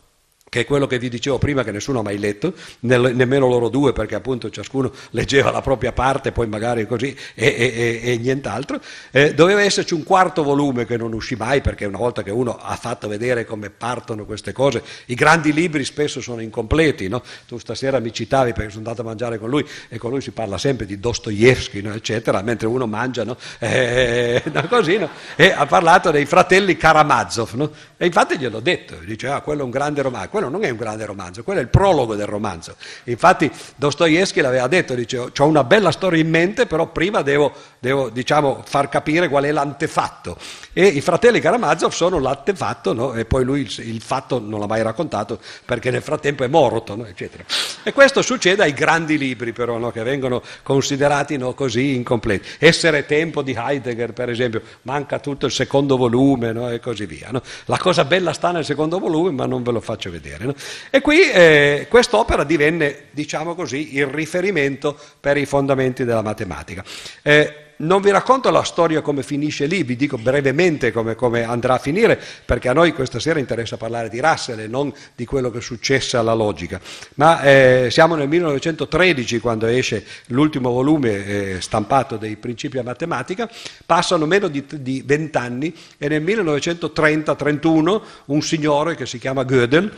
che 0.55 0.61
è 0.61 0.65
quello 0.65 0.87
che 0.87 1.01
vi 1.01 1.09
dicevo 1.09 1.37
prima 1.37 1.65
che 1.65 1.73
nessuno 1.73 1.99
ha 1.99 2.03
mai 2.05 2.17
letto, 2.17 2.55
nemmeno 2.79 3.49
loro 3.49 3.69
due 3.69 3.93
perché 3.93 4.15
appunto 4.15 4.51
ciascuno 4.51 4.93
leggeva 5.11 5.51
la 5.51 5.63
propria 5.63 5.91
parte, 5.91 6.31
poi 6.31 6.47
magari 6.47 6.87
così 6.87 7.09
e, 7.35 7.47
e, 7.47 8.01
e, 8.05 8.13
e 8.13 8.19
nient'altro. 8.19 8.81
Eh, 9.11 9.35
doveva 9.35 9.63
esserci 9.63 9.95
un 9.95 10.05
quarto 10.05 10.45
volume 10.45 10.87
che 10.87 10.97
non 10.97 11.13
uscì 11.13 11.35
mai 11.35 11.61
perché 11.61 11.87
una 11.87 11.99
volta 11.99 12.23
che 12.23 12.31
uno 12.31 12.57
ha 12.57 12.77
fatto 12.77 13.09
vedere 13.09 13.45
come 13.45 13.71
partono 13.71 14.25
queste 14.25 14.53
cose, 14.53 14.81
i 15.07 15.17
grandi 15.17 15.53
libri 15.53 15.85
spesso 15.85 16.21
sono 16.21 16.41
incompleti, 16.41 17.09
no? 17.09 17.21
tu 17.49 17.59
stasera 17.59 17.99
mi 17.99 18.13
citavi 18.13 18.53
perché 18.53 18.71
sono 18.71 18.85
andato 18.85 19.01
a 19.01 19.05
mangiare 19.07 19.41
con 19.41 19.51
lui 19.51 19.67
e 19.89 19.99
con 19.99 20.11
lui 20.11 20.21
si 20.21 20.31
parla 20.31 20.57
sempre 20.57 20.87
di 20.87 21.01
Dostoevsky, 21.01 21.81
no? 21.81 21.93
eccetera, 21.95 22.43
mentre 22.43 22.69
uno 22.69 22.87
mangia, 22.87 23.25
no? 23.25 23.37
Eh, 23.59 24.41
così, 24.71 24.99
no? 24.99 25.09
e 25.35 25.51
ha 25.51 25.67
parlato 25.67 26.13
dei 26.13 26.27
fratelli 26.27 26.77
Karamazov, 26.77 27.71
e 27.97 28.07
infatti 28.07 28.39
gliel'ho 28.39 28.61
detto, 28.61 28.95
dice 29.05 29.27
ah 29.27 29.41
quello 29.41 29.63
è 29.63 29.65
un 29.65 29.71
grande 29.71 30.01
romanzo, 30.01 30.44
quello 30.45 30.49
non 30.49 30.65
è 30.65 30.71
un 30.71 30.77
grande 30.77 31.05
romanzo, 31.05 31.43
quello 31.43 31.61
è 31.61 31.63
il 31.63 31.69
prologo 31.69 32.15
del 32.15 32.27
romanzo. 32.27 32.77
Infatti 33.05 33.51
Dostoevsky 33.77 34.41
l'aveva 34.41 34.67
detto, 34.67 34.95
dice, 34.95 35.19
ho 35.19 35.45
una 35.45 35.65
bella 35.65 35.91
storia 35.91 36.21
in 36.21 36.29
mente, 36.29 36.67
però 36.67 36.89
prima 36.89 37.23
devo, 37.23 37.53
devo 37.79 38.11
diciamo, 38.11 38.63
far 38.67 38.89
capire 38.89 39.29
qual 39.29 39.45
è 39.45 39.53
l'antefatto. 39.53 40.37
E 40.73 40.87
i 40.87 41.01
fratelli 41.01 41.41
Karamazov 41.41 41.93
sono 41.93 42.19
l'antefatto, 42.19 42.93
no? 42.93 43.15
e 43.15 43.25
poi 43.25 43.45
lui 43.45 43.61
il, 43.61 43.89
il, 43.89 44.01
fatto 44.01 44.41
non 44.41 44.61
l'ha 44.61 44.67
mai 44.67 44.83
raccontato 44.83 45.39
perché 45.65 45.91
nel 45.91 46.03
frattempo 46.03 46.45
è 46.45 46.49
morto, 46.49 46.97
no? 46.97 47.07
eccetera. 47.07 47.45
E 47.83 47.93
questo 47.93 48.23
succede 48.23 48.63
ai 48.63 48.73
grandi 48.73 49.17
libri 49.17 49.53
però, 49.53 49.79
no? 49.79 49.91
che 49.91 50.03
vengono 50.03 50.43
considerati 50.63 51.39
così 51.55 51.95
incompleti. 51.95 52.49
Essere 52.59 53.07
tempo 53.07 53.43
di 53.43 53.55
Heidegger, 53.57 54.13
per 54.13 54.29
esempio, 54.31 54.63
manca 54.83 55.19
tutto 55.19 55.47
il 55.47 55.53
secondo 55.53 55.97
volume 55.97 56.73
e 56.75 56.81
così 56.81 57.07
via. 57.07 57.31
La 57.67 57.79
cosa 57.79 58.05
bella 58.05 58.33
sta 58.33 58.51
nel 58.51 58.65
secondo 58.65 58.99
volume, 58.99 59.31
ma 59.31 59.47
non 59.47 59.63
ve 59.63 59.73
lo 59.73 59.81
faccio 59.81 60.11
vedere 60.11 60.34
vedere. 60.35 60.45
No? 60.45 60.55
E 60.91 61.01
qui 61.01 61.31
eh, 61.31 61.87
quest'opera 61.89 62.45
divenne, 62.45 63.05
diciamo 63.11 63.55
così, 63.55 63.97
il 63.97 64.07
riferimento 64.07 64.99
per 65.21 65.37
i 65.37 65.47
fondamenti 65.47 66.05
della 66.05 66.23
matematica. 66.23 66.85
Eh, 67.23 67.59
non 67.77 68.01
vi 68.03 68.11
racconto 68.11 68.51
la 68.51 68.63
storia 68.63 69.01
come 69.01 69.23
finisce 69.23 69.67
lì, 69.67 69.83
vi 69.83 69.97
dico 69.97 70.17
brevemente 70.17 70.93
come, 70.93 71.17
come, 71.17 71.43
andrà 71.43 71.75
a 71.75 71.79
finire, 71.79 72.21
perché 72.45 72.69
a 72.69 72.73
noi 72.73 72.93
questa 72.93 73.19
sera 73.19 73.41
interessa 73.41 73.77
parlare 73.77 74.09
di 74.09 74.21
Russell 74.21 74.61
e 74.61 74.69
non 74.69 74.93
di 75.15 75.25
quello 75.25 75.51
che 75.51 75.61
successe 75.61 76.17
alla 76.17 76.35
logica. 76.35 76.81
Ma 77.15 77.43
eh, 77.43 77.89
siamo 77.91 78.15
nel 78.15 78.29
1913 78.29 79.41
quando 79.41 79.67
esce 79.67 80.05
l'ultimo 80.27 80.71
volume 80.71 81.27
eh, 81.27 81.61
stampato 81.61 82.17
dei 82.17 82.37
principi 82.37 82.79
a 82.79 82.83
matematica, 82.83 83.51
passano 83.85 84.27
meno 84.27 84.49
di 84.49 85.03
vent'anni 85.05 85.75
e 85.99 86.09
nel 86.09 86.23
1930-31 86.23 88.01
un 88.27 88.43
signore 88.43 88.95
che 88.95 89.07
si 89.07 89.19
chiama 89.19 89.43
Gödel, 89.43 89.91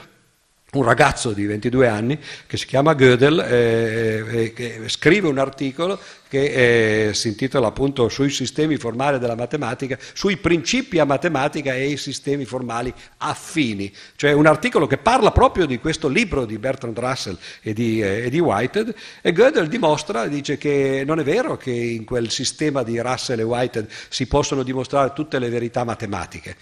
un 0.73 0.83
ragazzo 0.83 1.33
di 1.33 1.47
22 1.47 1.87
anni 1.87 2.19
che 2.47 2.57
si 2.57 2.67
chiama 2.67 2.95
Gödel, 2.95 3.39
eh, 3.41 4.53
eh, 4.55 4.89
scrive 4.89 5.29
un 5.29 5.39
articolo 5.39 5.99
che 6.29 7.09
eh, 7.09 7.15
si 7.15 7.29
intitola 7.29 7.69
appunto 7.69 8.09
sui 8.09 8.31
sistemi 8.31 8.77
formali 8.77 9.19
della 9.21 9.37
matematica, 9.37 9.97
sui 10.13 10.37
principi 10.39 10.99
a 10.99 11.05
matematica 11.05 11.73
e 11.73 11.91
i 11.91 11.97
sistemi 11.97 12.45
formali 12.45 12.93
affini, 13.19 13.93
cioè 14.17 14.33
un 14.33 14.47
articolo 14.47 14.89
che 14.89 14.99
parla 14.99 15.31
proprio 15.31 15.67
di 15.67 15.79
questo 15.79 16.09
libro 16.09 16.45
di 16.45 16.59
Bertrand 16.59 16.99
Russell 16.99 17.39
e 17.63 17.73
di, 17.73 18.01
eh, 18.03 18.29
di 18.29 18.41
Whitehead 18.41 18.95
e 19.23 19.33
Gödel 19.33 19.69
dimostra, 19.69 20.27
dice 20.27 20.59
che 20.59 21.05
non 21.07 21.21
è 21.21 21.23
vero 21.23 21.57
che 21.57 21.71
in 21.71 22.05
quel 22.05 22.31
sistema 22.31 22.83
di 22.83 22.99
Russell 23.01 23.39
e 23.39 23.45
Whitehead 23.45 23.89
si 24.09 24.27
possono 24.27 24.65
dimostrare 24.65 25.13
tutte 25.15 25.39
le 25.39 25.49
verità 25.49 25.85
matematiche, 25.85 26.57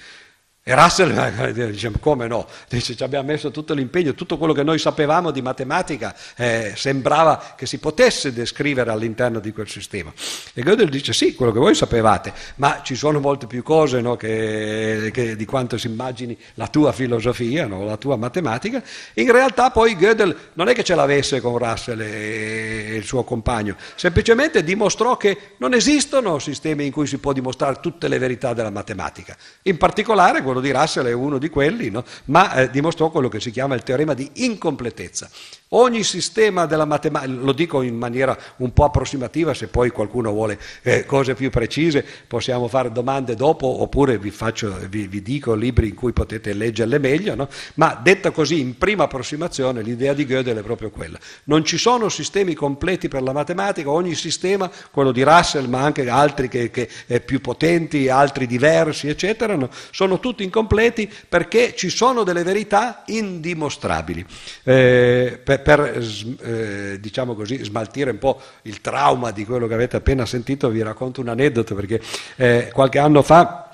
e 0.66 0.74
Russell 0.74 1.52
dice, 1.70 1.92
come 2.00 2.26
no? 2.26 2.46
Dice, 2.70 2.96
ci 2.96 3.02
abbiamo 3.02 3.26
messo 3.26 3.50
tutto 3.50 3.74
l'impegno, 3.74 4.14
tutto 4.14 4.38
quello 4.38 4.54
che 4.54 4.62
noi 4.62 4.78
sapevamo 4.78 5.30
di 5.30 5.42
matematica 5.42 6.16
eh, 6.36 6.72
sembrava 6.74 7.52
che 7.54 7.66
si 7.66 7.76
potesse 7.76 8.32
descrivere 8.32 8.90
all'interno 8.90 9.40
di 9.40 9.52
quel 9.52 9.68
sistema. 9.68 10.10
E 10.54 10.62
Gödel 10.62 10.88
dice, 10.88 11.12
sì, 11.12 11.34
quello 11.34 11.52
che 11.52 11.58
voi 11.58 11.74
sapevate, 11.74 12.32
ma 12.56 12.80
ci 12.82 12.94
sono 12.94 13.20
molte 13.20 13.46
più 13.46 13.62
cose 13.62 14.00
no, 14.00 14.16
che, 14.16 15.10
che, 15.12 15.36
di 15.36 15.44
quanto 15.44 15.76
si 15.76 15.86
immagini 15.86 16.34
la 16.54 16.68
tua 16.68 16.92
filosofia, 16.92 17.66
no, 17.66 17.84
la 17.84 17.98
tua 17.98 18.16
matematica. 18.16 18.82
In 19.14 19.30
realtà 19.30 19.70
poi 19.70 19.94
Gödel 19.96 20.34
non 20.54 20.68
è 20.68 20.74
che 20.74 20.82
ce 20.82 20.94
l'avesse 20.94 21.42
con 21.42 21.58
Russell 21.58 22.00
e 22.00 22.94
il 22.94 23.04
suo 23.04 23.22
compagno, 23.22 23.76
semplicemente 23.96 24.64
dimostrò 24.64 25.18
che 25.18 25.56
non 25.58 25.74
esistono 25.74 26.38
sistemi 26.38 26.86
in 26.86 26.92
cui 26.92 27.06
si 27.06 27.18
può 27.18 27.34
dimostrare 27.34 27.80
tutte 27.82 28.08
le 28.08 28.16
verità 28.16 28.54
della 28.54 28.70
matematica. 28.70 29.36
In 29.64 29.76
particolare 29.76 30.40
quello 30.40 30.52
di 30.60 30.70
Russell 30.70 31.06
è 31.06 31.12
uno 31.12 31.38
di 31.38 31.48
quelli, 31.48 31.90
no? 31.90 32.04
ma 32.26 32.54
eh, 32.54 32.70
dimostrò 32.70 33.10
quello 33.10 33.28
che 33.28 33.40
si 33.40 33.50
chiama 33.50 33.74
il 33.74 33.82
teorema 33.82 34.14
di 34.14 34.30
incompletezza. 34.34 35.28
Ogni 35.76 36.04
sistema 36.04 36.66
della 36.66 36.84
matematica, 36.84 37.32
lo 37.32 37.52
dico 37.52 37.82
in 37.82 37.96
maniera 37.96 38.38
un 38.58 38.72
po' 38.72 38.84
approssimativa, 38.84 39.54
se 39.54 39.66
poi 39.66 39.90
qualcuno 39.90 40.30
vuole 40.30 40.56
eh, 40.82 41.04
cose 41.04 41.34
più 41.34 41.50
precise 41.50 42.04
possiamo 42.28 42.68
fare 42.68 42.92
domande 42.92 43.34
dopo 43.34 43.82
oppure 43.82 44.18
vi, 44.18 44.30
faccio, 44.30 44.76
vi, 44.88 45.08
vi 45.08 45.20
dico 45.20 45.54
libri 45.54 45.88
in 45.88 45.94
cui 45.96 46.12
potete 46.12 46.52
leggerle 46.52 47.00
meglio, 47.00 47.34
no? 47.34 47.48
ma 47.74 47.98
detta 48.00 48.30
così 48.30 48.60
in 48.60 48.78
prima 48.78 49.04
approssimazione 49.04 49.82
l'idea 49.82 50.12
di 50.12 50.24
Gödel 50.24 50.58
è 50.58 50.62
proprio 50.62 50.90
quella. 50.90 51.18
Non 51.44 51.64
ci 51.64 51.76
sono 51.76 52.08
sistemi 52.08 52.54
completi 52.54 53.08
per 53.08 53.22
la 53.22 53.32
matematica, 53.32 53.90
ogni 53.90 54.14
sistema, 54.14 54.70
quello 54.92 55.10
di 55.10 55.24
Russell 55.24 55.66
ma 55.66 55.80
anche 55.80 56.08
altri 56.08 56.46
che, 56.46 56.70
che 56.70 56.88
eh, 57.06 57.20
più 57.20 57.40
potenti, 57.40 58.08
altri 58.08 58.46
diversi, 58.46 59.08
eccetera, 59.08 59.56
no? 59.56 59.68
sono 59.90 60.20
tutti 60.20 60.43
incompleti 60.44 61.10
perché 61.28 61.74
ci 61.74 61.88
sono 61.88 62.22
delle 62.22 62.42
verità 62.42 63.02
indimostrabili. 63.06 64.24
Eh, 64.62 65.40
per, 65.42 65.62
per 65.62 66.02
eh, 66.42 66.98
diciamo 67.00 67.34
così, 67.34 67.62
smaltire 67.64 68.10
un 68.10 68.18
po' 68.18 68.40
il 68.62 68.80
trauma 68.80 69.30
di 69.30 69.44
quello 69.44 69.66
che 69.66 69.74
avete 69.74 69.96
appena 69.96 70.24
sentito, 70.26 70.68
vi 70.68 70.82
racconto 70.82 71.20
un 71.20 71.28
aneddoto 71.28 71.74
perché 71.74 72.00
eh, 72.36 72.70
qualche 72.72 72.98
anno 72.98 73.22
fa 73.22 73.68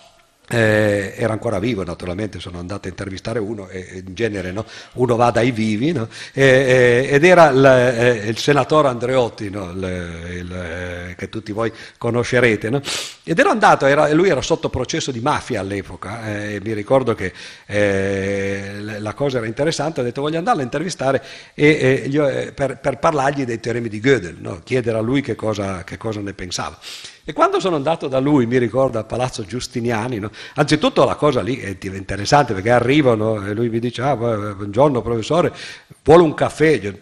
eh, 0.52 1.14
era 1.16 1.32
ancora 1.32 1.60
vivo 1.60 1.84
naturalmente, 1.84 2.40
sono 2.40 2.58
andato 2.58 2.88
a 2.88 2.90
intervistare 2.90 3.38
uno 3.38 3.68
e 3.68 4.02
in 4.04 4.14
genere 4.14 4.50
no, 4.50 4.64
uno 4.94 5.14
va 5.14 5.30
dai 5.30 5.52
vivi 5.52 5.92
no? 5.92 6.08
e, 6.32 6.42
e, 6.42 7.08
ed 7.14 7.24
era 7.24 7.50
il, 7.50 7.64
eh, 7.64 8.28
il 8.28 8.36
senatore 8.36 8.88
Andreotti 8.88 9.48
no? 9.48 9.70
il, 9.70 10.38
il, 10.40 10.52
eh, 10.52 11.14
che 11.16 11.28
tutti 11.28 11.52
voi 11.52 11.72
conoscerete 11.98 12.82
ed 13.22 13.38
ero 13.38 13.50
andato, 13.50 13.86
era, 13.86 14.12
lui 14.12 14.28
era 14.28 14.42
sotto 14.42 14.68
processo 14.70 15.12
di 15.12 15.20
mafia 15.20 15.60
all'epoca 15.60 16.26
eh, 16.26 16.54
e 16.54 16.60
mi 16.60 16.72
ricordo 16.72 17.14
che 17.14 17.32
eh, 17.66 18.80
la 18.98 19.14
cosa 19.14 19.38
era 19.38 19.46
interessante, 19.46 20.00
ho 20.00 20.04
detto 20.04 20.20
voglio 20.20 20.38
andarlo 20.38 20.62
a 20.62 20.64
intervistare 20.64 21.22
e, 21.54 22.06
io, 22.10 22.26
eh, 22.26 22.52
per, 22.52 22.78
per, 22.78 22.98
parlargli 22.98 23.44
dei 23.44 23.60
teoremi 23.60 23.88
di 23.88 24.00
Gödel, 24.00 24.60
chiedere 24.64 24.98
a 24.98 25.00
lui 25.00 25.20
che 25.20 25.36
cosa, 25.36 25.84
che 25.84 25.96
cosa 25.96 26.20
ne 26.20 26.32
pensava. 26.32 26.78
E 27.30 27.32
quando 27.32 27.60
sono 27.60 27.76
andato 27.76 28.08
da 28.08 28.18
lui, 28.18 28.44
mi 28.46 28.58
ricordo 28.58 28.98
a 28.98 29.04
Palazzo 29.04 29.44
Giustiniani, 29.44 30.18
no? 30.18 30.32
anzitutto 30.56 31.04
la 31.04 31.14
cosa 31.14 31.40
lì 31.42 31.58
è 31.58 31.76
interessante 31.80 32.54
perché 32.54 32.70
arrivano 32.70 33.46
e 33.46 33.54
lui 33.54 33.68
mi 33.68 33.78
dice, 33.78 34.02
ah, 34.02 34.16
buongiorno 34.16 35.00
professore, 35.00 35.54
vuole 36.02 36.24
un 36.24 36.34
caffè? 36.34 36.92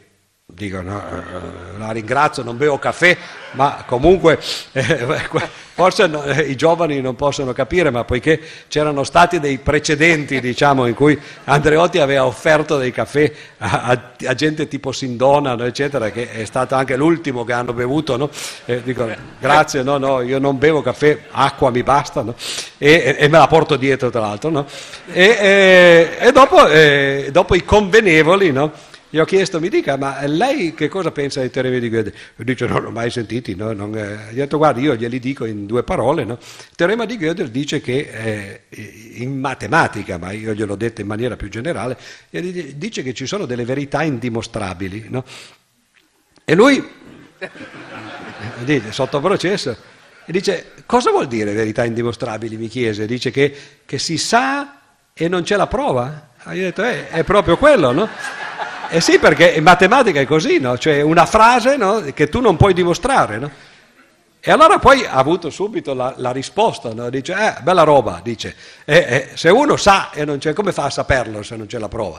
Dico, 0.50 0.80
no, 0.80 0.98
eh, 0.98 1.78
la 1.78 1.90
ringrazio, 1.90 2.42
non 2.42 2.56
bevo 2.56 2.78
caffè, 2.78 3.14
ma 3.52 3.84
comunque 3.86 4.40
eh, 4.72 5.06
forse 5.74 6.06
no, 6.06 6.24
eh, 6.24 6.40
i 6.40 6.56
giovani 6.56 7.02
non 7.02 7.16
possono 7.16 7.52
capire, 7.52 7.90
ma 7.90 8.04
poiché 8.04 8.40
c'erano 8.66 9.04
stati 9.04 9.40
dei 9.40 9.58
precedenti 9.58 10.40
diciamo, 10.40 10.86
in 10.86 10.94
cui 10.94 11.20
Andreotti 11.44 11.98
aveva 11.98 12.24
offerto 12.24 12.78
dei 12.78 12.92
caffè 12.92 13.30
a, 13.58 13.82
a, 13.82 14.02
a 14.24 14.34
gente 14.34 14.68
tipo 14.68 14.90
Sindona, 14.90 15.54
no, 15.54 15.64
eccetera, 15.64 16.10
che 16.10 16.30
è 16.30 16.46
stato 16.46 16.74
anche 16.74 16.96
l'ultimo 16.96 17.44
che 17.44 17.52
hanno 17.52 17.74
bevuto, 17.74 18.30
eh, 18.64 18.82
dico 18.82 19.06
grazie, 19.38 19.82
no, 19.82 19.98
no, 19.98 20.22
io 20.22 20.38
non 20.38 20.56
bevo 20.56 20.80
caffè, 20.80 21.24
acqua 21.30 21.70
mi 21.70 21.82
basta, 21.82 22.24
e, 22.78 23.16
e, 23.18 23.28
me 23.28 23.36
la 23.36 23.48
porto 23.48 23.76
dietro 23.76 24.08
tra 24.08 24.22
l'altro. 24.22 24.66
E, 25.12 25.36
e, 25.38 26.16
e 26.20 26.32
dopo, 26.32 26.66
eh, 26.66 27.28
dopo, 27.30 27.54
i 27.54 27.64
convenevoli, 27.64 28.50
gli 29.10 29.18
ho 29.18 29.24
chiesto, 29.24 29.58
mi 29.58 29.70
dica, 29.70 29.96
ma 29.96 30.26
lei 30.26 30.74
che 30.74 30.88
cosa 30.88 31.10
pensa 31.10 31.40
dei 31.40 31.48
teoremi 31.48 31.80
di 31.80 31.88
Gödel? 31.88 32.12
E 32.36 32.44
dice, 32.44 32.66
non 32.66 32.82
l'ho 32.82 32.90
mai 32.90 33.10
sentiti. 33.10 33.54
No? 33.54 33.72
Non, 33.72 33.96
eh. 33.96 34.32
Gli 34.32 34.38
ho 34.38 34.42
detto, 34.42 34.58
guardi, 34.58 34.82
io 34.82 34.96
glieli 34.96 35.18
dico 35.18 35.46
in 35.46 35.64
due 35.64 35.82
parole. 35.82 36.24
No? 36.24 36.34
Il 36.34 36.76
teorema 36.76 37.06
di 37.06 37.16
Gödel 37.16 37.48
dice 37.48 37.80
che 37.80 38.10
eh, 38.12 38.62
in 39.14 39.38
matematica, 39.40 40.18
ma 40.18 40.32
io 40.32 40.52
gliel'ho 40.52 40.76
detto 40.76 41.00
in 41.00 41.06
maniera 41.06 41.36
più 41.36 41.48
generale, 41.48 41.96
dice 42.30 43.02
che 43.02 43.14
ci 43.14 43.26
sono 43.26 43.46
delle 43.46 43.64
verità 43.64 44.02
indimostrabili. 44.02 45.06
No? 45.08 45.24
E 46.44 46.54
lui, 46.54 46.86
dice, 48.64 48.92
sotto 48.92 49.20
processo, 49.20 49.74
dice, 50.26 50.72
cosa 50.84 51.10
vuol 51.10 51.28
dire 51.28 51.54
verità 51.54 51.82
indimostrabili? 51.82 52.58
Mi 52.58 52.68
chiese, 52.68 53.06
dice 53.06 53.30
che, 53.30 53.56
che 53.86 53.98
si 53.98 54.18
sa 54.18 54.80
e 55.14 55.28
non 55.28 55.44
c'è 55.44 55.56
la 55.56 55.66
prova. 55.66 56.28
E 56.46 56.56
io 56.56 56.60
ho 56.60 56.64
detto, 56.66 56.84
eh, 56.84 57.08
è 57.08 57.24
proprio 57.24 57.56
quello, 57.56 57.92
no? 57.92 58.46
Eh 58.90 59.02
sì, 59.02 59.18
perché 59.18 59.50
in 59.52 59.62
matematica 59.62 60.18
è 60.18 60.24
così, 60.24 60.58
no? 60.58 60.78
Cioè 60.78 61.02
una 61.02 61.26
frase 61.26 61.76
no? 61.76 62.00
che 62.14 62.28
tu 62.28 62.40
non 62.40 62.56
puoi 62.56 62.72
dimostrare, 62.72 63.38
no? 63.38 63.50
E 64.40 64.50
allora 64.50 64.78
poi 64.78 65.04
ha 65.04 65.12
avuto 65.12 65.50
subito 65.50 65.92
la, 65.92 66.14
la 66.16 66.30
risposta, 66.30 66.94
no? 66.94 67.10
dice, 67.10 67.34
eh, 67.34 67.60
bella 67.60 67.82
roba, 67.82 68.20
dice, 68.22 68.54
eh, 68.86 68.96
eh, 68.96 69.28
se 69.34 69.50
uno 69.50 69.76
sa 69.76 70.10
e 70.10 70.24
non 70.24 70.38
c'è, 70.38 70.54
come 70.54 70.72
fa 70.72 70.84
a 70.84 70.90
saperlo 70.90 71.42
se 71.42 71.56
non 71.56 71.66
c'è 71.66 71.78
la 71.78 71.88
prova? 71.88 72.18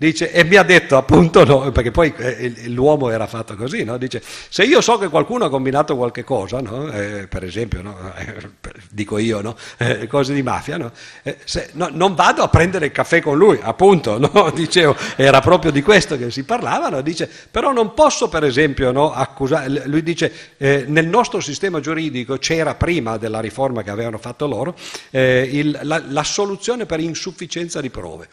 Dice, 0.00 0.32
e 0.32 0.44
mi 0.44 0.56
ha 0.56 0.62
detto 0.62 0.96
appunto, 0.96 1.44
no, 1.44 1.70
perché 1.72 1.90
poi 1.90 2.10
eh, 2.16 2.68
l'uomo 2.68 3.10
era 3.10 3.26
fatto 3.26 3.54
così, 3.54 3.84
no? 3.84 3.98
dice, 3.98 4.22
se 4.48 4.64
io 4.64 4.80
so 4.80 4.96
che 4.96 5.08
qualcuno 5.08 5.44
ha 5.44 5.50
combinato 5.50 5.94
qualche 5.94 6.24
cosa, 6.24 6.58
no? 6.62 6.90
eh, 6.90 7.26
per 7.28 7.44
esempio, 7.44 7.82
eh, 8.16 8.48
dico 8.90 9.18
io, 9.18 9.54
eh, 9.76 10.06
cose 10.06 10.32
di 10.32 10.42
mafia, 10.42 10.90
eh, 11.22 11.36
se, 11.44 11.72
non 11.74 12.14
vado 12.14 12.42
a 12.42 12.48
prendere 12.48 12.86
il 12.86 12.92
caffè 12.92 13.20
con 13.20 13.36
lui, 13.36 13.58
appunto, 13.60 14.18
dicevo, 14.56 14.96
era 15.16 15.40
proprio 15.40 15.70
di 15.70 15.82
questo 15.82 16.16
che 16.16 16.30
si 16.30 16.44
parlava, 16.44 17.02
dice, 17.02 17.28
però 17.50 17.70
non 17.70 17.92
posso 17.92 18.30
per 18.30 18.44
esempio 18.44 19.12
accusare, 19.12 19.82
lui 19.84 20.02
dice, 20.02 20.32
eh, 20.56 20.86
nel 20.88 21.08
nostro 21.08 21.40
sistema 21.40 21.78
giuridico 21.80 22.38
c'era 22.38 22.74
prima 22.74 23.18
della 23.18 23.40
riforma 23.40 23.82
che 23.82 23.90
avevano 23.90 24.16
fatto 24.16 24.46
loro 24.46 24.74
il, 25.10 25.78
la, 25.82 26.02
la 26.08 26.24
soluzione 26.24 26.86
per 26.86 27.00
insufficienza 27.00 27.82
di 27.82 27.90
prove. 27.90 28.28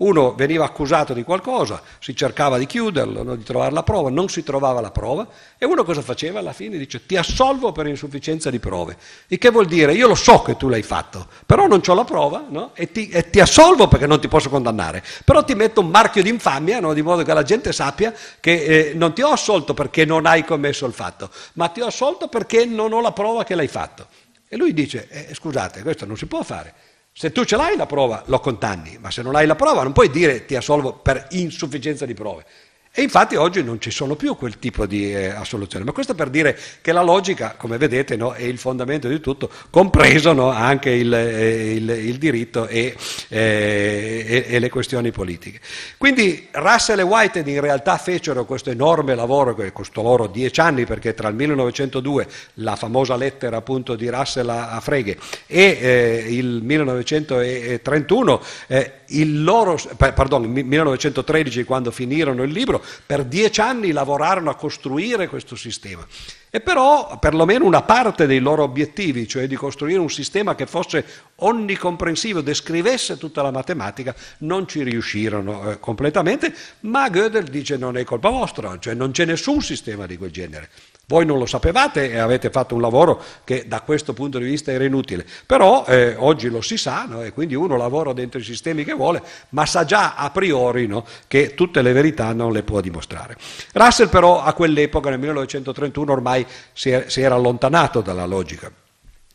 Uno 0.00 0.34
veniva 0.34 0.64
accusato 0.64 1.12
di 1.12 1.22
qualcosa, 1.24 1.82
si 1.98 2.16
cercava 2.16 2.56
di 2.56 2.64
chiuderlo, 2.64 3.22
no? 3.22 3.36
di 3.36 3.42
trovare 3.42 3.72
la 3.72 3.82
prova, 3.82 4.08
non 4.08 4.30
si 4.30 4.42
trovava 4.42 4.80
la 4.80 4.90
prova 4.90 5.28
e 5.58 5.66
uno 5.66 5.84
cosa 5.84 6.00
faceva 6.00 6.38
alla 6.38 6.54
fine? 6.54 6.78
Dice 6.78 7.04
ti 7.04 7.18
assolvo 7.18 7.70
per 7.72 7.86
insufficienza 7.86 8.48
di 8.48 8.58
prove. 8.58 8.96
Il 9.26 9.36
che 9.36 9.50
vuol 9.50 9.66
dire 9.66 9.92
io 9.92 10.08
lo 10.08 10.14
so 10.14 10.40
che 10.40 10.56
tu 10.56 10.68
l'hai 10.68 10.82
fatto, 10.82 11.26
però 11.44 11.66
non 11.66 11.82
ho 11.86 11.94
la 11.94 12.04
prova 12.04 12.46
no? 12.48 12.70
e, 12.72 12.90
ti, 12.90 13.10
e, 13.10 13.28
ti, 13.28 13.40
assolvo 13.40 13.88
perché 13.88 14.06
non 14.06 14.20
ti 14.20 14.28
posso 14.28 14.48
condannare, 14.48 15.04
però 15.22 15.44
ti 15.44 15.54
metto 15.54 15.82
un 15.82 15.88
marchio 15.88 16.22
di 16.22 16.30
infamia 16.30 16.80
no? 16.80 16.94
di 16.94 17.02
modo 17.02 17.22
che 17.22 17.34
la 17.34 17.42
gente 17.42 17.70
sappia 17.70 18.14
che 18.40 18.52
eh, 18.52 18.92
non 18.94 19.12
ti 19.12 19.20
ho 19.20 19.28
assolto 19.28 19.74
perché 19.74 20.06
non 20.06 20.24
hai 20.24 20.44
commesso 20.44 20.86
il 20.86 20.94
fatto, 20.94 21.28
ma 21.54 21.68
ti 21.68 21.82
ho 21.82 21.86
assolto 21.86 22.28
perché 22.28 22.64
non 22.64 22.94
ho 22.94 23.02
la 23.02 23.12
prova 23.12 23.44
che 23.44 23.54
l'hai 23.54 23.68
fatto. 23.68 24.06
E 24.48 24.56
lui 24.56 24.72
dice 24.72 25.08
eh, 25.10 25.34
scusate, 25.34 25.82
questo 25.82 26.06
non 26.06 26.16
si 26.16 26.24
può 26.24 26.42
fare. 26.42 26.72
Se 27.12 27.32
tu 27.32 27.44
ce 27.44 27.56
l'hai 27.56 27.76
la 27.76 27.86
prova, 27.86 28.22
lo 28.26 28.38
contanni, 28.38 28.96
ma 28.98 29.10
se 29.10 29.22
non 29.22 29.34
hai 29.34 29.46
la 29.46 29.56
prova 29.56 29.82
non 29.82 29.92
puoi 29.92 30.10
dire 30.10 30.44
ti 30.44 30.56
assolvo 30.56 30.94
per 30.94 31.26
insufficienza 31.30 32.06
di 32.06 32.14
prove. 32.14 32.44
E 32.92 33.02
infatti 33.02 33.36
oggi 33.36 33.62
non 33.62 33.80
ci 33.80 33.92
sono 33.92 34.16
più 34.16 34.34
quel 34.34 34.58
tipo 34.58 34.84
di 34.84 35.14
eh, 35.14 35.28
assoluzione, 35.28 35.84
ma 35.84 35.92
questo 35.92 36.16
per 36.16 36.28
dire 36.28 36.58
che 36.80 36.90
la 36.90 37.02
logica, 37.02 37.54
come 37.56 37.78
vedete, 37.78 38.16
no, 38.16 38.32
è 38.32 38.42
il 38.42 38.58
fondamento 38.58 39.06
di 39.06 39.20
tutto, 39.20 39.48
compreso 39.70 40.32
no, 40.32 40.48
anche 40.48 40.90
il, 40.90 41.14
eh, 41.14 41.74
il, 41.74 41.88
il 41.88 42.18
diritto 42.18 42.66
e, 42.66 42.96
eh, 43.28 44.24
e, 44.26 44.44
e, 44.48 44.58
le 44.58 44.68
questioni 44.68 45.12
politiche. 45.12 45.60
Quindi 45.98 46.48
Russell 46.50 46.98
e 46.98 47.02
Whitehead 47.02 47.46
in 47.46 47.60
realtà 47.60 47.96
fecero 47.96 48.44
questo 48.44 48.70
enorme 48.70 49.14
lavoro 49.14 49.54
che 49.54 49.70
costò 49.72 50.02
loro 50.02 50.26
dieci 50.26 50.60
anni, 50.60 50.84
perché 50.84 51.14
tra 51.14 51.28
il 51.28 51.36
1902, 51.36 52.26
la 52.54 52.74
famosa 52.74 53.14
lettera 53.14 53.58
appunto 53.58 53.94
di 53.94 54.08
Russell 54.08 54.48
a, 54.48 54.70
a 54.70 54.80
Frege, 54.80 55.16
e 55.46 55.78
eh, 55.80 56.24
il 56.28 56.60
1931, 56.64 58.42
eh, 58.66 58.92
il 59.10 59.44
loro, 59.44 59.78
pardon, 59.96 60.42
1913 60.42 61.62
quando 61.62 61.92
finirono 61.92 62.42
il 62.42 62.50
libro, 62.50 62.79
per 63.04 63.24
dieci 63.24 63.60
anni 63.60 63.92
lavorarono 63.92 64.50
a 64.50 64.54
costruire 64.54 65.28
questo 65.28 65.56
sistema. 65.56 66.06
E 66.52 66.60
però 66.60 67.16
perlomeno 67.20 67.64
una 67.64 67.82
parte 67.82 68.26
dei 68.26 68.40
loro 68.40 68.64
obiettivi, 68.64 69.28
cioè 69.28 69.46
di 69.46 69.54
costruire 69.54 70.00
un 70.00 70.10
sistema 70.10 70.56
che 70.56 70.66
fosse 70.66 71.04
onnicomprensivo, 71.36 72.40
descrivesse 72.40 73.16
tutta 73.18 73.40
la 73.40 73.52
matematica, 73.52 74.12
non 74.38 74.66
ci 74.66 74.82
riuscirono 74.82 75.70
eh, 75.70 75.78
completamente, 75.78 76.52
ma 76.80 77.08
Gödel 77.08 77.44
dice 77.44 77.76
non 77.76 77.96
è 77.96 78.02
colpa 78.02 78.30
vostra, 78.30 78.76
cioè 78.80 78.94
non 78.94 79.12
c'è 79.12 79.26
nessun 79.26 79.62
sistema 79.62 80.06
di 80.06 80.16
quel 80.16 80.32
genere. 80.32 80.70
Voi 81.10 81.26
non 81.26 81.38
lo 81.38 81.46
sapevate 81.46 82.08
e 82.08 82.18
avete 82.18 82.50
fatto 82.50 82.76
un 82.76 82.80
lavoro 82.80 83.20
che 83.42 83.64
da 83.66 83.80
questo 83.80 84.12
punto 84.12 84.38
di 84.38 84.44
vista 84.44 84.70
era 84.70 84.84
inutile, 84.84 85.26
però 85.44 85.84
eh, 85.84 86.14
oggi 86.16 86.48
lo 86.48 86.60
si 86.60 86.76
sa 86.76 87.04
no? 87.04 87.24
e 87.24 87.32
quindi 87.32 87.56
uno 87.56 87.76
lavora 87.76 88.12
dentro 88.12 88.38
i 88.38 88.44
sistemi 88.44 88.84
che 88.84 88.92
vuole, 88.92 89.20
ma 89.48 89.66
sa 89.66 89.84
già 89.84 90.14
a 90.14 90.30
priori 90.30 90.86
no? 90.86 91.04
che 91.26 91.54
tutte 91.56 91.82
le 91.82 91.90
verità 91.90 92.32
non 92.32 92.52
le 92.52 92.62
può 92.62 92.80
dimostrare. 92.80 93.36
Russell 93.72 94.08
però 94.08 94.40
a 94.40 94.52
quell'epoca, 94.52 95.10
nel 95.10 95.18
1931, 95.18 96.12
ormai 96.12 96.46
si 96.72 96.90
era 96.92 97.34
allontanato 97.34 98.02
dalla 98.02 98.26
logica. 98.26 98.79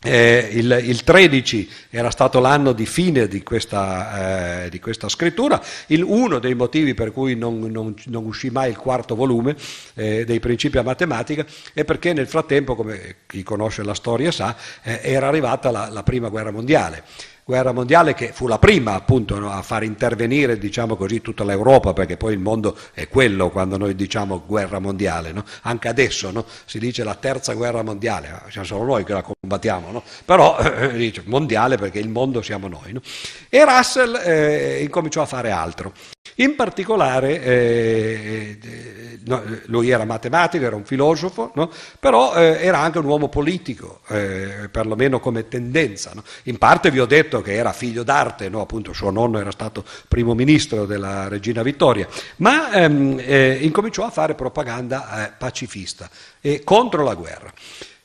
Eh, 0.06 0.50
il, 0.52 0.84
il, 0.84 1.04
13 1.04 1.70
era 1.90 2.12
stato 2.12 2.40
l'anno 2.40 2.74
di 2.74 2.86
fine 2.86 3.28
di 3.28 3.42
questa, 3.42 4.66
eh, 4.66 4.70
di 4.70 4.80
questa 4.80 5.10
scrittura, 5.10 5.60
il, 5.88 6.04
uno 6.04 6.38
dei 6.38 6.54
motivi 6.54 6.94
per 6.94 7.12
cui 7.12 7.36
non, 7.36 7.60
non, 7.60 7.96
non 8.06 8.26
uscì 8.26 8.52
mai 8.52 8.70
il 8.70 8.78
quarto 8.78 9.16
volume 9.16 9.56
eh, 9.96 10.24
dei 10.24 10.40
principi 10.40 10.78
a 10.78 10.84
matematica 10.84 11.44
è 11.74 11.84
perché 11.84 12.14
nel 12.14 12.28
frattempo, 12.28 12.76
come 12.76 13.16
chi 13.26 13.42
conosce 13.42 13.84
la 13.84 13.96
storia 13.96 14.32
sa, 14.32 14.56
eh, 14.84 15.00
era 15.02 15.28
arrivata 15.28 15.72
la, 15.72 15.90
la 15.90 16.04
prima 16.04 16.30
guerra 16.30 16.52
mondiale. 16.52 17.04
Guerra 17.48 17.74
mondiale 17.74 18.16
che 18.16 18.32
fu 18.34 18.48
la 18.48 18.58
prima 18.58 18.96
appunto 18.96 19.38
no, 19.38 19.52
a 19.52 19.62
far 19.62 19.84
intervenire 19.84 20.58
diciamo 20.58 20.96
così 20.96 21.22
tutta 21.22 21.44
l'Europa 21.44 21.94
perché 21.94 22.18
poi 22.18 22.34
il 22.34 22.40
mondo 22.40 22.76
è 22.92 23.08
quello 23.08 23.52
quando 23.52 23.78
noi 23.78 23.94
diciamo 23.94 24.42
guerra 24.48 24.80
mondiale 24.80 25.32
no? 25.32 25.44
anche 25.62 25.88
adesso 25.88 26.32
no? 26.32 26.44
si 26.66 26.80
dice 26.80 27.04
la 27.04 27.14
terza 27.14 27.54
guerra 27.54 27.84
mondiale 27.84 28.42
siamo 28.50 28.66
solo 28.66 28.86
noi 28.86 29.04
che 29.04 29.14
la 29.14 29.22
combattiamo 29.22 30.02
però 30.26 30.58
eh, 30.58 30.94
dice 30.94 31.22
mondiale 31.26 31.78
perché 31.78 32.00
il 32.00 32.10
mondo 32.10 32.42
siamo 32.42 32.68
noi 32.68 33.00
e 33.48 33.64
Russell 33.64 34.20
eh, 34.26 34.82
incominciò 34.82 35.22
a 35.22 35.28
fare 35.28 35.52
altro 35.52 35.94
in 36.36 36.56
particolare, 36.56 37.42
eh, 37.42 38.58
eh, 38.62 39.20
no, 39.26 39.42
lui 39.66 39.90
era 39.90 40.04
matematico, 40.04 40.66
era 40.66 40.76
un 40.76 40.84
filosofo, 40.84 41.52
no? 41.56 41.72
però 42.00 42.36
eh, 42.36 42.58
era 42.60 42.80
anche 42.80 42.98
un 42.98 43.06
uomo 43.06 43.30
politico, 43.30 44.02
eh, 44.10 44.68
perlomeno 44.70 45.20
come 45.20 45.48
tendenza. 45.48 46.12
No? 46.14 46.24
In 46.44 46.58
parte 46.58 46.92
vi 46.92 47.00
ho 47.00 47.06
detto 47.06 47.42
che 47.42 47.54
era 47.54 47.72
figlio 47.72 48.04
d'arte, 48.04 48.50
appunto 48.54 48.92
suo 48.92 49.12
nonno 49.12 49.40
era 49.40 49.52
stato 49.52 49.86
primo 50.08 50.34
ministro 50.34 50.86
della 50.86 51.28
regina 51.30 51.64
Vittoria, 51.64 52.08
ma 52.38 52.72
ehm, 52.72 53.18
eh, 53.20 53.58
incominciò 53.62 54.04
a 54.06 54.10
fare 54.10 54.36
propaganda 54.36 55.26
eh, 55.26 55.32
pacifista 55.38 56.10
e 56.42 56.64
contro 56.64 57.04
la 57.04 57.14
guerra. 57.14 57.54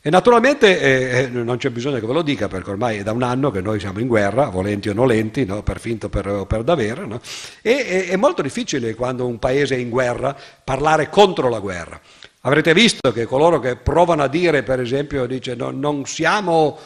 E 0.03 0.09
naturalmente 0.09 0.81
eh, 0.81 1.23
eh, 1.25 1.29
non 1.29 1.59
c'è 1.59 1.69
bisogno 1.69 2.01
che 2.01 2.07
ve 2.07 2.15
lo 2.15 2.23
dica 2.23 2.49
perché 2.49 2.71
ormai 2.71 2.99
è 2.99 3.03
da 3.03 3.13
un 3.13 3.23
anno 3.23 3.51
che 3.51 3.61
noi 3.61 3.79
siamo 3.79 4.01
in 4.01 4.07
guerra, 4.07 4.49
volenti 4.49 4.89
o 4.89 4.95
nolenti, 4.95 5.45
no? 5.45 5.63
per 5.63 5.79
finto 5.79 6.07
o 6.07 6.09
per, 6.09 6.47
per, 6.49 6.63
davvero, 6.63 7.07
no? 7.07 7.21
e 7.61 7.87
è, 7.87 8.09
è 8.09 8.17
molto 8.17 8.41
difficile 8.41 8.95
quando 8.95 9.27
un 9.27 9.39
paese 9.39 9.75
è 9.75 9.79
in 9.79 9.91
guerra 9.91 10.35
parlare 10.65 11.11
contro 11.11 11.51
la 11.51 11.59
guerra. 11.59 12.01
Avrete 12.43 12.73
visto 12.73 13.13
che 13.13 13.27
coloro 13.27 13.61
che 13.61 13.77
provano 13.77 14.23
a 14.23 14.29
dire, 14.29 14.63
per 14.63 14.81
esempio, 14.81 15.27
dice 15.27 15.55
no, 15.55 15.71
non 15.71 16.07
siamo 16.07 16.79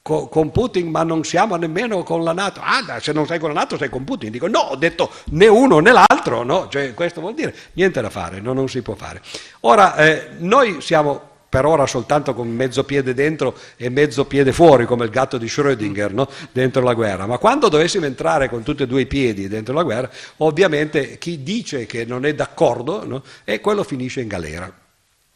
co- 0.00 0.28
con 0.28 0.50
Putin 0.50 0.88
ma 0.88 1.02
non 1.02 1.24
siamo 1.24 1.56
nemmeno 1.56 2.02
con 2.02 2.24
la 2.24 2.32
Nato, 2.32 2.62
ah 2.62 2.98
se 3.00 3.12
non 3.12 3.26
sei 3.26 3.38
con 3.38 3.52
la 3.52 3.60
Nato 3.60 3.76
sei 3.76 3.90
con 3.90 4.04
Putin, 4.04 4.30
dico 4.30 4.48
no, 4.48 4.60
ho 4.60 4.76
detto 4.76 5.10
né 5.32 5.46
uno 5.46 5.78
né 5.80 5.92
l'altro, 5.92 6.42
no? 6.42 6.68
cioè, 6.70 6.94
questo 6.94 7.20
vuol 7.20 7.34
dire 7.34 7.54
niente 7.74 8.00
da 8.00 8.08
fare, 8.08 8.40
no, 8.40 8.54
non 8.54 8.70
si 8.70 8.80
può 8.80 8.94
fare. 8.94 9.20
Ora, 9.60 9.94
eh, 9.96 10.28
noi 10.38 10.80
siamo 10.80 11.31
per 11.52 11.66
ora 11.66 11.86
soltanto 11.86 12.32
con 12.32 12.48
mezzo 12.48 12.82
piede 12.82 13.12
dentro 13.12 13.54
e 13.76 13.90
mezzo 13.90 14.24
piede 14.24 14.54
fuori, 14.54 14.86
come 14.86 15.04
il 15.04 15.10
gatto 15.10 15.36
di 15.36 15.48
Schrödinger, 15.48 16.10
no? 16.10 16.26
dentro 16.50 16.80
la 16.80 16.94
guerra. 16.94 17.26
Ma 17.26 17.36
quando 17.36 17.68
dovessimo 17.68 18.06
entrare 18.06 18.48
con 18.48 18.62
tutti 18.62 18.84
e 18.84 18.86
due 18.86 19.02
i 19.02 19.06
piedi 19.06 19.48
dentro 19.48 19.74
la 19.74 19.82
guerra, 19.82 20.08
ovviamente 20.38 21.18
chi 21.18 21.42
dice 21.42 21.84
che 21.84 22.06
non 22.06 22.24
è 22.24 22.34
d'accordo, 22.34 23.04
no? 23.04 23.22
e 23.44 23.60
quello 23.60 23.82
finisce 23.82 24.22
in 24.22 24.28
galera. 24.28 24.74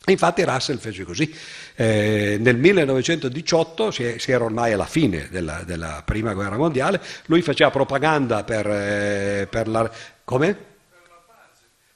Infatti 0.06 0.42
Russell 0.42 0.78
fece 0.78 1.04
così. 1.04 1.30
Eh, 1.74 2.38
nel 2.40 2.56
1918, 2.56 3.90
si, 3.90 4.14
si, 4.16 4.32
era 4.32 4.44
ormai 4.44 4.72
alla 4.72 4.86
fine 4.86 5.28
della, 5.30 5.64
della, 5.66 6.00
prima 6.02 6.32
guerra 6.32 6.56
mondiale, 6.56 6.98
lui 7.26 7.42
faceva 7.42 7.68
propaganda 7.70 8.42
per, 8.42 8.66
eh, 8.66 9.46
per 9.50 9.68
la... 9.68 9.90
Come? 10.24 10.75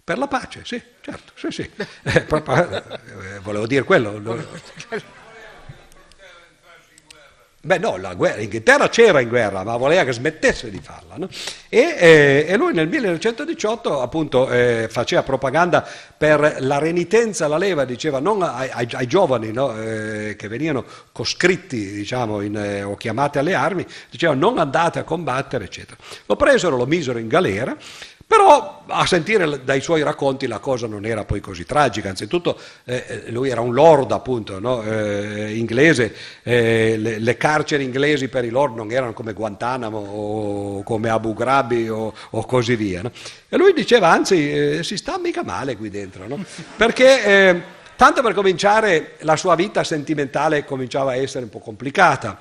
Per 0.02 0.18
la 0.18 0.26
pace, 0.26 0.62
sì, 0.64 0.80
certo, 1.00 1.32
sì, 1.34 1.50
sì. 1.50 1.70
Eh, 2.02 2.26
eh, 2.26 3.38
volevo 3.42 3.66
dire 3.66 3.84
quello. 3.84 4.20
Beh 7.62 7.76
no, 7.76 7.98
la 7.98 8.14
guerra, 8.14 8.38
l'Inghilterra 8.38 8.88
c'era 8.88 9.20
in 9.20 9.28
guerra, 9.28 9.62
ma 9.64 9.76
voleva 9.76 10.02
che 10.04 10.12
smettesse 10.12 10.70
di 10.70 10.80
farla. 10.82 11.18
No? 11.18 11.28
E, 11.68 11.94
eh, 11.98 12.46
e, 12.48 12.56
lui 12.56 12.72
nel 12.72 12.88
1918 12.88 14.00
appunto 14.00 14.48
eh, 14.48 14.88
faceva 14.90 15.22
propaganda 15.22 15.86
per 16.16 16.56
la 16.60 16.78
renitenza 16.78 17.44
alla 17.44 17.58
leva, 17.58 17.84
diceva 17.84 18.18
non 18.18 18.42
ai, 18.42 18.70
ai, 18.72 18.88
ai 18.92 19.06
giovani 19.06 19.52
no? 19.52 19.78
eh, 19.78 20.36
che 20.38 20.48
venivano 20.48 20.86
coscritti 21.12 21.92
diciamo, 21.92 22.40
in, 22.40 22.56
eh, 22.56 22.82
o 22.82 22.96
chiamati 22.96 23.36
alle 23.36 23.52
armi, 23.52 23.84
diceva 24.08 24.32
non 24.32 24.56
andate 24.56 24.98
a 24.98 25.04
combattere, 25.04 25.64
eccetera. 25.64 25.98
Lo 26.24 26.36
presero, 26.36 26.78
lo 26.78 26.86
misero 26.86 27.18
in 27.18 27.28
galera 27.28 27.76
però 28.30 28.84
a 28.86 29.06
sentire 29.06 29.64
dai 29.64 29.80
suoi 29.80 30.04
racconti 30.04 30.46
la 30.46 30.60
cosa 30.60 30.86
non 30.86 31.04
era 31.04 31.24
poi 31.24 31.40
così 31.40 31.64
tragica, 31.64 32.10
anzitutto 32.10 32.56
eh, 32.84 33.24
eh, 33.26 33.30
lui 33.32 33.48
era 33.48 33.60
un 33.60 33.74
lord 33.74 34.12
appunto 34.12 34.60
no? 34.60 34.84
eh, 34.84 35.56
inglese, 35.56 36.14
eh, 36.44 36.94
le, 36.96 37.18
le, 37.18 37.36
carceri 37.36 37.82
inglesi 37.82 38.28
per 38.28 38.44
i 38.44 38.50
lord 38.50 38.76
non 38.76 38.92
erano 38.92 39.14
come 39.14 39.32
Guantanamo 39.32 39.98
o 39.98 40.82
come 40.84 41.08
Abu 41.08 41.34
Ghrabi 41.34 41.88
o, 41.88 42.14
o 42.30 42.44
così 42.46 42.76
via. 42.76 43.02
No? 43.02 43.10
E 43.48 43.56
lui 43.56 43.72
diceva 43.72 44.10
anzi 44.10 44.52
eh, 44.52 44.84
si 44.84 44.96
sta 44.96 45.18
mica 45.18 45.42
male 45.42 45.76
qui 45.76 45.90
dentro, 45.90 46.28
no? 46.28 46.38
perché 46.76 47.24
eh, 47.24 47.62
tanto 47.96 48.22
per 48.22 48.32
cominciare 48.34 49.14
la 49.22 49.34
sua 49.34 49.56
vita 49.56 49.82
sentimentale 49.82 50.64
cominciava 50.64 51.10
a 51.10 51.16
essere 51.16 51.42
un 51.42 51.50
po' 51.50 51.58
complicata, 51.58 52.38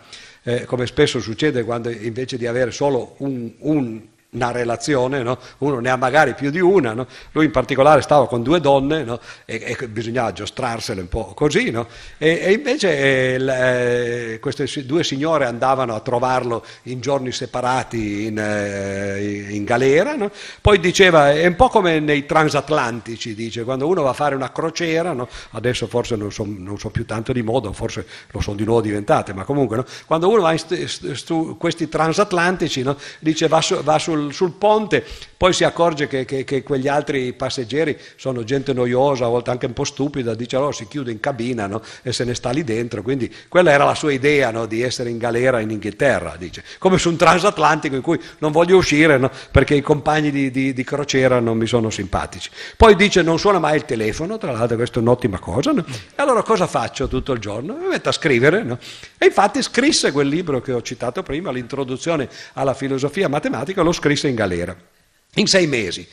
come 0.65 0.85
spesso 0.85 1.19
succede 1.19 1.63
quando 1.63 1.89
invece 1.89 2.37
di 2.37 2.47
avere 2.47 2.71
solo 2.71 3.15
un, 3.17 3.51
un 3.59 4.01
una 4.31 4.51
relazione, 4.51 5.23
no? 5.23 5.39
uno 5.59 5.79
ne 5.79 5.89
ha 5.89 5.95
magari 5.95 6.35
più 6.35 6.51
di 6.51 6.59
una, 6.59 6.93
no? 6.93 7.07
lui 7.31 7.45
in 7.45 7.51
particolare 7.51 8.01
stava 8.01 8.27
con 8.27 8.43
due 8.43 8.59
donne 8.59 9.03
no? 9.03 9.19
e, 9.45 9.75
e, 9.79 9.87
bisognava 9.87 10.31
giostrarsele 10.31 11.01
un 11.01 11.09
po' 11.09 11.33
così, 11.33 11.67
e, 11.69 11.87
e, 12.17 12.51
invece 12.51 13.35
eh, 13.35 14.33
eh, 14.33 14.39
queste 14.39 14.67
due 14.85 15.03
signore 15.03 15.45
andavano 15.45 15.95
a 15.95 15.99
trovarlo 16.01 16.63
in 16.83 16.99
giorni 16.99 17.31
separati 17.31 18.25
in, 18.25 18.37
eh, 18.37 19.47
in 19.49 19.63
galera, 19.63 20.15
poi 20.61 20.79
diceva 20.79 21.31
è 21.31 21.47
un 21.47 21.55
po' 21.55 21.69
come 21.69 21.99
nei 21.99 22.27
transatlantici, 22.27 23.33
dice, 23.33 23.63
quando 23.63 23.87
uno 23.87 24.03
va 24.03 24.11
a 24.11 24.13
fare 24.13 24.35
una 24.35 24.51
crociera, 24.51 25.15
adesso 25.51 25.87
forse 25.87 26.15
non 26.15 26.31
sono 26.31 26.53
non 26.55 26.77
so 26.77 26.89
più 26.91 27.05
tanto 27.05 27.33
di 27.33 27.41
moda, 27.41 27.71
forse 27.71 28.05
lo 28.29 28.41
sono 28.41 28.55
di 28.55 28.63
nuovo 28.63 28.81
diventate, 28.81 29.33
ma 29.33 29.43
comunque 29.43 29.83
quando 30.05 30.29
uno 30.29 30.41
va 30.41 30.51
in 30.51 30.59
st- 30.59 30.83
st- 30.85 31.57
questi 31.57 31.89
transatlantici, 31.89 32.85
dice 33.19 33.47
va, 33.47 33.61
su, 33.61 33.81
va 33.81 33.97
sul 33.97 34.18
sul, 34.19 34.33
sul 34.33 34.51
ponte, 34.51 35.03
poi 35.37 35.53
si 35.53 35.63
accorge 35.63 36.07
che, 36.07 36.25
che, 36.25 36.43
che, 36.43 36.63
quegli 36.63 36.89
altri 36.89 37.31
passeggeri 37.31 37.97
sono 38.17 38.43
gente 38.43 38.73
noiosa, 38.73 39.25
a 39.25 39.29
volte 39.29 39.51
anche 39.51 39.67
un 39.67 39.73
po' 39.73 39.85
stupida, 39.85 40.35
dice 40.35 40.57
allora 40.57 40.73
si 40.73 40.85
chiude 40.87 41.11
in 41.11 41.21
cabina 41.21 41.65
no? 41.65 41.81
e 42.01 42.11
se 42.11 42.25
ne 42.25 42.35
sta 42.35 42.49
lì 42.49 42.65
dentro, 42.65 43.01
quindi 43.01 43.33
quella 43.47 43.71
era 43.71 43.85
la 43.85 43.95
sua 43.95 44.11
idea 44.11 44.51
no? 44.51 44.65
di 44.65 44.81
essere 44.81 45.09
in 45.09 45.17
galera 45.17 45.61
in 45.61 45.69
Inghilterra, 45.69 46.35
dice. 46.37 46.63
come 46.77 46.97
su 46.97 47.09
un 47.09 47.15
transatlantico 47.15 47.95
in 47.95 48.01
cui 48.01 48.19
non 48.39 48.51
voglio 48.51 48.75
uscire 48.75 49.17
no? 49.17 49.31
perché 49.51 49.75
i 49.75 49.81
compagni 49.81 50.29
di, 50.29 50.51
di, 50.51 50.73
di, 50.73 50.83
crociera 50.83 51.39
non 51.39 51.57
mi 51.57 51.67
sono 51.67 51.89
simpatici. 51.89 52.49
Poi 52.75 52.95
dice 52.95 53.21
non 53.21 53.39
suona 53.39 53.59
mai 53.59 53.77
il 53.77 53.85
telefono, 53.85 54.37
tra 54.37 54.51
l'altro 54.51 54.75
questa 54.75 54.99
è 54.99 55.01
un'ottima 55.01 55.39
cosa, 55.39 55.71
e 55.71 55.83
allora 56.15 56.43
cosa 56.43 56.67
faccio 56.67 57.07
tutto 57.07 57.31
il 57.31 57.39
giorno? 57.39 57.75
Mi 57.75 57.87
metto 57.87 58.09
a 58.09 58.11
scrivere, 58.11 58.77
e 59.17 59.25
infatti 59.25 59.61
scrisse 59.61 60.11
quel 60.11 60.27
libro 60.27 60.59
che 60.59 60.73
ho 60.73 60.81
citato 60.81 61.23
prima, 61.23 61.49
l'introduzione 61.49 62.27
alla 62.53 62.73
filosofia 62.73 63.29
matematica, 63.29 63.81
lo 63.81 63.93
scrisse 63.93 64.08
scrisse 64.09 64.27
in 64.27 64.35
galera. 64.35 64.75
In 65.35 65.47
sei 65.47 65.67
mesi 65.67 66.07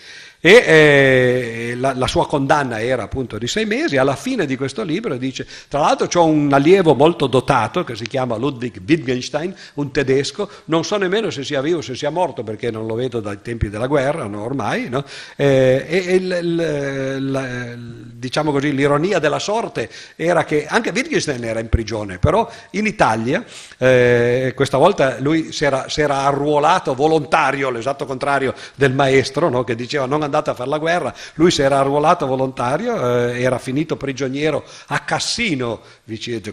e 0.46 0.62
eh, 0.64 1.74
la, 1.76 1.92
la, 1.96 2.06
sua 2.06 2.28
condanna 2.28 2.80
era 2.80 3.02
appunto 3.02 3.36
di 3.36 3.48
sei 3.48 3.66
mesi. 3.66 3.96
Alla 3.96 4.14
fine 4.14 4.46
di 4.46 4.56
questo 4.56 4.84
libro 4.84 5.16
dice, 5.16 5.44
tra 5.66 5.80
l'altro 5.80 6.08
ho 6.20 6.24
un 6.24 6.52
allievo 6.52 6.94
molto 6.94 7.26
dotato 7.26 7.82
che 7.82 7.96
si 7.96 8.06
chiama 8.06 8.36
Ludwig 8.36 8.80
Wittgenstein, 8.86 9.52
un 9.74 9.90
tedesco, 9.90 10.48
non 10.66 10.84
so 10.84 10.98
nemmeno 10.98 11.30
se 11.30 11.42
sia 11.42 11.60
vivo 11.60 11.78
o 11.78 11.82
se 11.82 11.96
sia 11.96 12.10
morto 12.10 12.44
perché 12.44 12.70
non 12.70 12.86
lo 12.86 12.94
vedo 12.94 13.18
dai 13.18 13.42
tempi 13.42 13.68
della 13.68 13.88
guerra, 13.88 14.28
no, 14.28 14.44
ormai, 14.44 14.88
no? 14.88 15.04
eh, 15.34 15.84
e, 15.88 16.14
e 16.14 16.20
l, 16.20 16.28
l, 16.28 17.32
l, 17.32 17.86
diciamo 18.14 18.52
così, 18.52 18.72
l'ironia 18.72 19.18
della 19.18 19.40
sorte 19.40 19.90
era 20.14 20.44
che 20.44 20.64
anche 20.68 20.90
Wittgenstein 20.94 21.42
era 21.42 21.58
in 21.58 21.68
prigione, 21.68 22.18
però 22.20 22.48
in 22.70 22.86
Italia, 22.86 23.44
eh, 23.78 24.52
questa 24.54 24.78
volta 24.78 25.18
lui 25.18 25.50
si 25.50 25.64
era, 25.64 25.88
si 25.88 26.02
era, 26.02 26.18
arruolato 26.18 26.94
volontario, 26.94 27.68
l'esatto 27.70 28.06
contrario 28.06 28.54
del 28.76 28.92
maestro, 28.92 29.48
no? 29.48 29.64
che 29.64 29.74
diceva 29.74 30.06
non 30.06 30.22
andare 30.22 30.34
andate 30.36 30.50
a 30.50 30.54
fare 30.54 30.68
la 30.68 30.78
guerra, 30.78 31.14
lui 31.34 31.50
si 31.50 31.62
era 31.62 31.78
arruolato 31.78 32.26
volontario, 32.26 33.28
eh, 33.28 33.40
era 33.40 33.58
finito 33.58 33.96
prigioniero 33.96 34.64
a 34.88 35.00
Cassino, 35.00 35.80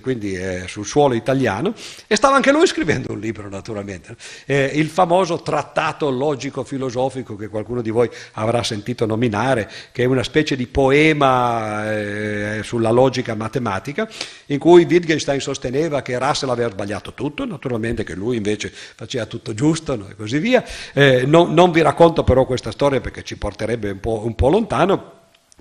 quindi 0.01 0.35
eh, 0.35 0.65
sul 0.67 0.85
suolo 0.85 1.13
italiano, 1.13 1.73
e 2.07 2.15
stava 2.15 2.35
anche 2.35 2.51
lui 2.51 2.65
scrivendo 2.67 3.13
un 3.13 3.19
libro 3.19 3.49
naturalmente, 3.49 4.15
eh, 4.45 4.71
il 4.73 4.87
famoso 4.87 5.41
trattato 5.41 6.09
logico-filosofico 6.09 7.35
che 7.35 7.47
qualcuno 7.47 7.81
di 7.81 7.89
voi 7.89 8.09
avrà 8.33 8.63
sentito 8.63 9.05
nominare, 9.05 9.69
che 9.91 10.03
è 10.03 10.05
una 10.05 10.23
specie 10.23 10.55
di 10.55 10.67
poema 10.67 11.91
eh, 11.91 12.61
sulla 12.63 12.91
logica 12.91 13.35
matematica, 13.35 14.07
in 14.47 14.59
cui 14.59 14.85
Wittgenstein 14.89 15.41
sosteneva 15.41 16.01
che 16.01 16.17
Russell 16.17 16.49
aveva 16.49 16.69
sbagliato 16.69 17.13
tutto, 17.13 17.45
naturalmente 17.45 18.03
che 18.03 18.15
lui 18.15 18.37
invece 18.37 18.71
faceva 18.71 19.25
tutto 19.25 19.53
giusto 19.53 19.95
no, 19.95 20.07
e 20.09 20.15
così 20.15 20.39
via. 20.39 20.63
Eh, 20.93 21.25
non, 21.25 21.53
non 21.53 21.71
vi 21.71 21.81
racconto 21.81 22.23
però 22.23 22.45
questa 22.45 22.71
storia 22.71 23.01
perché 23.01 23.23
ci 23.23 23.37
porterebbe 23.63 23.91
un 23.91 23.99
po', 23.99 24.21
un 24.25 24.35
po 24.35 24.49
lontano, 24.49 25.11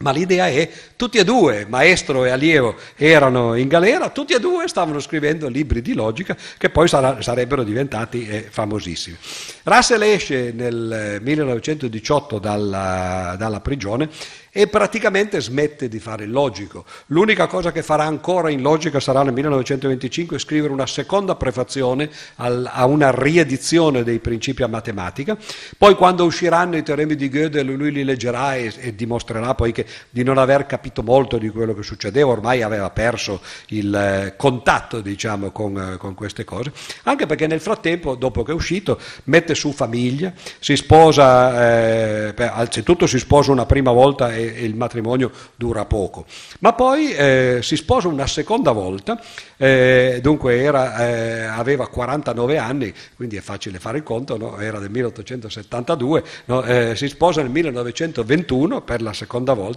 ma 0.03 0.11
l'idea 0.11 0.49
è, 0.49 0.69
tutti 0.97 1.17
e 1.17 1.25
due, 1.25 1.65
maestro 1.69 2.25
e 2.25 2.31
allievo, 2.31 2.75
erano 2.97 3.55
in 3.55 3.69
galera, 3.69 4.11
tutti 4.11 4.35
e 4.35 4.41
due 4.41 4.69
stavano 4.69 5.01
scrivendo 5.01 5.49
libri 5.49 5.81
di 5.81 5.95
logica 5.95 6.37
che 6.59 6.69
poi 6.69 6.89
sarebbero 6.89 7.63
diventati 7.63 8.27
eh, 8.27 8.47
famosissimi. 8.51 9.17
Russell 9.63 10.03
esce 10.03 10.53
nel 10.53 11.21
1918 11.23 12.39
dalla, 12.39 13.37
dalla 13.39 13.61
prigione 13.61 14.09
e 14.55 14.67
praticamente 14.67 15.41
smette 15.41 15.89
di 15.89 15.99
fare 15.99 16.25
il 16.25 16.31
logico. 16.31 16.85
L'unica 17.07 17.47
cosa 17.47 17.73
che 17.73 17.83
farà 17.83 18.05
ancora 18.05 18.51
in 18.51 18.61
logica 18.61 19.01
sarà 19.01 19.23
nel 19.23 19.33
1925 19.33 20.39
scrivere 20.39 20.75
una 20.75 20.87
seconda 20.87 21.37
prefazione 21.37 22.11
al, 22.37 22.69
a 22.71 22.85
una 22.85 23.11
riedizione 23.11 24.03
dei 24.03 24.19
principi 24.19 24.63
a 24.63 24.67
matematica. 24.67 25.39
Poi 25.79 25.95
quando 25.95 26.25
usciranno 26.25 26.77
i 26.77 26.83
teoremi 26.83 27.15
di 27.15 27.31
Gödel 27.31 27.75
lui 27.75 27.93
li 27.93 28.05
leggerà 28.05 28.57
e, 28.57 28.71
e 28.79 28.95
dimostrerà 28.95 29.55
poi 29.55 29.73
che, 29.73 29.87
di 30.11 30.23
non 30.23 30.39
aver 30.39 30.67
capito 30.67 31.03
molto 31.03 31.39
di 31.39 31.49
quello 31.49 31.75
che 31.75 31.83
succedeva, 31.83 32.31
ormai 32.31 32.63
aveva 32.63 32.91
perso 32.91 33.41
il 33.69 33.95
eh, 33.95 34.35
contatto 34.37 35.01
diciamo, 35.01 35.51
con, 35.51 35.77
eh, 35.95 35.97
con 35.97 36.15
queste 36.15 36.45
cose, 36.45 36.73
anche 37.05 37.27
perché 37.27 37.47
nel 37.47 37.61
frattempo, 37.61 38.15
dopo 38.15 38.43
che 38.43 38.53
è 38.53 38.55
uscito, 38.55 38.99
mette 39.25 39.55
su 39.55 39.73
famiglia, 39.73 40.33
si 40.59 40.77
sposa, 40.77 42.31
eh, 42.31 42.35
anzitutto 42.37 43.07
si 43.07 43.19
sposa 43.19 43.53
una 43.53 43.67
prima 43.67 43.91
volta 43.91 44.35
e, 44.35 44.43
il 44.43 44.75
matrimonio 44.75 45.31
dura 45.57 45.85
poco. 45.85 46.25
Ma 46.61 46.73
poi 46.73 47.13
eh, 47.13 47.59
si 47.63 47.77
sposa 47.77 48.09
una 48.09 48.27
seconda 48.27 48.73
volta, 48.73 49.21
eh, 49.57 50.19
dunque 50.23 50.61
era, 50.61 51.07
eh, 51.07 51.43
aveva 51.45 51.87
49 51.87 52.59
anni, 52.59 52.93
quindi 53.17 53.37
è 53.37 53.41
facile 53.41 53.79
fare 53.79 53.99
il 53.99 54.03
conto, 54.03 54.37
no? 54.37 54.59
era 54.59 54.79
del 54.79 54.91
1872, 54.91 56.25
no? 56.47 56.61
Si 56.95 57.09
sposa 57.09 57.43
nel 57.43 57.51
1921 57.51 58.83
per 58.83 59.03
la 59.03 59.13
seconda 59.13 59.53
volta 59.53 59.72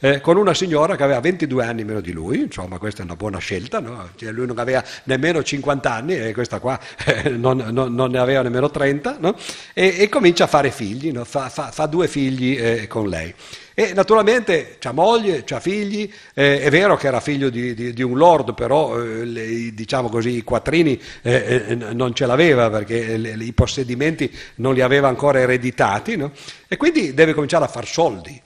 eh, 0.00 0.20
con 0.20 0.36
una 0.36 0.54
signora 0.54 0.96
che 0.96 1.02
aveva 1.02 1.20
22 1.20 1.64
anni 1.64 1.84
meno 1.84 2.00
di 2.00 2.12
lui, 2.12 2.40
insomma 2.40 2.78
questa 2.78 3.02
è 3.02 3.04
una 3.04 3.16
buona 3.16 3.38
scelta, 3.38 3.80
no? 3.80 4.10
cioè, 4.16 4.30
lui 4.32 4.46
non 4.46 4.58
aveva 4.58 4.82
nemmeno 5.04 5.42
50 5.42 5.92
anni 5.92 6.16
e 6.16 6.32
questa 6.32 6.58
qua 6.58 6.78
eh, 7.06 7.30
non, 7.30 7.58
non, 7.70 7.94
non, 7.94 8.10
ne 8.10 8.18
aveva 8.18 8.42
nemmeno 8.42 8.70
30 8.70 9.18
e, 9.72 9.96
e, 9.98 10.08
comincia 10.08 10.44
a 10.44 10.48
fare 10.48 10.70
figli, 10.70 11.12
fa, 11.24 11.48
fa, 11.48 11.70
fa, 11.70 11.86
due 11.86 12.08
figli 12.08 12.86
con 12.86 13.08
lei. 13.08 13.34
E 13.74 13.94
naturalmente 13.94 14.76
c'ha 14.78 14.92
moglie, 14.92 15.44
c'ha 15.44 15.58
figli, 15.58 16.10
eh, 16.34 16.60
è 16.60 16.70
vero 16.70 16.96
che 16.96 17.06
era 17.06 17.20
figlio 17.20 17.48
di, 17.48 17.72
di, 17.72 17.94
di 17.94 18.02
un 18.02 18.18
lord, 18.18 18.52
però 18.52 19.00
eh, 19.00 19.24
le, 19.24 19.72
diciamo 19.72 20.10
così, 20.10 20.36
i 20.36 20.42
quattrini 20.42 21.00
eh, 21.22 21.64
eh 21.68 21.74
non 21.74 22.14
ce 22.14 22.26
l'aveva 22.26 22.68
perché 22.68 23.16
le, 23.16 23.32
i 23.32 23.52
possedimenti 23.52 24.30
non 24.56 24.74
li 24.74 24.82
aveva 24.82 25.08
ancora 25.08 25.40
ereditati 25.40 26.16
no? 26.16 26.32
e 26.68 26.76
quindi 26.76 27.14
deve 27.14 27.32
cominciare 27.32 27.64
a 27.64 27.68
far 27.68 27.86
soldi. 27.86 28.40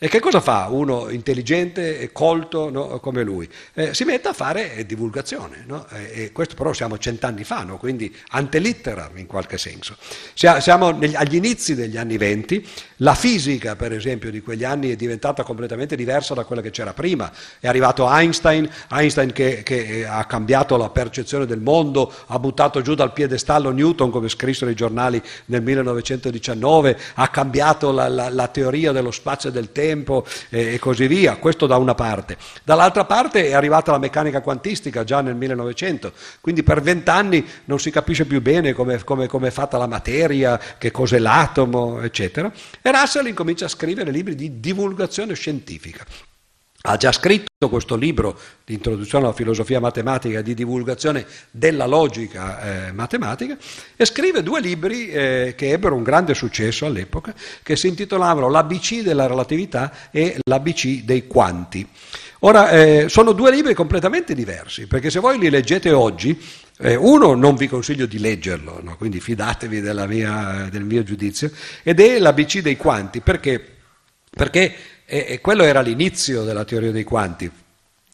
E 0.00 0.06
che 0.06 0.20
cosa 0.20 0.40
fa 0.40 0.68
uno 0.70 1.08
intelligente 1.10 1.98
e 1.98 2.12
colto 2.12 2.70
no, 2.70 3.00
come 3.00 3.24
lui? 3.24 3.48
Eh, 3.74 3.94
si 3.94 4.04
mette 4.04 4.28
a 4.28 4.32
fare 4.32 4.84
divulgazione, 4.86 5.64
no? 5.66 5.88
e, 5.88 6.30
questo 6.30 6.54
però 6.54 6.72
siamo 6.72 6.98
cent'anni 6.98 7.42
fa, 7.42 7.64
no? 7.64 7.78
quindi 7.78 8.14
antelitteram 8.28 9.18
in 9.18 9.26
qualche 9.26 9.58
senso. 9.58 9.96
Siamo 10.34 10.90
negli, 10.90 11.16
agli 11.16 11.34
inizi 11.34 11.74
degli 11.74 11.96
anni 11.96 12.16
venti, 12.16 12.64
la 12.98 13.16
fisica 13.16 13.74
per 13.74 13.92
esempio 13.92 14.30
di 14.30 14.40
quegli 14.40 14.62
anni 14.62 14.92
è 14.92 14.94
diventata 14.94 15.42
completamente 15.42 15.96
diversa 15.96 16.32
da 16.32 16.44
quella 16.44 16.62
che 16.62 16.70
c'era 16.70 16.92
prima, 16.92 17.32
è 17.58 17.66
arrivato 17.66 18.08
Einstein, 18.08 18.70
Einstein 18.90 19.32
che, 19.32 19.64
che 19.64 20.06
ha 20.06 20.24
cambiato 20.26 20.76
la 20.76 20.90
percezione 20.90 21.44
del 21.44 21.60
mondo, 21.60 22.12
ha 22.26 22.38
buttato 22.38 22.82
giù 22.82 22.94
dal 22.94 23.12
piedestallo 23.12 23.72
Newton 23.72 24.10
come 24.10 24.28
scrissero 24.28 24.70
i 24.70 24.76
giornali 24.76 25.20
nel 25.46 25.62
1919, 25.62 26.96
ha 27.14 27.28
cambiato 27.30 27.90
la, 27.90 28.06
la, 28.06 28.28
la 28.28 28.46
teoria 28.46 28.92
dello 28.92 29.10
spazio 29.10 29.48
e 29.48 29.52
del 29.52 29.72
tempo, 29.72 29.86
tempo 29.88 30.26
eh, 30.50 30.74
e 30.74 30.78
così 30.78 31.06
via, 31.06 31.36
questo 31.36 31.66
da 31.66 31.76
una 31.76 31.94
parte. 31.94 32.36
Dall'altra 32.64 33.04
parte 33.04 33.48
è 33.48 33.54
arrivata 33.54 33.90
la 33.90 33.98
meccanica 33.98 34.40
quantistica 34.40 35.04
già 35.04 35.20
nel 35.20 35.34
1900, 35.34 36.12
quindi 36.40 36.62
per 36.62 36.82
vent'anni 36.82 37.44
non 37.64 37.78
si 37.78 37.90
capisce 37.90 38.26
più 38.26 38.40
bene 38.42 38.72
come, 38.72 39.02
come, 39.04 39.26
come 39.26 39.48
è 39.48 39.50
fatta 39.50 39.78
la 39.78 39.86
materia, 39.86 40.60
che 40.78 40.90
cos'è 40.90 41.18
l'atomo, 41.18 42.00
eccetera. 42.00 42.52
E 42.82 42.92
Russell 42.92 43.26
incomincia 43.26 43.64
a 43.64 43.68
scrivere 43.68 44.10
libri 44.10 44.34
di 44.34 44.60
divulgazione 44.60 45.34
scientifica. 45.34 46.04
Ha 46.80 46.96
già 46.96 47.10
scritto 47.10 47.68
questo 47.68 47.96
libro 47.96 48.38
di 48.64 48.74
introduzione 48.74 49.24
alla 49.24 49.34
filosofia 49.34 49.80
matematica, 49.80 50.42
di 50.42 50.54
divulgazione 50.54 51.26
della 51.50 51.86
logica 51.86 52.86
eh, 52.86 52.92
matematica, 52.92 53.58
e 53.96 54.04
scrive 54.04 54.44
due 54.44 54.60
libri 54.60 55.10
eh, 55.10 55.54
che 55.56 55.72
ebbero 55.72 55.96
un 55.96 56.04
grande 56.04 56.34
successo 56.34 56.86
all'epoca, 56.86 57.34
che 57.64 57.74
si 57.74 57.88
intitolavano 57.88 58.48
L'ABC 58.48 59.02
della 59.02 59.26
relatività 59.26 59.92
e 60.12 60.36
L'ABC 60.48 61.02
dei 61.02 61.26
quanti. 61.26 61.84
Ora, 62.40 62.70
eh, 62.70 63.08
sono 63.08 63.32
due 63.32 63.50
libri 63.50 63.74
completamente 63.74 64.32
diversi, 64.32 64.86
perché 64.86 65.10
se 65.10 65.18
voi 65.18 65.36
li 65.40 65.50
leggete 65.50 65.90
oggi, 65.90 66.40
eh, 66.78 66.94
uno 66.94 67.34
non 67.34 67.56
vi 67.56 67.66
consiglio 67.66 68.06
di 68.06 68.20
leggerlo, 68.20 68.78
no? 68.80 68.96
quindi 68.96 69.18
fidatevi 69.18 69.80
mia, 69.80 70.68
del 70.70 70.84
mio 70.84 71.02
giudizio, 71.02 71.50
ed 71.82 71.98
è 71.98 72.20
l'ABC 72.20 72.60
dei 72.60 72.76
quanti, 72.76 73.20
perché? 73.20 73.60
Perché 74.30 74.74
e, 75.10 75.24
e 75.26 75.40
quello 75.40 75.62
era 75.64 75.80
l'inizio 75.80 76.44
della 76.44 76.64
teoria 76.64 76.90
dei 76.90 77.04
quanti. 77.04 77.50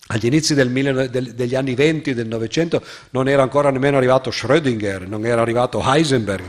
Agli 0.07 0.27
inizi 0.27 0.55
del, 0.55 0.71
del, 1.11 1.35
degli 1.35 1.55
anni 1.57 1.75
20 1.75 2.15
del 2.15 2.29
Novecento 2.29 2.83
non 3.11 3.27
era 3.27 3.43
ancora 3.43 3.71
nemmeno 3.71 3.97
arrivato 3.97 4.31
Schrödinger, 4.31 5.09
non 5.09 5.27
era 5.27 5.43
arrivato 5.43 5.83
Heisenberg. 5.85 6.45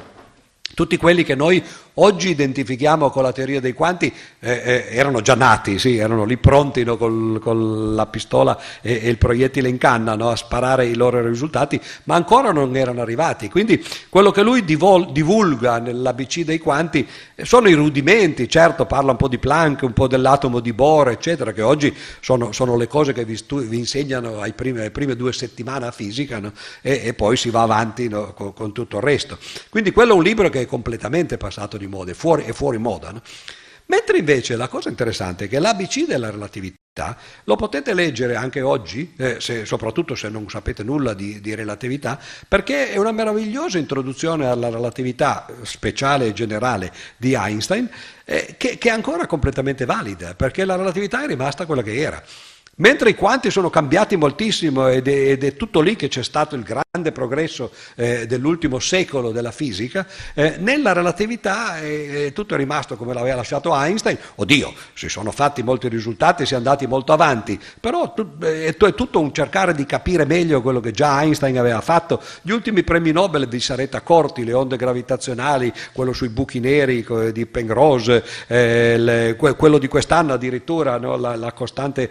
Tutti 0.75 0.97
quelli 0.97 1.23
che 1.23 1.35
noi 1.35 1.63
oggi 1.95 2.29
identifichiamo 2.29 3.09
con 3.09 3.23
la 3.23 3.31
teoria 3.31 3.59
dei 3.59 3.73
quanti 3.73 4.11
eh, 4.39 4.51
eh, 4.51 4.85
erano 4.89 5.21
già 5.21 5.35
nati, 5.35 5.79
sì, 5.79 5.97
erano 5.97 6.23
lì 6.25 6.37
pronti 6.37 6.83
no, 6.83 6.97
con 6.97 7.95
la 7.95 8.05
pistola 8.07 8.59
e, 8.81 9.01
e, 9.03 9.09
il 9.09 9.17
proiettile 9.17 9.69
in 9.69 9.77
canna 9.77 10.15
no, 10.15 10.29
a 10.29 10.35
sparare 10.35 10.85
i 10.85 10.95
loro 10.95 11.25
risultati, 11.25 11.79
ma 12.03 12.15
ancora 12.15 12.51
non 12.51 12.75
erano 12.75 13.01
arrivati. 13.01 13.49
Quindi 13.49 13.83
quello 14.09 14.31
che 14.31 14.41
lui 14.41 14.63
divol, 14.63 15.11
divulga 15.11 15.79
nell'ABC 15.79 16.41
dei 16.41 16.59
quanti 16.59 17.07
eh, 17.35 17.45
sono 17.45 17.69
i 17.69 17.73
rudimenti, 17.73 18.49
certo 18.49 18.85
parla 18.85 19.11
un 19.11 19.17
po' 19.17 19.27
di 19.27 19.37
Planck, 19.37 19.83
un 19.83 19.93
po' 19.93 20.07
dell'atomo 20.07 20.59
di 20.59 20.73
Bohr, 20.73 21.09
eccetera, 21.09 21.51
che 21.51 21.61
oggi 21.61 21.93
sono, 22.19 22.51
sono 22.51 22.75
le 22.75 22.87
cose 22.87 23.13
che 23.13 23.25
vi, 23.25 23.37
stu, 23.37 23.61
vi 23.61 23.77
insegnano 23.77 24.39
ai 24.39 24.53
primi, 24.53 24.79
alle 24.79 24.91
prime 24.91 25.15
due 25.15 25.33
settimane 25.33 25.85
a 25.85 25.91
fisica 25.91 26.39
no, 26.39 26.51
e, 26.81 27.01
e, 27.03 27.13
poi 27.13 27.37
si 27.37 27.49
va 27.49 27.61
avanti 27.61 28.09
con, 28.09 28.53
con 28.53 28.73
tutto 28.73 28.97
il 28.97 29.03
resto. 29.03 29.37
Quindi 29.69 29.91
quello 29.91 30.13
è 30.13 30.15
un 30.15 30.23
libro 30.23 30.49
che 30.49 30.61
è 30.61 30.65
completamente 30.65 31.37
passato 31.37 31.77
di 31.77 31.84
di 31.85 31.91
moda, 31.91 32.11
è 32.11 32.13
fuori, 32.15 32.43
è 32.43 32.51
fuori 32.51 32.77
moda. 32.77 33.11
No? 33.11 33.21
Mentre 33.87 34.17
invece 34.17 34.55
la 34.55 34.67
cosa 34.67 34.89
interessante 34.89 35.45
è 35.45 35.47
che 35.47 35.59
l'ABC 35.59 36.07
della 36.07 36.31
relatività 36.31 37.15
lo 37.43 37.55
potete 37.55 37.93
leggere 37.93 38.35
anche 38.35 38.61
oggi, 38.61 39.13
eh, 39.17 39.39
se, 39.39 39.65
soprattutto 39.65 40.15
se 40.15 40.29
non 40.29 40.49
sapete 40.49 40.81
nulla 40.81 41.13
di, 41.13 41.39
di, 41.39 41.53
relatività, 41.53 42.19
perché 42.47 42.91
è 42.91 42.97
una 42.97 43.11
meravigliosa 43.11 43.77
introduzione 43.77 44.47
alla 44.47 44.69
relatività 44.69 45.45
speciale 45.61 46.27
e 46.27 46.33
generale 46.33 46.91
di 47.17 47.33
Einstein, 47.35 47.87
eh, 48.23 48.55
che, 48.57 48.77
che 48.79 48.89
è 48.89 48.91
ancora 48.91 49.27
completamente 49.27 49.85
valida, 49.85 50.33
perché 50.33 50.65
la 50.65 50.75
relatività 50.75 51.23
è 51.23 51.27
rimasta 51.27 51.67
quella 51.67 51.83
che 51.83 51.95
era. 51.95 52.23
Mentre 52.77 53.11
i 53.11 53.15
quanti 53.15 53.51
sono 53.51 53.69
cambiati 53.69 54.17
moltissimo 54.17 54.89
ed 54.89 55.07
è, 55.07 55.29
ed 55.31 55.45
è, 55.45 55.55
tutto 55.55 55.79
lì 55.79 55.95
che 55.95 56.09
c'è 56.09 56.23
stato 56.23 56.55
il 56.55 56.63
grande 56.63 57.13
progresso 57.13 57.71
eh, 57.95 58.27
dell'ultimo 58.27 58.79
secolo 58.79 59.31
della 59.31 59.51
fisica, 59.51 60.05
eh, 60.33 60.55
nella 60.59 60.91
relatività 60.91 61.79
eh, 61.79 62.31
tutto 62.33 62.53
è 62.53 62.57
rimasto 62.57 62.97
come 62.97 63.13
l'aveva 63.13 63.37
lasciato 63.37 63.73
Einstein. 63.73 64.17
Oddio, 64.35 64.73
si 64.93 65.07
sono 65.07 65.31
fatti 65.31 65.63
molti 65.63 65.87
risultati, 65.87 66.45
si 66.45 66.53
è 66.53 66.57
andati 66.57 66.85
molto 66.85 67.13
avanti, 67.13 67.57
però 67.79 68.13
eh, 68.41 68.65
è, 68.65 68.75
tutto 68.75 69.21
un 69.21 69.33
cercare 69.33 69.73
di 69.73 69.85
capire 69.85 70.25
meglio 70.25 70.61
quello 70.61 70.81
che 70.81 70.91
già 70.91 71.21
Einstein 71.21 71.57
aveva 71.57 71.79
fatto. 71.79 72.21
Gli 72.41 72.51
ultimi 72.51 72.83
premi 72.83 73.13
Nobel 73.13 73.47
vi 73.47 73.61
sarete 73.61 73.95
accorti, 73.95 74.43
le 74.43 74.51
onde 74.51 74.75
gravitazionali, 74.75 75.71
quello 75.93 76.11
sui 76.11 76.27
buchi 76.27 76.59
neri 76.59 77.05
di 77.31 77.45
Penrose, 77.45 78.21
eh, 78.47 78.97
le, 78.97 79.35
quello 79.37 79.77
di 79.77 79.87
quest'anno 79.87 80.33
addirittura, 80.33 80.97
no, 80.97 81.15
la, 81.15 81.37
la, 81.37 81.53
costante 81.53 82.09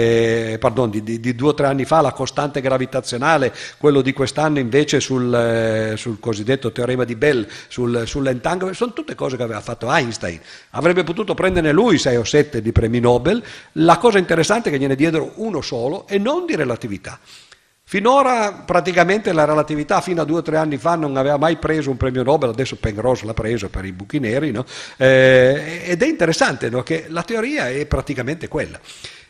eh, 0.00 0.58
pardon, 0.58 0.90
di, 0.90 1.02
di, 1.02 1.20
di, 1.20 1.34
due 1.34 1.50
o 1.50 1.54
tre 1.54 1.66
anni 1.66 1.84
fa, 1.84 2.00
la 2.00 2.12
costante 2.12 2.60
gravitazionale, 2.60 3.54
quello 3.78 4.00
di 4.00 4.12
quest'anno 4.12 4.58
invece 4.58 5.00
sul, 5.00 5.32
eh, 5.34 5.96
sul 5.96 6.18
cosiddetto 6.18 6.72
teorema 6.72 7.04
di 7.04 7.16
Bell, 7.16 7.46
sul, 7.68 8.04
sull'entanglement, 8.06 8.76
sono 8.76 8.92
tutte 8.92 9.14
cose 9.14 9.36
che 9.36 9.42
aveva 9.42 9.60
fatto 9.60 9.90
Einstein. 9.90 10.40
Avrebbe 10.70 11.04
potuto 11.04 11.34
prenderne 11.34 11.72
lui 11.72 11.98
sei 11.98 12.16
o 12.16 12.24
sette 12.24 12.62
di 12.62 12.72
premi 12.72 13.00
Nobel, 13.00 13.42
la 13.72 13.98
cosa 13.98 14.18
interessante 14.18 14.68
è 14.68 14.72
che 14.72 14.78
gliene 14.78 14.96
diedero 14.96 15.32
uno 15.36 15.60
solo 15.60 16.06
e 16.08 16.18
non 16.18 16.46
di 16.46 16.56
relatività. 16.56 17.18
Finora 17.90 18.52
praticamente 18.64 19.32
la 19.32 19.44
relatività 19.44 20.00
fino 20.00 20.22
a 20.22 20.24
due 20.24 20.38
o 20.38 20.42
tre 20.42 20.58
anni 20.58 20.76
fa 20.76 20.94
non 20.94 21.16
aveva 21.16 21.38
mai 21.38 21.56
preso 21.56 21.90
un 21.90 21.96
premio 21.96 22.22
Nobel, 22.22 22.50
adesso 22.50 22.76
Penrose 22.76 23.26
l'ha 23.26 23.34
preso 23.34 23.68
per 23.68 23.84
i 23.84 23.90
buchi 23.90 24.20
neri, 24.20 24.52
no? 24.52 24.64
eh, 24.96 25.82
ed 25.86 26.00
è 26.00 26.06
interessante 26.06 26.70
no? 26.70 26.84
che 26.84 27.06
la 27.08 27.24
teoria 27.24 27.68
è 27.68 27.84
praticamente 27.86 28.46
quella. 28.46 28.78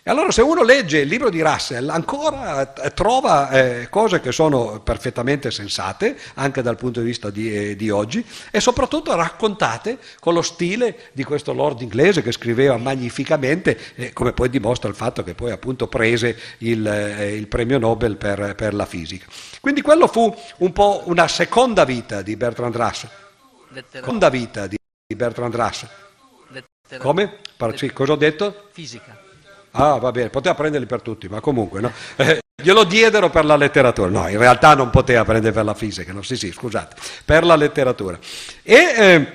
E 0.02 0.10
allora 0.10 0.30
se 0.30 0.40
uno 0.40 0.62
legge 0.62 1.00
il 1.00 1.08
libro 1.08 1.28
di 1.28 1.42
Russell 1.42 1.90
ancora 1.90 2.72
eh, 2.72 2.90
trova 2.92 3.50
eh, 3.50 3.88
cose 3.90 4.20
che 4.20 4.32
sono 4.32 4.80
perfettamente 4.80 5.50
sensate, 5.50 6.16
anche 6.34 6.62
dal 6.62 6.76
punto 6.76 7.00
di 7.00 7.06
vista 7.06 7.28
di, 7.28 7.54
eh, 7.54 7.76
di, 7.76 7.90
oggi, 7.90 8.24
e 8.50 8.60
soprattutto 8.60 9.14
raccontate 9.14 9.98
con 10.18 10.32
lo 10.32 10.40
stile 10.40 11.10
di 11.12 11.22
questo 11.22 11.52
lord 11.52 11.82
inglese 11.82 12.22
che 12.22 12.32
scriveva 12.32 12.78
magnificamente, 12.78 13.78
eh, 13.96 14.12
come 14.14 14.32
poi 14.32 14.48
dimostra 14.48 14.88
il 14.88 14.94
fatto 14.94 15.22
che 15.22 15.34
poi 15.34 15.50
appunto 15.50 15.86
prese 15.86 16.38
il, 16.58 16.86
eh, 16.86 17.34
il 17.34 17.46
premio 17.46 17.78
Nobel 17.78 18.16
per, 18.16 18.54
per, 18.54 18.72
la 18.72 18.86
fisica. 18.86 19.26
Quindi 19.60 19.82
quello 19.82 20.06
fu 20.06 20.34
un 20.58 20.72
po' 20.72 21.02
una 21.06 21.28
seconda 21.28 21.84
vita 21.84 22.22
di 22.22 22.36
Bertrand 22.36 22.74
Russell. 22.74 23.10
Seconda 23.90 24.30
vita 24.30 24.66
di 24.66 24.76
Bertrand 25.14 25.54
Russell 25.54 25.88
Come? 26.98 27.38
Par- 27.56 27.76
sì, 27.76 27.92
cosa 27.92 28.12
ho 28.12 28.16
detto? 28.16 28.68
Fisica. 28.72 29.19
Ah, 29.72 29.96
va 29.98 30.10
bene, 30.10 30.30
poteva 30.30 30.54
prenderli 30.54 30.86
per 30.86 31.02
tutti, 31.02 31.28
ma 31.28 31.40
comunque, 31.40 31.80
no? 31.80 31.92
Eh, 32.16 32.40
glielo 32.60 32.84
diedero 32.84 33.30
per 33.30 33.44
la 33.44 33.56
letteratura. 33.56 34.08
No, 34.08 34.28
in 34.28 34.38
realtà 34.38 34.74
non 34.74 34.90
poteva 34.90 35.24
prendere 35.24 35.52
per 35.52 35.64
la 35.64 35.74
fisica, 35.74 36.12
no? 36.12 36.22
Sì, 36.22 36.36
sì, 36.36 36.52
scusate, 36.52 36.96
per 37.24 37.44
la 37.44 37.56
letteratura. 37.56 38.18
E, 38.62 38.74
eh, 38.74 39.32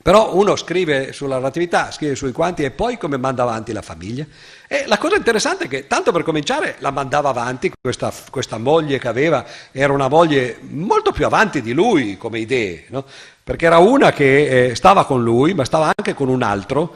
però 0.00 0.34
uno 0.34 0.56
scrive 0.56 1.12
sulla 1.12 1.36
relatività, 1.36 1.90
scrive 1.90 2.14
sui 2.14 2.32
quanti 2.32 2.64
e 2.64 2.70
poi 2.70 2.96
come 2.96 3.18
manda 3.18 3.42
avanti 3.42 3.74
la 3.74 3.82
famiglia. 3.82 4.24
E 4.66 4.84
la 4.86 4.96
cosa 4.96 5.16
interessante 5.16 5.64
è 5.64 5.68
che, 5.68 5.86
tanto 5.86 6.12
per 6.12 6.22
cominciare, 6.22 6.76
la 6.78 6.90
mandava 6.90 7.28
avanti, 7.28 7.70
questa, 7.78 8.10
questa 8.30 8.56
moglie 8.56 8.98
che 8.98 9.08
aveva 9.08 9.44
era 9.70 9.92
una 9.92 10.08
moglie 10.08 10.58
molto 10.62 11.12
più 11.12 11.26
avanti 11.26 11.60
di 11.60 11.72
lui 11.72 12.16
come 12.16 12.38
idee, 12.38 12.86
no? 12.88 13.04
perché 13.44 13.66
era 13.66 13.78
una 13.78 14.12
che 14.12 14.68
eh, 14.68 14.74
stava 14.74 15.04
con 15.04 15.22
lui, 15.22 15.52
ma 15.52 15.66
stava 15.66 15.92
anche 15.94 16.14
con 16.14 16.28
un 16.28 16.42
altro, 16.42 16.94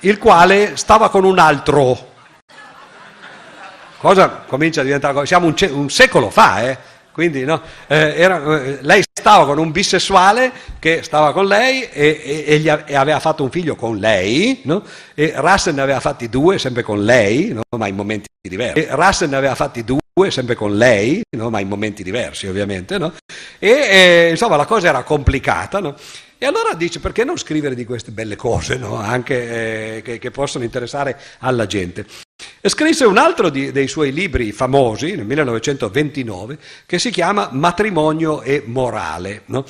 il 0.00 0.18
quale 0.18 0.76
stava 0.76 1.10
con 1.10 1.24
un 1.24 1.38
altro 1.38 2.12
cosa 4.04 4.44
comincia 4.46 4.82
a 4.82 4.84
diventare, 4.84 5.24
siamo 5.24 5.46
un, 5.46 5.54
un 5.70 5.88
secolo 5.88 6.28
fa, 6.28 6.68
eh? 6.68 6.76
quindi 7.10 7.42
no, 7.44 7.62
eh, 7.86 8.12
era, 8.14 8.62
eh, 8.62 8.78
lei 8.82 9.02
stava 9.10 9.46
con 9.46 9.56
un 9.56 9.70
bisessuale 9.70 10.52
che 10.78 11.02
stava 11.02 11.32
con 11.32 11.46
lei 11.46 11.88
e, 11.90 12.44
e, 12.46 12.62
e, 12.62 12.84
e 12.84 12.94
aveva 12.96 13.18
fatto 13.18 13.42
un 13.42 13.50
figlio 13.50 13.76
con 13.76 13.96
lei, 13.96 14.60
no? 14.64 14.82
e 15.14 15.32
Russell 15.36 15.74
ne 15.74 15.80
aveva 15.80 16.00
fatti 16.00 16.28
due 16.28 16.58
sempre 16.58 16.82
con 16.82 17.02
lei, 17.02 17.54
no? 17.54 17.62
ma 17.78 17.86
in 17.86 17.94
momenti 17.94 18.28
diversi. 18.46 18.80
E 18.80 18.88
Russell 18.90 19.30
ne 19.30 19.36
aveva 19.36 19.54
fatti 19.54 19.82
due 19.84 20.30
sempre 20.30 20.54
con 20.54 20.76
lei, 20.76 21.22
ma 21.38 21.60
in 21.60 21.68
momenti 21.68 22.02
diversi 22.02 22.46
ovviamente, 22.46 22.98
e 23.58 24.28
insomma 24.30 24.56
la 24.56 24.66
cosa 24.66 24.88
era 24.88 25.02
complicata. 25.02 25.94
E 26.36 26.44
allora 26.44 26.74
dice 26.74 27.00
perché 27.00 27.24
non 27.24 27.38
scrivere 27.38 27.74
di 27.74 27.86
queste 27.86 28.10
belle 28.10 28.36
cose, 28.36 28.76
no? 28.76 28.96
anche 28.96 29.96
eh, 29.96 30.02
che, 30.02 30.18
che, 30.18 30.30
possono 30.30 30.62
interessare 30.62 31.18
alla 31.38 31.64
gente. 31.64 32.04
Scrisse 32.66 33.04
un 33.04 33.18
altro 33.18 33.50
di, 33.50 33.72
dei 33.72 33.88
suoi 33.88 34.12
libri 34.12 34.50
famosi 34.50 35.14
nel 35.14 35.26
1929 35.26 36.58
che 36.86 36.98
si 36.98 37.10
chiama 37.10 37.50
Matrimonio 37.52 38.40
e 38.42 38.62
morale. 38.64 39.42
No? 39.46 39.64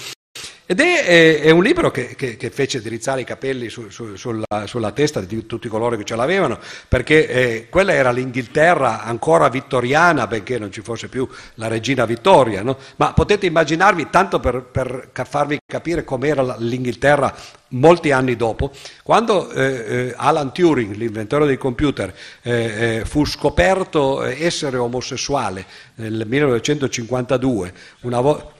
Ed 0.66 0.80
è, 0.80 1.42
è, 1.42 1.50
un 1.50 1.62
libro 1.62 1.90
che, 1.90 2.14
che, 2.16 2.38
che, 2.38 2.48
fece 2.48 2.80
drizzare 2.80 3.20
i 3.20 3.24
capelli 3.24 3.68
su, 3.68 3.90
su, 3.90 4.16
sulla, 4.16 4.64
sulla, 4.64 4.92
testa 4.92 5.20
di 5.20 5.44
tutti 5.44 5.68
coloro 5.68 5.94
che 5.98 6.04
ce 6.04 6.16
l'avevano, 6.16 6.58
perché 6.88 7.28
eh, 7.28 7.66
quella 7.68 7.92
era 7.92 8.10
l'Inghilterra 8.10 9.02
ancora 9.02 9.50
vittoriana, 9.50 10.26
benché 10.26 10.58
non 10.58 10.72
ci 10.72 10.80
fosse 10.80 11.08
più 11.08 11.28
la 11.56 11.68
regina 11.68 12.06
Vittoria. 12.06 12.62
No? 12.62 12.78
Ma 12.96 13.12
potete 13.12 13.44
immaginarvi, 13.44 14.08
tanto 14.08 14.40
per, 14.40 14.62
per 14.62 15.10
farvi 15.12 15.58
capire 15.66 16.02
com'era 16.02 16.56
l'Inghilterra 16.58 17.34
molti 17.74 18.10
anni 18.10 18.34
dopo, 18.34 18.70
quando 19.02 19.50
eh, 19.50 19.64
eh, 19.64 20.14
Alan 20.16 20.50
Turing, 20.50 20.94
l'inventore 20.94 21.44
dei 21.44 21.58
computer, 21.58 22.14
eh, 22.40 23.00
eh 23.00 23.04
fu 23.04 23.26
scoperto 23.26 24.22
essere 24.22 24.78
omosessuale 24.78 25.66
nel 25.96 26.24
1952, 26.26 27.74
una 28.02 28.20
volta 28.20 28.53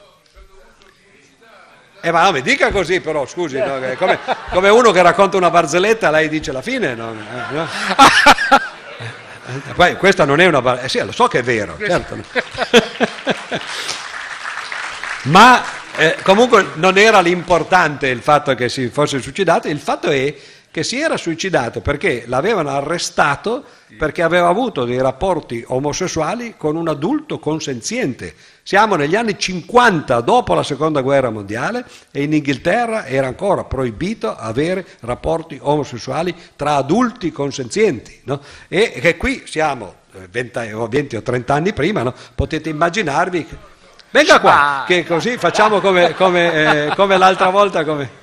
eh 2.05 2.11
ma 2.11 2.25
no, 2.25 2.33
mi 2.33 2.43
dica 2.43 2.71
così 2.71 3.01
però, 3.01 3.25
scusi, 3.25 3.57
no, 3.57 3.81
come, 3.97 4.19
come, 4.51 4.69
uno 4.69 4.91
che 4.91 5.01
racconta 5.01 5.39
una 5.39 5.49
barzelletta, 5.49 6.11
lei 6.11 6.29
dice 6.29 6.53
la 6.53 6.61
fine, 6.61 6.95
no? 6.95 7.13
Eh, 7.13 7.55
no? 7.55 7.67
Poi, 9.75 9.97
questa 9.97 10.27
non 10.27 10.39
è 10.39 10.47
una 10.47 10.61
barzelletta, 10.61 10.87
eh 10.87 11.01
sì, 11.01 11.07
lo 11.07 11.13
so 11.13 11.29
che 11.29 11.39
è 11.39 11.43
vero, 11.43 11.79
certo. 11.79 12.19
ma 15.25 15.65
eh, 15.97 16.19
comunque 16.23 16.73
non 16.75 16.99
era 16.99 17.21
l'importante 17.21 18.09
il 18.09 18.21
fatto 18.21 18.55
che 18.55 18.69
si 18.69 18.91
fosse 18.91 19.23
suicidato, 19.23 19.69
il 19.69 19.81
fatto 19.81 20.11
è 20.11 20.35
che 20.75 20.83
si 20.83 20.99
era 20.99 21.17
suicidato 21.17 21.81
perché 21.81 22.25
l'avevano 22.27 22.71
arrestato 22.71 23.65
perché 23.97 24.23
aveva 24.23 24.49
avuto 24.49 24.85
dei 24.85 25.01
rapporti 25.01 25.63
omosessuali 25.65 26.55
con 26.57 26.75
un 26.75 26.89
adulto 26.89 27.39
consenziente. 27.39 28.35
Siamo 28.65 28.97
negli 28.97 29.15
anni 29.15 29.39
50 29.39 30.21
dopo 30.23 30.53
la 30.53 30.65
seconda 30.65 31.01
guerra 31.01 31.31
mondiale 31.31 31.85
e 32.11 32.25
in 32.25 32.33
Inghilterra 32.33 33.07
era 33.07 33.29
ancora 33.29 33.63
proibito 33.63 34.35
avere 34.35 34.85
rapporti 35.03 35.57
omosessuali 35.63 36.35
tra 36.57 36.75
adulti 36.75 37.31
consenzienti. 37.31 38.23
No? 38.25 38.41
E 38.67 38.95
che 39.01 39.17
qui 39.17 39.45
siamo 39.47 39.95
20, 40.29 40.59
eh, 40.59 40.75
20, 40.89 41.15
o 41.15 41.23
30 41.23 41.55
anni 41.55 41.73
prima, 41.73 42.03
no? 42.03 42.13
potete 42.35 42.69
immaginarvi... 42.69 43.47
Che... 43.47 43.57
Venga 44.11 44.41
qua, 44.41 44.83
che 44.89 45.07
così 45.07 45.37
facciamo 45.39 45.79
come, 45.79 46.15
come, 46.15 46.87
eh, 46.87 46.95
come 46.97 47.17
l'altra 47.17 47.51
volta. 47.51 47.85
Come... 47.85 48.23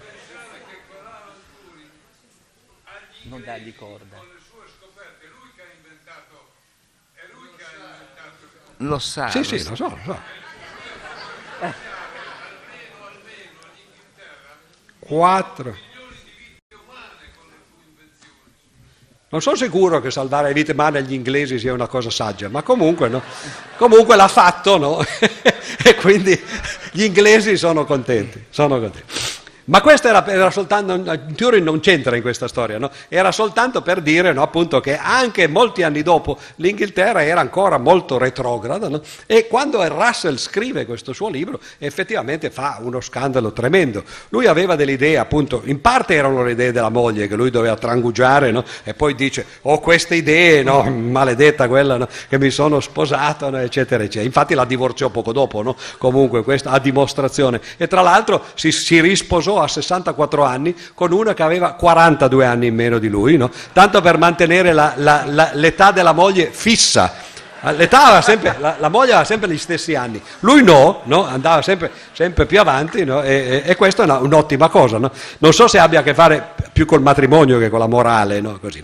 non 3.31 3.41
dargli 3.45 3.73
corda. 3.73 4.19
Lo 8.77 8.99
sa. 8.99 9.29
Sì, 9.29 9.37
lo 9.37 9.43
sì, 9.45 9.59
sa. 9.59 9.69
lo 9.69 9.75
so, 9.77 9.99
lo 10.03 10.13
so. 10.13 10.19
Quattro. 14.99 15.77
Non 19.29 19.41
sono 19.41 19.55
sicuro 19.55 20.01
che 20.01 20.11
salvare 20.11 20.51
vite 20.51 20.73
umane 20.73 20.97
agli 20.97 21.13
inglesi 21.13 21.57
sia 21.57 21.71
una 21.71 21.87
cosa 21.87 22.09
saggia, 22.09 22.49
ma 22.49 22.63
comunque, 22.63 23.07
no? 23.07 23.23
comunque 23.77 24.17
l'ha 24.17 24.27
fatto, 24.27 24.77
no? 24.77 24.99
e 25.85 25.95
quindi 25.95 26.37
gli 26.91 27.03
inglesi 27.03 27.55
sono 27.55 27.85
contenti, 27.85 28.43
sono 28.49 28.77
contenti. 28.77 29.30
Ma 29.71 29.79
questo 29.79 30.09
era, 30.09 30.27
era, 30.27 30.51
soltanto, 30.51 31.01
Turing 31.33 31.63
non 31.63 31.79
c'entra 31.79 32.17
in 32.17 32.21
questa 32.21 32.49
storia, 32.49 32.77
no? 32.77 32.91
era 33.07 33.31
soltanto 33.31 33.81
per 33.81 34.01
dire 34.01 34.33
no, 34.33 34.41
appunto, 34.41 34.81
che 34.81 34.97
anche 34.97 35.47
molti 35.47 35.83
anni 35.83 36.01
dopo 36.01 36.37
l'Inghilterra 36.57 37.23
era 37.23 37.39
ancora 37.39 37.77
molto 37.77 38.17
retrograda 38.17 38.89
no? 38.89 39.01
e 39.25 39.47
quando 39.47 39.81
Russell 39.87 40.35
scrive 40.35 40.85
questo 40.85 41.13
suo 41.13 41.29
libro 41.29 41.59
effettivamente 41.77 42.49
fa 42.49 42.79
uno 42.81 42.99
scandalo 42.99 43.53
tremendo. 43.53 44.03
Lui 44.29 44.45
aveva 44.45 44.75
delle 44.75 44.91
idee, 44.91 45.17
appunto, 45.17 45.61
in 45.63 45.79
parte 45.79 46.15
erano 46.15 46.43
le 46.43 46.51
idee 46.51 46.73
della 46.73 46.89
moglie 46.89 47.27
che 47.29 47.35
lui 47.35 47.49
doveva 47.49 47.75
trangugiare 47.77 48.53
e 48.83 48.93
poi 48.93 49.15
dice 49.15 49.45
ho 49.61 49.79
queste 49.79 50.15
idee, 50.15 50.63
maledetta 50.63 51.69
quella 51.69 52.05
che 52.27 52.37
mi 52.37 52.49
sono 52.49 52.81
sposato, 52.81 53.47
eccetera, 53.55 54.03
eccetera. 54.03 54.25
Infatti 54.25 54.53
la 54.53 54.65
divorziò 54.65 55.09
poco 55.09 55.31
dopo, 55.31 55.77
comunque 55.97 56.43
questa 56.43 56.71
a 56.71 56.79
dimostrazione. 56.79 57.61
E 57.77 57.87
tra 57.87 58.01
l'altro 58.01 58.43
si, 58.55 58.73
si 58.73 58.99
risposò 58.99 59.59
sposò 59.60 59.60
a 59.61 59.67
64 59.67 60.43
anni 60.43 60.75
con 60.93 61.11
una 61.11 61.33
che 61.33 61.43
aveva 61.43 61.73
42 61.73 62.45
anni 62.45 62.67
in 62.67 62.75
meno 62.75 62.99
di 62.99 63.07
lui, 63.07 63.37
no? 63.37 63.49
tanto 63.73 64.01
per 64.01 64.17
mantenere 64.17 64.73
la, 64.73 64.93
la, 64.97 65.23
la, 65.25 65.49
l'età 65.53 65.91
della 65.91 66.13
moglie 66.13 66.49
fissa. 66.51 67.29
L'età 67.63 68.05
aveva 68.05 68.21
sempre, 68.21 68.55
la, 68.59 68.75
la, 68.79 68.89
moglie 68.89 69.11
aveva 69.11 69.23
sempre 69.23 69.49
gli 69.49 69.57
stessi 69.57 69.93
anni, 69.93 70.19
lui 70.39 70.63
no, 70.63 71.01
no? 71.03 71.25
andava 71.25 71.61
sempre, 71.61 71.91
sempre, 72.11 72.47
più 72.47 72.59
avanti 72.59 73.05
no? 73.05 73.21
e, 73.21 73.61
e, 73.63 73.69
e, 73.69 73.75
questa 73.75 74.01
è 74.01 74.05
una, 74.05 74.17
un'ottima 74.17 74.67
cosa. 74.69 74.97
No? 74.97 75.11
Non 75.37 75.53
so 75.53 75.67
se 75.67 75.77
abbia 75.77 75.99
a 75.99 76.03
che 76.03 76.15
fare 76.15 76.53
più 76.73 76.85
col 76.85 77.01
matrimonio 77.01 77.59
che 77.59 77.69
con 77.69 77.79
la 77.79 77.87
morale, 77.87 78.41
Così, 78.59 78.81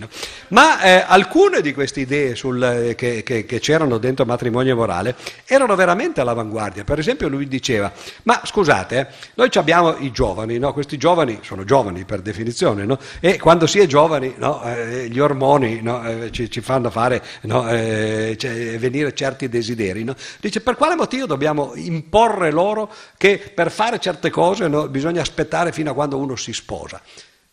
ma 0.48 0.80
eh, 0.80 1.04
alcune 1.06 1.60
di 1.60 1.74
queste 1.74 2.00
idee 2.00 2.34
sul, 2.34 2.62
eh, 2.62 2.94
che, 2.94 3.22
che, 3.24 3.44
che, 3.44 3.58
c'erano 3.58 3.98
dentro 3.98 4.24
matrimonio 4.24 4.72
e 4.72 4.76
morale 4.76 5.14
erano 5.46 5.74
veramente 5.74 6.20
all'avanguardia. 6.20 6.84
Per 6.84 6.98
esempio 6.98 7.28
lui 7.28 7.48
diceva, 7.48 7.90
ma 8.24 8.40
scusate, 8.44 8.98
eh, 8.98 9.06
noi 9.34 9.48
abbiamo 9.54 9.96
i 9.98 10.12
giovani, 10.12 10.58
questi 10.72 10.96
giovani 10.96 11.40
sono 11.42 11.64
giovani 11.64 12.04
per 12.04 12.20
definizione, 12.20 12.86
e 13.20 13.38
quando 13.38 13.66
si 13.66 13.80
è 13.80 13.86
giovani 13.86 14.34
eh, 14.64 15.08
gli 15.10 15.18
ormoni 15.18 15.82
eh, 15.82 16.30
ci, 16.30 16.50
ci, 16.50 16.60
fanno 16.60 16.90
fare 16.90 17.22
cioè, 17.40 18.36
venire 18.76 19.14
certi 19.14 19.48
desideri. 19.48 20.04
No? 20.04 20.14
Dice 20.40 20.60
per 20.60 20.76
quale 20.76 20.96
motivo 20.96 21.26
dobbiamo 21.26 21.72
imporre 21.76 22.50
loro 22.50 22.92
che 23.16 23.52
per 23.54 23.70
fare 23.70 23.98
certe 23.98 24.30
cose 24.30 24.68
no, 24.68 24.88
bisogna 24.88 25.22
aspettare 25.22 25.72
fino 25.72 25.90
a 25.90 25.94
quando 25.94 26.18
uno 26.18 26.36
si 26.36 26.52
sposa? 26.52 27.00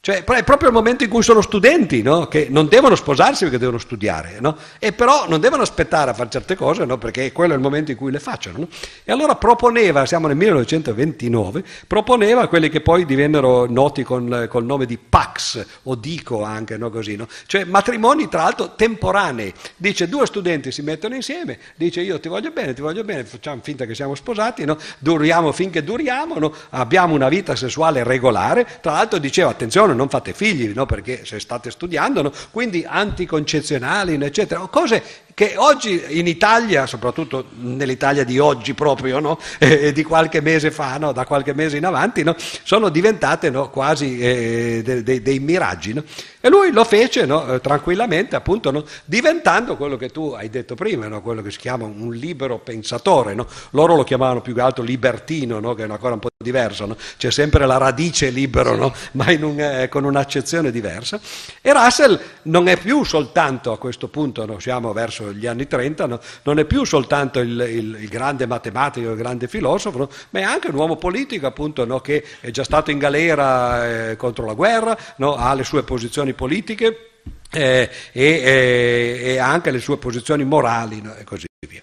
Cioè, 0.06 0.24
è 0.24 0.44
proprio 0.44 0.70
il 0.70 0.76
momento 0.76 1.04
in 1.04 1.10
cui 1.10 1.24
sono 1.24 1.42
studenti, 1.42 2.04
no? 2.04 2.28
che 2.28 2.46
non 2.52 2.68
devono 2.68 2.94
sposarsi 2.94 3.42
perché 3.42 3.58
devono 3.58 3.80
studiare, 3.80 4.38
no? 4.40 4.56
e 4.78 4.92
però 4.92 5.28
non 5.28 5.40
devono 5.40 5.64
aspettare 5.64 6.12
a 6.12 6.14
fare 6.14 6.30
certe 6.30 6.56
cose 6.56 6.86
no? 6.86 7.00
perché 7.00 7.32
quello 7.32 7.54
è 7.54 7.56
il 7.56 7.62
momento 7.64 7.90
in 7.90 7.98
cui 7.98 8.12
le 8.12 8.20
facciano. 8.20 8.68
E 9.04 9.12
allora 9.12 9.34
proponeva, 9.34 10.06
siamo 10.06 10.28
nel 10.28 10.36
1929, 10.36 11.64
proponeva 11.88 12.48
quelli 12.48 12.70
che 12.70 12.82
poi 12.82 13.04
divennero 13.04 13.66
noti 13.66 14.04
con, 14.04 14.46
col 14.48 14.64
nome 14.64 14.86
di 14.86 15.00
Pax 15.00 15.66
o 15.82 15.96
Dico 15.96 16.44
anche, 16.44 16.78
così, 16.78 17.20
cioè 17.48 17.64
matrimoni 17.64 18.30
tra 18.30 18.44
l'altro 18.44 18.76
temporanei. 18.76 19.52
Dice 19.76 20.08
due 20.08 20.28
studenti 20.28 20.72
si 20.72 20.84
mettono 20.84 21.16
insieme, 21.16 21.58
dice 21.74 22.02
io 22.02 22.20
ti 22.20 22.28
voglio 22.28 22.52
bene, 22.52 22.76
ti 22.76 22.82
voglio 22.82 23.04
bene, 23.04 23.26
facciamo 23.26 23.60
finta 23.64 23.86
che 23.86 23.96
siamo 23.96 24.14
sposati, 24.14 24.68
duriamo 25.00 25.52
finché 25.52 25.84
duriamo, 25.84 26.54
abbiamo 26.70 27.16
una 27.16 27.28
vita 27.28 27.56
sessuale 27.56 28.04
regolare, 28.04 28.68
tra 28.82 28.92
l'altro 28.92 29.18
diceva 29.18 29.50
attenzione, 29.50 29.94
non 29.96 30.10
fate 30.10 30.34
figli, 30.34 30.72
no? 30.74 30.86
perché 30.86 31.26
se 31.26 31.40
state 31.40 31.72
studiando, 31.72 32.22
no? 32.22 32.32
quindi 32.52 32.86
anticoncezionali, 32.88 34.14
eccetera, 34.16 34.60
cose 34.68 35.04
che 35.36 35.56
oggi 35.58 36.02
in 36.18 36.28
Italia, 36.28 36.88
soprattutto 36.88 37.48
nell'Italia 37.60 38.24
di 38.24 38.40
oggi 38.40 38.74
proprio, 38.74 39.20
no? 39.20 39.38
eh, 39.60 39.92
di 39.92 40.02
qualche 40.02 40.40
mese 40.40 40.72
fa, 40.72 40.98
no? 40.98 41.12
da 41.12 41.26
qualche 41.26 41.54
mese 41.54 41.76
in 41.76 41.86
avanti, 41.86 42.24
no? 42.24 42.36
sono 42.64 42.88
diventate 42.88 43.52
quasi 43.70 44.18
eh, 44.18 44.82
de- 44.84 45.04
de- 45.04 45.22
dei 45.22 45.40
miraggi. 45.40 46.02
E 46.40 46.50
lui 46.50 46.72
lo 46.72 46.86
fece 46.86 47.24
eh, 47.24 47.60
tranquillamente, 47.60 48.38
appunto, 48.38 48.86
diventando 49.04 49.76
quello 49.76 49.98
che 49.98 50.10
tu 50.10 50.30
hai 50.30 50.50
detto 50.50 50.76
prima, 50.76 51.20
quello 51.20 51.42
che 51.42 51.52
si 51.52 51.58
chiama 51.58 51.84
un 51.84 52.14
libero 52.14 52.60
pensatore. 52.60 53.36
Loro 53.72 53.96
lo 53.96 54.04
chiamavano 54.04 54.42
più 54.42 54.54
che 54.54 54.62
altro 54.62 54.84
libertino, 54.84 55.74
che 55.74 55.82
è 55.82 55.86
una 55.86 55.98
cosa 55.98 56.14
un 56.14 56.20
po' 56.20 56.30
diversa, 56.38 56.88
c'è 57.18 57.32
sempre 57.32 57.66
la 57.66 57.78
radice 57.78 58.30
libero, 58.30 58.96
ma 59.14 59.26
un, 59.40 59.60
eh, 59.60 59.90
con 59.90 60.06
un'accezione 60.06 60.72
diversa. 60.72 61.20
E 61.62 61.74
Russell 61.74 62.18
non 62.44 62.68
è 62.68 62.78
più 62.78 63.04
soltanto 63.04 63.72
a 63.72 63.78
questo 63.78 64.08
punto, 64.08 64.60
siamo 64.60 64.94
verso 64.94 65.25
gli 65.32 65.48
anni 65.48 65.68
30, 65.68 66.06
no? 66.06 66.20
non 66.44 66.60
è 66.60 66.66
più 66.66 66.84
soltanto 66.84 67.40
il, 67.40 67.50
il, 67.70 67.98
il, 68.02 68.08
grande 68.10 68.46
matematico, 68.46 69.12
il 69.12 69.18
grande 69.18 69.48
filosofo, 69.48 70.10
ma 70.32 70.40
è 70.40 70.44
anche 70.44 70.68
un 70.68 70.76
uomo 70.76 70.98
politico 70.98 71.48
appunto 71.48 71.86
no? 71.86 72.00
che 72.00 72.24
è 72.40 72.52
già 72.52 72.64
stato 72.64 72.92
in 72.92 72.98
galera 72.98 74.10
eh, 74.10 74.16
contro 74.16 74.46
la 74.46 74.54
guerra, 74.54 74.98
ha 75.18 75.54
le 75.54 75.64
sue 75.64 75.84
posizioni 75.84 76.34
politiche 76.34 77.22
eh, 77.52 77.90
e, 78.12 78.24
e, 78.24 79.22
e, 79.24 79.38
anche 79.38 79.72
le 79.72 79.80
sue 79.80 79.98
posizioni 79.98 80.44
morali 80.44 81.02
e 81.20 81.24
così 81.24 81.46
via. 81.68 81.82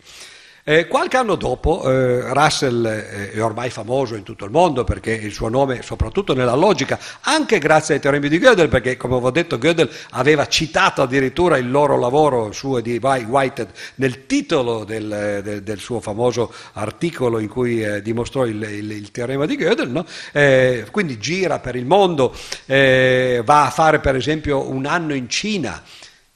Eh, 0.64 0.86
qualche 0.86 1.16
anno 1.16 1.34
dopo 1.34 1.90
eh, 1.90 2.32
Russell 2.32 2.86
eh, 2.86 3.32
è 3.32 3.42
ormai 3.42 3.68
famoso 3.68 4.14
in 4.14 4.22
tutto 4.22 4.44
il 4.44 4.52
mondo 4.52 4.84
perché 4.84 5.10
il 5.10 5.32
suo 5.32 5.48
nome, 5.48 5.82
soprattutto 5.82 6.34
nella 6.34 6.54
logica, 6.54 7.00
anche 7.22 7.58
grazie 7.58 7.94
ai 7.94 8.00
teoremi 8.00 8.28
di 8.28 8.38
Gödel, 8.38 8.68
perché 8.68 8.96
come 8.96 9.14
avevo 9.14 9.32
detto 9.32 9.58
Gödel 9.58 9.90
aveva 10.10 10.46
citato 10.46 11.02
addirittura 11.02 11.56
il 11.56 11.68
loro 11.68 11.98
lavoro 11.98 12.52
suo 12.52 12.78
di 12.78 12.96
Whitehead 13.02 13.70
nel 13.96 14.26
titolo 14.26 14.84
del, 14.84 15.40
del, 15.42 15.64
del 15.64 15.78
suo 15.80 15.98
famoso 15.98 16.54
articolo 16.74 17.40
in 17.40 17.48
cui 17.48 17.82
eh, 17.82 18.00
dimostrò 18.00 18.46
il, 18.46 18.62
il, 18.62 18.88
il, 18.92 19.10
teorema 19.10 19.46
di 19.46 19.56
Gödel, 19.56 19.90
no? 19.90 20.06
Eh, 20.30 20.86
quindi 20.92 21.18
gira 21.18 21.58
per 21.58 21.74
il 21.74 21.86
mondo, 21.86 22.32
eh, 22.66 23.42
va 23.44 23.66
a 23.66 23.70
fare 23.70 23.98
per 23.98 24.14
esempio 24.14 24.70
un 24.70 24.86
anno 24.86 25.12
in 25.12 25.28
Cina 25.28 25.82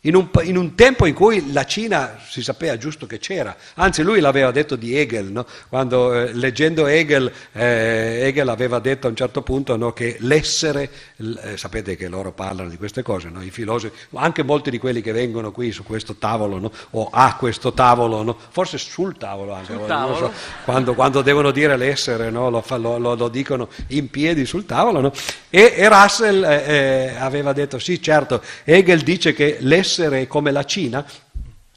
in 0.07 0.15
un, 0.15 0.29
in 0.43 0.57
un, 0.57 0.75
tempo 0.75 1.07
in 1.07 1.15
cui 1.15 1.53
la 1.53 1.65
Cina 1.65 2.17
si 2.29 2.43
sapeva 2.43 2.77
giusto 2.79 3.07
che 3.07 3.19
c'era, 3.19 3.55
anzi 3.75 4.03
lui 4.03 4.21
l'aveva 4.21 4.53
detto 4.53 4.77
di 4.77 4.97
Hegel, 4.97 5.27
no? 5.33 5.47
quando 5.69 6.15
eh, 6.15 6.33
leggendo 6.33 6.87
Hegel, 6.87 7.31
eh, 7.53 8.21
Hegel 8.23 8.49
aveva 8.49 8.79
detto 8.79 9.09
a 9.09 9.11
un 9.11 9.17
certo 9.17 9.43
punto 9.43 9.77
no, 9.77 9.93
che 9.93 10.17
l'essere, 10.21 10.91
eh, 11.17 11.57
sapete 11.57 11.97
che 11.97 12.09
loro 12.09 12.31
parlano 12.33 12.69
di 12.69 12.77
queste 12.77 13.03
cose, 13.03 13.31
no? 13.31 13.43
i 13.43 13.51
filosofi, 13.51 13.95
anche 14.15 14.45
molti 14.45 14.71
di 14.71 14.79
quelli 14.79 15.01
che 15.01 15.11
vengono 15.11 15.51
qui 15.51 15.73
su 15.73 15.83
questo 15.83 16.15
tavolo 16.15 16.71
o 16.91 17.09
a 17.11 17.35
questo 17.37 17.73
tavolo, 17.73 18.37
forse 18.51 18.79
sul 18.79 19.17
tavolo 19.17 19.55
anche, 19.55 19.73
sul 19.73 19.87
tavolo. 19.87 20.17
So, 20.17 20.33
quando, 20.65 20.95
quando, 20.95 21.23
devono 21.23 21.51
dire 21.51 21.77
l'essere 21.77 22.31
lo, 22.31 22.49
lo, 22.49 22.63
lo, 22.79 23.15
lo, 23.15 23.29
dicono 23.29 23.69
in 23.89 24.09
piedi 24.09 24.47
sul 24.47 24.67
tavolo, 24.67 25.13
e, 25.51 25.75
e, 25.77 25.89
Russell 25.89 26.45
eh, 26.45 26.65
eh, 26.67 27.17
aveva 27.19 27.53
detto 27.53 27.81
sì 27.81 28.01
certo, 28.01 28.41
Hegel 28.63 29.01
dice 29.01 29.33
che 29.33 29.57
l'essere 29.61 29.96
essere 29.97 30.27
come 30.27 30.51
la 30.51 30.65
Cina, 30.65 31.05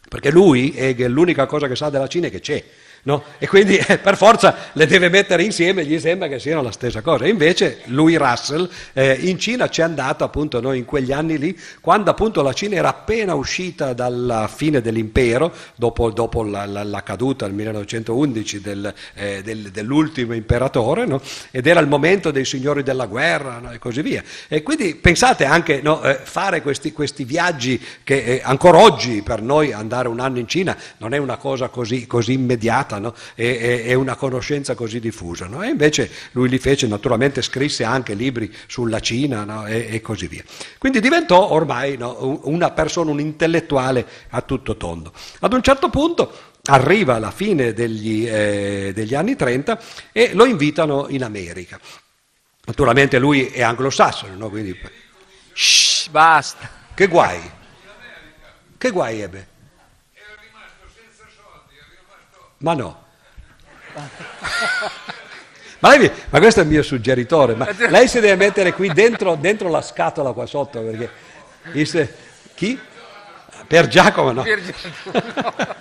perché 0.10 0.30
lui, 0.30 0.74
Hegel, 0.76 1.12
l'unica 1.12 1.46
cosa 1.46 1.68
che 1.68 1.76
sa 1.76 1.90
della 1.90 2.08
Cina 2.08 2.28
è 2.28 2.30
che 2.30 2.42
c'è. 2.42 2.64
No? 3.04 3.24
E 3.38 3.48
quindi 3.48 3.78
eh, 3.78 3.98
per 3.98 4.18
forza 4.18 4.56
le 4.74 4.86
deve 4.86 5.10
mettere 5.10 5.44
insieme, 5.44 5.86
gli 5.86 6.00
sembra 6.00 6.28
che 6.28 6.40
siano 6.40 6.62
la 6.62 6.72
stessa 6.72 7.02
cosa. 7.02 7.28
Invece 7.28 7.82
lui, 7.86 8.16
Russell, 8.16 8.70
eh, 8.94 9.18
in 9.22 9.40
Cina 9.40 9.70
ci 9.70 9.82
è 9.82 9.84
andato 9.84 10.24
appunto 10.24 10.60
noi 10.60 10.80
in 10.80 10.86
quegli 10.86 11.12
anni 11.12 11.38
lì, 11.38 11.58
quando 11.82 12.12
appunto 12.12 12.42
la 12.42 12.54
Cina 12.54 12.76
era 12.76 12.90
appena 12.90 13.34
uscita 13.34 13.94
dalla 13.94 14.48
fine 14.48 14.82
dell'impero, 14.82 15.54
dopo, 15.76 16.12
dopo 16.12 16.44
la, 16.44 16.66
la, 16.66 16.84
la, 16.84 17.04
caduta 17.04 17.46
nel 17.46 17.56
1911 17.56 18.62
del, 18.62 18.94
eh, 19.16 19.42
del, 19.44 19.72
dell'ultimo 19.72 20.34
imperatore, 20.34 21.06
no? 21.06 21.22
ed 21.52 21.68
era 21.68 21.80
il 21.80 21.88
momento 21.88 22.32
dei 22.32 22.46
signori 22.46 22.84
della 22.84 23.06
guerra 23.06 23.60
no? 23.60 23.72
e 23.72 23.80
così 23.80 24.02
via. 24.02 24.24
E 24.48 24.64
quindi 24.64 24.96
pensate 24.96 25.46
anche 25.46 25.82
eh, 25.82 26.20
fare 26.24 26.62
questi, 26.62 26.92
questi, 26.92 27.24
viaggi 27.24 27.82
che 28.04 28.24
eh, 28.24 28.42
ancora 28.44 28.80
oggi 28.80 29.22
per 29.22 29.42
noi 29.42 29.72
andare 29.72 30.08
un 30.08 30.20
anno 30.20 30.40
in 30.40 30.48
Cina 30.48 30.76
non 30.98 31.14
è 31.14 31.18
una 31.18 31.38
cosa 31.38 31.70
così, 31.70 32.08
così 32.08 32.34
immediata 32.34 32.89
diffusa 32.90 32.98
no? 32.98 33.14
e, 33.36 33.84
e, 33.86 33.94
una 33.94 34.16
conoscenza 34.16 34.74
così 34.74 35.00
diffusa. 35.00 35.46
No? 35.46 35.62
E 35.62 35.68
invece 35.68 36.10
lui 36.32 36.50
li 36.50 36.58
fece, 36.58 36.88
naturalmente 36.88 37.42
scrisse 37.42 37.84
anche 37.84 38.16
libri 38.16 38.52
sulla 38.68 39.00
Cina 39.00 39.44
no? 39.44 39.68
e, 39.68 39.88
e, 39.92 40.02
così 40.02 40.28
via. 40.28 40.44
Quindi 40.80 41.00
diventò 41.00 41.52
ormai 41.52 41.98
una 42.00 42.72
persona, 42.72 43.12
un 43.12 43.20
intellettuale 43.20 44.06
a 44.30 44.42
tutto 44.42 44.76
tondo. 44.78 45.14
Ad 45.40 45.54
un 45.54 45.62
certo 45.62 45.90
punto 45.90 46.32
arriva 46.66 47.16
alla 47.16 47.32
fine 47.32 47.74
degli, 47.74 48.28
eh, 48.28 48.92
degli 48.94 49.14
anni 49.14 49.36
30 49.36 49.80
e 50.12 50.32
lo 50.34 50.46
invitano 50.46 51.08
in 51.10 51.24
America. 51.24 51.80
Naturalmente 52.66 53.20
lui 53.20 53.46
è 53.46 53.62
anglosassone, 53.62 54.36
no? 54.36 54.50
Quindi... 54.50 54.78
Shh, 55.54 56.10
basta. 56.10 56.70
Che 56.94 57.08
guai? 57.08 57.40
Che 58.78 58.90
guai 58.92 59.22
ebbe? 59.22 59.49
Ma 62.60 62.74
no. 62.74 63.04
Ma, 65.80 65.96
lei, 65.96 66.12
ma, 66.30 66.40
questo 66.40 66.60
è 66.60 66.64
il 66.64 66.70
mio 66.70 66.84
suggeritore, 66.84 67.56
ma 67.56 67.68
lei 67.88 68.08
si 68.10 68.20
deve 68.20 68.36
mettere 68.36 68.74
qui 68.74 68.92
dentro, 68.92 69.36
dentro 69.36 69.70
la 69.70 69.82
scatola 69.82 70.34
qua 70.34 70.46
sotto, 70.46 70.82
perché... 70.82 71.10
Disse, 71.72 72.16
chi? 72.54 72.78
Per 73.66 73.88
Giacomo 73.88 74.32
no. 74.32 74.44
Per 74.44 74.62
Giacomo. 74.62 75.76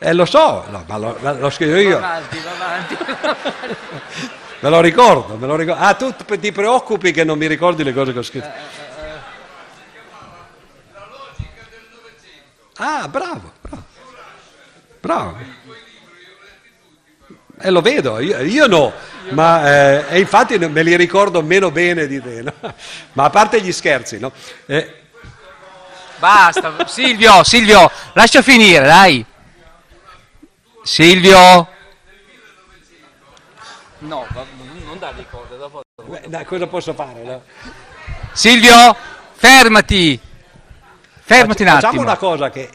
eh, 0.00 0.12
lo 0.12 0.24
so, 0.26 0.64
no, 0.68 0.84
ma 0.86 0.96
lo, 0.98 1.16
lo 1.20 1.50
scrivo 1.50 1.76
io. 1.76 1.98
Va 1.98 2.16
avanti, 2.16 2.38
va 2.40 2.50
avanti. 2.50 2.96
me 4.60 4.68
lo 4.68 4.80
ricordo, 4.80 5.36
me 5.36 5.46
lo 5.46 5.56
ricordo. 5.56 5.80
Ah, 5.82 5.94
tu 5.94 6.14
ti 6.38 6.52
preoccupi 6.52 7.12
che 7.12 7.24
non 7.24 7.38
mi 7.38 7.46
ricordi 7.46 7.84
le 7.84 7.94
cose 7.94 8.12
che 8.12 8.18
ho 8.18 8.22
scritto. 8.22 8.46
Eh, 8.46 8.50
eh, 8.50 9.04
eh. 9.04 9.18
Ah, 12.78 13.08
bravo. 13.08 13.52
Bravo. 15.00 15.36
E 17.60 17.66
eh, 17.66 17.70
lo 17.70 17.80
vedo, 17.80 18.20
io, 18.20 18.38
io 18.40 18.66
no, 18.68 18.92
ma 19.30 19.68
eh, 19.68 20.04
e 20.10 20.20
infatti 20.20 20.56
me 20.58 20.82
li 20.84 20.94
ricordo 20.96 21.42
meno 21.42 21.72
bene 21.72 22.06
di 22.06 22.22
te, 22.22 22.42
no? 22.42 22.52
ma 23.14 23.24
a 23.24 23.30
parte 23.30 23.60
gli 23.60 23.72
scherzi, 23.72 24.20
no? 24.20 24.30
Eh. 24.66 24.94
Basta, 26.18 26.86
Silvio, 26.86 27.42
Silvio, 27.42 27.90
lascia 28.12 28.42
finire, 28.42 28.86
dai. 28.86 29.26
Silvio. 30.82 31.68
No, 33.98 34.26
non 34.84 34.98
dargli 35.00 35.24
corda, 35.28 35.56
dopo... 35.56 35.82
Dai, 36.26 36.44
cosa 36.44 36.68
posso 36.68 36.94
fare? 36.94 37.22
No? 37.24 37.42
Silvio, 38.32 38.96
fermati. 39.34 40.26
Fermati 41.28 41.62
un 41.62 41.68
attimo. 41.68 41.80
Facciamo 41.80 42.00
una 42.00 42.16
cosa 42.16 42.48
che 42.48 42.70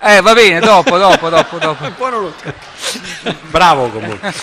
eh, 0.00 0.20
va 0.20 0.34
bene, 0.34 0.58
dopo, 0.58 0.98
dopo, 0.98 1.28
dopo, 1.28 1.58
dopo. 1.58 1.88
Bravo 3.48 3.88
comunque. 3.90 4.34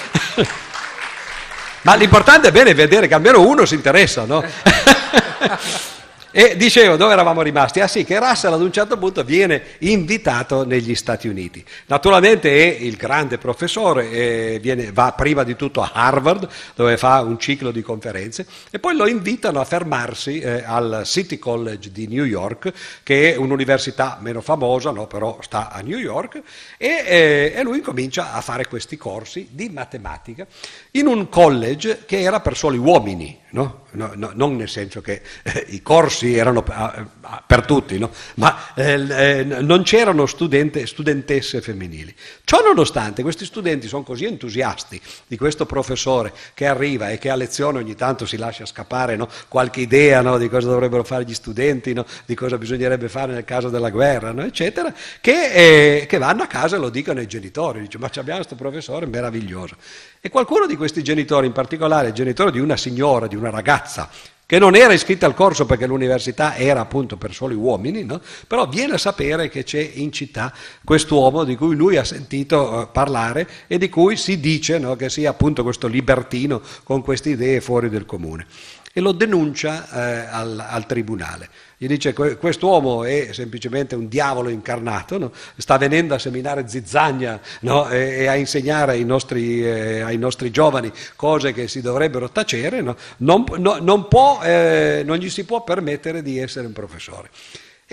Ma 1.81 1.93
l'importante 1.95 2.47
è 2.47 2.51
bene 2.51 2.73
vedere 2.73 3.09
che 3.09 3.13
almeno 3.13 3.41
uno 3.41 3.65
si 3.65 3.75
interessa, 3.75 4.23
no? 4.23 4.41
E 6.33 6.55
dicevo, 6.55 6.95
dove 6.95 7.11
eravamo 7.11 7.41
rimasti? 7.41 7.81
Ah 7.81 7.87
sì, 7.87 8.05
che 8.05 8.17
Russell 8.17 8.53
ad 8.53 8.61
un 8.61 8.71
certo 8.71 8.97
punto 8.97 9.21
viene 9.25 9.61
invitato 9.79 10.65
negli 10.65 10.95
Stati 10.95 11.27
Uniti. 11.27 11.63
Naturalmente 11.87 12.49
è 12.49 12.81
il 12.81 12.95
grande 12.95 13.37
professore, 13.37 14.57
viene, 14.59 14.93
va 14.93 15.11
prima 15.11 15.43
di 15.43 15.57
tutto 15.57 15.81
a 15.81 15.91
Harvard, 15.93 16.47
dove 16.73 16.95
fa 16.95 17.19
un 17.19 17.37
ciclo 17.37 17.71
di 17.71 17.81
conferenze, 17.81 18.45
e 18.69 18.79
poi 18.79 18.95
lo 18.95 19.07
invitano 19.07 19.59
a 19.59 19.65
fermarsi 19.65 20.39
eh, 20.39 20.63
al 20.65 21.01
City 21.03 21.37
College 21.37 21.91
di 21.91 22.07
New 22.07 22.23
York, 22.23 22.71
che 23.03 23.33
è 23.33 23.35
un'università 23.35 24.17
meno 24.21 24.39
famosa, 24.39 24.91
no, 24.91 25.07
però 25.07 25.39
sta 25.41 25.69
a 25.69 25.81
New 25.81 25.97
York, 25.97 26.41
e, 26.77 27.03
eh, 27.05 27.53
e 27.53 27.61
lui 27.63 27.81
comincia 27.81 28.31
a 28.31 28.39
fare 28.39 28.67
questi 28.67 28.95
corsi 28.95 29.49
di 29.51 29.69
matematica 29.69 30.47
in 30.91 31.07
un 31.07 31.29
college 31.29 32.03
che 32.05 32.19
era 32.19 32.41
per 32.41 32.57
soli 32.57 32.77
uomini, 32.77 33.39
no? 33.51 33.79
No, 33.93 34.11
no, 34.15 34.31
non 34.33 34.55
nel 34.55 34.69
senso 34.69 35.01
che 35.01 35.21
eh, 35.43 35.65
i 35.69 35.81
corsi 35.81 36.33
erano 36.33 36.63
eh, 36.65 37.05
per 37.45 37.65
tutti, 37.65 37.99
ma 38.35 38.73
eh, 38.73 38.93
eh, 39.39 39.43
non 39.43 39.83
c'erano 39.83 40.25
studente, 40.27 40.85
studentesse 40.85 41.59
femminili. 41.59 42.15
Ciò 42.45 42.61
nonostante 42.61 43.21
questi 43.21 43.43
studenti 43.43 43.89
sono 43.89 44.03
così 44.03 44.23
entusiasti 44.23 45.01
di 45.27 45.35
questo 45.35 45.65
professore 45.65 46.31
che 46.53 46.67
arriva 46.67 47.09
e 47.09 47.17
che 47.17 47.29
a 47.29 47.35
lezione 47.35 47.79
ogni 47.79 47.95
tanto 47.95 48.25
si 48.25 48.37
lascia 48.37 48.65
scappare 48.65 49.19
qualche 49.49 49.81
idea 49.81 50.37
di 50.37 50.47
cosa 50.47 50.69
dovrebbero 50.69 51.03
fare 51.03 51.25
gli 51.25 51.33
studenti, 51.33 51.93
di 52.25 52.35
cosa 52.35 52.57
bisognerebbe 52.57 53.09
fare 53.09 53.33
nel 53.33 53.43
caso 53.43 53.67
della 53.67 53.89
guerra, 53.89 54.33
eccetera, 54.45 54.93
che, 55.19 55.99
eh, 55.99 56.05
che, 56.05 56.17
vanno 56.17 56.43
a 56.43 56.47
casa 56.47 56.77
e 56.77 56.79
lo 56.79 56.89
dicono 56.89 57.19
ai 57.19 57.27
genitori, 57.27 57.81
dice 57.81 57.97
ma 57.97 58.09
abbiamo 58.13 58.37
questo 58.37 58.55
professore 58.55 59.05
meraviglioso. 59.05 59.75
E 60.23 60.29
qualcuno 60.29 60.67
di 60.67 60.75
questi 60.75 61.01
genitori, 61.01 61.47
in 61.47 61.51
particolare 61.51 62.09
il 62.09 62.13
genitore 62.13 62.51
di 62.51 62.59
una 62.59 62.77
signora, 62.77 63.25
di 63.25 63.35
una 63.35 63.49
ragazza, 63.49 64.07
che 64.45 64.59
non 64.59 64.75
era 64.75 64.93
iscritta 64.93 65.25
al 65.25 65.33
corso 65.33 65.65
perché 65.65 65.87
l'università 65.87 66.57
era 66.57 66.81
appunto 66.81 67.17
per 67.17 67.33
soli 67.33 67.55
uomini, 67.55 68.03
no? 68.03 68.21
però 68.45 68.67
viene 68.67 68.93
a 68.93 68.97
sapere 68.99 69.49
che 69.49 69.63
c'è 69.63 69.79
in 69.79 70.11
città 70.11 70.53
quest'uomo 70.83 71.43
di 71.43 71.55
cui 71.55 71.75
lui 71.75 71.97
ha 71.97 72.03
sentito 72.03 72.83
eh, 72.83 72.87
parlare 72.91 73.49
e 73.65 73.79
di 73.79 73.89
cui 73.89 74.15
si 74.15 74.39
dice 74.39 74.77
no, 74.77 74.95
che 74.95 75.09
sia 75.09 75.31
appunto 75.31 75.63
questo 75.63 75.87
libertino 75.87 76.61
con 76.83 77.01
queste 77.01 77.29
idee 77.29 77.59
fuori 77.59 77.89
del 77.89 78.05
comune 78.05 78.45
e 78.93 78.99
lo 78.99 79.13
denuncia 79.13 79.89
eh, 79.89 80.27
al, 80.29 80.59
al, 80.59 80.85
tribunale. 80.85 81.49
Gli 81.81 81.87
dice 81.87 82.13
que- 82.13 82.37
quest'uomo 82.37 83.05
è 83.05 83.29
semplicemente 83.31 83.95
un 83.95 84.07
diavolo 84.07 84.49
incarnato, 84.49 85.17
no? 85.17 85.31
sta 85.57 85.79
venendo 85.79 86.13
a 86.13 86.19
seminare 86.19 86.67
zizzagna 86.67 87.41
no? 87.61 87.89
e, 87.89 88.19
e, 88.19 88.27
a 88.27 88.35
insegnare 88.35 88.91
ai 88.91 89.03
nostri, 89.03 89.65
eh, 89.65 90.01
ai 90.01 90.19
nostri, 90.19 90.51
giovani 90.51 90.91
cose 91.15 91.53
che 91.53 91.67
si 91.67 91.81
dovrebbero 91.81 92.29
tacere, 92.29 92.81
no? 92.81 92.95
non, 93.17 93.45
non, 93.57 94.07
può, 94.07 94.41
eh, 94.43 95.01
non 95.03 95.17
gli 95.17 95.31
si 95.31 95.43
può 95.43 95.63
permettere 95.63 96.21
di 96.21 96.37
essere 96.37 96.67
un 96.67 96.73
professore. 96.73 97.31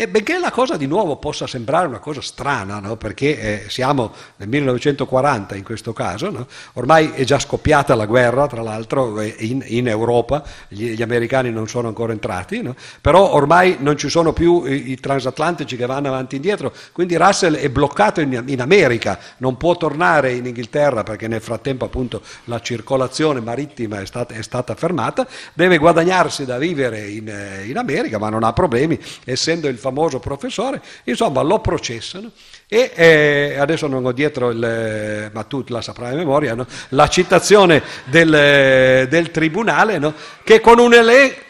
E 0.01 0.07
benché 0.07 0.38
la 0.38 0.53
cosa 0.53 0.76
di 0.76 0.86
nuovo 0.86 1.16
possa 1.16 1.49
sembrare 1.49 1.88
una 1.88 1.99
cosa 1.99 2.20
strana, 2.20 2.78
no? 2.78 2.94
perché 2.94 3.64
eh, 3.64 3.68
siamo 3.68 4.12
nel 4.36 4.46
1940 4.46 5.57
in 5.57 5.64
questo 5.64 5.92
caso, 5.92 6.30
no? 6.30 6.46
ormai 6.74 7.11
è 7.14 7.24
già 7.24 7.40
scoppiata 7.40 7.96
la 7.96 8.07
guerra, 8.07 8.46
tra 8.46 8.62
l'altro 8.62 9.20
eh, 9.20 9.34
in, 9.40 9.61
in 9.66 9.88
Europa, 9.88 10.44
gli, 10.68 10.90
gli, 10.92 11.03
americani 11.03 11.51
non 11.51 11.66
sono 11.66 11.88
ancora 11.88 12.12
entrati, 12.12 12.62
no? 12.62 12.76
però 13.01 13.32
ormai 13.32 13.78
non 13.80 13.96
ci 13.96 14.09
sono 14.09 14.32
più 14.32 14.64
i, 14.66 14.92
i, 14.92 15.01
transatlantici 15.01 15.76
che 15.76 15.84
vanno 15.84 16.07
avanti 16.07 16.34
e 16.34 16.36
indietro, 16.36 16.72
quindi 16.92 17.16
Russell 17.16 17.57
è 17.57 17.68
bloccato 17.68 18.20
in, 18.20 18.44
in, 18.46 18.61
America, 18.61 19.18
non 19.38 19.57
può 19.57 19.76
tornare 19.76 20.30
in 20.32 20.46
Inghilterra 20.46 21.03
perché 21.03 21.26
nel 21.26 21.40
frattempo 21.40 21.86
appunto 21.86 22.22
la 22.44 22.61
circolazione 22.61 23.40
marittima 23.40 24.01
è 24.01 24.07
stata, 24.07 24.32
è 24.32 24.42
stata 24.42 24.76
fermata, 24.76 25.26
deve 25.55 25.76
guadagnarsi 25.76 26.44
da 26.44 26.57
vivere 26.57 27.01
in, 27.09 27.28
eh, 27.28 27.64
in 27.66 27.76
America, 27.76 28.18
ma 28.18 28.28
non 28.28 28.44
ha 28.44 28.53
problemi, 28.53 28.96
essendo 29.24 29.66
il 29.66 29.86
famoso 29.89 30.18
professore, 30.18 30.80
insomma 31.05 31.43
lo 31.43 31.61
processano 31.61 32.30
e 32.68 32.93
eh, 32.95 33.57
adesso 33.59 33.86
non 33.86 34.05
ho 34.05 34.12
dietro 34.12 34.51
il, 34.51 35.30
ma 35.32 35.43
tu 35.45 35.64
la 35.68 35.80
saprai 35.80 36.12
a 36.12 36.16
memoria, 36.16 36.55
no? 36.55 36.66
la 36.91 37.09
citazione 37.09 37.82
del, 38.05 39.07
del 39.09 39.30
tribunale 39.30 39.99
no? 39.99 40.14
che 40.45 40.61
con 40.61 40.78
un 40.78 40.95
elenco 40.95 41.47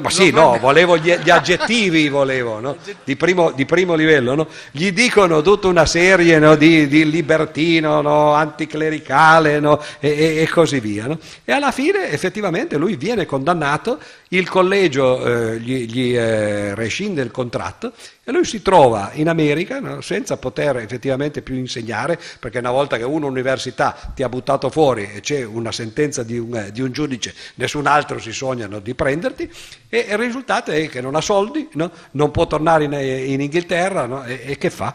ma 0.00 0.10
sì, 0.10 0.30
no, 0.30 0.58
volevo 0.58 0.96
gli, 0.96 1.12
gli 1.16 1.30
aggettivi, 1.30 2.08
volevo, 2.10 2.60
no? 2.60 2.76
di, 3.02 3.16
primo, 3.16 3.50
di, 3.50 3.64
primo, 3.64 3.94
livello. 3.94 4.34
No? 4.34 4.46
Gli 4.70 4.92
dicono 4.92 5.42
tutta 5.42 5.68
una 5.68 5.86
serie 5.86 6.38
no? 6.38 6.54
di, 6.54 6.86
di, 6.86 7.10
libertino, 7.10 8.32
anticlericale 8.34 9.60
e, 9.98 10.42
e, 10.42 10.48
così 10.48 10.80
via. 10.80 11.08
E 11.44 11.52
alla 11.52 11.72
fine 11.72 12.10
effettivamente 12.10 12.76
lui 12.76 12.96
viene 12.96 13.26
condannato, 13.26 13.98
il 14.28 14.48
collegio 14.48 15.24
eh, 15.24 15.58
gli, 15.58 15.86
gli 15.86 16.16
eh, 16.16 16.74
rescinde 16.74 17.22
il 17.22 17.30
contratto 17.30 17.92
e 18.30 18.32
lui 18.32 18.44
si 18.44 18.62
trova 18.62 19.10
in 19.14 19.28
America 19.28 19.80
no, 19.80 20.00
senza 20.00 20.36
poter 20.36 20.76
effettivamente 20.76 21.42
più 21.42 21.56
insegnare, 21.56 22.16
perché 22.38 22.58
una 22.58 22.70
volta 22.70 22.96
che 22.96 23.02
un'università 23.02 24.12
ti 24.14 24.22
ha 24.22 24.28
buttato 24.28 24.70
fuori 24.70 25.10
e 25.12 25.20
c'è 25.20 25.44
una 25.44 25.72
sentenza 25.72 26.22
di 26.22 26.38
un, 26.38 26.68
di 26.72 26.80
un 26.80 26.92
giudice, 26.92 27.34
nessun 27.56 27.88
altro 27.88 28.20
si 28.20 28.32
sognano 28.32 28.78
di 28.78 28.94
prenderti, 28.94 29.50
e 29.88 30.06
il 30.10 30.16
risultato 30.16 30.70
è 30.70 30.88
che 30.88 31.00
non 31.00 31.16
ha 31.16 31.20
soldi, 31.20 31.68
no, 31.72 31.90
non 32.12 32.30
può 32.30 32.46
tornare 32.46 32.84
in, 32.84 32.92
in 32.92 33.40
Inghilterra 33.40 34.06
no, 34.06 34.22
e, 34.22 34.40
e 34.44 34.56
che 34.56 34.70
fa? 34.70 34.94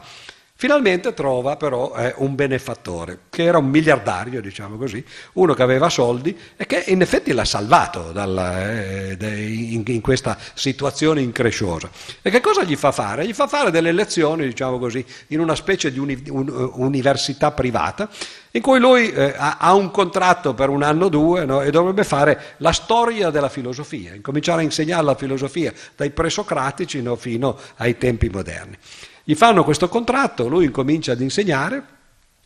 Finalmente 0.57 1.13
trova 1.13 1.57
però 1.57 1.93
eh, 1.97 2.13
un 2.19 2.33
benefattore, 2.33 3.23
che 3.29 3.43
era 3.43 3.57
un 3.57 3.67
miliardario, 3.67 4.39
diciamo 4.39 4.77
così, 4.77 5.03
uno 5.33 5.53
che 5.53 5.61
aveva 5.61 5.89
soldi 5.89 6.35
e 6.55 6.65
che 6.65 6.85
in 6.87 7.01
effetti 7.01 7.33
l'ha 7.33 7.43
salvato 7.43 8.13
dalla, 8.13 8.71
eh, 8.71 9.17
in, 9.19 9.83
in, 9.85 9.99
questa 9.99 10.37
situazione 10.53 11.19
incresciosa. 11.19 11.89
E 12.21 12.29
che 12.29 12.39
cosa 12.39 12.63
gli 12.63 12.77
fa 12.77 12.93
fare? 12.93 13.27
Gli 13.27 13.33
fa 13.33 13.47
fare 13.47 13.69
delle 13.69 13.91
lezioni, 13.91 14.45
diciamo 14.45 14.79
così, 14.79 15.05
in 15.27 15.41
una 15.41 15.55
specie 15.55 15.91
di 15.91 15.99
uni, 15.99 16.23
un, 16.29 16.71
università 16.75 17.51
privata, 17.51 18.07
in 18.51 18.61
cui 18.61 18.79
lui 18.79 19.11
eh, 19.11 19.33
ha, 19.35 19.57
ha, 19.59 19.73
un 19.73 19.91
contratto 19.91 20.53
per 20.53 20.69
un 20.69 20.83
anno 20.83 21.07
o 21.07 21.09
due 21.09 21.43
no, 21.43 21.63
e 21.63 21.69
dovrebbe 21.69 22.05
fare 22.05 22.55
la 22.59 22.71
storia 22.71 23.29
della 23.29 23.49
filosofia, 23.49 24.13
incominciare 24.13 24.61
a 24.61 24.63
insegnare 24.63 25.03
la 25.03 25.15
filosofia 25.15 25.73
dai 25.97 26.11
presocratici 26.11 27.01
no, 27.01 27.17
fino 27.17 27.59
ai 27.75 27.97
tempi 27.97 28.29
moderni. 28.29 28.77
Gli 29.27 29.33
fanno 29.33 29.63
questo 29.63 29.89
contratto, 29.89 30.47
lui 30.47 30.65
incomincia 30.65 31.13
ad 31.13 31.19
insegnare 31.19 31.83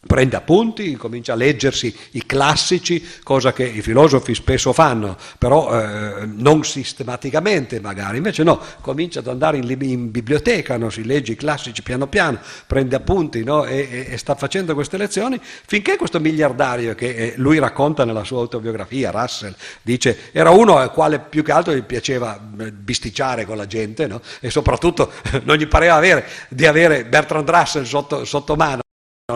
prende 0.07 0.37
appunti, 0.37 0.95
comincia 0.95 1.33
a 1.33 1.35
leggersi 1.35 1.93
i 2.11 2.25
classici, 2.25 3.05
cosa 3.21 3.51
che 3.51 3.65
i 3.65 3.81
filosofi 3.81 4.33
spesso 4.33 4.71
fanno, 4.71 5.17
però 5.37 5.77
eh, 5.77 6.25
non 6.25 6.63
sistematicamente 6.63 7.81
magari, 7.81 8.17
invece 8.17 8.43
no, 8.43 8.61
comincia 8.79 9.19
ad 9.19 9.27
andare 9.27 9.57
in, 9.57 9.77
in 9.81 10.09
biblioteca, 10.09 10.77
no? 10.77 10.89
si 10.89 11.03
legge 11.03 11.33
i 11.33 11.35
classici 11.35 11.83
piano 11.83 12.07
piano, 12.07 12.39
prende 12.65 12.95
appunti 12.95 13.43
no? 13.43 13.65
e, 13.65 14.07
e, 14.09 14.17
sta 14.17 14.35
facendo 14.35 14.73
queste 14.73 14.95
lezioni, 14.95 15.39
finché 15.41 15.97
questo 15.97 16.21
miliardario 16.21 16.95
che 16.95 17.09
eh, 17.09 17.33
lui 17.35 17.59
racconta 17.59 18.05
nella 18.05 18.23
sua 18.23 18.39
autobiografia, 18.39 19.11
Russell, 19.11 19.53
dice 19.81 20.17
era 20.31 20.51
uno 20.51 20.77
al 20.77 20.93
quale 20.93 21.19
più 21.19 21.43
che 21.43 21.51
altro 21.51 21.73
gli 21.73 21.83
piaceva 21.83 22.39
eh, 22.59 22.71
bisticciare 22.71 23.45
con 23.45 23.57
la 23.57 23.67
gente 23.67 24.07
no? 24.07 24.21
e 24.39 24.49
soprattutto 24.49 25.11
non 25.43 25.57
gli 25.57 25.67
pareva 25.67 25.95
avere, 25.95 26.25
di 26.47 26.65
avere 26.65 27.03
Bertrand 27.03 27.49
Russell 27.49 27.83
sotto, 27.83 28.23
sotto 28.23 28.55
mano 28.55 28.81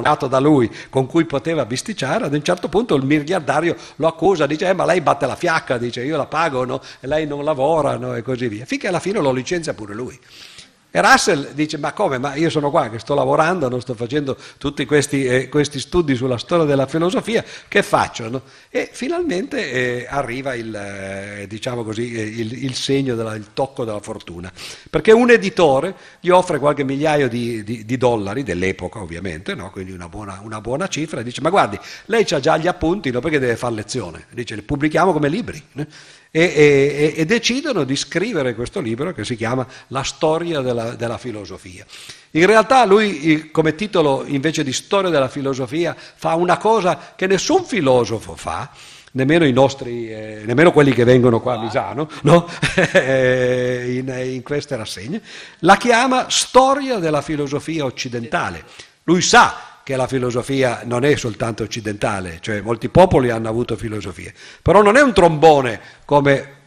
nato 0.04 0.28
da 0.28 0.40
lui 0.40 0.72
con 0.90 1.08
cui 1.08 1.26
poteva 1.26 1.66
bisticciare, 1.66 2.26
ad 2.26 2.34
un 2.34 2.44
certo 2.44 2.70
punto 2.70 2.96
il 2.96 3.04
miliardario 3.04 3.76
lo 3.96 4.08
accusa, 4.08 4.46
dice 4.46 4.70
eh, 4.70 4.74
ma 4.74 4.86
lei 4.86 5.02
batte 5.02 5.26
la 5.26 5.36
fiacca, 5.36 5.78
dice 5.78 6.04
io 6.04 6.18
la 6.18 6.28
pago 6.28 6.66
no? 6.66 6.82
e 7.00 7.08
lei 7.08 7.26
non 7.26 7.44
lavora 7.44 7.98
no? 7.98 8.16
e 8.16 8.22
così 8.22 8.48
via, 8.48 8.66
finché 8.66 8.88
alla 8.88 9.00
fine 9.00 9.20
lo 9.20 9.32
licenzia 9.32 9.74
pure 9.74 9.94
lui. 9.94 10.20
E 10.96 11.02
Russell 11.02 11.54
dice, 11.54 11.80
ma 11.80 11.92
come? 11.92 12.20
Ma 12.20 12.36
io 12.36 12.52
sono 12.52 12.70
qua 12.70 12.88
che 12.88 13.00
sto 13.00 13.16
lavorando, 13.16 13.68
non 13.68 13.82
sto 13.82 13.96
facendo 13.96 14.38
tutti 14.60 14.86
questi, 14.86 15.26
eh, 15.26 15.50
questi 15.50 15.80
studi 15.80 16.14
sulla 16.14 16.38
storia 16.38 16.66
della 16.66 16.86
filosofia, 16.86 17.44
che 17.68 17.82
faccio? 17.82 18.30
No? 18.30 18.44
E 18.70 18.88
finalmente 18.92 19.72
eh, 19.72 20.06
arriva 20.08 20.54
il, 20.54 20.72
eh, 20.76 21.48
diciamo 21.48 21.84
così, 21.84 22.14
eh, 22.14 22.22
il, 22.22 22.66
il 22.66 22.76
segno, 22.76 23.16
della, 23.16 23.34
il 23.34 23.54
tocco 23.54 23.86
della 23.86 24.02
fortuna, 24.02 24.54
perché 24.88 25.12
un 25.12 25.32
editore 25.32 25.96
gli 26.20 26.30
offre 26.30 26.60
qualche 26.60 26.84
migliaio 26.84 27.28
di, 27.28 27.64
di, 27.64 27.86
di 27.86 27.98
dollari, 27.98 28.44
dell'epoca 28.44 29.02
ovviamente, 29.02 29.56
no? 29.56 29.72
quindi 29.72 29.94
una 29.94 30.10
buona, 30.10 30.42
una 30.44 30.62
buona, 30.62 30.88
cifra, 30.88 31.22
e 31.22 31.24
dice, 31.24 31.42
ma 31.42 31.50
guardi, 31.50 31.80
lei 32.06 32.24
ha 32.30 32.40
già 32.40 32.56
gli 32.58 32.68
appunti, 32.68 33.10
no? 33.10 33.20
perché 33.20 33.40
deve 33.40 33.56
fare 33.56 33.74
lezione? 33.74 34.28
Dice, 34.30 34.54
li 34.54 34.62
pubblichiamo 34.62 35.12
come 35.12 35.28
libri 35.28 35.60
e, 36.36 36.42
e, 36.42 37.14
e, 37.16 37.26
decidono 37.26 37.84
di 37.84 37.96
scrivere 37.96 38.56
questo 38.56 38.80
libro 38.80 39.14
che 39.14 39.24
si 39.24 39.36
chiama 39.36 39.68
La 39.90 40.02
storia 40.02 40.62
della, 40.62 40.96
della 40.96 41.20
filosofia. 41.20 41.86
In 42.32 42.48
realtà 42.48 42.86
lui 42.86 43.52
come 43.52 43.76
titolo 43.76 44.24
invece 44.26 44.64
di 44.64 44.74
storia 44.74 45.12
della 45.12 45.30
filosofia 45.30 45.96
fa 45.96 46.34
una 46.34 46.58
cosa 46.58 47.14
che 47.16 47.28
nessun 47.28 47.64
filosofo 47.66 48.36
fa, 48.36 48.72
nemmeno, 49.12 49.48
nostri, 49.52 50.12
eh, 50.12 50.42
nemmeno 50.44 50.72
quelli 50.72 50.92
che 50.92 51.04
vengono 51.04 51.40
qua 51.40 51.54
a 51.54 51.62
Misano, 51.62 52.10
no? 52.24 52.48
in, 52.98 54.12
in 54.26 54.42
queste 54.42 54.76
rassegne, 54.76 55.22
la 55.60 55.78
chiama 55.78 56.32
storia 56.32 56.98
della 56.98 57.22
filosofia 57.22 57.86
occidentale. 57.86 58.64
Lui 59.04 59.22
sa 59.22 59.73
che 59.84 59.96
la 59.96 60.08
filosofia 60.08 60.82
non 60.86 61.04
è 61.04 61.16
soltanto 61.16 61.64
occidentale, 61.64 62.38
cioè 62.40 62.62
molti 62.62 62.90
popoli 62.90 63.30
hanno 63.30 63.50
avuto 63.50 63.76
filosofie, 63.76 64.34
però 64.62 64.82
non 64.82 64.96
è 64.96 65.02
un 65.02 65.14
trombone 65.14 65.80
come 66.06 66.62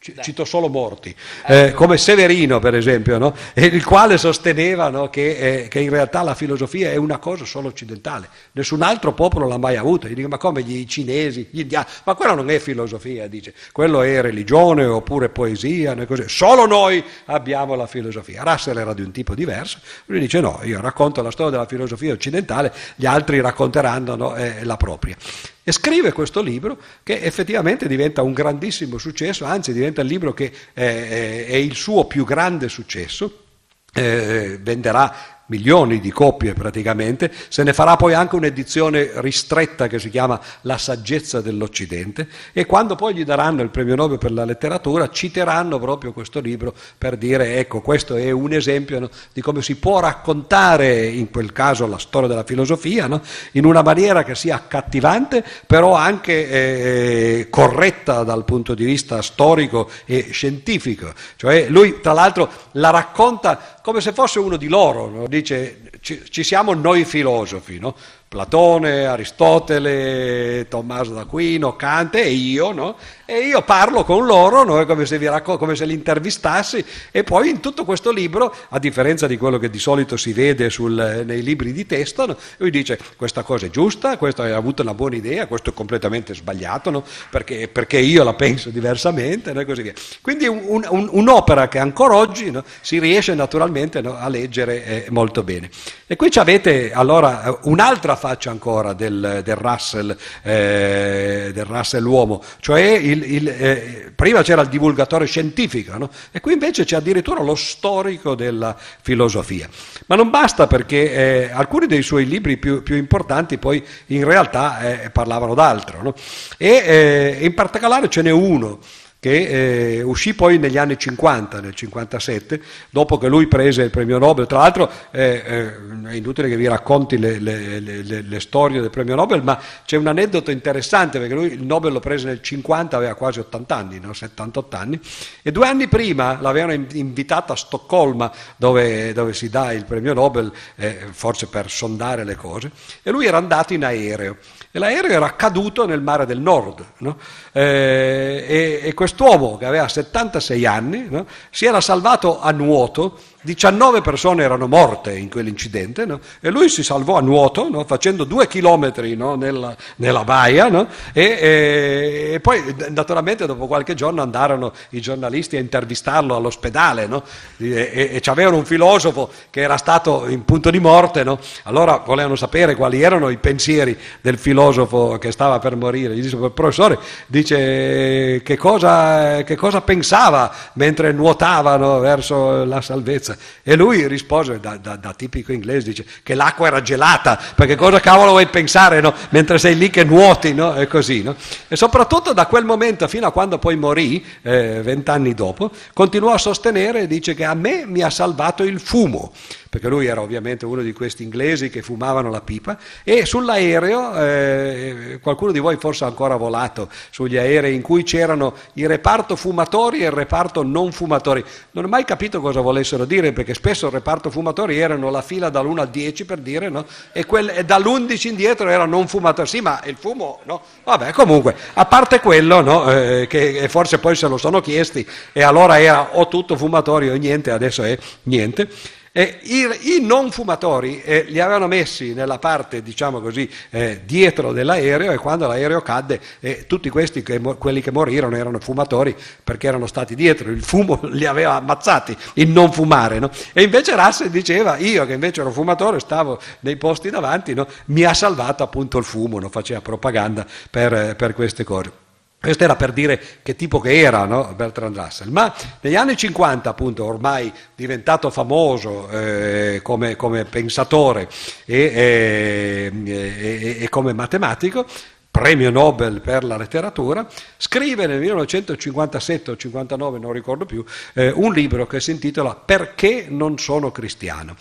cito 0.00 0.46
solo 0.46 0.68
morti, 0.68 1.14
eh, 1.46 1.72
come 1.74 1.98
Severino 1.98 2.58
per 2.58 2.74
esempio, 2.74 3.18
no? 3.18 3.34
il 3.54 3.84
quale 3.84 4.16
sosteneva 4.16 4.88
no, 4.88 5.10
che, 5.10 5.64
eh, 5.64 5.68
che, 5.68 5.80
in 5.80 5.90
realtà 5.90 6.22
la 6.22 6.34
filosofia 6.34 6.90
è 6.90 6.96
una 6.96 7.18
cosa 7.18 7.44
solo 7.44 7.68
occidentale, 7.68 8.26
nessun 8.52 8.80
altro 8.80 9.12
popolo 9.12 9.46
l'ha 9.46 9.58
mai 9.58 9.76
avuta, 9.76 10.08
gli 10.08 10.14
dico 10.14 10.28
ma 10.28 10.38
come 10.38 10.62
gli 10.62 10.86
cinesi, 10.86 11.48
gli 11.50 11.60
indiani, 11.60 11.84
ma 12.04 12.14
quello 12.14 12.34
non 12.34 12.48
è 12.48 12.58
filosofia, 12.58 13.28
dice, 13.28 13.52
quello 13.72 14.00
è 14.00 14.22
religione 14.22 14.86
oppure 14.86 15.28
poesia, 15.28 15.94
così. 16.06 16.26
solo 16.28 16.64
noi 16.64 17.04
abbiamo 17.26 17.74
la 17.74 17.86
filosofia. 17.86 18.42
Russell 18.42 18.78
era 18.78 18.94
di 18.94 19.02
un 19.02 19.10
tipo 19.10 19.34
diverso, 19.34 19.80
lui 20.06 20.20
dice 20.20 20.40
no, 20.40 20.60
io 20.62 20.80
racconto 20.80 21.20
la 21.20 21.30
storia 21.30 21.52
della 21.52 21.66
filosofia 21.66 22.14
occidentale, 22.14 22.72
gli 22.96 23.04
altri 23.04 23.38
racconteranno 23.42 24.16
no, 24.16 24.34
eh, 24.34 24.64
la 24.64 24.78
propria. 24.78 25.14
E 25.62 25.72
scrive 25.72 26.12
questo 26.12 26.40
libro 26.40 26.78
che 27.02 27.20
effettivamente 27.20 27.86
diventa 27.86 28.22
un 28.22 28.32
grandissimo 28.32 28.98
successo, 28.98 29.44
anzi 29.44 29.72
diventa 29.72 30.00
il 30.00 30.08
libro 30.08 30.32
che 30.32 30.50
è, 30.72 31.46
è 31.46 31.54
il 31.56 31.74
suo 31.74 32.06
più 32.06 32.24
grande 32.24 32.68
successo, 32.68 33.44
eh, 33.92 34.58
venderà 34.60 35.39
milioni 35.50 36.00
di 36.00 36.10
copie 36.10 36.54
praticamente, 36.54 37.30
se 37.48 37.62
ne 37.64 37.72
farà 37.72 37.96
poi 37.96 38.14
anche 38.14 38.36
un'edizione 38.36 39.10
ristretta 39.16 39.88
che 39.88 39.98
si 39.98 40.08
chiama 40.08 40.40
La 40.62 40.78
saggezza 40.78 41.40
dell'Occidente 41.40 42.28
e 42.52 42.64
quando 42.66 42.94
poi 42.94 43.14
gli 43.14 43.24
daranno 43.24 43.62
il 43.62 43.70
premio 43.70 43.96
Nobel 43.96 44.18
per 44.18 44.32
la 44.32 44.44
letteratura 44.44 45.10
citeranno 45.10 45.78
proprio 45.78 46.12
questo 46.12 46.40
libro 46.40 46.72
per 46.96 47.16
dire 47.16 47.58
ecco 47.58 47.80
questo 47.80 48.14
è 48.14 48.30
un 48.30 48.52
esempio 48.52 49.00
no, 49.00 49.10
di 49.32 49.40
come 49.40 49.60
si 49.60 49.76
può 49.76 49.98
raccontare 49.98 51.06
in 51.06 51.30
quel 51.30 51.52
caso 51.52 51.86
la 51.86 51.98
storia 51.98 52.28
della 52.28 52.44
filosofia 52.44 53.08
no, 53.08 53.20
in 53.52 53.64
una 53.64 53.82
maniera 53.82 54.22
che 54.22 54.36
sia 54.36 54.54
accattivante 54.54 55.44
però 55.66 55.94
anche 55.94 56.48
eh, 56.48 57.48
corretta 57.50 58.22
dal 58.22 58.44
punto 58.44 58.74
di 58.74 58.84
vista 58.84 59.20
storico 59.20 59.90
e 60.04 60.28
scientifico. 60.30 61.12
Cioè 61.36 61.66
lui 61.68 62.00
tra 62.00 62.12
l'altro 62.12 62.48
la 62.72 62.90
racconta 62.90 63.78
come 63.82 64.00
se 64.00 64.12
fosse 64.12 64.38
uno 64.38 64.56
di 64.56 64.68
loro, 64.68 65.08
no? 65.08 65.26
Dice 65.40 65.90
ci, 66.00 66.22
ci, 66.30 66.44
siamo 66.44 66.74
noi 66.74 67.04
filosofi, 67.04 67.78
no? 67.78 67.96
Platone, 68.30 69.06
Aristotele, 69.06 70.66
Tommaso 70.68 71.14
d'Aquino, 71.14 71.74
Kant 71.74 72.14
e 72.14 72.30
io, 72.30 72.70
no? 72.70 72.96
E 73.24 73.38
io 73.46 73.62
parlo 73.62 74.04
con 74.04 74.24
loro, 74.24 74.62
no? 74.62 74.86
come, 74.86 75.04
se 75.04 75.18
racco- 75.28 75.56
come, 75.58 75.74
se 75.74 75.84
li 75.84 75.94
intervistassi, 75.94 76.84
e 77.10 77.24
poi 77.24 77.48
in 77.48 77.58
tutto 77.58 77.84
questo 77.84 78.12
libro, 78.12 78.54
a 78.68 78.78
differenza 78.78 79.26
di 79.26 79.36
quello 79.36 79.58
che 79.58 79.68
di 79.68 79.80
solito 79.80 80.16
si 80.16 80.32
vede 80.32 80.70
sul, 80.70 81.24
nei 81.26 81.42
libri 81.42 81.72
di 81.72 81.86
testo, 81.86 82.26
no? 82.26 82.36
lui 82.58 82.70
dice 82.70 83.00
questa 83.16 83.42
cosa 83.42 83.66
è 83.66 83.70
giusta, 83.70 84.16
questo 84.16 84.42
hai 84.42 84.52
avuto 84.52 84.82
una 84.82 84.94
buona 84.94 85.16
idea, 85.16 85.48
questo 85.48 85.70
è 85.70 85.72
completamente 85.72 86.32
sbagliato, 86.32 86.90
no? 86.90 87.04
perché, 87.30 87.66
perché, 87.66 87.98
io 87.98 88.22
la 88.22 88.34
penso 88.34 88.70
diversamente, 88.70 89.50
e 89.50 89.64
così 89.64 89.82
via. 89.82 89.92
Quindi 90.20 90.46
un, 90.46 90.86
un, 90.88 91.08
un'opera 91.10 91.66
che 91.66 91.80
ancora 91.80 92.14
oggi 92.14 92.52
si 92.80 93.00
riesce 93.00 93.34
naturalmente 93.34 93.98
a 93.98 94.28
leggere 94.28 94.84
eh, 94.84 95.06
molto 95.10 95.42
bene. 95.42 95.68
E 96.06 96.14
qui 96.14 96.30
avete 96.34 96.92
allora 96.92 97.58
un'altra 97.62 98.18
faccia 98.20 98.50
ancora 98.50 98.92
del, 98.92 99.40
del, 99.42 99.56
Russell, 99.56 100.14
eh, 100.42 101.50
del 101.54 101.64
Russell 101.64 102.04
uomo, 102.04 102.42
cioè 102.60 102.82
il, 102.82 103.24
il, 103.24 103.48
eh, 103.48 104.12
prima 104.14 104.42
c'era 104.42 104.60
il 104.60 104.68
divulgatore 104.68 105.24
scientifico 105.24 105.96
no? 105.96 106.10
e 106.30 106.40
qui 106.40 106.52
invece 106.52 106.84
c'è 106.84 106.96
addirittura 106.96 107.42
lo 107.42 107.54
storico 107.54 108.34
della 108.34 108.76
filosofia. 108.78 109.68
Ma 110.06 110.16
non 110.16 110.28
basta 110.28 110.66
perché 110.66 111.46
eh, 111.46 111.50
alcuni 111.50 111.86
dei 111.86 112.02
suoi 112.02 112.26
libri 112.26 112.58
più, 112.58 112.82
più, 112.82 112.96
importanti 112.96 113.56
poi 113.56 113.82
in 114.06 114.24
realtà 114.24 115.02
eh, 115.04 115.10
parlavano 115.10 115.54
d'altro 115.54 116.02
no? 116.02 116.14
e 116.58 116.68
eh, 116.68 117.38
in 117.40 117.54
particolare 117.54 118.10
ce 118.10 118.20
n'è 118.20 118.30
uno 118.30 118.78
che 119.20 119.98
eh, 119.98 120.02
uscì 120.02 120.32
poi 120.32 120.58
negli 120.58 120.78
anni 120.78 120.98
50, 120.98 121.60
nel 121.60 121.74
57, 121.74 122.60
dopo 122.88 123.18
che 123.18 123.28
lui 123.28 123.46
prese 123.46 123.82
il 123.82 123.90
premio 123.90 124.16
Nobel. 124.16 124.46
Tra 124.46 124.58
l'altro 124.58 124.90
eh, 125.10 125.42
eh, 125.44 126.08
è 126.08 126.14
inutile 126.14 126.48
che 126.48 126.56
vi 126.56 126.66
racconti 126.66 127.18
le, 127.18 127.38
le, 127.38 127.80
le, 127.80 128.22
le, 128.22 128.40
storie 128.40 128.80
del 128.80 128.88
premio 128.88 129.14
Nobel, 129.14 129.42
ma 129.42 129.60
c'è 129.84 129.98
un 129.98 130.06
aneddoto 130.06 130.50
interessante 130.50 131.18
perché 131.18 131.34
lui 131.34 131.52
il 131.52 131.62
Nobel 131.62 131.92
lo 131.92 132.00
prese 132.00 132.26
nel 132.26 132.40
50, 132.40 132.96
aveva 132.96 133.14
quasi 133.14 133.40
80 133.40 133.76
anni, 133.76 134.00
no? 134.00 134.14
78 134.14 134.76
anni, 134.76 134.98
e 135.42 135.52
due 135.52 135.66
anni 135.66 135.86
prima 135.86 136.40
l'avevano 136.40 136.72
invitato 136.72 137.52
a 137.52 137.56
Stoccolma 137.56 138.32
dove, 138.56 139.12
dove 139.12 139.34
si 139.34 139.50
dà 139.50 139.72
il 139.72 139.84
premio 139.84 140.14
Nobel, 140.14 140.50
eh, 140.76 141.08
forse 141.10 141.46
per 141.46 141.70
sondare 141.70 142.24
le 142.24 142.36
cose, 142.36 142.70
e 143.02 143.10
lui 143.10 143.26
era 143.26 143.36
andato 143.36 143.74
in 143.74 143.84
aereo 143.84 144.38
e 144.72 144.78
l'aereo 144.78 145.10
era 145.10 145.34
caduto 145.34 145.84
nel 145.84 146.00
mare 146.00 146.26
del 146.26 146.38
nord. 146.38 146.84
No? 146.98 147.16
Eh, 147.52 148.44
e, 148.48 148.80
e, 148.84 148.94
quest'uomo 149.10 149.56
che 149.56 149.64
aveva 149.66 149.88
76 149.88 150.66
anni 150.66 151.06
no? 151.08 151.26
si 151.50 151.66
era 151.66 151.80
salvato 151.80 152.40
a 152.40 152.50
nuoto 152.52 153.18
19 153.42 154.02
persone 154.02 154.42
erano 154.42 154.66
morte 154.66 155.16
in 155.16 155.30
quell'incidente 155.30 156.04
no? 156.04 156.20
e 156.40 156.50
lui 156.50 156.68
si 156.68 156.82
salvò 156.82 157.16
a 157.16 157.20
nuoto 157.20 157.70
no? 157.70 157.84
facendo 157.84 158.24
due 158.24 158.46
chilometri 158.46 159.16
no? 159.16 159.34
nella, 159.34 159.74
nella, 159.96 160.24
baia 160.24 160.68
e, 161.12 161.22
e, 161.22 162.30
e, 162.34 162.40
poi 162.40 162.62
naturalmente 162.90 163.46
dopo 163.46 163.66
qualche 163.66 163.94
giorno 163.94 164.20
andarono 164.20 164.72
i 164.90 165.00
giornalisti 165.00 165.56
a 165.56 165.60
intervistarlo 165.60 166.36
all'ospedale 166.36 167.08
e, 167.56 168.10
e 168.12 168.20
c'avevano 168.20 168.58
un 168.58 168.64
filosofo 168.64 169.30
che 169.50 169.60
era 169.60 169.76
stato 169.76 170.28
in 170.28 170.44
punto 170.44 170.70
di 170.70 170.78
morte, 170.78 171.24
allora 171.64 172.02
volevano 172.04 172.36
sapere 172.36 172.74
quali 172.74 173.02
erano 173.02 173.28
i 173.30 173.38
pensieri 173.38 173.96
del 174.20 174.38
filosofo 174.38 175.18
che 175.18 175.32
stava 175.32 175.58
per 175.58 175.76
morire. 175.76 176.14
Gli 176.14 176.22
disse, 176.22 176.36
professore, 176.36 176.98
dice 177.26 178.40
che 178.42 178.56
cosa, 178.56 179.42
che 179.42 179.56
cosa 179.56 179.80
pensava 179.80 180.52
mentre 180.74 181.12
nuotava 181.12 181.76
verso 181.98 182.64
la 182.64 182.80
salvezza? 182.80 183.29
Salvezza. 183.30 183.36
E 183.62 183.76
lui 183.76 184.06
rispose 184.06 184.60
da, 184.60 184.76
da, 184.76 184.96
da, 184.96 185.12
tipico 185.12 185.52
inglese, 185.52 185.88
dice 185.88 186.04
che 186.22 186.34
l'acqua 186.34 186.66
era 186.66 186.82
gelata, 186.82 187.38
perché 187.54 187.76
cosa 187.76 188.00
cavolo 188.00 188.30
vuoi 188.30 188.46
pensare 188.46 189.00
no? 189.00 189.14
mentre 189.30 189.58
sei 189.58 189.76
lì 189.76 189.90
che 189.90 190.04
nuoti, 190.04 190.54
no? 190.54 190.74
e 190.74 190.86
così. 190.86 191.22
No? 191.22 191.34
E 191.68 191.76
soprattutto 191.76 192.32
da 192.32 192.46
quel 192.46 192.64
momento 192.64 193.06
fino 193.08 193.26
a 193.26 193.32
quando 193.32 193.58
poi 193.58 193.76
morì, 193.76 194.24
eh, 194.42 194.80
vent'anni 194.82 195.34
dopo, 195.34 195.70
continuò 195.92 196.32
a 196.32 196.38
sostenere, 196.38 197.06
dice 197.06 197.34
che 197.34 197.44
a 197.44 197.54
me 197.54 197.84
mi 197.86 198.02
ha 198.02 198.10
salvato 198.10 198.62
il 198.62 198.80
fumo 198.80 199.32
perché 199.70 199.86
lui 199.86 200.06
era 200.06 200.20
ovviamente 200.20 200.66
uno 200.66 200.82
di 200.82 200.92
questi 200.92 201.22
inglesi 201.22 201.70
che 201.70 201.80
fumavano 201.80 202.28
la 202.28 202.40
pipa, 202.40 202.76
e 203.04 203.24
sull'aereo, 203.24 204.14
eh, 204.16 205.18
qualcuno 205.22 205.52
di 205.52 205.60
voi 205.60 205.76
forse 205.76 206.02
ha 206.02 206.08
ancora 206.08 206.34
volato 206.34 206.88
sugli 207.10 207.36
aerei 207.36 207.76
in 207.76 207.80
cui 207.80 208.02
c'erano 208.02 208.52
il 208.74 208.88
reparto 208.88 209.36
fumatori 209.36 210.00
e 210.00 210.06
il 210.06 210.10
reparto 210.10 210.64
non 210.64 210.90
fumatori. 210.90 211.44
Non 211.70 211.84
ho 211.84 211.88
mai 211.88 212.04
capito 212.04 212.40
cosa 212.40 212.60
volessero 212.60 213.04
dire, 213.04 213.32
perché 213.32 213.54
spesso 213.54 213.86
il 213.86 213.92
reparto 213.92 214.28
fumatori 214.28 214.76
erano 214.76 215.08
la 215.08 215.22
fila 215.22 215.50
dall'1 215.50 215.78
al 215.78 215.88
10 215.88 216.24
per 216.24 216.38
dire, 216.38 216.68
no? 216.68 216.84
e, 217.12 217.24
quel, 217.24 217.50
e 217.50 217.64
dall'11 217.64 218.26
indietro 218.26 218.68
era 218.68 218.86
non 218.86 219.06
fumatori. 219.06 219.46
Sì, 219.46 219.60
ma 219.60 219.80
il 219.84 219.96
fumo, 219.96 220.40
no? 220.46 220.62
Vabbè, 220.82 221.12
comunque, 221.12 221.54
a 221.74 221.86
parte 221.86 222.18
quello, 222.18 222.60
no? 222.60 222.90
eh, 222.90 223.28
che 223.28 223.68
forse 223.68 223.98
poi 223.98 224.16
se 224.16 224.26
lo 224.26 224.36
sono 224.36 224.60
chiesti, 224.60 225.06
e 225.32 225.44
allora 225.44 225.80
era 225.80 226.16
o 226.16 226.26
tutto 226.26 226.56
fumatori 226.56 227.08
o 227.08 227.14
niente, 227.14 227.52
adesso 227.52 227.84
è 227.84 227.96
niente. 228.24 228.98
E 229.12 229.40
i, 229.42 229.96
i, 229.96 230.00
non 230.00 230.30
fumatori 230.30 231.02
eh, 231.02 231.24
li 231.26 231.40
avevano 231.40 231.66
messi 231.66 232.14
nella 232.14 232.38
parte, 232.38 232.80
diciamo 232.80 233.20
così, 233.20 233.50
eh, 233.70 234.02
dietro 234.04 234.52
dell'aereo 234.52 235.10
e 235.10 235.16
quando 235.16 235.48
l'aereo 235.48 235.82
cadde 235.82 236.20
eh, 236.38 236.64
tutti 236.68 236.88
questi, 236.90 237.24
che, 237.24 237.40
quelli 237.40 237.80
che 237.80 237.90
morirono 237.90 238.36
erano 238.36 238.60
fumatori 238.60 239.16
perché 239.42 239.66
erano 239.66 239.88
stati 239.88 240.14
dietro, 240.14 240.52
il 240.52 240.62
fumo 240.62 241.00
li 241.10 241.26
aveva 241.26 241.54
ammazzati, 241.54 242.16
il 242.34 242.50
non 242.50 242.70
fumare. 242.72 243.18
No? 243.18 243.30
E 243.52 243.64
invece 243.64 243.96
Russell 243.96 244.28
diceva, 244.28 244.76
io 244.76 245.04
che 245.06 245.14
invece 245.14 245.40
ero 245.40 245.50
fumatore, 245.50 245.98
stavo 245.98 246.40
nei 246.60 246.76
posti 246.76 247.10
davanti, 247.10 247.52
no? 247.52 247.66
mi 247.86 248.04
ha 248.04 248.14
salvato 248.14 248.62
appunto 248.62 248.96
il 248.98 249.04
fumo, 249.04 249.40
no? 249.40 249.48
faceva 249.48 249.80
propaganda 249.80 250.46
per, 250.70 251.16
per 251.16 251.34
queste 251.34 251.64
cose. 251.64 251.99
Questo 252.40 252.64
era 252.64 252.74
per 252.74 252.92
dire 252.92 253.20
che 253.42 253.54
tipo 253.54 253.80
che 253.80 254.00
era 254.00 254.24
no? 254.24 254.54
Bertrand 254.56 254.96
Russell, 254.96 255.28
ma 255.28 255.54
negli 255.82 255.94
anni 255.94 256.16
50 256.16 256.70
appunto 256.70 257.04
ormai 257.04 257.52
diventato 257.74 258.30
famoso 258.30 259.10
eh, 259.10 259.80
come, 259.82 260.16
come, 260.16 260.46
pensatore 260.46 261.28
e, 261.66 261.92
e, 261.94 262.92
e, 263.04 263.76
e 263.80 263.88
come 263.90 264.14
matematico, 264.14 264.86
premio 265.30 265.70
Nobel 265.70 266.22
per 266.22 266.44
la 266.44 266.56
letteratura, 266.56 267.28
scrive 267.58 268.06
nel 268.06 268.20
1957 268.20 269.50
o 269.50 269.56
59, 269.56 270.18
non 270.18 270.32
ricordo 270.32 270.64
più, 270.64 270.82
eh, 271.12 271.30
un 271.34 271.52
libro 271.52 271.86
che 271.86 272.00
si 272.00 272.10
intitola 272.10 272.54
Perché 272.54 273.26
non 273.28 273.58
sono 273.58 273.92
cristiano. 273.92 274.56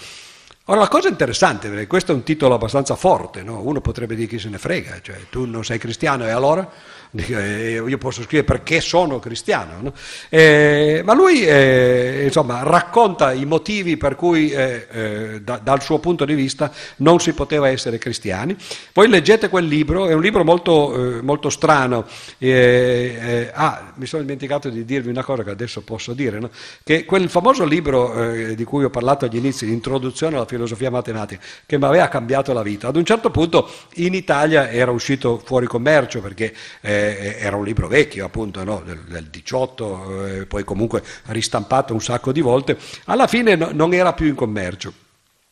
Ora, 0.65 0.81
la 0.81 0.88
cosa 0.88 1.07
interessante, 1.07 1.68
perché 1.68 1.88
questo 1.88 2.11
è 2.11 2.15
un 2.15 2.22
titolo 2.22 2.53
abbastanza 2.53 2.95
forte, 2.95 3.41
no? 3.41 3.60
uno 3.61 3.81
potrebbe 3.81 4.14
dire 4.15 4.27
chi 4.27 4.38
se 4.38 4.49
ne 4.49 4.60
frega, 4.60 5.01
cioè 5.01 5.18
tu 5.31 5.45
non 5.45 5.65
sei 5.65 5.80
cristiano 5.80 6.26
e 6.26 6.30
allora? 6.30 6.69
Eh, 7.11 7.81
io 7.88 7.98
posso 7.98 8.22
scrivere 8.22 8.45
perché 8.45 8.81
sono 8.81 9.18
cristiano, 9.18 9.81
no? 9.81 9.94
eh, 10.30 11.02
ma 11.03 11.15
lui 11.15 11.44
eh, 11.44 12.22
insomma, 12.26 12.61
racconta 12.61 13.34
i 13.34 13.45
motivi 13.45 13.98
per 13.98 14.15
cui 14.15 14.52
eh, 14.52 14.86
eh, 14.91 15.41
da, 15.41 15.57
dal 15.57 15.81
suo 15.81 15.98
punto 15.98 16.23
di 16.23 16.36
vista 16.36 16.72
non 16.98 17.19
si 17.19 17.34
poteva 17.34 17.68
essere 17.68 17.98
cristiani. 17.98 18.56
Voi 18.94 19.07
leggete 19.07 19.49
quel 19.49 19.65
libro, 19.65 20.07
è 20.07 20.14
un 20.14 20.22
libro 20.22 20.44
molto, 20.44 21.18
eh, 21.18 21.22
molto 21.23 21.49
strano. 21.49 22.06
ah, 23.53 23.94
mi 23.95 24.06
sono 24.06 24.22
dimenticato 24.22 24.69
di 24.69 24.86
dirvi 24.86 25.10
una 25.10 25.23
cosa 25.23 25.44
che 25.44 25.49
adesso 25.49 25.81
posso 25.81 26.14
dire, 26.14 26.38
no? 26.38 26.52
che 26.84 27.06
quel 27.06 27.27
famoso 27.27 27.65
libro 27.65 28.53
di 28.53 28.64
cui 28.65 28.84
ho 28.84 28.90
parlato 28.91 29.26
agli 29.26 29.38
inizi, 29.38 29.65
l'introduzione 29.65 30.36
alla 30.36 30.45
filosofia 30.45 30.91
matematica, 30.91 31.41
che 31.65 31.77
mi 31.80 31.86
aveva 31.86 32.07
cambiato 32.07 32.53
la 32.53 32.61
vita, 32.61 32.88
ad 32.88 32.95
un 32.95 33.06
certo 33.06 33.31
punto 33.31 33.68
in 33.95 34.14
Italia 34.14 34.69
era 34.69 34.91
uscito 34.91 35.41
fuori 35.44 35.65
commercio 35.65 36.22
perché 36.22 36.53
eh, 36.81 36.98
era 37.38 37.55
un 37.55 37.65
libro 37.65 37.88
vecchio 37.88 38.26
appunto 38.26 38.63
no? 38.63 38.81
del, 38.85 38.99
del, 39.07 39.26
18, 39.26 40.26
eh, 40.26 40.45
poi 40.45 40.63
comunque 40.63 41.03
ristampato 41.27 41.93
un 41.93 42.01
sacco 42.01 42.31
di 42.31 42.41
volte, 42.41 42.77
alla 43.05 43.27
fine 43.27 43.55
no, 43.55 43.69
non 43.71 43.93
era 43.93 44.13
più 44.13 44.27
in 44.27 44.35
commercio. 44.35 44.93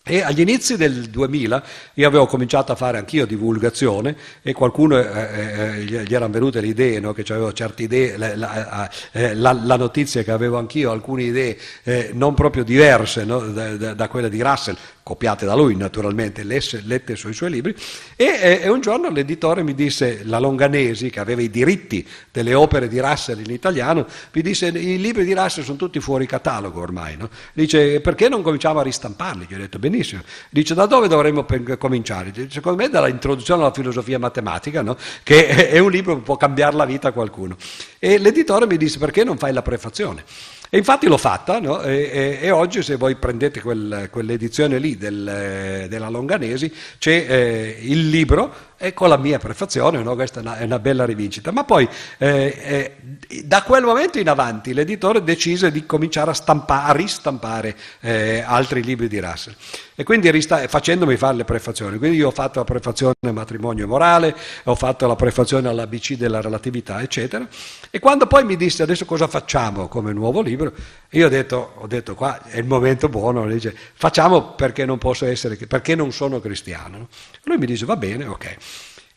E 0.10 0.22
agli 0.22 0.40
inizi 0.40 0.78
del 0.78 1.10
2000 1.10 1.64
io 1.96 2.08
avevo 2.08 2.28
cominciato 2.28 2.72
a 2.72 2.76
fare 2.76 2.98
anch'io 2.98 3.26
divulgazione 3.26 4.16
e 4.42 4.54
qualcuno 4.54 4.98
eh, 4.98 5.04
eh, 5.04 5.84
gli 5.84 6.14
erano 6.14 6.32
venute 6.32 6.62
le 6.62 6.68
idee, 6.68 7.02
no? 7.02 7.12
che 7.12 7.26
avevo 7.28 7.52
certe 7.52 7.84
idee, 7.84 8.16
la, 8.16 8.34
la, 8.38 8.90
eh, 9.12 9.36
la, 9.36 9.52
la, 9.52 9.76
notizia 9.76 10.24
che 10.24 10.32
avevo 10.32 10.58
anch'io, 10.58 10.92
alcune 10.92 11.24
idee 11.24 11.58
eh, 11.84 12.12
non 12.14 12.36
proprio 12.36 12.64
diverse 12.64 13.26
no? 13.26 13.40
da, 13.40 13.76
da, 13.76 13.94
da, 13.94 14.08
quelle 14.08 14.30
di 14.30 14.42
Russell, 14.42 14.78
copiate 15.08 15.46
da 15.46 15.56
lui 15.56 15.78
naturalmente, 15.78 16.44
lesse, 16.44 16.82
lette 16.84 17.16
sui 17.16 17.32
suoi 17.32 17.50
libri, 17.50 17.74
e, 18.18 18.60
e, 18.62 18.68
un 18.68 18.82
giorno 18.82 19.10
l'editore 19.10 19.64
mi 19.64 19.74
disse, 19.74 20.24
la 20.26 20.38
Longanesi, 20.38 21.10
che 21.10 21.22
aveva 21.22 21.42
i 21.42 21.50
diritti 21.50 22.06
delle 22.30 22.54
opere 22.54 22.90
di 22.90 23.00
Russell 23.00 23.40
in 23.40 23.50
italiano, 23.50 24.06
mi 24.34 24.42
disse 24.42 24.68
i 24.68 25.00
libri 25.00 25.24
di 25.24 25.34
Russell 25.34 25.64
sono 25.64 25.78
tutti 25.78 26.02
fuori 26.02 26.26
catalogo 26.26 26.82
ormai, 26.82 27.16
no? 27.16 27.30
dice 27.54 28.02
perché 28.02 28.28
non 28.28 28.42
cominciamo 28.42 28.80
a 28.80 28.84
ristamparli? 28.84 29.46
Gli 29.48 29.54
ho 29.54 29.58
detto 29.58 29.80
benissimo, 29.80 30.24
dice 30.50 30.74
da 30.74 30.86
dove 30.86 31.08
dovremmo 31.08 31.46
cominciare? 31.78 32.32
Dice, 32.32 32.50
secondo 32.52 32.84
me 32.84 32.90
dalla 32.90 33.08
introduzione 33.08 33.62
alla 33.62 33.72
filosofia 33.72 34.20
matematica, 34.20 34.82
no? 34.82 34.98
che 35.24 35.70
è 35.70 35.80
un 35.80 35.90
libro 35.90 36.16
che 36.16 36.22
può 36.22 36.36
cambiare 36.36 36.76
la 36.76 36.86
vita 36.86 37.08
a 37.08 37.12
qualcuno. 37.14 37.56
E 37.98 38.18
l'editore 38.18 38.68
mi 38.68 38.76
disse 38.76 39.00
perché 39.00 39.24
non 39.24 39.38
fai 39.38 39.54
la 39.54 39.62
prefazione? 39.62 40.26
E 40.70 40.78
infatti 40.78 41.08
l'ho 41.08 41.18
fatta 41.18 41.60
no? 41.60 41.82
e, 41.82 42.10
e, 42.12 42.40
e, 42.42 42.52
oggi 42.52 42.84
se 42.84 42.98
voi 42.98 43.16
prendete 43.16 43.62
quel, 43.62 44.10
quell'edizione 44.12 44.80
lì 44.80 44.98
del, 44.98 45.86
della 45.88 46.10
Longanesi 46.10 46.74
c'è 46.98 47.26
eh, 47.28 47.78
il 47.82 48.10
libro 48.10 48.67
e 48.78 48.94
con 48.94 49.10
la 49.10 49.18
mia 49.18 49.40
prefazione, 49.40 50.02
no? 50.04 50.14
questa 50.14 50.40
è 50.40 50.44
una, 50.44 50.58
è 50.58 50.64
una, 50.64 50.80
bella 50.80 51.04
rivincita. 51.04 51.52
Ma 51.52 51.64
poi 51.64 51.88
eh, 52.20 52.96
eh, 53.28 53.44
da 53.44 53.64
quel 53.64 53.84
momento 53.84 54.20
in 54.20 54.30
avanti 54.30 54.74
l'editore 54.74 55.24
decise 55.24 55.72
di 55.72 55.86
cominciare 55.86 56.30
a, 56.30 56.34
stampa, 56.34 56.86
a 56.86 56.92
ristampare 56.92 57.76
eh, 58.02 58.44
altri 58.46 58.84
libri 58.84 59.08
di 59.08 59.20
Russell 59.20 59.56
e 60.00 60.04
quindi 60.04 60.30
rista- 60.30 60.68
facendomi 60.68 61.18
fare 61.18 61.38
le 61.38 61.44
prefazioni. 61.44 61.98
Quindi 61.98 62.18
io 62.18 62.28
ho 62.28 62.32
fatto 62.32 62.60
la 62.60 62.66
prefazione 62.66 63.16
matrimonio 63.32 63.86
e 63.86 63.88
morale, 63.88 64.36
ho 64.66 64.76
fatto 64.76 65.08
la 65.08 65.16
prefazione 65.16 65.70
all'ABC 65.70 66.14
della 66.14 66.40
relatività, 66.40 67.02
eccetera. 67.02 67.48
E 67.90 67.98
quando 67.98 68.28
poi 68.28 68.44
mi 68.44 68.56
disse 68.58 68.84
adesso 68.84 69.06
cosa 69.06 69.26
facciamo 69.26 69.88
come 69.88 70.14
nuovo 70.14 70.42
libro, 70.42 70.72
io 71.10 71.26
ho 71.26 71.30
detto, 71.30 71.74
ho 71.78 71.88
detto 71.88 72.14
qua 72.14 72.44
è 72.44 72.60
il 72.60 72.66
momento 72.66 73.10
buono, 73.10 73.48
dice, 73.48 73.76
facciamo 73.94 74.54
perché 74.54 74.86
non 74.86 75.00
posso 75.00 75.26
essere, 75.26 75.56
perché 75.56 75.96
non 75.96 76.12
sono 76.12 76.40
cristiano. 76.40 77.08
Lui 77.46 77.58
mi 77.58 77.66
dice 77.66 77.86
va 77.86 77.96
bene, 77.96 78.28
ok. 78.28 78.58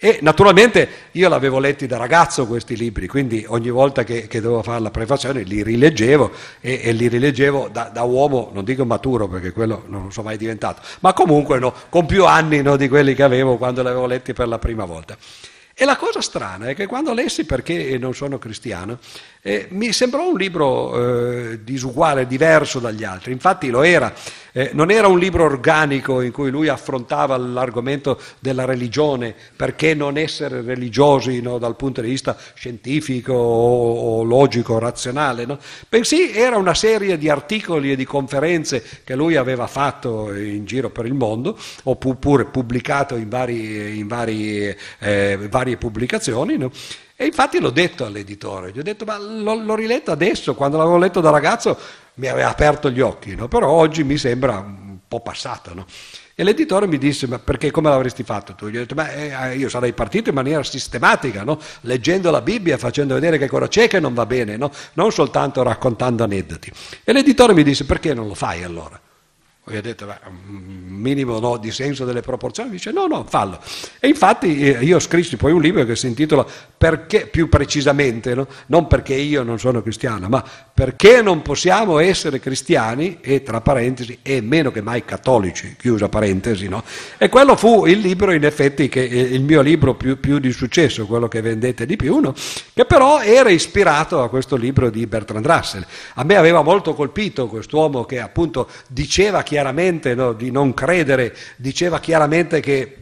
E 0.02 0.18
naturalmente 0.22 0.88
io 1.10 1.28
l'avevo 1.28 1.58
letti 1.58 1.86
da 1.86 1.98
ragazzo 1.98 2.46
questi 2.46 2.74
libri, 2.74 3.06
quindi 3.06 3.44
ogni 3.46 3.68
volta 3.68 4.02
che, 4.02 4.28
che 4.28 4.40
dovevo 4.40 4.62
fare 4.62 4.80
la 4.80 4.90
prefazione 4.90 5.42
li 5.42 5.62
rileggevo 5.62 6.30
e, 6.58 6.80
e 6.82 6.92
li 6.92 7.06
rileggevo 7.06 7.68
da, 7.70 7.90
da, 7.92 8.02
uomo, 8.04 8.48
non 8.54 8.64
dico 8.64 8.86
maturo 8.86 9.28
perché 9.28 9.52
quello 9.52 9.84
non 9.88 10.10
sono 10.10 10.28
mai 10.28 10.38
diventato, 10.38 10.80
ma 11.00 11.12
comunque 11.12 11.58
no, 11.58 11.74
con 11.90 12.06
più 12.06 12.24
anni 12.24 12.62
no, 12.62 12.76
di 12.76 12.88
quelli 12.88 13.12
che 13.12 13.22
avevo 13.22 13.58
quando 13.58 13.82
li 13.82 13.88
avevo 13.88 14.06
letti 14.06 14.32
per 14.32 14.48
la 14.48 14.58
prima 14.58 14.86
volta. 14.86 15.18
E 15.74 15.84
la 15.84 15.96
cosa 15.96 16.22
strana 16.22 16.68
è 16.68 16.74
che 16.74 16.86
quando 16.86 17.14
lessi 17.14 17.44
Perché 17.44 17.96
non 17.98 18.14
sono 18.14 18.38
cristiano, 18.38 18.98
eh, 19.42 19.68
mi 19.70 19.92
sembrò 19.92 20.28
un 20.28 20.36
libro 20.36 21.52
eh, 21.52 21.64
disuguale, 21.64 22.26
diverso 22.26 22.78
dagli 22.78 23.04
altri, 23.04 23.32
infatti 23.32 23.70
lo 23.70 23.82
era, 23.82 24.12
eh, 24.52 24.70
non 24.74 24.90
era 24.90 25.06
un 25.06 25.18
libro 25.18 25.44
organico 25.44 26.20
in 26.20 26.30
cui 26.30 26.50
lui 26.50 26.68
affrontava 26.68 27.38
l'argomento 27.38 28.20
della 28.38 28.66
religione, 28.66 29.34
perché 29.56 29.94
non 29.94 30.18
essere 30.18 30.60
religiosi 30.60 31.40
no, 31.40 31.56
dal 31.56 31.76
punto 31.76 32.02
di 32.02 32.10
vista 32.10 32.36
scientifico 32.54 33.32
o, 33.32 34.18
o 34.18 34.22
logico, 34.24 34.78
razionale, 34.78 35.46
no? 35.46 35.58
bensì 35.88 36.32
era 36.32 36.58
una 36.58 36.74
serie 36.74 37.16
di 37.16 37.30
articoli 37.30 37.92
e 37.92 37.96
di 37.96 38.04
conferenze 38.04 38.84
che 39.04 39.14
lui 39.14 39.36
aveva 39.36 39.66
fatto 39.66 40.34
in 40.34 40.66
giro 40.66 40.90
per 40.90 41.06
il 41.06 41.14
mondo, 41.14 41.56
oppure 41.84 42.44
pubblicato 42.44 43.16
in, 43.16 43.28
vari, 43.30 43.98
in 43.98 44.06
vari, 44.06 44.74
eh, 44.98 45.38
varie 45.48 45.78
pubblicazioni. 45.78 46.58
No? 46.58 46.70
E 47.20 47.26
infatti 47.26 47.60
l'ho 47.60 47.68
detto 47.68 48.06
all'editore, 48.06 48.72
gli 48.72 48.78
ho 48.78 48.82
detto 48.82 49.04
ma 49.04 49.18
l'ho, 49.18 49.74
riletto 49.74 50.10
adesso, 50.10 50.54
quando 50.54 50.78
l'avevo 50.78 50.96
letto 50.96 51.20
da 51.20 51.28
ragazzo 51.28 51.76
mi 52.14 52.28
aveva 52.28 52.48
aperto 52.48 52.88
gli 52.88 53.02
occhi, 53.02 53.34
no? 53.34 53.46
però 53.46 53.68
oggi 53.68 54.04
mi 54.04 54.16
sembra 54.16 54.56
un 54.56 55.00
po' 55.06 55.20
passato. 55.20 55.74
No? 55.74 55.84
E 56.34 56.42
l'editore 56.42 56.86
mi 56.86 56.96
disse, 56.96 57.26
ma 57.26 57.38
perché 57.38 57.70
come 57.70 57.90
l'avresti 57.90 58.22
fatto 58.22 58.54
tu? 58.54 58.68
Gli 58.68 58.78
ho 58.78 58.80
detto, 58.80 58.94
ma 58.94 59.12
eh, 59.12 59.54
io 59.54 59.68
sarei 59.68 59.92
partito 59.92 60.30
in 60.30 60.34
maniera 60.34 60.62
sistematica, 60.62 61.44
no? 61.44 61.58
leggendo 61.82 62.30
la 62.30 62.40
Bibbia, 62.40 62.78
facendo 62.78 63.12
vedere 63.12 63.36
che 63.36 63.48
cosa 63.48 63.68
c'è 63.68 63.86
che 63.86 64.00
non 64.00 64.14
va 64.14 64.24
bene, 64.24 64.56
no? 64.56 64.70
non 64.94 65.12
soltanto 65.12 65.62
raccontando 65.62 66.24
aneddoti. 66.24 66.72
E 67.04 67.12
l'editore 67.12 67.52
mi 67.52 67.62
disse, 67.62 67.84
perché 67.84 68.14
non 68.14 68.28
lo 68.28 68.34
fai 68.34 68.62
allora? 68.62 68.98
Gli 69.70 69.76
ho 69.76 69.80
detto, 69.80 70.04
un 70.26 70.64
minimo 70.88 71.38
no, 71.38 71.56
di 71.56 71.70
senso 71.70 72.04
delle 72.04 72.20
proporzioni, 72.20 72.70
dice 72.70 72.90
no, 72.90 73.06
no, 73.06 73.24
fallo. 73.28 73.60
E 74.00 74.08
infatti 74.08 74.60
eh, 74.60 74.84
io 74.84 74.96
ho 74.96 75.00
scritto 75.00 75.36
poi 75.36 75.52
un 75.52 75.60
libro 75.60 75.84
che 75.84 75.96
si 75.96 76.06
intitola 76.06 76.44
Perché, 76.76 77.26
più 77.26 77.48
precisamente, 77.48 78.34
no? 78.34 78.46
non 78.66 78.86
perché 78.86 79.14
io 79.14 79.42
non 79.42 79.58
sono 79.58 79.82
cristiano, 79.82 80.28
ma 80.28 80.42
perché 80.72 81.20
non 81.22 81.42
possiamo 81.42 81.98
essere 81.98 82.40
cristiani, 82.40 83.18
e 83.20 83.42
tra 83.42 83.60
parentesi, 83.60 84.18
e 84.22 84.40
meno 84.40 84.70
che 84.72 84.80
mai 84.80 85.04
cattolici, 85.04 85.76
chiusa 85.78 86.08
parentesi, 86.08 86.68
no? 86.68 86.82
E 87.18 87.28
quello 87.28 87.54
fu 87.54 87.86
il 87.86 87.98
libro, 87.98 88.32
in 88.32 88.44
effetti, 88.44 88.88
che 88.88 89.04
eh, 89.04 89.20
il 89.20 89.42
mio 89.42 89.60
libro 89.60 89.94
più, 89.94 90.18
più 90.18 90.38
di 90.38 90.52
successo, 90.52 91.06
quello 91.06 91.28
che 91.28 91.42
vendete 91.42 91.84
di 91.84 91.96
più, 91.96 92.18
no? 92.18 92.34
che 92.72 92.84
però 92.86 93.20
era 93.20 93.50
ispirato 93.50 94.22
a 94.22 94.28
questo 94.28 94.56
libro 94.56 94.88
di 94.88 95.06
Bertrand 95.06 95.46
Russell. 95.46 95.84
A 96.14 96.24
me 96.24 96.36
aveva 96.36 96.62
molto 96.62 96.94
colpito 96.94 97.46
quest'uomo 97.46 98.04
che 98.04 98.20
appunto 98.20 98.68
diceva 98.88 99.42
chiaramente 99.42 99.59
chiaramente 99.60 100.14
no, 100.14 100.32
di 100.32 100.50
non 100.50 100.72
credere, 100.72 101.36
diceva 101.56 102.00
chiaramente 102.00 102.60
che 102.60 102.96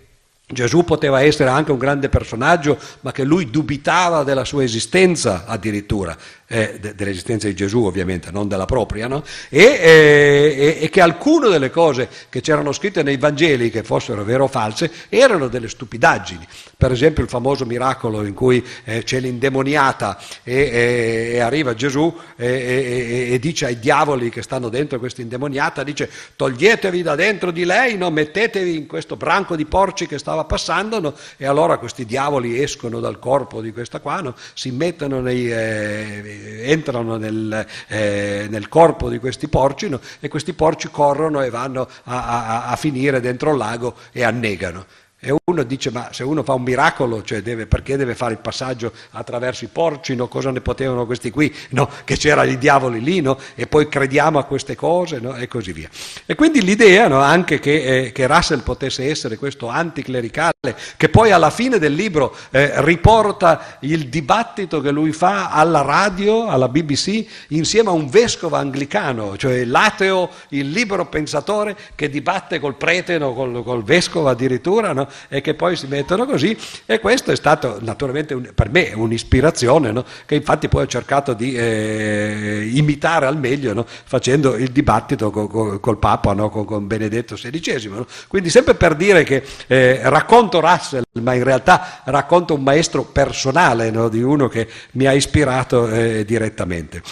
Gesù 0.44 0.82
poteva 0.82 1.22
essere 1.22 1.50
anche 1.50 1.70
un 1.70 1.78
grande 1.78 2.08
personaggio, 2.08 2.78
ma 3.02 3.12
che 3.12 3.22
lui 3.22 3.48
dubitava 3.48 4.24
della 4.24 4.44
sua 4.44 4.64
esistenza 4.64 5.44
addirittura 5.46 6.16
eh, 6.48 6.78
de- 6.80 6.94
dell'esistenza 6.94 7.46
di 7.46 7.54
Gesù 7.54 7.84
ovviamente, 7.84 8.30
non 8.30 8.48
della 8.48 8.64
propria, 8.64 9.06
no? 9.06 9.22
e, 9.50 9.62
eh, 9.62 10.78
e, 10.80 10.88
che 10.88 11.00
alcune 11.02 11.48
delle 11.50 11.70
cose 11.70 12.08
che 12.30 12.40
c'erano 12.40 12.72
scritte 12.72 13.02
nei 13.02 13.18
Vangeli, 13.18 13.70
che 13.70 13.82
fossero 13.82 14.24
vere 14.24 14.42
o 14.42 14.48
false, 14.48 14.90
erano 15.10 15.48
delle 15.48 15.68
stupidaggini. 15.68 16.46
Per 16.76 16.90
esempio 16.90 17.22
il 17.22 17.28
famoso 17.28 17.66
miracolo 17.66 18.24
in 18.24 18.34
cui 18.34 18.64
eh, 18.84 19.02
c'è 19.02 19.20
l'indemoniata 19.20 20.18
e, 20.42 21.32
e 21.34 21.40
arriva 21.40 21.74
Gesù 21.74 22.16
e, 22.36 23.36
dice 23.40 23.66
ai 23.66 23.78
diavoli 23.78 24.30
che 24.30 24.42
stanno 24.42 24.68
dentro 24.68 24.98
questa 24.98 25.20
indemoniata, 25.20 25.82
dice 25.82 26.08
toglietevi 26.34 27.02
da 27.02 27.14
dentro 27.14 27.50
di 27.50 27.64
lei, 27.64 27.96
no? 27.96 28.10
mettetevi 28.10 28.76
in 28.76 28.86
questo 28.86 29.16
branco 29.16 29.54
di 29.54 29.66
porci 29.66 30.06
che 30.06 30.18
stava 30.18 30.44
passando 30.44 31.00
no? 31.00 31.14
e 31.36 31.46
allora 31.46 31.76
questi 31.78 32.06
diavoli 32.06 32.62
escono 32.62 33.00
dal 33.00 33.18
corpo 33.18 33.60
di 33.60 33.72
questa 33.72 34.00
qua, 34.00 34.32
si 34.54 34.70
mettono 34.70 35.20
nei 35.20 35.50
eh, 35.50 36.37
entrano 36.64 37.16
nel, 37.16 37.66
eh, 37.88 38.46
nel, 38.48 38.68
corpo 38.68 39.08
di 39.08 39.18
questi 39.18 39.48
porci 39.48 39.88
no? 39.88 40.00
e 40.20 40.28
questi 40.28 40.52
porci 40.52 40.88
corrono 40.90 41.42
e 41.42 41.50
vanno 41.50 41.88
a, 42.04 42.24
a, 42.24 42.64
a 42.66 42.76
finire 42.76 43.20
dentro 43.20 43.50
il 43.50 43.56
lago 43.56 43.94
e 44.12 44.22
annegano. 44.22 44.84
E 45.20 45.34
uno 45.46 45.64
dice, 45.64 45.90
ma 45.90 46.10
se 46.12 46.22
uno 46.22 46.44
fa 46.44 46.52
un 46.52 46.62
miracolo, 46.62 47.24
cioè 47.24 47.42
deve, 47.42 47.66
perché 47.66 47.96
deve 47.96 48.14
fare 48.14 48.34
il 48.34 48.38
passaggio 48.38 48.92
attraverso 49.10 49.64
i 49.64 49.68
porci? 49.68 50.14
No? 50.14 50.28
Cosa 50.28 50.52
ne 50.52 50.60
potevano 50.60 51.06
questi 51.06 51.32
qui? 51.32 51.52
No? 51.70 51.90
Che 52.04 52.16
c'erano 52.16 52.48
i 52.48 52.56
diavoli 52.56 53.02
lì, 53.02 53.20
no? 53.20 53.36
e 53.56 53.66
poi 53.66 53.88
crediamo 53.88 54.38
a 54.38 54.44
queste 54.44 54.76
cose, 54.76 55.20
e 55.38 55.48
così 55.48 55.72
via. 55.72 55.88
E 56.24 56.36
quindi 56.36 56.62
l'idea 56.62 57.06
anche 57.20 57.58
che, 57.58 58.04
eh, 58.04 58.12
che, 58.12 58.28
Russell 58.28 58.62
potesse 58.62 59.10
essere 59.10 59.36
questo 59.36 59.66
anticlericale, 59.66 60.76
che 60.96 61.08
poi 61.08 61.32
alla 61.32 61.50
fine 61.50 61.80
del 61.80 61.94
libro 61.94 62.36
eh, 62.50 62.80
riporta 62.84 63.78
il 63.80 64.08
dibattito 64.08 64.80
che 64.80 64.92
lui 64.92 65.10
fa 65.10 65.50
alla 65.50 65.82
radio, 65.82 66.46
alla 66.46 66.68
BBC, 66.68 67.26
insieme 67.48 67.88
a 67.88 67.92
un 67.92 68.08
vescovo 68.08 68.54
anglicano, 68.54 69.36
cioè 69.36 69.64
l'ateo, 69.64 70.30
il 70.50 70.70
libero 70.70 71.06
pensatore 71.06 71.76
che 71.96 72.08
dibatte 72.08 72.60
col 72.60 72.76
prete, 72.76 73.18
col, 73.18 73.64
col 73.64 73.82
vescovo 73.82 74.28
addirittura, 74.28 74.92
e 75.28 75.40
che 75.40 75.54
poi 75.54 75.76
si 75.76 75.86
mettono 75.86 76.26
così 76.26 76.56
e 76.86 77.00
questo 77.00 77.32
è 77.32 77.36
stato 77.36 77.78
naturalmente 77.80 78.34
un, 78.34 78.50
per 78.54 78.70
me 78.70 78.92
un'ispirazione 78.94 79.92
no? 79.92 80.04
che 80.26 80.34
infatti 80.34 80.68
poi 80.68 80.84
ho 80.84 80.86
cercato 80.86 81.32
di 81.32 81.54
eh, 81.54 82.68
imitare 82.72 83.26
al 83.26 83.38
meglio 83.38 83.72
no? 83.72 83.86
facendo 83.86 84.56
il 84.56 84.70
dibattito 84.70 85.30
co, 85.30 85.46
co, 85.46 85.80
col 85.80 85.98
Papa, 85.98 86.34
con, 86.34 86.64
con, 86.64 86.86
Benedetto 86.86 87.34
XVI. 87.34 88.04
Quindi 88.26 88.50
sempre 88.50 88.74
per 88.74 88.94
dire 88.94 89.24
che 89.24 89.42
eh, 89.66 90.00
racconto 90.04 90.60
Russell, 90.60 91.02
ma 91.20 91.34
in 91.34 91.44
realtà 91.44 92.02
racconto 92.04 92.54
un 92.54 92.62
maestro 92.62 93.04
personale 93.04 93.90
di 94.10 94.22
uno 94.22 94.48
che 94.48 94.68
mi 94.92 95.06
ha 95.06 95.12
ispirato 95.12 95.88
eh, 95.88 96.24
direttamente. 96.24 97.02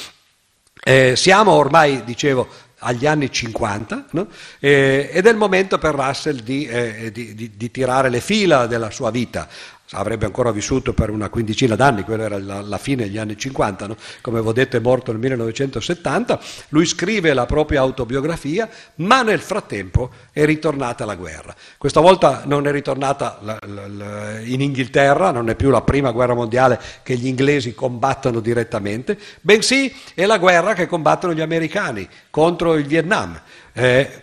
Eh, 0.88 1.16
siamo 1.16 1.50
ormai, 1.52 2.04
dicevo, 2.04 2.46
agli 2.80 3.06
anni 3.06 3.30
50 3.30 4.06
no? 4.10 4.28
eh, 4.58 5.08
ed 5.12 5.26
è 5.26 5.30
il 5.30 5.36
momento 5.36 5.78
per 5.78 5.94
Russell 5.94 6.40
di, 6.40 6.66
eh, 6.66 7.10
di, 7.12 7.34
di, 7.34 7.52
di, 7.56 7.70
tirare 7.70 8.10
le 8.10 8.20
fila 8.20 8.66
della 8.66 8.90
sua 8.90 9.10
vita. 9.10 9.48
Avrebbe 9.90 10.26
ancora 10.26 10.50
vissuto 10.50 10.92
per 10.92 11.10
una 11.10 11.28
quindicina 11.28 11.76
d'anni, 11.76 12.02
quella 12.02 12.24
era 12.24 12.38
la, 12.38 12.60
la 12.60 12.78
fine 12.78 13.04
degli 13.04 13.18
anni 13.18 13.38
50, 13.38 13.86
no? 13.86 13.96
come 14.20 14.38
avevo 14.38 14.52
detto 14.52 14.76
è 14.76 14.80
morto 14.80 15.12
nel 15.12 15.20
1970, 15.20 16.40
lui 16.70 16.86
scrive 16.86 17.32
la 17.32 17.46
propria 17.46 17.80
autobiografia, 17.80 18.68
ma 18.96 19.22
nel 19.22 19.40
frattempo 19.40 20.10
è 20.32 20.44
ritornata 20.44 21.04
la 21.04 21.14
guerra. 21.14 21.54
Questa 21.78 22.00
volta 22.00 22.42
non 22.46 22.66
è 22.66 22.72
ritornata 22.72 23.38
la, 23.42 23.58
la, 23.64 24.40
in 24.40 24.60
Inghilterra, 24.60 25.30
non 25.30 25.48
è 25.50 25.54
più 25.54 25.70
la 25.70 25.82
prima 25.82 26.10
guerra 26.10 26.34
mondiale 26.34 26.80
che 27.02 27.16
gli 27.16 27.26
inglesi 27.26 27.74
combattono 27.74 28.40
direttamente, 28.40 29.16
bensì 29.40 29.94
è 30.14 30.26
la 30.26 30.38
guerra 30.38 30.74
che 30.74 30.86
combattono 30.86 31.32
gli 31.32 31.40
americani 31.40 32.08
contro 32.30 32.74
il 32.74 32.86
Vietnam. 32.86 33.40
Eh, 33.72 34.22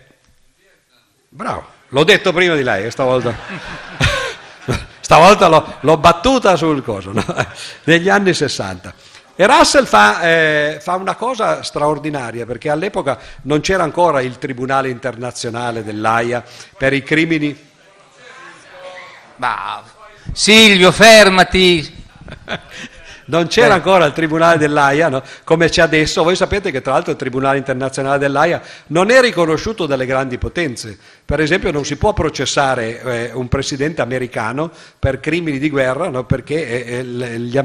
bravo, 1.30 1.64
l'ho 1.88 2.04
detto 2.04 2.32
prima 2.32 2.54
di 2.54 2.62
lei, 2.62 2.84
eh, 2.84 2.90
stavolta. 2.90 4.12
Stavolta 5.04 5.48
l'ho, 5.48 5.74
l'ho 5.80 5.98
battuta 5.98 6.56
sul 6.56 6.82
coso, 6.82 7.12
no? 7.12 7.22
negli 7.84 8.08
anni 8.08 8.32
60. 8.32 8.94
E 9.36 9.46
Russell 9.46 9.84
fa, 9.84 10.22
eh, 10.22 10.78
fa, 10.80 10.94
una 10.94 11.14
cosa 11.14 11.62
straordinaria 11.62 12.46
perché 12.46 12.70
all'epoca 12.70 13.18
non 13.42 13.60
c'era 13.60 13.82
ancora 13.82 14.22
il 14.22 14.38
Tribunale 14.38 14.88
internazionale 14.88 15.84
dell'AIA 15.84 16.42
per 16.78 16.94
i 16.94 17.02
crimini. 17.02 17.54
Ma 19.36 19.82
Silvio, 20.32 20.90
fermati! 20.90 22.02
non 23.26 23.46
c'era 23.46 23.74
eh. 23.74 23.76
ancora 23.76 24.06
il 24.06 24.14
Tribunale 24.14 24.56
dell'AIA, 24.56 25.10
no? 25.10 25.22
come 25.44 25.68
c'è 25.68 25.82
adesso. 25.82 26.22
Voi 26.22 26.34
sapete 26.34 26.70
che 26.70 26.80
tra 26.80 26.94
l'altro 26.94 27.12
il 27.12 27.18
Tribunale 27.18 27.58
internazionale 27.58 28.16
dell'AIA 28.16 28.62
non 28.86 29.10
è 29.10 29.20
riconosciuto 29.20 29.84
dalle 29.84 30.06
grandi 30.06 30.38
potenze. 30.38 30.98
Per 31.26 31.40
esempio 31.40 31.70
non 31.70 31.86
si 31.86 31.96
può 31.96 32.12
processare 32.12 33.00
eh, 33.00 33.30
un 33.32 33.48
presidente 33.48 34.02
americano 34.02 34.70
per 34.98 35.20
crimini 35.20 35.58
di 35.58 35.70
guerra 35.70 36.10
no? 36.10 36.24
perché 36.24 36.84
eh, 36.86 36.98
eh 36.98 37.04
gli, 37.38 37.58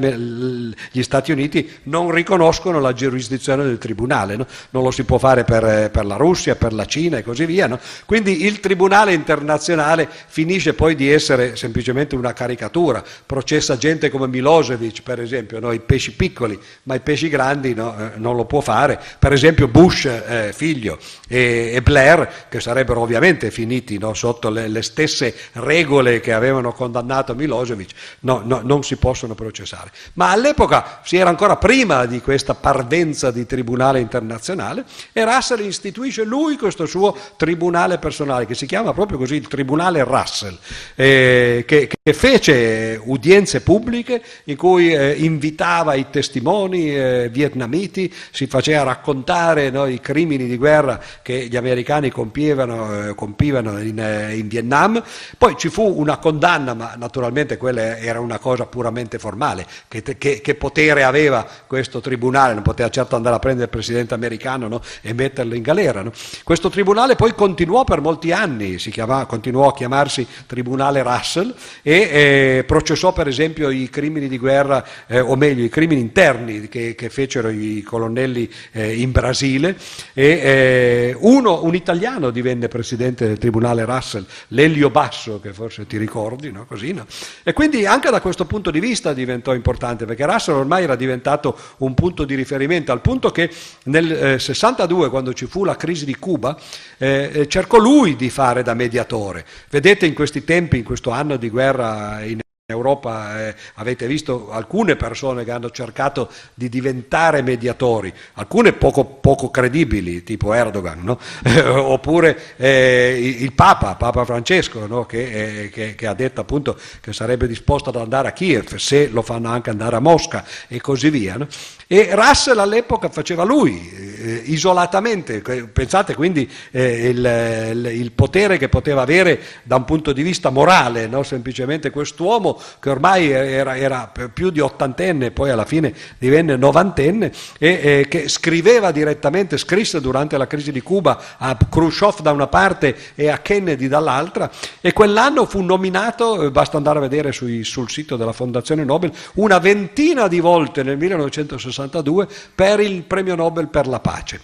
gli, 0.91 1.03
Stati 1.03 1.33
Uniti 1.33 1.69
non 1.83 2.09
riconoscono 2.09 2.79
la 2.79 2.93
giurisdizione 2.93 3.65
del 3.65 3.77
Tribunale. 3.77 4.37
No? 4.37 4.47
Non 4.69 4.83
lo 4.83 4.91
si 4.91 5.03
può 5.03 5.17
fare 5.17 5.43
per, 5.43 5.65
eh, 5.65 5.89
per, 5.89 6.05
la 6.05 6.15
Russia, 6.15 6.55
per 6.55 6.71
la 6.71 6.85
Cina 6.85 7.17
e 7.17 7.23
così 7.23 7.45
via. 7.45 7.77
Quindi 8.05 8.45
il 8.45 8.61
Tribunale 8.61 9.11
internazionale 9.11 10.07
finisce 10.27 10.73
poi 10.73 10.95
di 10.95 11.11
essere 11.11 11.57
semplicemente 11.57 12.15
una 12.15 12.31
caricatura. 12.31 13.03
Processa 13.25 13.75
gente 13.75 14.09
come 14.09 14.27
Milosevic, 14.27 15.03
per 15.03 15.19
esempio 15.19 15.59
no? 15.59 15.73
i 15.73 15.81
pesci 15.81 16.13
piccoli, 16.13 16.57
ma 16.83 16.95
i 16.95 17.01
pesci 17.01 17.27
grandi 17.27 17.73
no? 17.73 17.93
eh, 17.99 18.11
non 18.15 18.37
lo 18.37 18.45
può 18.45 18.61
fare. 18.61 18.97
Per 19.19 19.33
esempio 19.33 19.67
Bush, 19.67 20.05
eh, 20.05 20.51
figlio, 20.53 20.97
e, 21.27 21.71
e, 21.73 21.81
Blair, 21.81 22.45
che 22.47 22.61
sarebbero 22.61 23.01
ovviamente 23.01 23.47
finiti 23.51 23.97
no? 23.97 24.13
sotto 24.13 24.49
le, 24.49 24.67
le, 24.67 24.81
stesse 24.81 25.35
regole 25.53 26.19
che 26.19 26.33
avevano 26.33 26.71
condannato 26.71 27.35
Milosevic, 27.35 27.91
non 28.21 28.83
si 28.83 28.95
possono 28.97 29.35
processare. 29.35 29.91
Ma 30.13 30.31
all'epoca 30.31 31.01
si 31.03 31.17
era 31.17 31.29
ancora 31.29 31.57
prima 31.57 32.05
di 32.05 32.21
questa 32.21 32.53
parvenza 32.53 33.31
di 33.31 33.45
tribunale 33.45 33.99
internazionale 33.99 34.85
e 35.13 35.23
Russell 35.23 35.65
istituisce 35.65 36.23
lui 36.23 36.57
questo 36.57 36.85
suo 36.85 37.15
tribunale 37.37 37.97
personale, 37.97 38.45
che 38.45 38.55
si 38.55 38.65
chiama 38.65 38.93
proprio 38.93 39.17
così 39.17 39.35
il 39.35 39.47
Tribunale 39.47 40.03
Russell, 40.03 40.57
eh, 40.95 41.63
che, 41.65 41.87
che, 41.87 42.13
fece 42.13 42.99
udienze 43.03 43.61
pubbliche 43.61 44.21
in 44.45 44.57
cui 44.57 44.93
eh, 44.93 45.13
invitava 45.17 45.93
i 45.93 46.09
testimoni 46.09 46.95
eh, 46.95 47.29
vietnamiti, 47.31 48.13
si 48.31 48.47
faceva 48.47 48.83
raccontare 48.83 49.69
no, 49.69 49.85
i 49.85 49.99
crimini 49.99 50.47
di 50.47 50.57
guerra 50.57 50.99
che 51.21 51.47
gli 51.47 51.55
americani 51.55 52.09
compivano, 52.09 53.09
eh, 53.09 53.15
compivano 53.39 53.79
in, 53.79 53.97
eh, 53.97 54.35
in, 54.35 54.49
Vietnam. 54.49 55.01
Poi 55.37 55.55
ci 55.57 55.69
fu 55.69 55.93
una 55.97 56.17
condanna, 56.17 56.73
ma 56.73 56.95
naturalmente 56.97 57.55
quella 57.55 57.97
era 57.97 58.19
una 58.19 58.37
cosa 58.37 58.65
puramente 58.65 59.17
formale. 59.17 59.65
Che, 59.87 60.01
che, 60.17 60.41
che 60.41 60.55
potere 60.55 61.03
aveva 61.03 61.47
questo 61.65 62.01
tribunale? 62.01 62.53
Non 62.53 62.63
poteva 62.63 62.89
certo 62.89 63.15
andare 63.15 63.37
a 63.37 63.39
prendere 63.39 63.65
il 63.65 63.71
presidente 63.71 64.13
americano 64.13 64.67
no, 64.67 64.81
e 65.01 65.13
metterlo 65.13 65.55
in 65.55 65.61
galera. 65.61 66.01
No? 66.01 66.11
Questo 66.43 66.69
tribunale 66.69 67.15
poi 67.15 67.33
continuò 67.33 67.85
per 67.85 68.01
molti 68.01 68.33
anni, 68.33 68.75
chiama, 68.75 69.25
continuò 69.25 69.69
a 69.69 69.73
chiamarsi 69.73 70.27
Tribunale 70.45 71.01
Russell 71.01 71.53
e 71.81 71.93
eh, 71.93 72.63
processò 72.65 73.13
per 73.13 73.27
esempio 73.27 73.69
i 73.69 73.89
crimini 73.89 74.27
di 74.27 74.37
guerra 74.37 74.83
eh, 75.07 75.19
o 75.19 75.35
meglio 75.35 75.63
i 75.63 75.69
crimini 75.69 76.01
interni 76.01 76.67
che, 76.67 76.95
che 76.95 77.09
fecero 77.09 77.49
i 77.49 77.81
colonnelli 77.83 78.51
eh, 78.71 78.95
in 78.99 79.11
Brasile 79.11 79.77
e 80.13 80.25
eh, 80.25 81.15
uno, 81.19 81.63
un 81.63 81.75
italiano 81.75 82.31
divenne 82.31 82.67
presidente 82.67 83.28
del 83.29 83.37
tribunale 83.37 83.85
Russell, 83.85 84.25
Lelio 84.49 84.89
Basso, 84.89 85.39
che 85.39 85.53
forse 85.53 85.87
ti 85.87 85.97
ricordi, 85.97 86.51
no? 86.51 86.65
Così, 86.65 86.93
no? 86.93 87.05
e 87.43 87.53
quindi 87.53 87.85
anche 87.85 88.09
da 88.09 88.21
questo 88.21 88.45
punto 88.45 88.71
di 88.71 88.79
vista 88.79 89.13
diventò 89.13 89.53
importante 89.53 90.05
perché 90.05 90.25
Russell 90.25 90.55
ormai 90.55 90.83
era 90.83 90.95
diventato 90.95 91.57
un 91.77 91.93
punto 91.93 92.25
di 92.25 92.35
riferimento 92.35 92.91
al 92.91 93.01
punto 93.01 93.31
che 93.31 93.49
nel 93.85 94.39
62 94.39 95.05
eh, 95.05 95.09
quando 95.09 95.33
ci 95.33 95.45
fu 95.45 95.63
la 95.63 95.75
crisi 95.75 96.05
di 96.05 96.15
Cuba 96.15 96.57
eh, 96.97 97.29
eh, 97.33 97.47
cercò 97.47 97.77
lui 97.77 98.15
di 98.15 98.29
fare 98.29 98.63
da 98.63 98.73
mediatore. 98.73 99.45
Vedete 99.69 100.05
in 100.05 100.13
questi 100.13 100.43
tempi, 100.43 100.77
in 100.77 100.83
questo 100.83 101.11
anno 101.11 101.37
di 101.37 101.49
guerra 101.49 102.23
in 102.23 102.39
in 102.69 102.75
Europa 102.75 103.47
eh, 103.47 103.55
avete 103.75 104.05
visto 104.05 104.51
alcune 104.51 104.95
persone 104.95 105.43
che 105.43 105.49
hanno 105.49 105.71
cercato 105.71 106.29
di 106.53 106.69
diventare 106.69 107.41
mediatori, 107.41 108.13
alcune 108.33 108.73
poco, 108.73 109.05
poco 109.05 109.49
credibili, 109.49 110.21
tipo 110.23 110.53
Erdogan, 110.53 111.01
no? 111.01 111.19
oppure 111.81 112.37
eh, 112.57 113.37
il 113.39 113.53
Papa, 113.53 113.95
Papa 113.95 114.23
Francesco, 114.23 114.85
no? 114.85 115.07
che, 115.07 115.63
eh, 115.63 115.69
che, 115.69 115.95
che, 115.95 116.05
ha 116.05 116.13
detto 116.13 116.41
appunto 116.41 116.77
che 117.01 117.11
sarebbe 117.11 117.47
disposto 117.47 117.89
ad 117.89 117.95
andare 117.95 118.27
a 118.27 118.31
Kiev 118.33 118.75
se 118.75 119.07
lo 119.07 119.23
fanno 119.23 119.49
anche 119.49 119.71
andare 119.71 119.95
a 119.95 119.99
Mosca 119.99 120.45
e 120.67 120.79
così 120.79 121.09
via. 121.09 121.37
No? 121.37 121.47
E 121.87 122.09
Russell 122.11 122.59
all'epoca 122.59 123.09
faceva 123.09 123.43
lui, 123.43 123.91
eh, 123.91 124.43
isolatamente, 124.45 125.41
pensate 125.41 126.13
quindi 126.13 126.47
eh, 126.69 127.09
il, 127.09 127.89
il, 127.95 128.11
potere 128.11 128.59
che 128.59 128.69
poteva 128.69 129.01
avere 129.01 129.41
da 129.63 129.77
un 129.77 129.85
punto 129.85 130.13
di 130.13 130.21
vista 130.21 130.51
morale, 130.51 131.09
semplicemente 131.23 131.89
quest'uomo 131.89 132.58
che 132.79 132.89
ormai 132.89 133.29
era, 133.29 133.77
era 133.77 134.11
più 134.33 134.49
di 134.49 134.59
ottantenne, 134.59 135.31
poi 135.31 135.49
alla 135.49 135.65
fine 135.65 135.93
divenne 136.17 136.55
novantenne, 136.55 137.31
e, 137.57 137.67
e, 137.81 138.07
che 138.09 138.27
scriveva 138.29 138.91
direttamente, 138.91 139.57
scrisse 139.57 140.01
durante 140.01 140.37
la 140.37 140.47
crisi 140.47 140.71
di 140.71 140.81
Cuba 140.81 141.19
a 141.37 141.57
Khrushchev 141.57 142.21
da 142.21 142.31
una 142.31 142.47
parte 142.47 142.95
e 143.15 143.29
a 143.29 143.39
Kennedy 143.39 143.87
dall'altra, 143.87 144.49
e 144.81 144.93
quell'anno 144.93 145.45
fu 145.45 145.61
nominato, 145.61 146.43
eh, 146.43 146.51
basta 146.51 146.77
andare 146.77 146.99
a 146.99 147.01
vedere 147.01 147.31
sui, 147.31 147.63
sul 147.63 147.89
sito 147.89 148.15
della 148.15 148.33
Fondazione 148.33 148.83
Nobel, 148.83 149.11
una 149.35 149.59
ventina 149.59 150.27
di 150.27 150.39
volte 150.39 150.83
nel 150.83 150.97
1962 150.97 152.27
per 152.53 152.79
il 152.79 153.03
premio 153.03 153.35
Nobel 153.35 153.67
per 153.67 153.87
la 153.87 153.99
pace. 153.99 154.41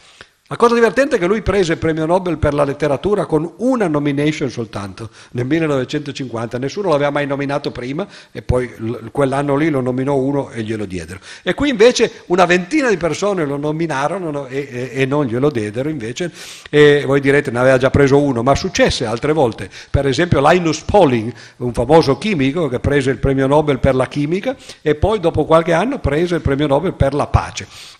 La 0.47 0.57
cosa 0.57 0.75
divertente 0.75 1.15
è 1.15 1.19
che 1.19 1.25
lui 1.25 1.41
prese 1.41 1.71
il 1.71 1.79
premio 1.79 2.05
Nobel 2.05 2.37
per 2.37 2.53
la 2.53 2.63
letteratura 2.63 3.25
con 3.25 3.51
una 3.57 3.87
nomination 3.87 4.47
soltanto 4.51 5.09
nel 5.31 5.47
1950, 5.47 6.59
nessuno 6.59 6.89
l'aveva 6.89 7.09
mai 7.09 7.25
nominato 7.25 7.71
prima 7.71 8.05
e 8.31 8.43
poi 8.43 8.71
quell'anno 9.09 9.55
lì 9.55 9.69
lo 9.69 9.81
nominò 9.81 10.13
uno 10.13 10.51
e 10.51 10.61
glielo 10.61 10.85
diedero. 10.85 11.19
E 11.41 11.55
qui 11.55 11.69
invece 11.69 12.21
una 12.27 12.45
ventina 12.45 12.89
di 12.89 12.97
persone 12.97 13.43
lo 13.43 13.57
nominarono 13.57 14.45
e, 14.45 14.67
e, 14.69 15.01
e 15.01 15.05
non 15.07 15.25
glielo 15.25 15.49
diedero 15.49 15.89
invece 15.89 16.31
e 16.69 17.01
voi 17.07 17.21
direte 17.21 17.49
ne 17.49 17.57
aveva 17.57 17.79
già 17.79 17.89
preso 17.89 18.21
uno, 18.21 18.43
ma 18.43 18.53
successe 18.53 19.07
altre 19.07 19.33
volte, 19.33 19.67
per 19.89 20.05
esempio 20.05 20.47
Linus 20.47 20.81
Pauling, 20.81 21.33
un 21.57 21.73
famoso 21.73 22.19
chimico 22.19 22.67
che 22.67 22.79
prese 22.79 23.09
il 23.09 23.17
premio 23.17 23.47
Nobel 23.47 23.79
per 23.79 23.95
la 23.95 24.05
chimica 24.05 24.55
e 24.83 24.93
poi 24.93 25.19
dopo 25.19 25.43
qualche 25.45 25.73
anno 25.73 25.97
prese 25.97 26.35
il 26.35 26.41
premio 26.41 26.67
Nobel 26.67 26.93
per 26.93 27.15
la 27.15 27.25
pace. 27.25 27.94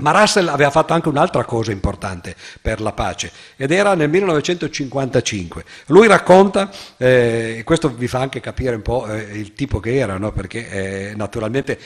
Ma 0.00 0.10
Russell 0.10 0.48
aveva 0.48 0.70
fatto 0.70 0.94
anche 0.94 1.08
un'altra 1.08 1.44
cosa 1.44 1.70
importante 1.70 2.34
per 2.60 2.80
la 2.80 2.92
pace 2.92 3.30
ed 3.56 3.70
era 3.70 3.94
nel 3.94 4.08
1955. 4.08 5.64
Lui 5.86 6.06
racconta, 6.06 6.70
eh, 6.96 7.56
e 7.58 7.64
questo 7.64 7.90
vi 7.90 8.08
fa 8.08 8.20
anche 8.20 8.40
capire 8.40 8.74
un 8.74 8.82
po' 8.82 9.06
eh, 9.06 9.38
il 9.38 9.52
tipo 9.52 9.80
che 9.80 9.96
era, 9.96 10.16
no? 10.16 10.32
perché 10.32 11.10
eh, 11.10 11.14
naturalmente 11.14 11.78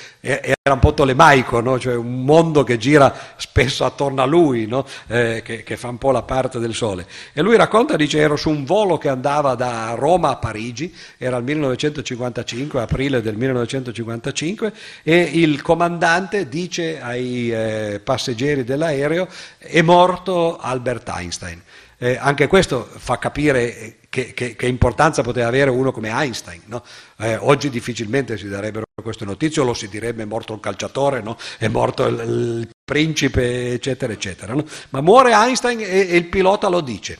era 0.66 0.74
un 0.74 0.80
po' 0.80 0.94
tolemaico, 0.94 1.60
no? 1.60 1.78
cioè 1.78 1.94
un 1.94 2.24
mondo 2.24 2.64
che 2.64 2.76
gira 2.76 3.14
spesso 3.36 3.84
attorno 3.84 4.20
a 4.20 4.24
lui, 4.24 4.66
no? 4.66 4.84
Eh, 5.06 5.40
che, 5.44 5.62
che, 5.62 5.76
fa 5.76 5.86
un 5.86 5.96
po' 5.96 6.10
la 6.10 6.22
parte 6.22 6.58
del 6.58 6.74
sole. 6.74 7.06
E 7.32 7.40
lui 7.40 7.54
racconta, 7.54 7.94
dice, 7.94 8.18
ero 8.18 8.34
su 8.34 8.50
un 8.50 8.64
volo 8.64 8.98
che 8.98 9.08
andava 9.08 9.54
da 9.54 9.94
Roma 9.96 10.30
a 10.30 10.36
Parigi, 10.38 10.92
era 11.18 11.36
il 11.36 11.44
1955, 11.44 12.80
aprile 12.80 13.22
del 13.22 13.36
1955, 13.36 14.72
e 15.04 15.20
il 15.34 15.62
comandante 15.62 16.48
dice 16.48 17.00
ai 17.00 17.52
eh, 17.52 18.00
passeggeri 18.02 18.64
dell'aereo, 18.64 19.28
è 19.58 19.82
morto 19.82 20.58
Albert 20.58 21.08
Einstein. 21.10 21.62
Eh, 21.98 22.18
anche 22.20 22.46
questo 22.46 22.84
fa 22.84 23.18
capire 23.18 23.96
che, 24.10 24.34
che, 24.34 24.54
che, 24.54 24.66
importanza 24.66 25.22
poteva 25.22 25.48
avere 25.48 25.70
uno 25.70 25.92
come 25.92 26.10
Einstein. 26.10 26.62
No? 26.66 26.82
Eh, 27.18 27.36
oggi 27.36 27.70
difficilmente 27.70 28.36
si 28.36 28.48
darebbero 28.48 28.84
queste 29.02 29.24
notizie, 29.24 29.62
o 29.62 29.64
lo 29.64 29.74
si 29.74 29.88
direbbe 29.88 30.22
è 30.22 30.26
morto 30.26 30.52
un 30.52 30.60
calciatore, 30.60 31.22
no? 31.22 31.36
è 31.58 31.68
morto 31.68 32.06
il, 32.06 32.18
il 32.18 32.68
principe, 32.84 33.72
eccetera, 33.72 34.12
eccetera. 34.12 34.52
No? 34.52 34.64
Ma 34.90 35.00
muore 35.00 35.32
Einstein 35.32 35.80
e, 35.80 35.84
e, 35.84 36.16
il 36.16 36.26
pilota 36.26 36.68
lo 36.68 36.80
dice. 36.80 37.18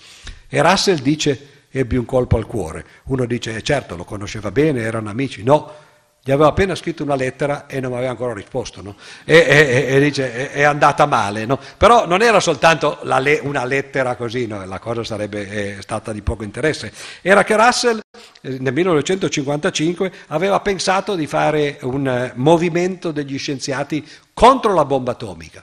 E 0.49 0.61
Russell 0.61 1.01
dice 1.01 1.55
ebbi 1.71 1.97
un 1.97 2.05
colpo 2.05 2.37
al 2.37 2.47
cuore. 2.47 2.85
Uno 3.05 3.25
dice, 3.25 3.57
eh, 3.57 3.63
certo, 3.63 3.97
lo 3.97 4.05
conosceva 4.05 4.51
bene, 4.51 4.83
erano 4.83 5.09
amici. 5.09 5.43
No, 5.43 5.73
gli 6.27 6.33
aveva 6.33 6.49
appena 6.49 6.75
scritto 6.75 7.05
una 7.05 7.15
lettera 7.15 7.67
e 7.69 7.79
non 7.79 7.93
aveva 7.93 8.11
ancora 8.11 8.35
risposto, 8.35 8.83
no? 8.83 8.97
e, 9.25 9.37
e, 9.49 9.95
e, 9.95 10.01
dice 10.01 10.51
è, 10.51 10.65
andata 10.65 11.07
male, 11.07 11.47
no? 11.47 11.57
però 11.77 12.05
non 12.05 12.21
era 12.21 12.41
soltanto 12.41 12.99
le, 13.05 13.39
una 13.45 13.65
lettera 13.65 14.17
così, 14.17 14.49
no? 14.49 14.67
la 14.67 14.81
cosa 14.81 15.05
sarebbe 15.05 15.81
stata 15.83 16.13
di 16.13 16.23
poco 16.23 16.43
interesse, 16.43 16.91
era 17.23 17.45
che 17.45 17.55
Russell 17.55 18.01
eh, 18.41 18.57
nel 18.59 18.73
1955 18.73 20.13
aveva 20.27 20.59
pensato 20.59 21.15
di 21.15 21.29
fare 21.29 21.79
un 21.83 22.09
eh, 22.09 22.33
movimento 22.35 23.13
degli 23.13 23.39
scienziati 23.39 24.05
contro 24.35 24.75
la 24.75 24.85
bomba 24.85 25.13
atomica. 25.13 25.63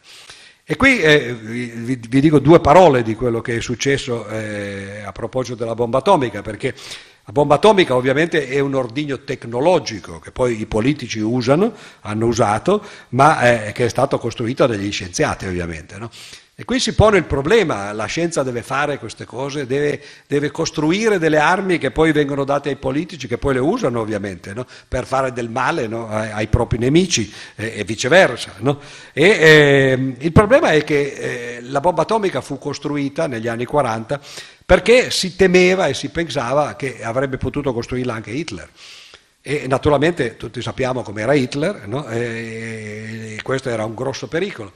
E 0.64 0.78
qui 0.78 1.02
eh, 1.02 1.34
vi, 1.34 2.00
vi, 2.08 2.22
dico 2.22 2.40
due 2.40 2.62
parole 2.62 3.04
di 3.04 3.16
quello 3.16 3.42
che 3.42 3.58
è 3.58 3.60
successo 3.60 4.26
eh, 4.30 5.04
a 5.06 5.12
proposito 5.12 5.58
della 5.58 5.76
bomba 5.76 5.98
atomica, 5.98 6.42
perché 6.42 6.74
la 7.26 7.32
bomba 7.32 7.56
atomica 7.56 7.96
ovviamente 7.96 8.50
è 8.50 8.60
un 8.60 8.76
ordigno 8.76 9.24
tecnologico 9.24 10.20
che 10.20 10.32
poi 10.32 10.60
i 10.60 10.66
politici 10.66 11.20
usano, 11.20 11.74
hanno 12.02 12.26
usato, 12.26 12.84
ma 13.10 13.68
eh, 13.68 13.72
che 13.72 13.86
è 13.86 13.90
stato 13.90 14.18
costruito 14.18 14.66
dagli 14.66 14.92
scienziati 14.92 15.46
ovviamente. 15.46 15.98
No? 15.98 16.10
E 16.56 16.66
qui 16.66 16.80
si 16.80 16.94
pone 16.94 17.18
il 17.18 17.24
problema, 17.24 17.92
la 17.94 18.06
scienza 18.06 18.44
deve 18.44 18.62
fare 18.62 19.00
queste 19.00 19.26
cose, 19.26 19.66
deve, 19.66 20.00
deve 20.28 20.52
costruire 20.52 21.18
delle 21.18 21.40
armi 21.40 21.80
che 21.80 21.90
poi 21.90 22.12
vengono 22.12 22.44
date 22.44 22.70
ai 22.70 22.76
politici, 22.76 23.26
che 23.26 23.40
poi 23.40 23.56
le 23.56 23.60
usano 23.60 24.02
ovviamente, 24.02 24.54
no? 24.54 24.68
per 24.88 25.08
fare 25.08 25.34
del 25.34 25.50
male 25.50 25.88
no? 25.88 26.08
ai, 26.10 26.30
ai, 26.30 26.48
propri 26.48 26.78
nemici 26.78 27.34
eh, 27.56 27.74
e 27.78 27.84
viceversa. 27.86 28.54
No? 28.60 28.80
E, 29.14 29.24
eh, 29.24 30.16
il 30.20 30.32
problema 30.32 30.70
è 30.74 30.84
che 30.84 31.02
eh, 31.02 31.62
la 31.64 31.80
bomba 31.80 32.04
atomica 32.04 32.40
fu 32.42 32.60
costruita 32.60 33.26
negli 33.26 33.48
anni 33.48 33.66
40 33.66 34.20
perché 34.74 35.12
si 35.12 35.36
temeva 35.36 35.86
e 35.86 35.94
si 35.94 36.10
pensava 36.10 36.76
che 36.76 37.04
avrebbe 37.04 37.38
potuto 37.38 37.74
costruirla 37.74 38.12
anche 38.12 38.32
Hitler. 38.32 38.68
E 39.40 39.68
naturalmente 39.68 40.36
tutti 40.36 40.64
sappiamo 40.64 41.04
com'era 41.04 41.36
Hitler, 41.36 41.88
no? 41.88 42.08
e 42.08 43.38
questo 43.44 43.70
era 43.70 43.86
un 43.86 43.94
grosso 43.94 44.28
pericolo. 44.28 44.72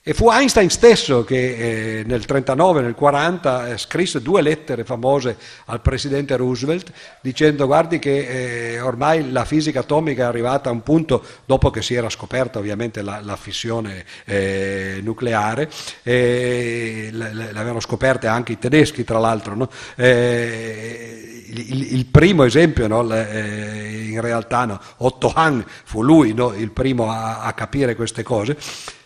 E 0.00 0.14
fu 0.14 0.30
Einstein 0.30 0.70
stesso 0.70 1.22
che 1.24 1.36
eh, 1.36 2.04
nel 2.06 2.22
1939, 2.22 2.80
nel 2.80 2.94
1940 2.96 3.68
eh, 3.68 3.78
scrisse 3.78 4.22
due 4.22 4.40
lettere 4.40 4.84
famose 4.84 5.36
al 5.66 5.82
presidente 5.82 6.34
Roosevelt 6.36 6.92
dicendo 7.20 7.66
guardi 7.66 7.98
che 7.98 8.76
eh, 8.76 8.80
ormai 8.80 9.30
la 9.30 9.44
fisica 9.44 9.80
atomica 9.80 10.22
è 10.22 10.26
arrivata 10.26 10.70
a 10.70 10.72
un 10.72 10.82
punto, 10.82 11.22
dopo 11.44 11.70
che 11.70 11.82
si 11.82 11.94
era 11.94 12.08
scoperta 12.08 12.58
ovviamente 12.58 13.02
la, 13.02 13.20
la 13.22 13.36
fissione 13.36 14.04
eh, 14.24 15.00
nucleare, 15.02 15.68
l'avevano 16.04 17.80
scoperta 17.80 18.32
anche 18.32 18.52
i 18.52 18.58
tedeschi 18.58 19.04
tra 19.04 19.18
l'altro, 19.18 19.56
no? 19.56 19.68
Eh, 19.96 21.44
il, 21.48 21.94
il, 21.94 22.06
primo 22.06 22.44
esempio 22.44 22.86
no? 22.86 23.12
Eh, 23.12 24.06
in 24.10 24.20
realtà 24.20 24.64
no? 24.64 24.80
Otto 24.98 25.32
Hahn 25.34 25.64
fu 25.84 26.02
lui 26.02 26.30
il 26.30 26.70
primo 26.70 27.10
a, 27.10 27.40
a 27.40 27.52
capire 27.52 27.94
queste 27.94 28.22
cose. 28.22 28.56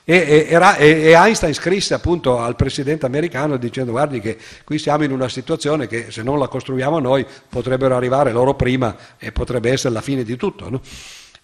E, 0.04 0.46
era, 0.48 0.76
e, 0.76 1.12
Einstein 1.12 1.54
scrisse 1.54 1.94
appunto 1.94 2.40
al 2.40 2.56
presidente 2.56 3.06
americano 3.06 3.56
dicendo 3.56 3.92
guardi 3.92 4.18
che 4.20 4.36
qui 4.64 4.78
siamo 4.78 5.04
in 5.04 5.12
una 5.12 5.28
situazione 5.28 5.86
che 5.86 6.10
se 6.10 6.24
non 6.24 6.40
la 6.40 6.48
costruiamo 6.48 6.98
noi 6.98 7.24
potrebbero 7.48 7.94
arrivare 7.94 8.32
loro 8.32 8.54
prima 8.54 8.96
e 9.16 9.30
potrebbe 9.30 9.70
essere 9.70 9.94
la 9.94 10.00
fine 10.00 10.24
di 10.24 10.36
tutto. 10.36 10.68
No? 10.68 10.80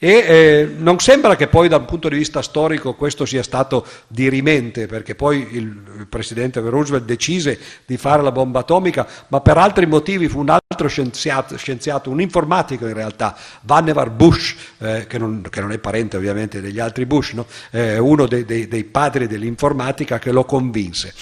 E 0.00 0.10
eh, 0.10 0.70
non 0.76 1.00
sembra 1.00 1.34
che 1.34 1.48
poi 1.48 1.66
da 1.66 1.76
un 1.76 1.84
punto 1.84 2.08
di 2.08 2.16
vista 2.16 2.40
storico 2.40 2.94
questo 2.94 3.26
sia 3.26 3.42
stato 3.42 3.84
dirimente, 4.06 4.86
perché 4.86 5.16
poi 5.16 5.48
il 5.50 6.06
presidente 6.08 6.60
Roosevelt 6.60 7.04
decise 7.04 7.58
di 7.84 7.96
fare 7.96 8.22
la 8.22 8.30
bomba 8.30 8.60
atomica, 8.60 9.08
ma 9.26 9.40
per 9.40 9.58
altri 9.58 9.86
motivi 9.86 10.28
fu 10.28 10.38
un 10.38 10.50
altro 10.50 10.86
scienziato, 10.86 11.56
scienziato 11.56 12.10
un 12.10 12.20
informatico 12.20 12.86
in 12.86 12.94
realtà, 12.94 13.36
Vannevar 13.62 14.10
Bush, 14.10 14.54
eh, 14.78 15.06
che, 15.08 15.18
non, 15.18 15.44
che, 15.50 15.60
non, 15.60 15.72
è 15.72 15.78
parente 15.78 16.16
ovviamente 16.16 16.60
degli 16.60 16.78
altri 16.78 17.04
Bush, 17.04 17.32
no? 17.32 17.46
eh, 17.72 17.98
uno 17.98 18.26
dei, 18.26 18.44
dei, 18.44 18.68
dei 18.68 18.84
padri 18.84 19.26
dell'informatica 19.26 20.20
che 20.20 20.30
lo 20.30 20.44
convinse. 20.44 21.12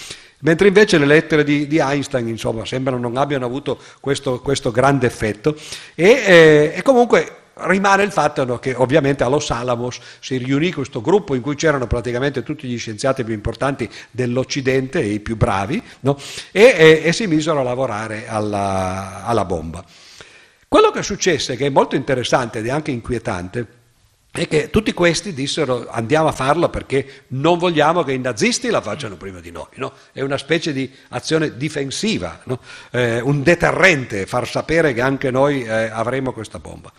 Mentre 0.41 0.67
invece 0.67 0.99
le 0.99 1.07
lettere 1.07 1.43
di, 1.43 1.65
di 1.65 1.79
Einstein 1.79 2.27
insomma, 2.27 2.63
sembrano 2.63 3.01
non 3.01 3.17
abbiano 3.17 3.45
avuto 3.45 3.79
questo, 3.99 4.39
questo 4.39 4.69
grande 4.69 5.07
effetto 5.07 5.55
e, 5.95 6.05
eh, 6.05 6.73
e 6.75 6.81
comunque 6.83 7.45
rimane 7.61 8.03
il 8.03 8.11
fatto 8.11 8.45
no, 8.45 8.59
che 8.59 8.73
ovviamente 8.75 9.23
a 9.23 9.27
Los 9.27 9.49
Alamos 9.51 9.99
si 10.19 10.37
riunì 10.37 10.71
questo 10.71 11.01
gruppo 11.01 11.35
in 11.35 11.41
cui 11.41 11.55
c'erano 11.55 11.87
praticamente 11.87 12.43
tutti 12.43 12.67
gli 12.67 12.77
scienziati 12.77 13.23
più 13.23 13.33
importanti 13.33 13.89
dell'Occidente 14.11 15.01
i 15.01 15.19
più 15.19 15.35
bravi 15.35 15.81
no, 16.01 16.17
e, 16.51 16.75
e, 16.77 17.01
e, 17.03 17.13
si 17.13 17.27
misero 17.27 17.59
a 17.59 17.63
lavorare 17.63 18.27
alla, 18.27 19.23
alla 19.25 19.45
bomba. 19.45 19.83
Quello 20.67 20.91
che 20.91 21.01
successe, 21.01 21.55
che 21.55 21.67
è 21.67 21.69
molto 21.69 21.95
interessante 21.95 22.59
ed 22.59 22.67
è 22.67 22.69
anche 22.69 22.91
inquietante, 22.91 23.77
è 24.31 24.47
che 24.47 24.69
tutti 24.69 24.93
questi 24.93 25.33
dissero 25.33 25.87
andiamo 25.89 26.27
a 26.27 26.31
farlo 26.31 26.69
perché 26.69 27.23
non 27.29 27.57
vogliamo 27.57 28.03
che 28.03 28.11
i 28.11 28.19
nazisti 28.19 28.69
la 28.69 28.81
facciano 28.81 29.15
prima 29.15 29.39
di 29.39 29.49
noi. 29.49 29.65
No? 29.75 29.93
È 30.11 30.21
una 30.21 30.37
specie 30.37 30.73
di 30.73 30.91
azione 31.09 31.57
difensiva, 31.57 32.41
no? 32.43 32.59
eh, 32.91 33.19
un 33.19 33.41
deterrente, 33.41 34.25
far 34.27 34.47
sapere 34.47 34.93
che 34.93 35.01
anche 35.01 35.31
noi 35.31 35.63
eh, 35.63 35.71
avremo 35.71 36.33
questa 36.33 36.59
bomba. 36.59 36.91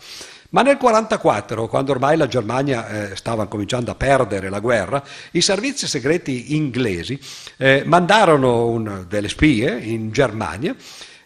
Ma 0.51 0.63
nel 0.63 0.77
1944, 0.79 1.67
quando 1.67 1.91
ormai 1.91 2.17
la 2.17 2.27
Germania 2.27 3.11
eh, 3.11 3.15
stava 3.15 3.45
cominciando 3.45 3.91
a 3.91 3.95
perdere 3.95 4.49
la 4.49 4.59
guerra, 4.59 5.03
i 5.31 5.41
servizi 5.41 5.87
segreti 5.87 6.55
inglesi 6.55 7.19
eh, 7.57 7.83
mandarono 7.85 8.65
un, 8.65 9.05
delle 9.07 9.29
spie 9.29 9.79
in 9.79 10.11
Germania 10.11 10.75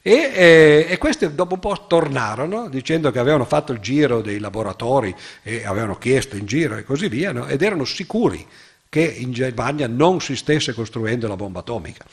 e, 0.01 0.31
eh, 0.33 0.85
e, 0.89 0.97
questi 0.97 1.33
dopo 1.33 1.53
un 1.53 1.61
po' 1.61 1.85
tornarono 1.87 2.67
dicendo 2.67 3.11
che 3.11 3.19
avevano 3.19 3.45
fatto 3.45 3.71
il 3.71 3.79
giro 3.79 4.19
dei 4.19 4.39
laboratori 4.39 5.15
e 5.41 5.65
avevano 5.65 5.97
chiesto 5.97 6.35
in 6.35 6.45
giro 6.45 6.75
e 6.75 6.83
così 6.83 7.07
via, 7.07 7.31
no? 7.31 7.47
ed 7.47 7.61
erano 7.61 7.85
sicuri 7.85 8.45
che 8.89 9.01
in 9.01 9.31
Germania 9.31 9.87
non 9.87 10.19
si 10.19 10.35
stesse 10.35 10.73
costruendo 10.73 11.29
la 11.29 11.37
bomba 11.37 11.61
atomica. 11.61 12.03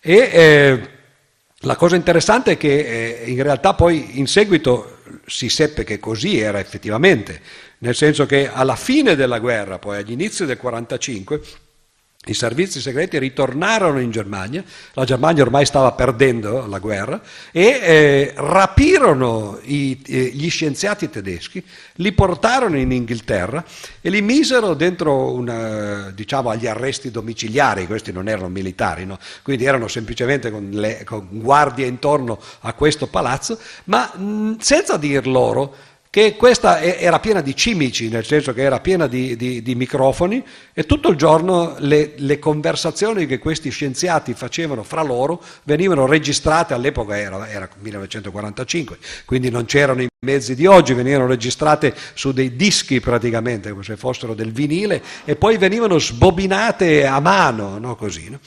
E 0.00 0.14
eh, 0.14 0.88
la 1.58 1.76
cosa 1.76 1.96
interessante 1.96 2.52
è 2.52 2.56
che 2.56 3.20
eh, 3.20 3.30
in 3.30 3.42
realtà 3.42 3.74
poi 3.74 4.18
in 4.18 4.26
seguito 4.26 5.01
si 5.26 5.48
seppe 5.48 5.84
che 5.84 5.98
così 5.98 6.38
era 6.38 6.58
effettivamente, 6.58 7.40
nel 7.78 7.94
senso 7.94 8.26
che 8.26 8.48
alla 8.50 8.76
fine 8.76 9.16
della 9.16 9.38
guerra, 9.38 9.78
poi 9.78 9.98
agli 9.98 10.12
inizi 10.12 10.44
del 10.44 10.58
1945, 10.60 11.42
i 12.26 12.34
servizi 12.34 12.80
segreti 12.80 13.18
ritornarono 13.18 13.98
in 13.98 14.12
Germania, 14.12 14.62
la 14.92 15.04
Germania 15.04 15.42
ormai 15.42 15.66
stava 15.66 15.90
perdendo 15.90 16.66
la 16.66 16.78
guerra, 16.78 17.20
e 17.50 17.62
eh, 17.62 18.32
rapirono 18.36 19.58
i, 19.62 20.00
eh, 20.06 20.30
gli 20.32 20.48
scienziati 20.48 21.10
tedeschi, 21.10 21.64
li 21.94 22.12
portarono 22.12 22.78
in 22.78 22.92
Inghilterra 22.92 23.64
e 24.00 24.08
li 24.08 24.22
misero 24.22 24.74
dentro 24.74 25.32
una, 25.32 26.12
diciamo, 26.14 26.50
agli 26.50 26.68
arresti 26.68 27.10
domiciliari, 27.10 27.88
questi 27.88 28.12
non 28.12 28.28
erano 28.28 28.48
militari, 28.48 29.04
no? 29.04 29.18
quindi 29.42 29.64
erano 29.64 29.88
semplicemente 29.88 30.52
con, 30.52 30.68
le, 30.70 31.02
con 31.04 31.26
guardie 31.28 31.86
intorno 31.86 32.40
a 32.60 32.72
questo 32.74 33.08
palazzo, 33.08 33.58
ma 33.84 34.08
mh, 34.14 34.58
senza 34.58 34.96
dir 34.96 35.26
loro 35.26 35.74
che 36.12 36.36
questa 36.36 36.82
era 36.82 37.20
piena 37.20 37.40
di 37.40 37.56
cimici, 37.56 38.10
nel 38.10 38.26
senso 38.26 38.52
che 38.52 38.60
era 38.60 38.80
piena 38.80 39.06
di, 39.06 39.34
di, 39.34 39.62
di 39.62 39.74
microfoni 39.74 40.44
e 40.74 40.84
tutto 40.84 41.08
il 41.08 41.16
giorno 41.16 41.74
le, 41.78 42.12
le, 42.16 42.38
conversazioni 42.38 43.24
che 43.24 43.38
questi 43.38 43.70
scienziati 43.70 44.34
facevano 44.34 44.82
fra 44.82 45.00
loro 45.00 45.42
venivano 45.62 46.04
registrate, 46.04 46.74
all'epoca 46.74 47.18
era, 47.18 47.48
era 47.48 47.66
1945, 47.78 48.98
quindi 49.24 49.48
non 49.48 49.64
c'erano 49.64 50.02
i 50.02 50.08
mezzi 50.26 50.54
di 50.54 50.66
oggi, 50.66 50.92
venivano 50.92 51.24
registrate 51.24 51.94
su 52.12 52.32
dei 52.32 52.56
dischi 52.56 53.00
praticamente, 53.00 53.70
come 53.70 53.82
se 53.82 53.96
fossero 53.96 54.34
del 54.34 54.52
vinile, 54.52 55.02
e 55.24 55.34
poi 55.36 55.56
venivano 55.56 55.98
sbobinate 55.98 57.06
a 57.06 57.20
mano, 57.20 57.78
no? 57.78 57.96
così. 57.96 58.28
No? 58.28 58.38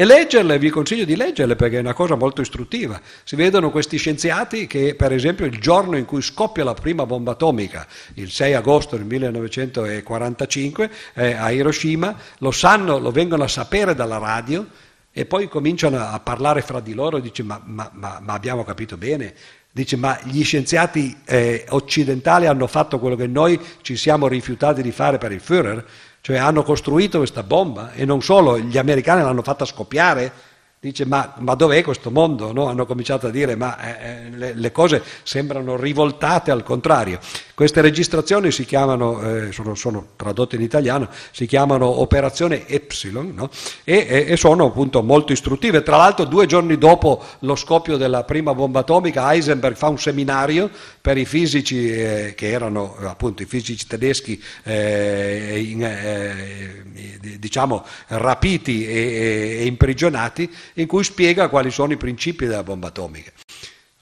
E 0.00 0.06
leggerle, 0.06 0.58
vi 0.58 0.70
consiglio 0.70 1.04
di 1.04 1.14
leggerle 1.14 1.56
perché 1.56 1.76
è 1.76 1.80
una 1.80 1.92
cosa 1.92 2.14
molto 2.14 2.40
istruttiva. 2.40 2.98
Si 3.22 3.36
vedono 3.36 3.70
questi 3.70 3.98
scienziati 3.98 4.66
che, 4.66 4.94
per 4.94 5.12
esempio, 5.12 5.44
il 5.44 5.60
giorno 5.60 5.98
in 5.98 6.06
cui 6.06 6.22
scoppia 6.22 6.64
la 6.64 6.72
prima 6.72 7.04
bomba 7.04 7.32
atomica, 7.32 7.86
il 8.14 8.30
6 8.30 8.54
agosto 8.54 8.96
del 8.96 9.04
1945, 9.04 10.90
eh, 11.12 11.34
a 11.34 11.50
Hiroshima, 11.50 12.16
lo 12.38 12.50
sanno, 12.50 12.98
lo 12.98 13.10
vengono 13.10 13.42
a 13.42 13.48
sapere 13.48 13.94
dalla 13.94 14.16
radio 14.16 14.66
e 15.12 15.26
poi 15.26 15.48
cominciano 15.48 15.98
a 15.98 16.18
parlare 16.18 16.62
fra 16.62 16.80
di 16.80 16.94
loro 16.94 17.18
e 17.18 17.20
dice 17.20 17.42
ma, 17.42 17.60
ma, 17.62 17.90
ma, 17.92 18.20
ma 18.22 18.32
abbiamo 18.32 18.64
capito 18.64 18.96
bene, 18.96 19.34
Dice, 19.72 19.94
ma 19.96 20.18
gli 20.24 20.42
scienziati 20.42 21.16
eh, 21.24 21.64
occidentali 21.68 22.46
hanno 22.46 22.66
fatto 22.66 22.98
quello 22.98 23.14
che 23.14 23.28
noi 23.28 23.56
ci 23.82 23.94
siamo 23.94 24.26
rifiutati 24.26 24.82
di 24.82 24.90
fare 24.90 25.16
per 25.16 25.30
il 25.30 25.40
Führer? 25.40 25.84
Cioè 26.22 26.36
hanno 26.36 26.62
costruito 26.62 27.18
questa 27.18 27.42
bomba 27.42 27.92
e 27.92 28.04
non 28.04 28.22
solo, 28.22 28.58
gli 28.58 28.78
americani 28.78 29.22
l'hanno 29.22 29.42
fatta 29.42 29.64
scoppiare. 29.64 30.48
Dice, 30.80 31.04
ma, 31.04 31.34
ma 31.38 31.54
dov'è 31.54 31.82
questo 31.82 32.10
mondo? 32.10 32.52
No? 32.52 32.66
Hanno 32.66 32.86
cominciato 32.86 33.26
a 33.26 33.30
dire, 33.30 33.54
ma 33.54 33.78
eh, 33.78 34.06
eh 34.06 34.30
le, 34.30 34.54
le, 34.54 34.72
cose 34.72 35.02
sembrano 35.22 35.76
rivoltate 35.76 36.50
al 36.50 36.62
contrario. 36.62 37.18
Queste 37.60 37.82
registrazioni 37.82 38.50
si 38.52 38.64
chiamano, 38.64 39.20
eh, 39.20 39.52
sono, 39.52 39.74
sono, 39.74 40.12
tradotte 40.16 40.56
in 40.56 40.62
italiano, 40.62 41.10
si 41.30 41.44
chiamano 41.44 42.00
Operazione 42.00 42.66
Epsilon 42.66 43.34
no? 43.34 43.50
e, 43.84 44.06
e, 44.08 44.24
e, 44.28 44.36
sono 44.38 44.68
appunto 44.68 45.02
molto 45.02 45.32
istruttive. 45.32 45.82
Tra 45.82 45.98
l'altro 45.98 46.24
due 46.24 46.46
giorni 46.46 46.78
dopo 46.78 47.22
lo 47.40 47.54
scoppio 47.56 47.98
della 47.98 48.24
prima 48.24 48.54
bomba 48.54 48.80
atomica 48.80 49.30
Heisenberg 49.30 49.76
fa 49.76 49.88
un 49.88 49.98
seminario 49.98 50.70
per 51.02 51.18
i 51.18 51.26
fisici 51.26 51.92
eh, 51.92 52.32
che 52.34 52.50
erano 52.50 52.96
appunto 53.02 53.42
i 53.42 53.44
fisici 53.44 53.86
tedeschi 53.86 54.42
eh, 54.62 55.62
in, 55.62 55.82
eh, 55.84 57.38
diciamo 57.38 57.84
rapiti 58.06 58.86
e, 58.86 59.58
e 59.60 59.66
imprigionati 59.66 60.50
in 60.76 60.86
cui 60.86 61.04
spiega 61.04 61.48
quali 61.48 61.70
sono 61.70 61.92
i 61.92 61.98
principi 61.98 62.46
della 62.46 62.62
bomba 62.62 62.86
atomica. 62.86 63.30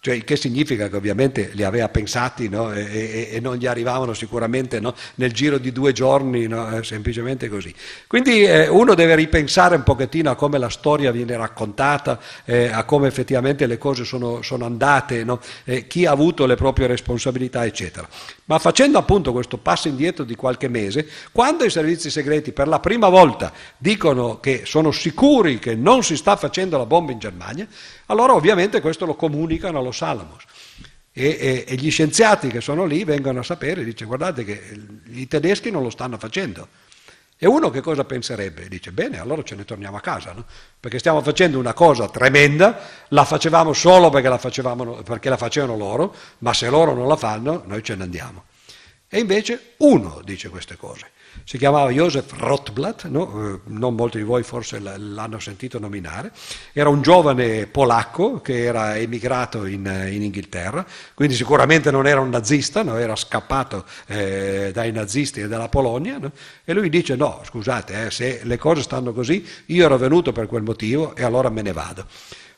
Cioè, 0.09 0.24
che 0.24 0.36
significa 0.36 0.89
che 0.89 0.97
ovviamente 0.97 1.51
li 1.52 1.64
aveva 1.64 1.90
pensati 1.90 2.48
no? 2.48 2.72
e, 2.72 2.80
e, 2.80 3.28
e, 3.32 3.40
non 3.40 3.56
gli 3.56 3.66
arrivavano 3.66 4.14
sicuramente 4.14 4.80
no? 4.80 4.94
nel 5.16 5.35
giro 5.35 5.59
di 5.59 5.70
due 5.70 5.93
giorni, 5.93 6.47
no? 6.47 6.78
Eh, 6.78 6.82
semplicemente 6.82 7.51
così. 7.51 7.74
Quindi 8.06 8.43
eh, 8.43 8.68
uno 8.68 8.94
deve 8.94 9.14
ripensare 9.16 9.76
un 9.76 9.82
pochettino 9.82 10.30
a 10.30 10.35
come 10.35 10.56
la 10.56 10.70
storia 10.70 11.10
viene 11.10 11.36
raccontata, 11.36 12.18
eh, 12.47 12.68
a 12.68 12.85
come 12.85 13.06
effettivamente 13.06 13.66
le 13.66 13.76
cose 13.76 14.05
sono, 14.05 14.40
sono 14.40 14.64
andate, 14.64 15.26
eh, 15.64 15.86
chi 15.86 16.06
ha 16.06 16.10
avuto 16.10 16.47
le 16.47 16.55
proprie 16.55 16.86
responsabilità, 16.86 17.66
eccetera. 17.66 18.09
Ma 18.48 18.58
facendo 18.58 18.96
appunto 18.96 19.32
questo 19.32 19.58
passo 19.58 19.88
indietro 19.88 20.24
di 20.24 20.34
qualche 20.34 20.68
mese, 20.68 21.06
quando 21.32 21.64
i 21.64 21.70
servizi 21.70 22.08
segreti 22.08 22.52
per 22.52 22.66
la 22.66 22.80
prima 22.80 23.10
volta 23.10 23.52
dicono 23.76 24.40
che 24.40 24.62
sono 24.64 24.90
sicuri 24.90 25.58
che 25.58 25.74
non 25.74 26.02
si 26.02 26.16
sta 26.16 26.34
facendo 26.34 26.78
la 26.78 26.86
bomba 26.86 27.12
in 27.12 27.18
Germania, 27.18 27.68
allora 28.06 28.32
ovviamente 28.32 28.80
questo 28.80 29.04
lo 29.04 29.16
comunicano 29.16 29.78
allo 29.78 29.92
Salamos. 29.92 30.44
E, 31.12 31.36
e, 31.38 31.64
e, 31.68 31.74
gli 31.74 31.90
scienziati 31.90 32.48
che 32.48 32.62
sono 32.62 32.86
lì 32.86 33.04
vengono 33.04 33.40
a 33.40 33.42
sapere, 33.42 33.84
dice 33.84 34.06
guardate 34.06 34.44
che 34.44 34.62
i 35.10 35.28
tedeschi 35.28 35.70
non 35.70 35.82
lo 35.82 35.90
stanno 35.90 36.16
facendo. 36.16 36.68
E 37.40 37.47
uno 37.47 37.70
che 37.70 37.81
cosa 37.81 38.05
penserebbe? 38.05 38.66
Dice 38.69 38.90
bene, 38.90 39.20
allora 39.20 39.44
ce 39.44 39.55
ne 39.55 39.65
torniamo 39.65 39.97
a 39.97 40.01
casa, 40.01 40.32
no? 40.32 40.44
perché 40.81 40.98
stiamo 40.98 41.23
facendo 41.23 41.59
una 41.59 41.73
cosa 41.73 42.09
tremenda, 42.09 42.81
la 43.09 43.24
facevamo 43.24 43.73
solo 43.73 44.10
perché 44.10 44.28
la, 44.28 44.39
facevamo, 44.39 45.02
perché 45.02 45.28
la 45.28 45.36
facevano 45.36 45.77
loro, 45.77 46.15
ma 46.39 46.52
se 46.52 46.69
loro 46.69 46.94
non 46.94 47.06
la 47.06 47.16
fanno 47.16 47.62
noi 47.65 47.82
ce 47.85 47.94
ne 47.94 48.02
andiamo. 48.02 48.44
E 49.09 49.20
invece 49.20 49.74
uno 49.78 50.20
dice 50.24 50.48
queste 50.48 50.77
cose 50.77 51.12
si 51.44 51.59
chiamava 51.59 51.90
Josef 51.90 52.32
Rotblat, 52.36 53.06
no? 53.06 53.55
Eh, 53.55 53.60
non 53.65 53.94
molti 53.94 54.19
di 54.19 54.24
voi 54.24 54.43
forse 54.43 54.78
l'hanno 54.78 55.39
sentito 55.39 55.78
nominare, 55.78 56.32
era 56.73 56.89
un 56.89 57.02
giovane 57.02 57.66
polacco 57.66 58.40
che 58.40 58.65
era 58.65 58.97
emigrato 58.97 59.66
in, 59.66 60.09
in 60.10 60.23
Inghilterra, 60.23 60.85
quindi 61.15 61.35
sicuramente 61.35 61.90
non 61.90 62.06
era 62.06 62.20
un 62.20 62.31
nazista, 62.31 62.82
no? 62.82 62.97
era 62.97 63.16
scappato 63.16 63.85
eh, 64.06 64.70
dai 64.73 64.93
nazisti 64.93 65.40
e 65.40 65.48
dalla 65.48 65.69
Polonia, 65.69 66.19
no? 66.19 66.32
e 66.65 66.73
lui 66.73 66.89
dice 66.89 67.16
no, 67.16 67.40
scusate, 67.44 68.06
eh, 68.06 68.10
se 68.10 68.40
le 68.43 68.59
cose 68.59 68.82
stanno 68.82 69.12
così, 69.12 69.47
io 69.66 69.85
ero 69.85 69.97
venuto 69.98 70.32
per 70.32 70.47
quel 70.47 70.62
motivo 70.62 71.15
e 71.15 71.24
allora 71.24 71.48
me 71.51 71.62
ne 71.62 71.73
vado. 71.73 72.06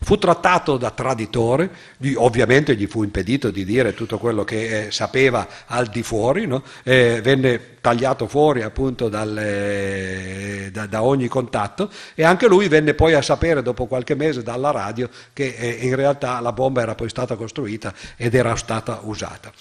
Fu 0.03 0.17
trattato 0.17 0.79
da 0.79 0.91
traditore, 0.91 1.71
ovviamente 2.17 2.75
gli 2.75 2.87
fu 2.87 3.03
impedito 3.03 3.51
di 3.51 3.67
dire 3.67 3.93
tutto 3.93 4.17
quello 4.17 4.45
che 4.45 4.87
eh, 4.87 4.91
sapeva 4.91 5.47
al 5.67 5.89
di 5.89 6.03
fuori, 6.03 6.47
no? 6.47 6.63
eh, 6.85 7.21
venne 7.23 7.77
tagliato 7.81 8.27
fuori 8.27 8.63
appunto 8.63 9.09
dal, 9.09 9.37
eh, 9.39 10.71
da, 10.73 10.87
da, 10.87 11.03
ogni 11.03 11.29
contatto 11.29 11.91
e 12.15 12.25
anche 12.25 12.47
lui 12.47 12.69
venne 12.69 12.95
poi 12.95 13.15
a 13.15 13.23
sapere 13.23 13.63
dopo 13.63 13.87
qualche 13.87 14.15
mese 14.15 14.43
dalla 14.43 14.71
radio 14.71 15.09
che 15.33 15.55
eh, 15.57 15.69
in 15.87 15.95
realtà 15.97 16.41
la 16.41 16.53
bomba 16.53 16.83
era 16.83 16.95
poi 16.95 17.09
stata 17.09 17.37
costruita 17.37 17.93
ed 18.17 18.35
era 18.35 18.55
stata 18.57 19.01
usata. 19.03 19.53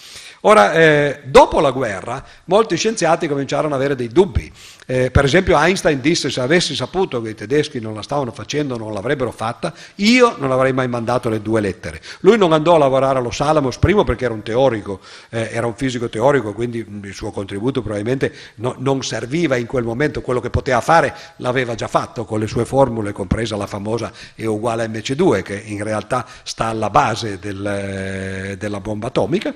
Ora, 0.42 0.72
eh, 0.74 1.20
dopo 1.26 1.60
la 1.60 1.72
guerra, 1.72 2.24
molti 2.46 2.78
scienziati 2.78 3.28
cominciarono 3.28 3.76
ad 3.76 3.80
avere 3.80 3.96
dei 3.96 4.08
dubbi. 4.08 4.50
Eh, 4.86 5.12
per 5.12 5.26
esempio 5.26 5.58
Einstein 5.60 6.00
disse 6.00 6.30
se 6.30 6.40
avessi 6.40 6.76
saputo 6.76 7.22
che 7.22 7.32
i 7.32 7.36
tedeschi 7.36 7.80
non 7.80 7.94
la 7.94 8.02
stavano 8.02 8.32
facendo, 8.32 8.78
non 8.78 8.94
l'avrebbero 8.94 9.32
fatta, 9.32 9.74
io 9.96 10.36
non 10.40 10.52
avrei 10.52 10.72
mai 10.72 10.88
mandato 10.88 11.30
le 11.30 11.42
due 11.42 11.60
lettere. 11.60 12.02
Lui 12.22 12.38
non 12.38 12.54
andò 12.54 12.76
a 12.76 12.78
lavorare 12.78 13.20
allo 13.20 13.32
Salamos, 13.32 13.78
primo 13.78 14.04
perché 14.04 14.26
era 14.26 14.34
un 14.34 14.42
teorico, 14.42 15.02
eh, 15.30 15.50
era 15.52 15.68
un 15.68 15.76
fisico 15.76 16.08
teorico, 16.10 16.54
quindi 16.54 16.86
il 17.04 17.14
suo 17.14 17.32
contributo 17.32 17.82
probabilmente 17.82 18.34
no, 18.56 18.76
non 18.80 19.04
serviva 19.04 19.58
in 19.58 19.66
quel 19.66 19.84
momento, 19.84 20.22
quello 20.22 20.40
che 20.40 20.50
poteva 20.50 20.80
fare 20.80 21.14
l'aveva 21.38 21.76
già 21.76 21.88
fatto 21.88 22.24
con 22.24 22.40
le 22.40 22.48
sue 22.48 22.66
formule, 22.66 23.12
compresa 23.12 23.58
la 23.58 23.68
famosa 23.68 24.12
E 24.36 24.46
uguale 24.48 24.86
a 24.86 24.88
MC2, 24.88 25.44
che 25.44 25.62
in 25.66 25.84
realtà 25.84 26.26
sta 26.44 26.66
alla 26.66 26.90
base 26.90 27.38
del, 27.40 27.66
eh, 27.66 28.58
della 28.58 28.80
bomba 28.80 29.08
atomica. 29.08 29.54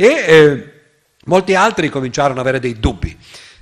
E 0.00 0.06
eh, 0.06 0.72
molti 1.26 1.54
altri 1.54 1.90
cominciarono 1.90 2.40
ad 2.40 2.46
avere 2.46 2.58
dei 2.58 2.80
dubbi. 2.80 3.14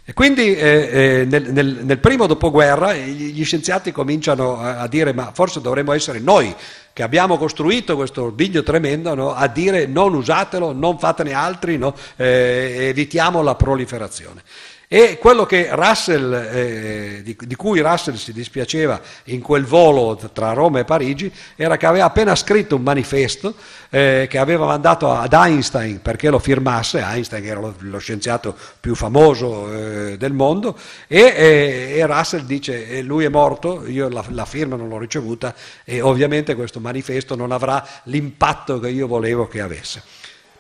E 0.05 0.13
quindi 0.13 0.55
eh, 0.55 0.89
eh, 0.91 1.25
nel, 1.25 1.53
nel, 1.53 1.81
nel, 1.83 1.99
primo 1.99 2.29
dopoguerra 2.29 2.95
gli 2.95 3.45
scienziati 3.45 3.91
cominciano 3.91 4.61
a, 4.61 4.87
dire 4.87 5.13
ma 5.13 5.33
forse 5.35 5.61
dovremmo 5.61 5.93
essere 5.93 6.21
noi 6.21 6.55
che 6.93 7.03
abbiamo 7.03 7.37
costruito 7.39 7.97
questo 7.97 8.23
ordiglio 8.23 8.63
tremendo 8.63 9.15
no, 9.15 9.35
a 9.35 9.49
dire 9.49 9.87
non 9.87 10.15
usatelo, 10.15 10.73
non 10.73 10.99
fatene 11.01 11.33
altri, 11.33 11.77
no, 11.77 11.93
eh, 12.15 12.87
evitiamo 12.89 13.43
la 13.43 13.57
proliferazione. 13.57 14.43
E 14.91 15.19
quello 15.19 15.47
Russell, 15.73 16.33
eh, 16.33 17.21
di, 17.23 17.37
di, 17.39 17.55
cui 17.57 17.81
Russell 17.81 18.15
si 18.15 18.33
dispiaceva 18.33 18.99
in 19.25 19.43
quel 19.43 19.67
volo 19.67 20.17
tra 20.33 20.55
Roma 20.55 20.79
e 20.79 20.85
Parigi 20.85 21.31
era 21.57 21.77
che 21.77 21.85
aveva 21.85 22.07
appena 22.07 22.35
scritto 22.35 22.77
un 22.77 22.85
manifesto 22.85 23.55
eh, 23.91 24.27
che 24.31 24.39
aveva 24.39 24.65
mandato 24.65 25.13
ad 25.13 25.35
Einstein 25.35 26.01
perché 26.01 26.31
lo 26.31 26.39
firmasse, 26.39 27.01
Einstein 27.01 27.45
era 27.45 27.61
lo, 27.61 27.75
lo 27.81 27.99
scienziato 27.99 28.57
più 28.81 28.95
famoso 28.95 29.71
eh, 29.71 30.17
del 30.17 30.33
mondo, 30.33 30.75
e, 31.07 31.93
e, 31.95 32.07
Russell 32.07 32.47
dice 32.47 33.03
lui 33.03 33.27
è 33.27 33.29
morto, 33.29 33.87
io 33.87 34.09
la, 34.09 34.25
la 34.31 34.47
firma 34.47 34.77
non 34.77 34.89
l'ho 34.89 34.99
ricevuta 34.99 35.55
e 35.85 36.01
ovviamente 36.01 36.55
questo 36.55 36.81
manifesto 36.81 37.37
non 37.37 37.53
avrà 37.53 37.87
l'impatto 38.05 38.81
che 38.81 38.89
io 38.89 39.07
volevo 39.07 39.49
che 39.49 39.61
avesse. 39.61 40.03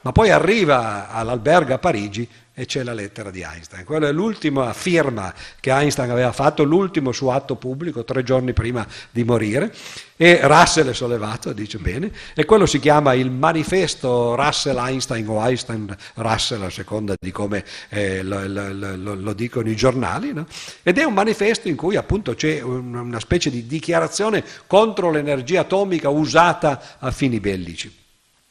Ma 0.01 0.13
poi 0.13 0.31
arriva 0.31 1.11
all'albergo 1.11 1.75
a 1.75 1.79
Parigi 1.79 2.29
e 2.59 2.67
c'è 2.67 2.83
la 2.83 2.93
lettera 2.93 3.31
di 3.31 3.43
Einstein. 3.43 3.85
Quella 3.85 4.09
è 4.09 4.13
l'ultima 4.13 4.73
firma 4.73 5.33
che 5.61 5.71
Einstein 5.71 6.11
aveva 6.11 6.33
fatto, 6.33 6.65
l'ultimo 6.65 7.13
suo 7.13 7.31
atto 7.31 7.55
pubblico, 7.55 8.03
tre 8.03 8.25
giorni 8.25 8.53
prima 8.53 8.85
di 9.13 9.23
morire. 9.23 9.73
E 10.17 10.41
Russell 10.43 10.89
è 10.89 10.93
sollevato, 10.93 11.53
dice 11.53 11.79
bene, 11.79 12.11
e 12.35 12.45
quello 12.45 12.67
si 12.67 12.81
chiama 12.81 13.15
il 13.15 13.31
manifesto 13.31 14.35
Russell-Einstein 14.35 15.29
o 15.29 15.41
Einstein-Russell, 15.41 16.65
a 16.65 16.71
seconda 16.71 17.15
di 17.17 17.31
come 17.31 17.65
eh, 17.91 18.25
lo, 18.25 18.45
lo, 18.49 19.15
lo, 19.15 19.33
dicono 19.35 19.69
i 19.71 19.77
giornali, 19.77 20.33
no? 20.33 20.45
ed 20.83 20.99
è 20.99 21.05
un 21.05 21.15
manifesto 21.15 21.69
in 21.69 21.77
cui 21.77 21.95
appunto 21.95 22.35
c'è 22.35 22.61
una 22.61 23.21
specie 23.21 23.51
di 23.51 23.69
dichiarazione 23.69 24.43
contro 24.67 25.13
l'energia 25.13 25.61
atomica 25.61 26.09
usata 26.09 26.97
a 26.99 27.13
fini 27.13 27.39
bellici. 27.39 28.07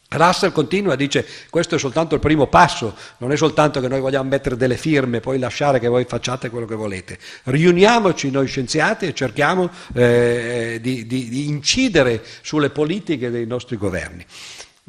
Russell 0.10 0.54
continua, 0.54 0.96
dice 0.96 1.26
questo 1.50 1.76
è 1.76 1.80
soltanto 1.80 2.16
il 2.16 2.22
primo 2.22 2.48
passo, 2.48 2.96
non 3.18 3.32
è 3.34 3.36
soltanto 3.36 3.82
che 3.82 3.90
noi 3.90 4.00
vogliamo 4.00 4.30
mettere 4.30 4.56
delle 4.56 4.78
firme 4.78 5.18
e 5.18 5.20
poi 5.20 5.38
lasciare 5.38 5.80
che 5.80 5.88
voi 5.88 6.06
facciate 6.06 6.50
quello 6.50 6.66
che 6.66 6.76
volete. 6.76 7.20
Riuniamoci 7.44 8.32
noi 8.32 8.48
scienziati 8.48 9.06
e 9.06 9.14
cerchiamo 9.14 9.70
eh, 9.94 10.80
di, 10.82 11.06
di, 11.06 11.28
di 11.28 11.48
incidere 11.48 12.24
sulle 12.42 12.70
politiche 12.70 13.30
dei 13.30 13.46
nostri 13.46 13.76
governi. 13.76 14.26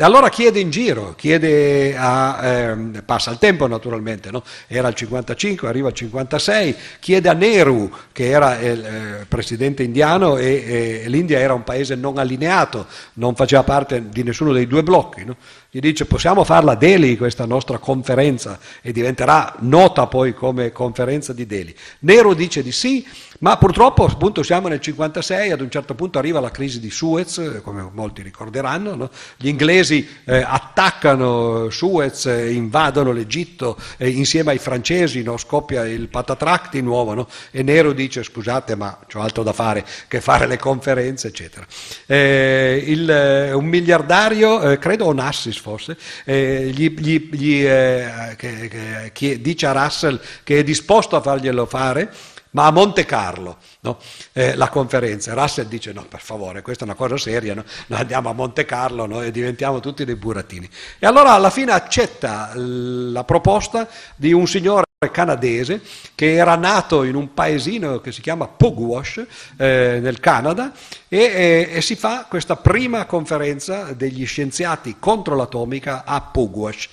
E 0.00 0.04
allora 0.04 0.28
chiede 0.28 0.60
in 0.60 0.70
giro, 0.70 1.14
chiede 1.16 1.96
a, 1.96 2.38
eh, 2.40 3.02
passa 3.04 3.32
il 3.32 3.38
tempo 3.38 3.66
naturalmente, 3.66 4.30
no? 4.30 4.44
era 4.68 4.86
il 4.86 4.94
55, 4.94 5.66
arriva 5.66 5.88
il 5.88 5.94
56, 5.94 6.76
chiede 7.00 7.28
a 7.28 7.32
Nehru, 7.32 7.90
che 8.12 8.28
era 8.28 8.60
il 8.60 8.84
eh, 8.84 9.26
presidente 9.26 9.82
indiano 9.82 10.36
e, 10.36 11.02
e, 11.02 11.08
l'India 11.08 11.40
era 11.40 11.52
un 11.52 11.64
paese 11.64 11.96
non 11.96 12.16
allineato, 12.18 12.86
non 13.14 13.34
faceva 13.34 13.64
parte 13.64 14.08
di 14.08 14.22
nessuno 14.22 14.52
dei 14.52 14.68
due 14.68 14.84
blocchi, 14.84 15.24
no? 15.24 15.34
Gli 15.70 15.80
dice 15.80 16.06
possiamo 16.06 16.44
farla 16.44 16.72
a 16.72 16.76
Delhi 16.76 17.18
questa 17.18 17.44
nostra 17.44 17.76
conferenza 17.76 18.58
e 18.80 18.90
diventerà 18.90 19.54
nota 19.58 20.06
poi 20.06 20.32
come 20.32 20.72
conferenza 20.72 21.34
di 21.34 21.44
Delhi. 21.44 21.76
Nehru 22.00 22.32
dice 22.32 22.62
di 22.62 22.72
sì, 22.72 23.06
ma 23.40 23.58
purtroppo 23.58 24.06
appunto 24.06 24.42
siamo 24.42 24.68
nel 24.68 24.80
56, 24.80 25.50
ad 25.50 25.60
un 25.60 25.70
certo 25.70 25.94
punto 25.94 26.18
arriva 26.18 26.40
la 26.40 26.50
crisi 26.50 26.80
di 26.80 26.90
Suez, 26.90 27.60
come 27.62 27.86
molti 27.92 28.22
ricorderanno, 28.22 28.94
no? 28.94 29.10
gli 29.36 29.48
inglesi 29.48 30.08
eh, 30.24 30.38
attaccano 30.38 31.68
Suez, 31.68 32.24
invadono 32.24 33.12
l'Egitto 33.12 33.76
eh, 33.98 34.08
insieme 34.08 34.52
ai 34.52 34.58
francesi, 34.58 35.22
no? 35.22 35.36
scoppia 35.36 35.86
il 35.86 36.08
patatrac 36.08 36.70
di 36.70 36.80
nuovo 36.80 37.12
no? 37.12 37.28
e 37.50 37.62
Nero 37.62 37.92
dice 37.92 38.22
scusate 38.22 38.74
ma 38.74 38.98
ho 39.12 39.20
altro 39.20 39.42
da 39.42 39.52
fare 39.52 39.84
che 40.08 40.22
fare 40.22 40.46
le 40.46 40.56
conferenze 40.56 41.28
eccetera. 41.28 41.66
Eh, 42.06 42.82
il, 42.86 43.10
eh, 43.10 43.52
un 43.52 43.66
miliardario, 43.66 44.62
eh, 44.62 44.78
credo 44.78 45.04
Onassis 45.04 45.56
forse, 45.60 45.96
gli, 46.24 46.90
gli, 46.90 47.28
gli 47.30 47.62
che, 47.62 48.36
che, 48.36 49.10
che 49.12 49.40
dice 49.40 49.66
a 49.66 49.72
Russell 49.72 50.20
che 50.44 50.58
è 50.58 50.64
disposto 50.64 51.16
a 51.16 51.20
farglielo 51.20 51.66
fare, 51.66 52.12
ma 52.50 52.66
a 52.66 52.70
Monte 52.70 53.04
Carlo 53.04 53.58
no? 53.80 53.98
eh, 54.32 54.54
la 54.56 54.68
conferenza. 54.68 55.34
Russell 55.34 55.66
dice 55.66 55.92
no, 55.92 56.04
per 56.08 56.20
favore, 56.20 56.62
questa 56.62 56.84
è 56.84 56.86
una 56.86 56.96
cosa 56.96 57.16
seria, 57.16 57.54
no? 57.54 57.64
noi 57.86 58.00
andiamo 58.00 58.30
a 58.30 58.32
Monte 58.32 58.64
Carlo 58.64 59.06
no? 59.06 59.22
e 59.22 59.30
diventiamo 59.30 59.80
tutti 59.80 60.04
dei 60.04 60.16
burattini. 60.16 60.68
E 60.98 61.06
allora 61.06 61.32
alla 61.32 61.50
fine 61.50 61.72
accetta 61.72 62.52
la 62.54 63.24
proposta 63.24 63.88
di 64.16 64.32
un 64.32 64.46
signore 64.46 64.87
canadese 65.12 65.80
che 66.16 66.32
era 66.34 66.56
nato 66.56 67.04
in 67.04 67.14
un 67.14 67.32
paesino 67.32 68.00
che 68.00 68.10
si 68.10 68.20
chiama 68.20 68.48
Pugwash 68.48 69.24
eh, 69.56 70.00
nel 70.02 70.18
Canada 70.18 70.72
e, 71.06 71.18
e, 71.18 71.68
e, 71.70 71.80
si 71.82 71.94
fa 71.94 72.26
questa 72.28 72.56
prima 72.56 73.04
conferenza 73.04 73.92
degli 73.92 74.26
scienziati 74.26 74.96
contro 74.98 75.36
l'atomica 75.36 76.02
a 76.04 76.20
Pugwash. 76.20 76.88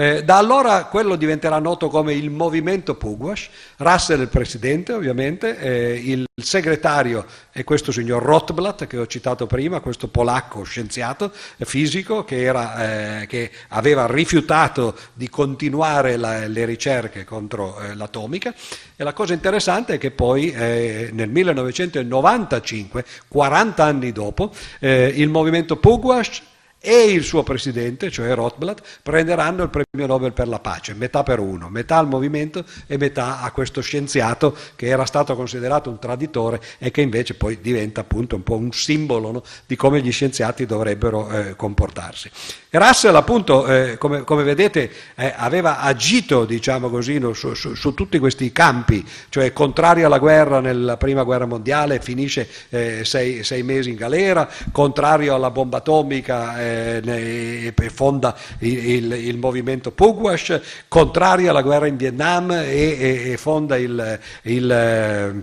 Eh, 0.00 0.24
da 0.24 0.38
allora 0.38 0.84
quello 0.84 1.14
diventerà 1.14 1.58
noto 1.58 1.88
come 1.88 2.14
il 2.14 2.30
movimento 2.30 2.94
Pugwash, 2.94 3.50
Russell 3.76 4.20
è 4.20 4.22
il 4.22 4.28
presidente 4.28 4.94
ovviamente, 4.94 5.58
eh, 5.58 5.92
il 5.92 6.24
segretario 6.34 7.26
è 7.50 7.64
questo 7.64 7.92
signor 7.92 8.22
Rotblat 8.22 8.86
che 8.86 8.96
ho 8.96 9.06
citato 9.06 9.46
prima, 9.46 9.80
questo 9.80 10.08
polacco 10.08 10.62
scienziato 10.62 11.30
eh, 11.58 11.66
fisico 11.66 12.24
che, 12.24 12.40
era, 12.40 13.20
eh, 13.20 13.26
che 13.26 13.50
aveva 13.68 14.06
rifiutato 14.06 14.96
di 15.12 15.28
continuare 15.28 16.16
la, 16.16 16.46
le 16.46 16.64
ricerche 16.64 17.24
contro 17.24 17.78
eh, 17.78 17.94
l'atomica. 17.94 18.54
E 18.96 19.04
la 19.04 19.12
cosa 19.12 19.34
interessante 19.34 19.96
è 19.96 19.98
che 19.98 20.12
poi 20.12 20.50
eh, 20.50 21.10
nel 21.12 21.28
1995, 21.28 23.04
40 23.28 23.84
anni 23.84 24.12
dopo, 24.12 24.50
il 24.80 25.28
movimento 25.28 25.76
Pugwash 25.76 26.48
e 26.80 27.10
il 27.10 27.22
suo 27.22 27.42
presidente, 27.42 28.10
cioè 28.10 28.34
Rothblatt, 28.34 29.00
prenderanno 29.02 29.62
il 29.62 29.68
premio 29.68 30.06
Nobel 30.06 30.32
per 30.32 30.48
la 30.48 30.60
pace, 30.60 30.94
metà 30.94 31.22
per 31.22 31.38
uno, 31.38 31.68
metà 31.68 31.98
al 31.98 32.08
movimento 32.08 32.64
e 32.86 32.96
metà 32.96 33.40
a 33.42 33.50
questo 33.50 33.82
scienziato 33.82 34.56
che 34.76 34.86
era 34.86 35.04
stato 35.04 35.36
considerato 35.36 35.90
un 35.90 35.98
traditore 35.98 36.60
e 36.78 36.90
che 36.90 37.02
invece 37.02 37.34
poi 37.34 37.60
diventa 37.60 38.00
appunto 38.00 38.34
un 38.34 38.42
po' 38.42 38.56
un 38.56 38.72
simbolo 38.72 39.30
no, 39.30 39.42
di 39.66 39.76
come 39.76 40.00
gli 40.00 40.10
scienziati 40.10 40.64
dovrebbero 40.64 41.28
eh, 41.28 41.56
comportarsi. 41.56 42.30
Russell 42.72 43.16
appunto, 43.16 43.66
eh, 43.66 43.98
come, 43.98 44.22
come, 44.22 44.44
vedete, 44.44 44.90
eh, 45.16 45.34
aveva 45.36 45.80
agito, 45.80 46.44
diciamo 46.44 46.88
così, 46.88 47.18
no, 47.18 47.32
su, 47.32 47.52
su, 47.54 47.74
su, 47.74 47.94
tutti 47.94 48.18
questi 48.20 48.52
campi, 48.52 49.04
cioè 49.28 49.52
contrario 49.52 50.06
alla 50.06 50.18
guerra 50.18 50.60
nella 50.60 50.96
prima 50.96 51.24
guerra 51.24 51.46
mondiale, 51.46 52.00
finisce 52.00 52.48
eh, 52.68 53.04
sei, 53.04 53.42
sei, 53.42 53.64
mesi 53.64 53.90
in 53.90 53.96
galera, 53.96 54.48
contrario 54.70 55.34
alla 55.34 55.50
bomba 55.50 55.78
atomica, 55.78 56.60
eh, 57.04 57.74
eh, 57.76 57.90
fonda 57.90 58.36
il, 58.58 59.12
il, 59.12 59.38
movimento 59.38 59.90
Pugwash, 59.90 60.60
contrario 60.88 61.50
alla 61.50 61.62
guerra 61.62 61.86
in 61.86 61.96
Vietnam 61.96 62.50
e, 62.50 62.96
e, 62.98 63.30
e 63.32 63.36
fonda 63.36 63.76
il, 63.76 64.18
il, 64.42 65.42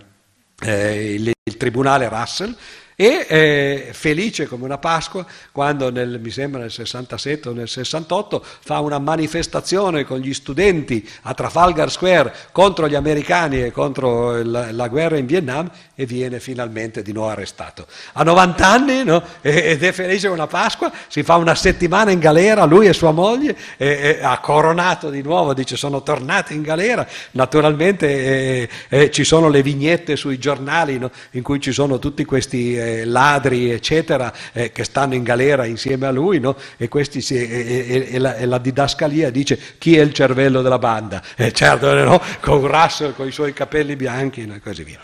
eh, 0.61 1.13
il 1.13 1.57
tribunale 1.57 2.09
Russell. 2.09 2.55
E 2.99 3.27
eh, 3.29 3.89
felice 3.91 4.47
come 4.47 4.63
una 4.63 4.79
Pasqua 4.79 5.23
quando 5.51 5.91
nel, 5.91 6.19
mi 6.19 6.31
sembra 6.31 6.61
nel 6.61 6.71
67 6.71 7.49
o 7.49 7.53
nel 7.53 7.67
68 7.67 8.43
fa 8.43 8.79
una 8.79 8.97
manifestazione 8.97 10.03
con 10.03 10.17
gli 10.17 10.33
studenti 10.33 11.07
a 11.21 11.35
Trafalgar 11.35 11.91
Square 11.91 12.33
contro 12.51 12.87
gli 12.87 12.95
americani 12.95 13.61
e 13.61 13.71
contro 13.71 14.41
la, 14.41 14.71
la 14.71 14.87
guerra 14.87 15.17
in 15.17 15.27
Vietnam 15.27 15.69
e 15.99 16.05
viene 16.05 16.39
finalmente 16.39 17.01
di 17.01 17.11
nuovo 17.11 17.29
arrestato. 17.29 17.87
Ha 18.13 18.21
90 18.21 18.67
anni 18.67 19.03
no? 19.03 19.23
ed 19.41 19.83
è 19.83 19.91
felice 19.91 20.27
una 20.27 20.45
Pasqua, 20.45 20.91
si 21.07 21.23
fa 21.23 21.37
una 21.37 21.55
settimana 21.55 22.11
in 22.11 22.19
galera, 22.19 22.65
lui 22.65 22.85
e 22.85 22.93
sua 22.93 23.09
moglie, 23.09 23.57
e, 23.77 23.87
e 23.87 24.19
ha 24.21 24.37
coronato 24.37 25.09
di 25.09 25.23
nuovo, 25.23 25.55
dice 25.55 25.75
sono 25.75 26.03
tornati 26.03 26.53
in 26.53 26.61
galera, 26.61 27.07
naturalmente 27.31 28.07
eh, 28.07 28.69
eh, 28.89 29.09
ci 29.09 29.23
sono 29.23 29.49
le 29.49 29.63
vignette 29.63 30.15
sui 30.15 30.37
giornali 30.37 30.99
no? 30.99 31.09
in 31.31 31.41
cui 31.41 31.59
ci 31.59 31.71
sono 31.71 31.97
tutti 31.97 32.23
questi 32.25 32.77
eh, 32.77 33.03
ladri, 33.03 33.71
eccetera, 33.71 34.31
eh, 34.53 34.71
che 34.71 34.83
stanno 34.83 35.15
in 35.15 35.23
galera 35.23 35.65
insieme 35.65 36.05
a 36.05 36.11
lui, 36.11 36.39
no? 36.39 36.55
e, 36.77 36.87
si, 37.09 37.35
e, 37.35 38.07
e, 38.11 38.19
la, 38.19 38.35
e, 38.35 38.45
la, 38.45 38.59
didascalia 38.59 39.31
dice 39.31 39.59
chi 39.79 39.97
è 39.97 40.01
il 40.01 40.13
cervello 40.13 40.61
della 40.61 40.77
banda, 40.77 41.23
eh, 41.35 41.51
certo, 41.51 41.91
no? 41.91 42.21
con 42.39 42.67
Russell, 42.67 43.15
con 43.15 43.25
i 43.25 43.31
suoi 43.31 43.51
capelli 43.51 43.95
bianchi 43.95 44.41
e 44.41 44.59
così 44.59 44.83
via. 44.83 44.99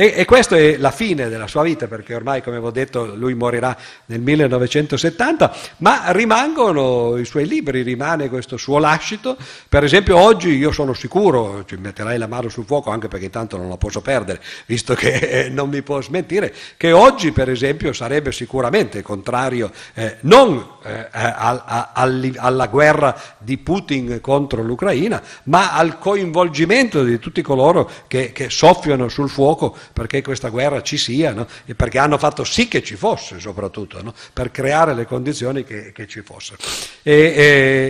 E, 0.00 0.14
e 0.14 0.24
questa 0.26 0.56
è 0.56 0.76
la 0.76 0.92
fine 0.92 1.28
della 1.28 1.48
sua 1.48 1.64
vita, 1.64 1.88
perché 1.88 2.14
ormai, 2.14 2.40
come 2.40 2.54
avevo 2.54 2.70
detto, 2.70 3.16
lui 3.16 3.34
morirà 3.34 3.76
nel 4.06 4.20
1970, 4.20 5.52
ma 5.78 6.12
rimangono 6.12 7.16
i 7.16 7.24
suoi 7.24 7.48
libri, 7.48 7.82
rimane 7.82 8.28
questo 8.28 8.56
suo 8.56 8.78
lascito. 8.78 9.36
Per 9.68 9.82
esempio 9.82 10.16
oggi 10.16 10.50
io 10.50 10.70
sono 10.70 10.94
sicuro, 10.94 11.64
ci 11.66 11.74
metterai 11.74 12.16
la 12.16 12.28
mano 12.28 12.48
sul 12.48 12.64
fuoco 12.64 12.90
anche 12.90 13.08
perché 13.08 13.24
intanto 13.24 13.56
non 13.56 13.68
la 13.68 13.76
posso 13.76 14.00
perdere, 14.00 14.40
visto 14.66 14.94
che 14.94 15.14
eh, 15.16 15.48
non 15.48 15.68
mi 15.68 15.82
può 15.82 16.00
smentire, 16.00 16.54
che 16.76 16.92
oggi 16.92 17.32
per 17.32 17.50
esempio 17.50 17.92
sarebbe 17.92 18.30
sicuramente 18.30 19.02
contrario 19.02 19.72
eh, 19.94 20.18
non 20.20 20.64
eh, 20.84 21.08
a, 21.10 21.90
a, 21.92 22.12
alla 22.36 22.66
guerra 22.68 23.20
di 23.38 23.58
Putin 23.58 24.20
contro 24.20 24.62
l'Ucraina, 24.62 25.20
ma 25.44 25.72
al 25.72 25.98
coinvolgimento 25.98 27.02
di 27.02 27.18
tutti 27.18 27.42
coloro 27.42 27.90
che, 28.06 28.30
che 28.30 28.48
soffiano 28.48 29.08
sul 29.08 29.28
fuoco 29.28 29.76
perché 29.92 30.22
questa 30.22 30.48
guerra 30.48 30.82
ci 30.82 30.96
sia 30.96 31.32
no? 31.32 31.46
e 31.64 31.74
perché 31.74 31.98
hanno 31.98 32.18
fatto 32.18 32.44
sì 32.44 32.68
che 32.68 32.82
ci 32.82 32.96
fosse 32.96 33.38
soprattutto, 33.40 34.02
no? 34.02 34.14
per 34.32 34.50
creare 34.50 34.94
le 34.94 35.06
condizioni 35.06 35.64
che, 35.64 35.92
che 35.92 36.06
ci 36.06 36.22
fossero. 36.22 36.58
E, 37.02 37.12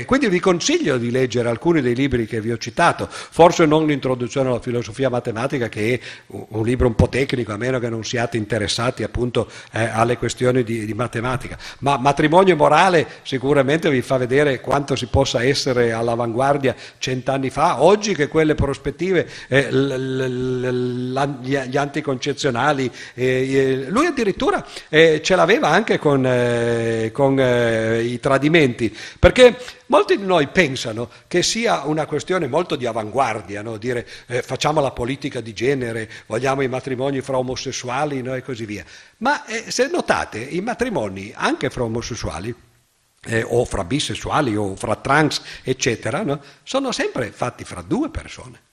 e, 0.01 0.05
quindi 0.07 0.29
vi 0.29 0.41
consiglio 0.41 0.97
di 0.97 1.11
leggere 1.11 1.49
alcuni 1.49 1.81
dei 1.81 1.95
libri 1.95 2.27
che 2.27 2.41
vi 2.41 2.53
ho 2.53 2.59
citato, 2.59 3.09
forse 3.11 3.67
non 3.67 3.87
l'introduzione 3.87 4.49
alla 4.49 4.61
filosofia 4.61 5.09
matematica 5.09 5.69
che 5.69 5.95
è 5.95 6.01
un 6.29 6.65
libro 6.65 6.87
un 6.87 6.95
po' 6.95 7.09
tecnico, 7.09 7.53
a 7.53 7.57
meno 7.57 7.79
che 7.79 7.89
non 7.89 8.05
siate 8.05 8.37
interessati 8.37 9.03
appunto 9.03 9.51
eh, 9.73 9.85
alle 9.85 10.17
questioni 10.17 10.63
di, 10.63 10.85
di 10.85 10.95
matematica, 10.95 11.59
ma 11.81 11.97
matrimonio 11.99 12.57
morale 12.57 13.07
sicuramente 13.23 13.91
vi 13.91 14.03
fa 14.03 14.17
vedere 14.17 14.61
quanto 14.61 14.97
si 14.97 15.07
possa 15.07 15.43
essere 15.43 15.93
all'avanguardia 15.93 16.75
cent'anni 16.99 17.51
fa, 17.51 17.83
oggi 17.83 18.15
che 18.15 18.29
quelle 18.29 18.55
prospettive, 18.55 19.29
eh, 19.49 19.71
l, 19.71 19.87
l, 19.87 21.13
l, 21.13 21.39
gli 21.41 21.77
anticoncezionali. 21.89 22.91
Eh, 23.15 23.87
lui 23.89 24.07
addirittura 24.07 24.65
eh, 24.89 25.21
ce 25.23 25.35
l'aveva 25.35 25.69
anche 25.69 25.99
con, 25.99 26.25
eh, 26.25 27.11
con 27.13 27.39
eh, 27.39 28.03
i 28.03 28.21
tradimenti, 28.21 28.95
perché 29.19 29.57
molti 29.87 30.17
di 30.17 30.25
noi 30.25 30.47
pensano 30.49 31.11
che 31.27 31.43
sia 31.43 31.83
una 31.85 32.07
questione 32.07 32.47
molto 32.47 32.77
di 32.77 32.87
avanguardia, 32.87 33.63
no? 33.63 33.77
dire 33.77 34.07
eh, 34.27 34.43
facciamo 34.43 34.81
la 34.81 34.93
politica 34.93 35.41
di 35.41 35.53
genere, 35.53 36.09
vogliamo 36.27 36.63
i 36.63 36.69
matrimoni 36.69 37.21
fra 37.21 37.39
omosessuali 37.39 38.23
no? 38.23 38.35
e 38.35 38.43
così 38.43 38.65
via. 38.65 38.85
Ma 39.19 39.45
eh, 39.47 39.71
se 39.71 39.89
notate, 39.89 40.39
i 40.39 40.61
matrimoni 40.61 41.33
anche 41.35 41.71
fra 41.71 41.85
omosessuali, 41.85 42.55
eh, 43.25 43.43
o 43.43 43.65
fra 43.65 43.85
bisessuali 43.85 44.55
o 44.57 44.77
fra 44.77 44.95
trans, 44.97 45.43
eccetera, 45.63 46.23
no? 46.23 46.41
sono 46.63 46.93
sempre 46.93 47.31
fatti 47.31 47.65
fra 47.65 47.83
due 47.83 48.11
persone. 48.11 48.67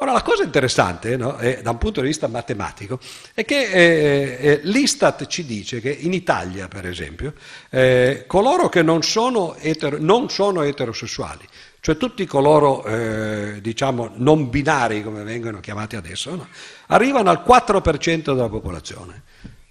Ora, 0.00 0.12
la 0.12 0.22
cosa 0.22 0.44
interessante, 0.44 1.16
no, 1.16 1.34
è, 1.38 1.60
da 1.60 1.70
un 1.70 1.78
punto 1.78 2.00
di 2.00 2.06
vista 2.06 2.28
matematico, 2.28 3.00
è 3.34 3.44
che 3.44 3.64
eh, 3.64 4.38
eh, 4.40 4.60
l'Istat 4.62 5.26
ci 5.26 5.44
dice 5.44 5.80
che 5.80 5.90
in 5.90 6.12
Italia, 6.12 6.68
per 6.68 6.86
esempio, 6.86 7.32
eh, 7.68 8.22
coloro 8.28 8.68
che 8.68 8.82
non 8.82 9.02
sono, 9.02 9.56
etero, 9.56 9.96
non 9.98 10.30
sono, 10.30 10.62
eterosessuali, 10.62 11.44
cioè 11.80 11.96
tutti 11.96 12.24
coloro, 12.26 12.84
eh, 12.84 13.58
diciamo, 13.60 14.12
non 14.14 14.48
binari, 14.48 15.02
come 15.02 15.24
vengono 15.24 15.58
chiamati 15.58 15.96
adesso, 15.96 16.32
no, 16.32 16.46
arrivano 16.86 17.30
al 17.30 17.42
4% 17.44 18.22
della 18.22 18.48
popolazione 18.48 19.22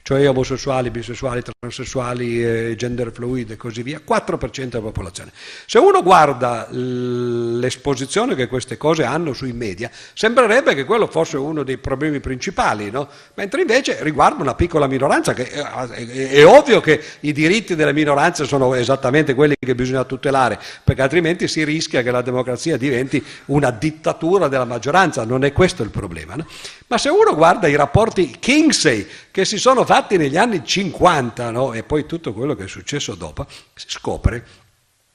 cioè 0.08 0.30
omosessuali, 0.30 0.90
bisessuali, 0.90 1.42
transessuali, 1.42 2.42
eh, 2.42 2.76
gender 2.78 3.12
fluid 3.12 3.52
e 3.52 3.58
così 3.58 3.84
via, 3.84 4.00
4% 4.08 4.68
della 4.68 4.80
popolazione. 4.82 5.34
Se 5.66 5.80
uno 5.80 6.02
guarda 6.02 6.66
l'esposizione 6.72 8.34
che 8.34 8.48
queste 8.48 8.78
cose 8.78 9.04
hanno 9.04 9.34
sui 9.34 9.52
media, 9.52 9.92
sembrerebbe 10.14 10.76
che 10.76 10.86
quello 10.86 11.08
fosse 11.08 11.36
uno 11.36 11.64
dei 11.64 11.78
problemi 11.78 12.22
principali, 12.22 12.90
no? 12.90 13.10
mentre 13.34 13.60
invece 13.60 14.02
riguarda 14.02 14.42
una 14.42 14.56
piccola 14.56 14.88
minoranza, 14.88 15.34
che 15.34 15.50
è, 15.50 15.62
è, 15.62 16.30
è 16.30 16.46
ovvio 16.46 16.80
che 16.80 17.04
i 17.20 17.34
diritti 17.34 17.76
delle 17.76 17.92
minoranze 17.92 18.46
sono 18.46 18.76
esattamente 18.76 19.34
quelli 19.34 19.56
che 19.60 19.76
bisogna 19.76 20.06
tutelare, 20.06 20.58
perché 20.86 21.02
altrimenti 21.02 21.50
si 21.50 21.66
rischia 21.66 22.02
che 22.02 22.12
la 22.12 22.22
democrazia 22.22 22.78
diventi 22.78 23.22
una 23.48 23.72
dittatura 23.72 24.48
della 24.48 24.64
maggioranza, 24.64 25.26
non 25.26 25.44
è 25.44 25.52
questo 25.52 25.84
il 25.84 25.90
problema. 25.90 26.36
No? 26.36 26.46
Ma 26.88 26.98
se 26.98 27.10
uno 27.10 27.36
guarda 27.36 27.68
i 27.68 27.76
rapporti 27.76 28.38
Kinsey 28.40 29.06
che 29.32 29.44
si 29.44 29.58
sono 29.58 29.84
fatti 29.84 29.96
negli 30.18 30.38
anni 30.38 30.64
50 30.64 31.52
no? 31.52 31.74
e 31.74 31.84
poi 31.84 32.06
tutto 32.06 32.34
quello 32.34 32.56
che 32.56 32.66
è 32.66 32.68
successo 32.68 33.16
dopo, 33.16 33.48
si 33.74 33.86
scopre 33.90 34.46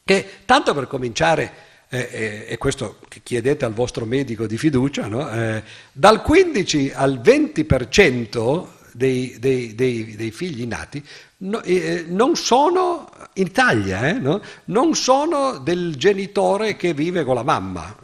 che 0.04 0.28
tanto 0.44 0.74
per 0.74 0.86
cominciare, 0.88 1.52
eh, 1.88 2.09
eh, 2.10 2.46
e 2.48 2.59
questo 2.59 2.98
chiedete 3.22 3.64
al 3.64 3.72
vostro 3.72 4.04
medico 4.04 4.46
di 4.46 4.59
fiducia, 4.59 5.06
no? 5.06 5.30
eh, 5.30 5.62
dal 5.92 6.22
15 6.22 6.92
al 6.94 7.20
20% 7.20 8.66
dei, 8.92 9.36
dei, 9.38 9.74
dei, 9.74 10.16
dei 10.16 10.30
figli 10.30 10.66
nati 10.66 11.02
no, 11.38 11.62
eh, 11.62 12.04
non 12.09 12.36
sono 12.36 13.09
in 13.34 13.46
Italia, 13.46 14.09
eh, 14.09 14.12
no? 14.14 14.42
non 14.66 14.94
sono 14.94 15.59
del 15.59 15.96
genitore 15.96 16.76
che 16.76 16.92
vive 16.92 17.24
con 17.24 17.34
la 17.34 17.42
mamma. 17.42 17.96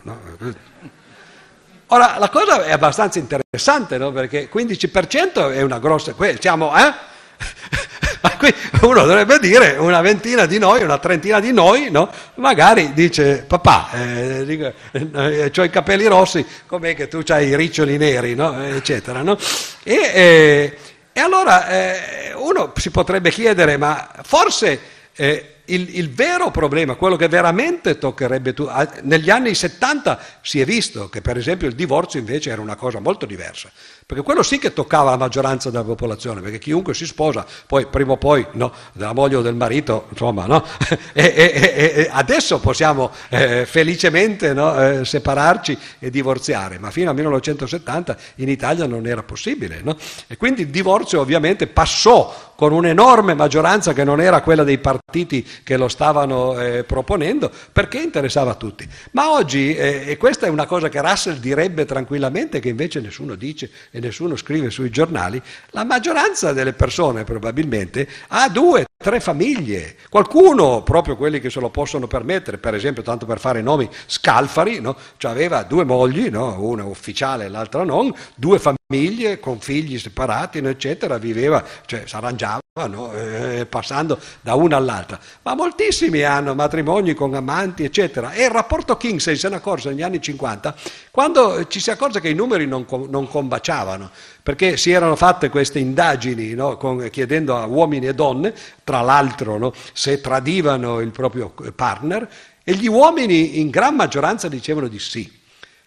Ora, 1.90 2.16
la 2.18 2.28
cosa 2.28 2.64
è 2.64 2.72
abbastanza 2.72 3.18
interessante, 3.18 3.96
no? 3.96 4.12
perché 4.12 4.50
15% 4.52 5.52
è 5.52 5.62
una 5.62 5.78
grossa... 5.78 6.14
Siamo, 6.38 6.76
eh? 6.76 6.92
uno 8.82 9.04
dovrebbe 9.04 9.38
dire 9.38 9.76
una 9.78 10.02
ventina 10.02 10.44
di 10.44 10.58
noi, 10.58 10.82
una 10.82 10.98
trentina 10.98 11.40
di 11.40 11.50
noi, 11.50 11.90
no? 11.90 12.10
magari 12.34 12.92
dice 12.92 13.44
papà, 13.46 13.88
eh, 13.92 14.72
eh, 14.92 15.52
ho 15.56 15.62
i 15.62 15.70
capelli 15.70 16.06
rossi, 16.06 16.44
com'è 16.66 16.94
che 16.94 17.08
tu 17.08 17.22
hai 17.28 17.48
i 17.48 17.56
riccioli 17.56 17.96
neri, 17.96 18.34
no? 18.34 18.62
eccetera. 18.62 19.22
No? 19.22 19.38
E, 19.82 19.94
eh, 19.94 20.78
e, 21.10 21.20
allora 21.20 21.68
eh, 21.68 22.32
uno 22.34 22.74
si 22.76 22.90
potrebbe 22.90 23.30
chiedere, 23.30 23.78
ma 23.78 24.10
forse 24.24 24.78
eh, 25.14 25.54
il, 25.68 25.96
il, 25.96 26.10
vero 26.10 26.50
problema, 26.50 26.94
quello 26.94 27.16
che 27.16 27.28
veramente 27.28 27.98
toccherebbe 27.98 28.52
tu, 28.54 28.68
negli 29.02 29.30
anni 29.30 29.54
70 29.54 30.20
si 30.40 30.60
è 30.60 30.64
visto 30.64 31.08
che 31.08 31.20
per 31.20 31.36
esempio 31.36 31.66
il 31.66 31.74
divorzio 31.74 32.18
invece 32.18 32.50
era 32.50 32.60
una 32.60 32.76
cosa 32.76 33.00
molto 33.00 33.26
diversa, 33.26 33.70
perché 34.08 34.22
quello 34.22 34.42
sì 34.42 34.58
che 34.58 34.72
toccava 34.72 35.10
la 35.10 35.18
maggioranza 35.18 35.68
della 35.68 35.84
popolazione, 35.84 36.40
perché 36.40 36.56
chiunque 36.56 36.94
si 36.94 37.04
sposa, 37.04 37.44
poi 37.66 37.88
prima 37.88 38.12
o 38.12 38.16
poi 38.16 38.46
no, 38.52 38.72
della 38.94 39.12
moglie 39.12 39.36
o 39.36 39.42
del 39.42 39.54
marito, 39.54 40.06
insomma, 40.08 40.46
no? 40.46 40.64
e, 41.12 41.34
e, 41.36 41.92
e, 41.94 42.08
adesso 42.10 42.58
possiamo 42.58 43.10
eh, 43.28 43.66
felicemente 43.66 44.54
no, 44.54 44.82
eh, 44.82 45.04
separarci 45.04 45.78
e 45.98 46.08
divorziare, 46.08 46.78
ma 46.78 46.90
fino 46.90 47.10
al 47.10 47.16
1970 47.16 48.16
in 48.36 48.48
Italia 48.48 48.86
non 48.86 49.06
era 49.06 49.22
possibile. 49.22 49.82
E 50.26 50.38
quindi 50.38 50.62
il 50.62 50.68
divorzio 50.68 51.20
ovviamente 51.20 51.66
passò 51.66 52.48
con 52.58 52.72
un'enorme 52.72 53.34
maggioranza 53.34 53.92
che 53.92 54.02
non 54.02 54.20
era 54.20 54.40
quella 54.40 54.64
dei 54.64 54.78
partiti 54.78 55.46
che 55.62 55.76
lo 55.76 55.86
stavano 55.86 56.58
eh, 56.58 56.82
proponendo, 56.82 57.52
perché 57.70 58.00
interessava 58.00 58.50
a 58.50 58.54
tutti. 58.54 58.88
Ma 59.12 59.30
oggi, 59.30 59.76
eh, 59.76 60.04
e 60.06 60.16
questa 60.16 60.46
è 60.46 60.48
una 60.48 60.66
cosa 60.66 60.88
che 60.88 61.00
Russell 61.00 61.36
direbbe 61.36 61.84
tranquillamente, 61.84 62.58
che 62.58 62.68
invece 62.68 63.00
nessuno 63.00 63.36
dice 63.36 63.70
e 63.98 64.00
nessuno 64.00 64.36
scrive 64.36 64.70
sui 64.70 64.90
giornali, 64.90 65.42
la 65.70 65.84
maggioranza 65.84 66.52
delle 66.52 66.72
persone 66.72 67.24
probabilmente 67.24 68.08
ha 68.28 68.48
due, 68.48 68.86
tre 69.00 69.20
famiglie. 69.20 69.94
Qualcuno, 70.10 70.82
proprio 70.82 71.16
quelli 71.16 71.38
che 71.38 71.50
se 71.50 71.60
lo 71.60 71.70
possono 71.70 72.08
permettere, 72.08 72.58
per 72.58 72.74
esempio, 72.74 73.04
tanto 73.04 73.26
per 73.26 73.38
fare 73.38 73.62
nomi, 73.62 73.88
Scalfari, 74.06 74.80
no? 74.80 74.96
cioè 75.18 75.30
aveva 75.30 75.62
due 75.62 75.84
mogli, 75.84 76.28
no? 76.28 76.60
una 76.60 76.84
ufficiale 76.84 77.44
e 77.44 77.48
l'altra 77.48 77.84
non, 77.84 78.12
due 78.34 78.58
famiglie 78.58 79.38
con 79.38 79.60
figli 79.60 80.00
separati, 80.00 80.58
eccetera, 80.58 81.16
viveva, 81.16 81.64
cioè 81.86 82.02
si 82.06 82.16
arrangiava 82.16 82.58
no? 82.88 83.12
eh, 83.12 83.66
passando 83.66 84.18
da 84.40 84.54
una 84.54 84.76
all'altra. 84.76 85.20
Ma 85.42 85.54
moltissimi 85.54 86.22
hanno 86.22 86.56
matrimoni 86.56 87.14
con 87.14 87.34
amanti, 87.34 87.84
eccetera. 87.84 88.32
E 88.32 88.44
il 88.44 88.50
rapporto 88.50 88.96
Kinsey 88.96 89.36
se 89.36 89.48
ne 89.48 89.56
accorse 89.56 89.90
negli 89.90 90.02
anni 90.02 90.20
50, 90.20 90.74
quando 91.12 91.68
ci 91.68 91.78
si 91.78 91.92
accorge 91.92 92.20
che 92.20 92.30
i 92.30 92.34
numeri 92.34 92.66
non, 92.66 92.84
non 93.08 93.28
combaciavano, 93.28 94.10
perché 94.48 94.78
si 94.78 94.92
erano 94.92 95.14
fatte 95.14 95.50
queste 95.50 95.78
indagini 95.78 96.54
no? 96.54 96.78
con, 96.78 97.06
chiedendo 97.10 97.54
a 97.54 97.66
uomini 97.66 98.06
e 98.06 98.14
donne, 98.14 98.54
tra 98.82 99.02
l'altro, 99.02 99.58
no? 99.58 99.74
se 99.92 100.22
tradivano 100.22 101.00
il 101.00 101.10
proprio 101.10 101.52
partner, 101.76 102.26
e 102.64 102.72
gli 102.72 102.86
uomini 102.86 103.60
in 103.60 103.68
gran 103.68 103.94
maggioranza 103.94 104.48
dicevano 104.48 104.88
di 104.88 104.98
sì. 104.98 105.30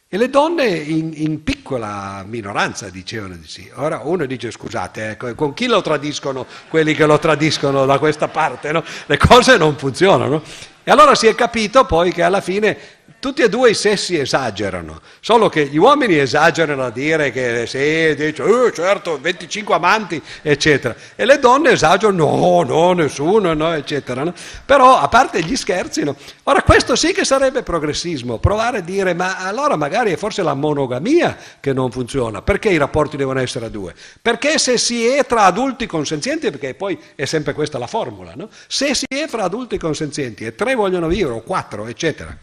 E 0.07 0.15
le 0.15 0.29
donne 0.29 0.67
in, 0.67 1.11
in, 1.15 1.41
piccola 1.41 2.23
minoranza 2.27 2.89
dicevano 2.91 3.33
di 3.35 3.47
sì. 3.47 3.67
Ora 3.77 4.01
uno 4.03 4.27
dice 4.27 4.51
scusate, 4.51 5.17
eh, 5.19 5.33
con 5.33 5.55
chi 5.55 5.65
lo 5.65 5.81
tradiscono 5.81 6.45
quelli 6.69 6.93
che 6.93 7.07
lo 7.07 7.17
tradiscono 7.17 7.87
da 7.87 7.97
questa 7.97 8.27
parte? 8.27 8.71
No? 8.71 8.83
Le 9.07 9.17
cose 9.17 9.57
non 9.57 9.75
funzionano. 9.75 10.43
E 10.83 10.91
allora 10.91 11.15
si 11.15 11.25
è 11.25 11.33
capito 11.33 11.85
poi 11.85 12.11
che 12.11 12.21
alla 12.21 12.41
fine 12.41 12.77
tutti 13.21 13.43
e 13.43 13.49
due 13.49 13.69
i 13.69 13.75
sessi 13.75 14.17
esagerano, 14.17 14.99
solo 15.19 15.47
che 15.47 15.67
gli 15.67 15.77
uomini 15.77 16.17
esagerano 16.17 16.83
a 16.83 16.89
dire 16.89 17.31
che 17.31 17.67
sì, 17.67 18.15
dice, 18.15 18.43
eh, 18.43 18.73
certo, 18.73 19.19
25 19.21 19.75
amanti, 19.75 20.19
eccetera, 20.41 20.95
e 21.15 21.23
le 21.23 21.37
donne 21.37 21.71
esagerano, 21.71 22.25
no, 22.25 22.63
no, 22.63 22.93
nessuno, 22.93 23.53
no, 23.53 23.73
eccetera. 23.73 24.23
No? 24.23 24.33
Però, 24.65 24.97
a 24.97 25.07
parte 25.07 25.43
gli 25.43 25.55
scherzi, 25.55 26.03
no? 26.03 26.15
ora 26.43 26.63
questo 26.63 26.95
sì 26.95 27.13
che 27.13 27.23
sarebbe 27.23 27.61
progressismo, 27.61 28.39
provare 28.39 28.79
a 28.79 28.81
dire, 28.81 29.13
ma 29.13 29.37
allora 29.37 29.75
magari 29.75 30.11
è 30.11 30.17
forse 30.17 30.41
la 30.41 30.55
monogamia 30.55 31.37
che 31.59 31.73
non 31.73 31.91
funziona, 31.91 32.41
perché 32.41 32.69
i 32.69 32.77
rapporti 32.77 33.17
devono 33.17 33.39
essere 33.39 33.67
a 33.67 33.69
due? 33.69 33.93
Perché 34.19 34.57
se 34.57 34.79
si 34.79 35.05
è 35.05 35.23
tra 35.27 35.43
adulti 35.43 35.85
consenzienti, 35.85 36.49
perché 36.49 36.73
poi 36.73 36.99
è 37.13 37.25
sempre 37.25 37.53
questa 37.53 37.77
la 37.77 37.87
formula, 37.87 38.33
no? 38.35 38.49
se 38.67 38.95
si 38.95 39.05
è 39.07 39.27
fra 39.27 39.43
adulti 39.43 39.77
consenzienti 39.77 40.43
e 40.43 40.55
tre 40.55 40.73
vogliono 40.73 41.07
vivere, 41.07 41.35
o 41.35 41.41
quattro, 41.41 41.85
eccetera, 41.85 42.35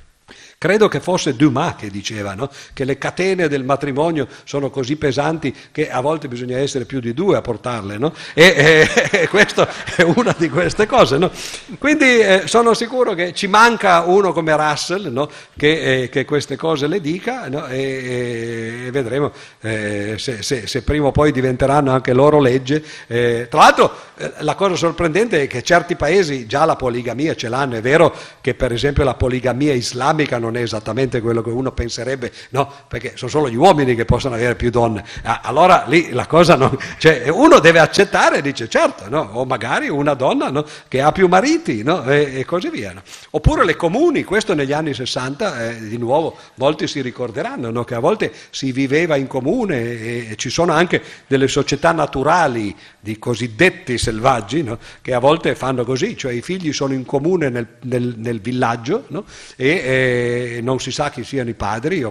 Credo 0.60 0.88
che 0.88 0.98
fosse 0.98 1.36
Dumas 1.36 1.76
che 1.76 1.88
diceva 1.88 2.34
no? 2.34 2.50
che 2.72 2.82
le 2.82 2.98
catene 2.98 3.46
del 3.46 3.62
matrimonio 3.62 4.26
sono 4.42 4.70
così 4.70 4.96
pesanti 4.96 5.54
che 5.70 5.88
a 5.88 6.00
volte 6.00 6.26
bisogna 6.26 6.58
essere 6.58 6.84
più 6.84 6.98
di 6.98 7.14
due 7.14 7.36
a 7.36 7.40
portarle, 7.40 7.96
no? 7.96 8.12
e, 8.34 8.88
e, 9.12 9.20
e 9.20 9.28
questa 9.28 9.68
è 9.94 10.02
una 10.02 10.34
di 10.36 10.48
queste 10.48 10.84
cose. 10.86 11.16
No? 11.16 11.30
Quindi 11.78 12.18
eh, 12.18 12.42
sono 12.46 12.74
sicuro 12.74 13.14
che 13.14 13.32
ci 13.34 13.46
manca 13.46 14.00
uno 14.00 14.32
come 14.32 14.56
Russell 14.56 15.28
che, 15.56 16.02
eh, 16.02 16.08
che, 16.08 16.24
queste 16.24 16.56
cose 16.56 16.88
le 16.88 17.00
dica 17.00 17.46
e, 17.68 18.86
e, 18.86 18.90
vedremo 18.90 19.30
eh, 19.60 20.16
se, 20.18 20.42
se, 20.42 20.66
se, 20.66 20.82
prima 20.82 21.06
o 21.06 21.12
poi 21.12 21.30
diventeranno 21.30 21.92
anche 21.92 22.12
loro 22.12 22.40
legge. 22.40 22.82
Eh, 23.06 23.46
tra 23.48 23.60
l'altro 23.60 23.94
eh, 24.16 24.32
la 24.38 24.56
cosa 24.56 24.74
sorprendente 24.74 25.40
è 25.42 25.46
che 25.46 25.62
certi 25.62 25.94
paesi 25.94 26.48
già 26.48 26.64
la 26.64 26.74
poligamia 26.74 27.36
ce 27.36 27.48
l'hanno, 27.48 27.76
è 27.76 27.80
vero 27.80 28.12
che 28.40 28.54
per 28.54 28.72
esempio 28.72 29.04
la 29.04 29.14
poligamia 29.14 29.72
islamica 29.72 30.38
non 30.38 30.47
non 30.48 30.56
è 30.56 30.62
esattamente 30.62 31.20
quello 31.20 31.42
che 31.42 31.50
uno 31.50 31.72
penserebbe, 31.72 32.32
no, 32.50 32.72
perché 32.88 33.12
sono 33.16 33.30
solo 33.30 33.50
gli 33.50 33.54
uomini 33.54 33.94
che 33.94 34.04
possono 34.04 34.34
avere 34.34 34.54
più 34.54 34.70
donne. 34.70 35.04
Ah, 35.22 35.40
allora 35.44 35.84
lì 35.86 36.10
la 36.10 36.26
cosa 36.26 36.56
non... 36.56 36.76
Cioè, 36.98 37.28
uno 37.28 37.58
deve 37.58 37.78
accettare, 37.78 38.40
dice 38.40 38.68
certo, 38.68 39.08
no? 39.08 39.28
o 39.34 39.44
magari 39.44 39.88
una 39.88 40.14
donna 40.14 40.50
no? 40.50 40.64
che 40.88 41.00
ha 41.00 41.12
più 41.12 41.28
mariti 41.28 41.82
no? 41.82 42.02
e, 42.04 42.38
e, 42.38 42.44
così 42.44 42.70
via. 42.70 42.94
Oppure 43.30 43.64
le 43.64 43.76
comuni, 43.76 44.24
questo 44.24 44.54
negli 44.54 44.72
anni 44.72 44.94
60, 44.94 45.68
eh, 45.68 45.80
di 45.80 45.98
nuovo, 45.98 46.36
molti 46.54 46.86
si 46.86 47.02
ricorderanno 47.02 47.84
che 47.84 47.94
a 47.94 48.00
volte 48.00 48.32
si 48.50 48.72
viveva 48.72 49.16
in 49.16 49.26
comune 49.26 49.76
e, 49.76 50.26
e, 50.30 50.36
ci 50.36 50.48
sono 50.48 50.72
anche 50.72 51.02
delle 51.26 51.48
società 51.48 51.92
naturali 51.92 52.74
di 52.98 53.18
cosiddetti 53.18 53.98
selvaggi 53.98 54.66
che 55.02 55.12
a 55.12 55.18
volte 55.18 55.54
fanno 55.54 55.84
così, 55.84 56.16
cioè 56.16 56.32
i 56.32 56.40
figli 56.40 56.72
sono 56.72 56.94
in 56.94 57.04
comune 57.04 57.50
nel, 57.50 57.66
nel, 57.82 58.14
nel 58.16 58.40
villaggio 58.40 59.04
e 59.56 59.66
non 60.62 60.78
si 60.80 60.90
sa 60.90 61.10
chi 61.10 61.24
siano 61.24 61.50
i 61.50 61.54
padri, 61.54 62.06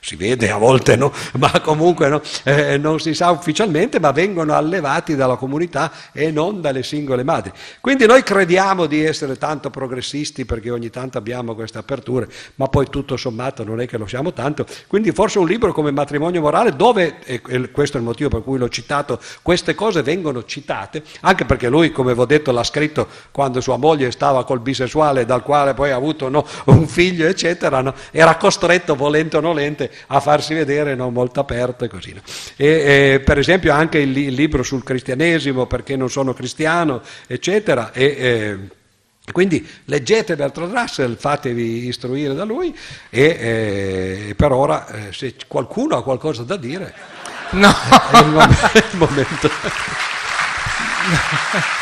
si 0.00 0.16
vede 0.16 0.50
a 0.50 0.56
volte, 0.56 0.96
no? 0.96 1.12
ma 1.38 1.60
comunque 1.60 2.08
no? 2.08 2.20
eh, 2.44 2.78
non 2.78 3.00
si 3.00 3.14
sa 3.14 3.30
ufficialmente, 3.30 4.00
ma 4.00 4.10
vengono 4.12 4.54
allevati 4.54 5.14
dalla 5.14 5.36
comunità 5.36 5.92
e 6.12 6.30
non 6.30 6.60
dalle 6.60 6.82
singole 6.82 7.22
madri. 7.22 7.52
Quindi 7.80 8.06
noi 8.06 8.22
crediamo 8.22 8.86
di 8.86 9.04
essere 9.04 9.36
tanto 9.36 9.70
progressisti 9.70 10.44
perché 10.44 10.70
ogni 10.70 10.90
tanto 10.90 11.18
abbiamo 11.18 11.54
queste 11.54 11.78
aperture, 11.78 12.28
ma 12.56 12.68
poi 12.68 12.86
tutto 12.88 13.16
sommato 13.16 13.64
non 13.64 13.80
è 13.80 13.86
che 13.86 13.98
lo 13.98 14.06
siamo 14.06 14.32
tanto. 14.32 14.66
Quindi 14.86 15.12
forse 15.12 15.38
un 15.38 15.46
libro 15.46 15.72
come 15.72 15.90
Matrimonio 15.90 16.40
Morale, 16.40 16.74
dove, 16.76 17.18
e 17.24 17.40
questo 17.70 17.96
è 17.96 18.00
il 18.00 18.06
motivo 18.06 18.28
per 18.28 18.42
cui 18.42 18.58
l'ho 18.58 18.68
citato, 18.68 19.20
queste 19.42 19.74
cose 19.74 20.02
vengono 20.02 20.44
citate, 20.44 21.02
anche 21.20 21.44
perché 21.44 21.68
lui, 21.68 21.90
come 21.92 22.14
vi 22.14 22.20
ho 22.20 22.24
detto, 22.24 22.52
l'ha 22.52 22.64
scritto 22.64 23.08
quando 23.30 23.60
sua 23.60 23.76
moglie 23.76 24.10
stava 24.10 24.44
col 24.44 24.60
bisessuale, 24.60 25.24
dal 25.24 25.42
quale 25.42 25.74
poi 25.74 25.90
ha 25.90 25.96
avuto 25.96 26.28
no, 26.28 26.46
un 26.66 26.86
figlio, 26.86 27.31
eccetera, 27.32 27.80
no? 27.80 27.94
era 28.10 28.36
costretto, 28.36 28.94
volente 28.94 29.36
o 29.36 29.40
nolente, 29.40 29.90
a 30.08 30.20
farsi 30.20 30.54
vedere 30.54 30.94
no? 30.94 31.10
molto 31.10 31.40
aperto 31.40 31.84
e 31.84 31.88
così. 31.88 32.12
No? 32.14 32.20
E, 32.56 32.66
e, 33.14 33.20
per 33.20 33.38
esempio 33.38 33.72
anche 33.72 33.98
il, 33.98 34.16
il, 34.16 34.34
libro 34.34 34.62
sul 34.62 34.84
cristianesimo, 34.84 35.66
perché 35.66 35.96
non 35.96 36.08
sono 36.08 36.32
cristiano, 36.32 37.02
eccetera. 37.26 37.92
E, 37.92 38.04
e, 38.04 38.58
quindi 39.32 39.66
leggete 39.86 40.36
Bertrand 40.36 40.72
Russell, 40.72 41.16
fatevi 41.16 41.86
istruire 41.86 42.34
da 42.34 42.44
lui 42.44 42.76
e 43.08 44.34
per 44.36 44.50
ora 44.50 44.86
eh, 44.88 45.12
se 45.12 45.34
qualcuno 45.46 45.96
ha 45.96 46.02
qualcosa 46.02 46.42
da 46.42 46.56
dire 46.56 46.92
no. 47.52 47.70
è 47.70 48.18
il 48.18 48.96
momento. 48.98 49.46
il 49.46 49.52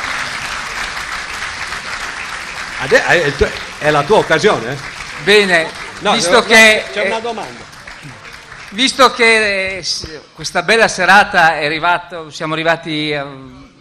È 3.79 3.89
la 3.89 4.03
tua 4.03 4.17
occasione? 4.17 4.77
Bene, 5.23 5.69
no, 5.99 6.13
visto 6.13 6.41
che... 6.43 6.85
C'è 6.91 7.07
una 7.07 7.19
domanda. 7.19 7.67
Visto 8.71 9.11
che 9.11 9.77
eh, 9.77 9.85
questa 10.33 10.61
bella 10.61 10.87
serata 10.87 11.57
è 11.57 11.65
arrivato, 11.65 12.29
siamo 12.29 12.53
arrivati 12.53 13.09
eh, 13.09 13.25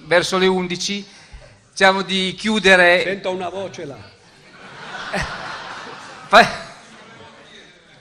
verso 0.05 0.39
le 0.39 0.47
11, 0.47 1.07
diciamo 1.71 2.03
di 2.03 2.35
chiudere... 2.37 3.03
Sento 3.03 3.31
una 3.31 3.51
voce 3.51 3.85
là. 3.85 3.97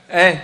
Eh, 0.08 0.40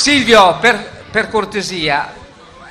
Silvio, 0.00 0.56
per, 0.58 1.04
per 1.10 1.28
cortesia. 1.28 2.14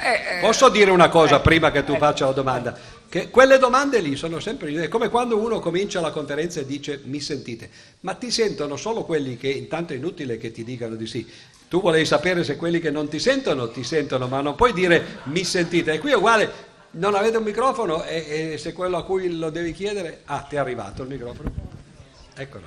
eh, 0.01 0.39
Posso 0.41 0.67
dire 0.69 0.89
una 0.89 1.09
cosa 1.09 1.37
eh, 1.37 1.41
prima 1.41 1.69
che 1.69 1.83
tu 1.83 1.93
eh, 1.93 1.97
faccia 1.99 2.25
la 2.25 2.31
domanda? 2.31 2.75
Che 3.07 3.29
quelle 3.29 3.59
domande 3.59 3.99
lì 3.99 4.15
sono 4.15 4.39
sempre 4.39 4.73
è 4.73 4.87
come 4.87 5.09
quando 5.09 5.37
uno 5.37 5.59
comincia 5.59 6.01
la 6.01 6.09
conferenza 6.09 6.59
e 6.59 6.65
dice 6.65 7.01
mi 7.03 7.19
sentite, 7.19 7.69
ma 7.99 8.15
ti 8.15 8.31
sentono 8.31 8.77
solo 8.77 9.03
quelli 9.03 9.37
che 9.37 9.47
intanto 9.47 9.93
è 9.93 9.97
inutile 9.97 10.39
che 10.39 10.51
ti 10.51 10.63
dicano 10.63 10.95
di 10.95 11.05
sì. 11.05 11.23
Tu 11.67 11.79
volevi 11.79 12.03
sapere 12.03 12.43
se 12.43 12.55
quelli 12.55 12.79
che 12.79 12.89
non 12.89 13.07
ti 13.09 13.19
sentono 13.19 13.69
ti 13.69 13.83
sentono, 13.83 14.25
ma 14.25 14.41
non 14.41 14.55
puoi 14.55 14.73
dire 14.73 15.19
mi 15.25 15.43
sentite. 15.43 15.93
E 15.93 15.99
qui 15.99 16.09
è 16.09 16.15
uguale, 16.15 16.51
non 16.93 17.13
avete 17.13 17.37
un 17.37 17.43
microfono 17.43 18.03
e, 18.05 18.53
e 18.53 18.57
se 18.57 18.73
quello 18.73 18.97
a 18.97 19.03
cui 19.03 19.37
lo 19.37 19.51
devi 19.51 19.71
chiedere, 19.71 20.21
ah, 20.25 20.39
ti 20.49 20.55
è 20.55 20.57
arrivato 20.57 21.03
il 21.03 21.09
microfono. 21.09 21.51
Eccolo. 22.33 22.65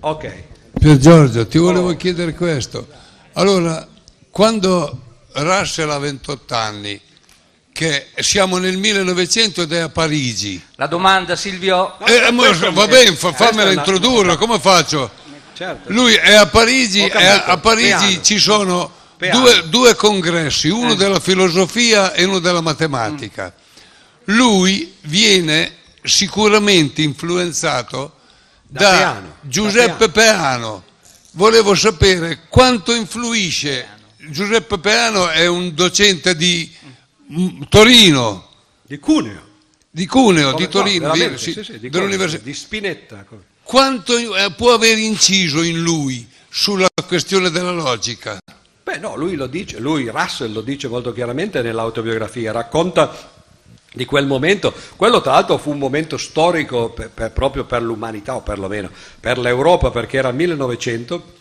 Ok. 0.00 0.32
Pier 0.78 0.98
Giorgio, 0.98 1.46
ti 1.46 1.56
volevo 1.56 1.88
oh. 1.88 1.96
chiedere 1.96 2.34
questo. 2.34 3.06
Allora, 3.38 3.86
quando 4.30 5.00
Russell 5.34 5.88
ha 5.90 5.98
28 5.98 6.54
anni, 6.56 7.00
che 7.72 8.08
siamo 8.18 8.58
nel 8.58 8.76
1900 8.76 9.62
ed 9.62 9.72
è 9.72 9.78
a 9.78 9.88
Parigi. 9.88 10.60
La 10.74 10.88
domanda 10.88 11.36
Silvio... 11.36 11.96
Eh, 12.00 12.32
va 12.72 12.86
bene, 12.88 13.14
fammela 13.14 13.70
introdurre, 13.70 14.36
come 14.36 14.58
faccio? 14.58 15.08
Certo. 15.54 15.92
Lui 15.92 16.14
è 16.14 16.34
a 16.34 16.46
Parigi, 16.46 17.04
è 17.04 17.24
a, 17.24 17.44
a 17.44 17.58
Parigi 17.58 18.20
ci 18.24 18.38
sono 18.38 18.90
due, 19.16 19.68
due, 19.68 19.94
congressi, 19.94 20.68
uno 20.68 20.92
eh. 20.92 20.96
della 20.96 21.20
filosofia 21.20 22.12
e 22.14 22.24
uno 22.24 22.40
della 22.40 22.60
matematica. 22.60 23.54
Mm. 23.54 24.34
Lui 24.36 24.96
viene 25.02 25.74
sicuramente 26.02 27.02
influenzato 27.02 28.14
da, 28.66 28.80
da 28.80 28.90
Peano. 28.90 29.34
Giuseppe 29.42 30.06
da 30.06 30.08
Peano. 30.08 30.12
Peano. 30.12 30.86
Volevo 31.38 31.76
sapere 31.76 32.46
quanto 32.48 32.92
influisce. 32.92 33.86
Giuseppe 34.28 34.76
Peano 34.78 35.30
è 35.30 35.46
un 35.46 35.72
docente 35.72 36.34
di 36.34 36.68
Torino. 37.68 38.48
Di 38.82 38.98
Cuneo. 38.98 39.42
Di 39.88 40.04
Cuneo, 40.04 40.50
Come 40.50 40.64
di 40.64 40.68
Torino, 40.68 41.06
no, 41.06 41.36
sì, 41.36 41.52
sì, 41.52 41.62
sì, 41.62 41.78
di, 41.78 42.42
di 42.42 42.54
Spinetta. 42.54 43.24
Quanto 43.62 44.16
eh, 44.16 44.50
può 44.56 44.72
aver 44.74 44.98
inciso 44.98 45.62
in 45.62 45.80
lui 45.80 46.28
sulla 46.48 46.88
questione 47.06 47.50
della 47.50 47.70
logica? 47.70 48.40
Beh 48.82 48.98
no, 48.98 49.14
lui 49.14 49.36
lo 49.36 49.46
dice, 49.46 49.78
lui 49.78 50.08
Russell 50.08 50.50
lo 50.50 50.60
dice 50.60 50.88
molto 50.88 51.12
chiaramente 51.12 51.62
nell'autobiografia, 51.62 52.50
racconta 52.50 53.37
di 53.92 54.04
quel 54.04 54.26
momento, 54.26 54.72
quello 54.96 55.20
tra 55.20 55.32
l'altro 55.32 55.56
fu 55.58 55.70
un 55.70 55.78
momento 55.78 56.16
storico 56.16 56.90
per, 56.90 57.10
per, 57.10 57.32
proprio 57.32 57.64
per 57.64 57.82
l'umanità 57.82 58.34
o 58.34 58.42
perlomeno 58.42 58.90
per 59.18 59.38
l'Europa 59.38 59.90
perché 59.90 60.18
era 60.18 60.28
il 60.28 60.34
1900 60.34 61.36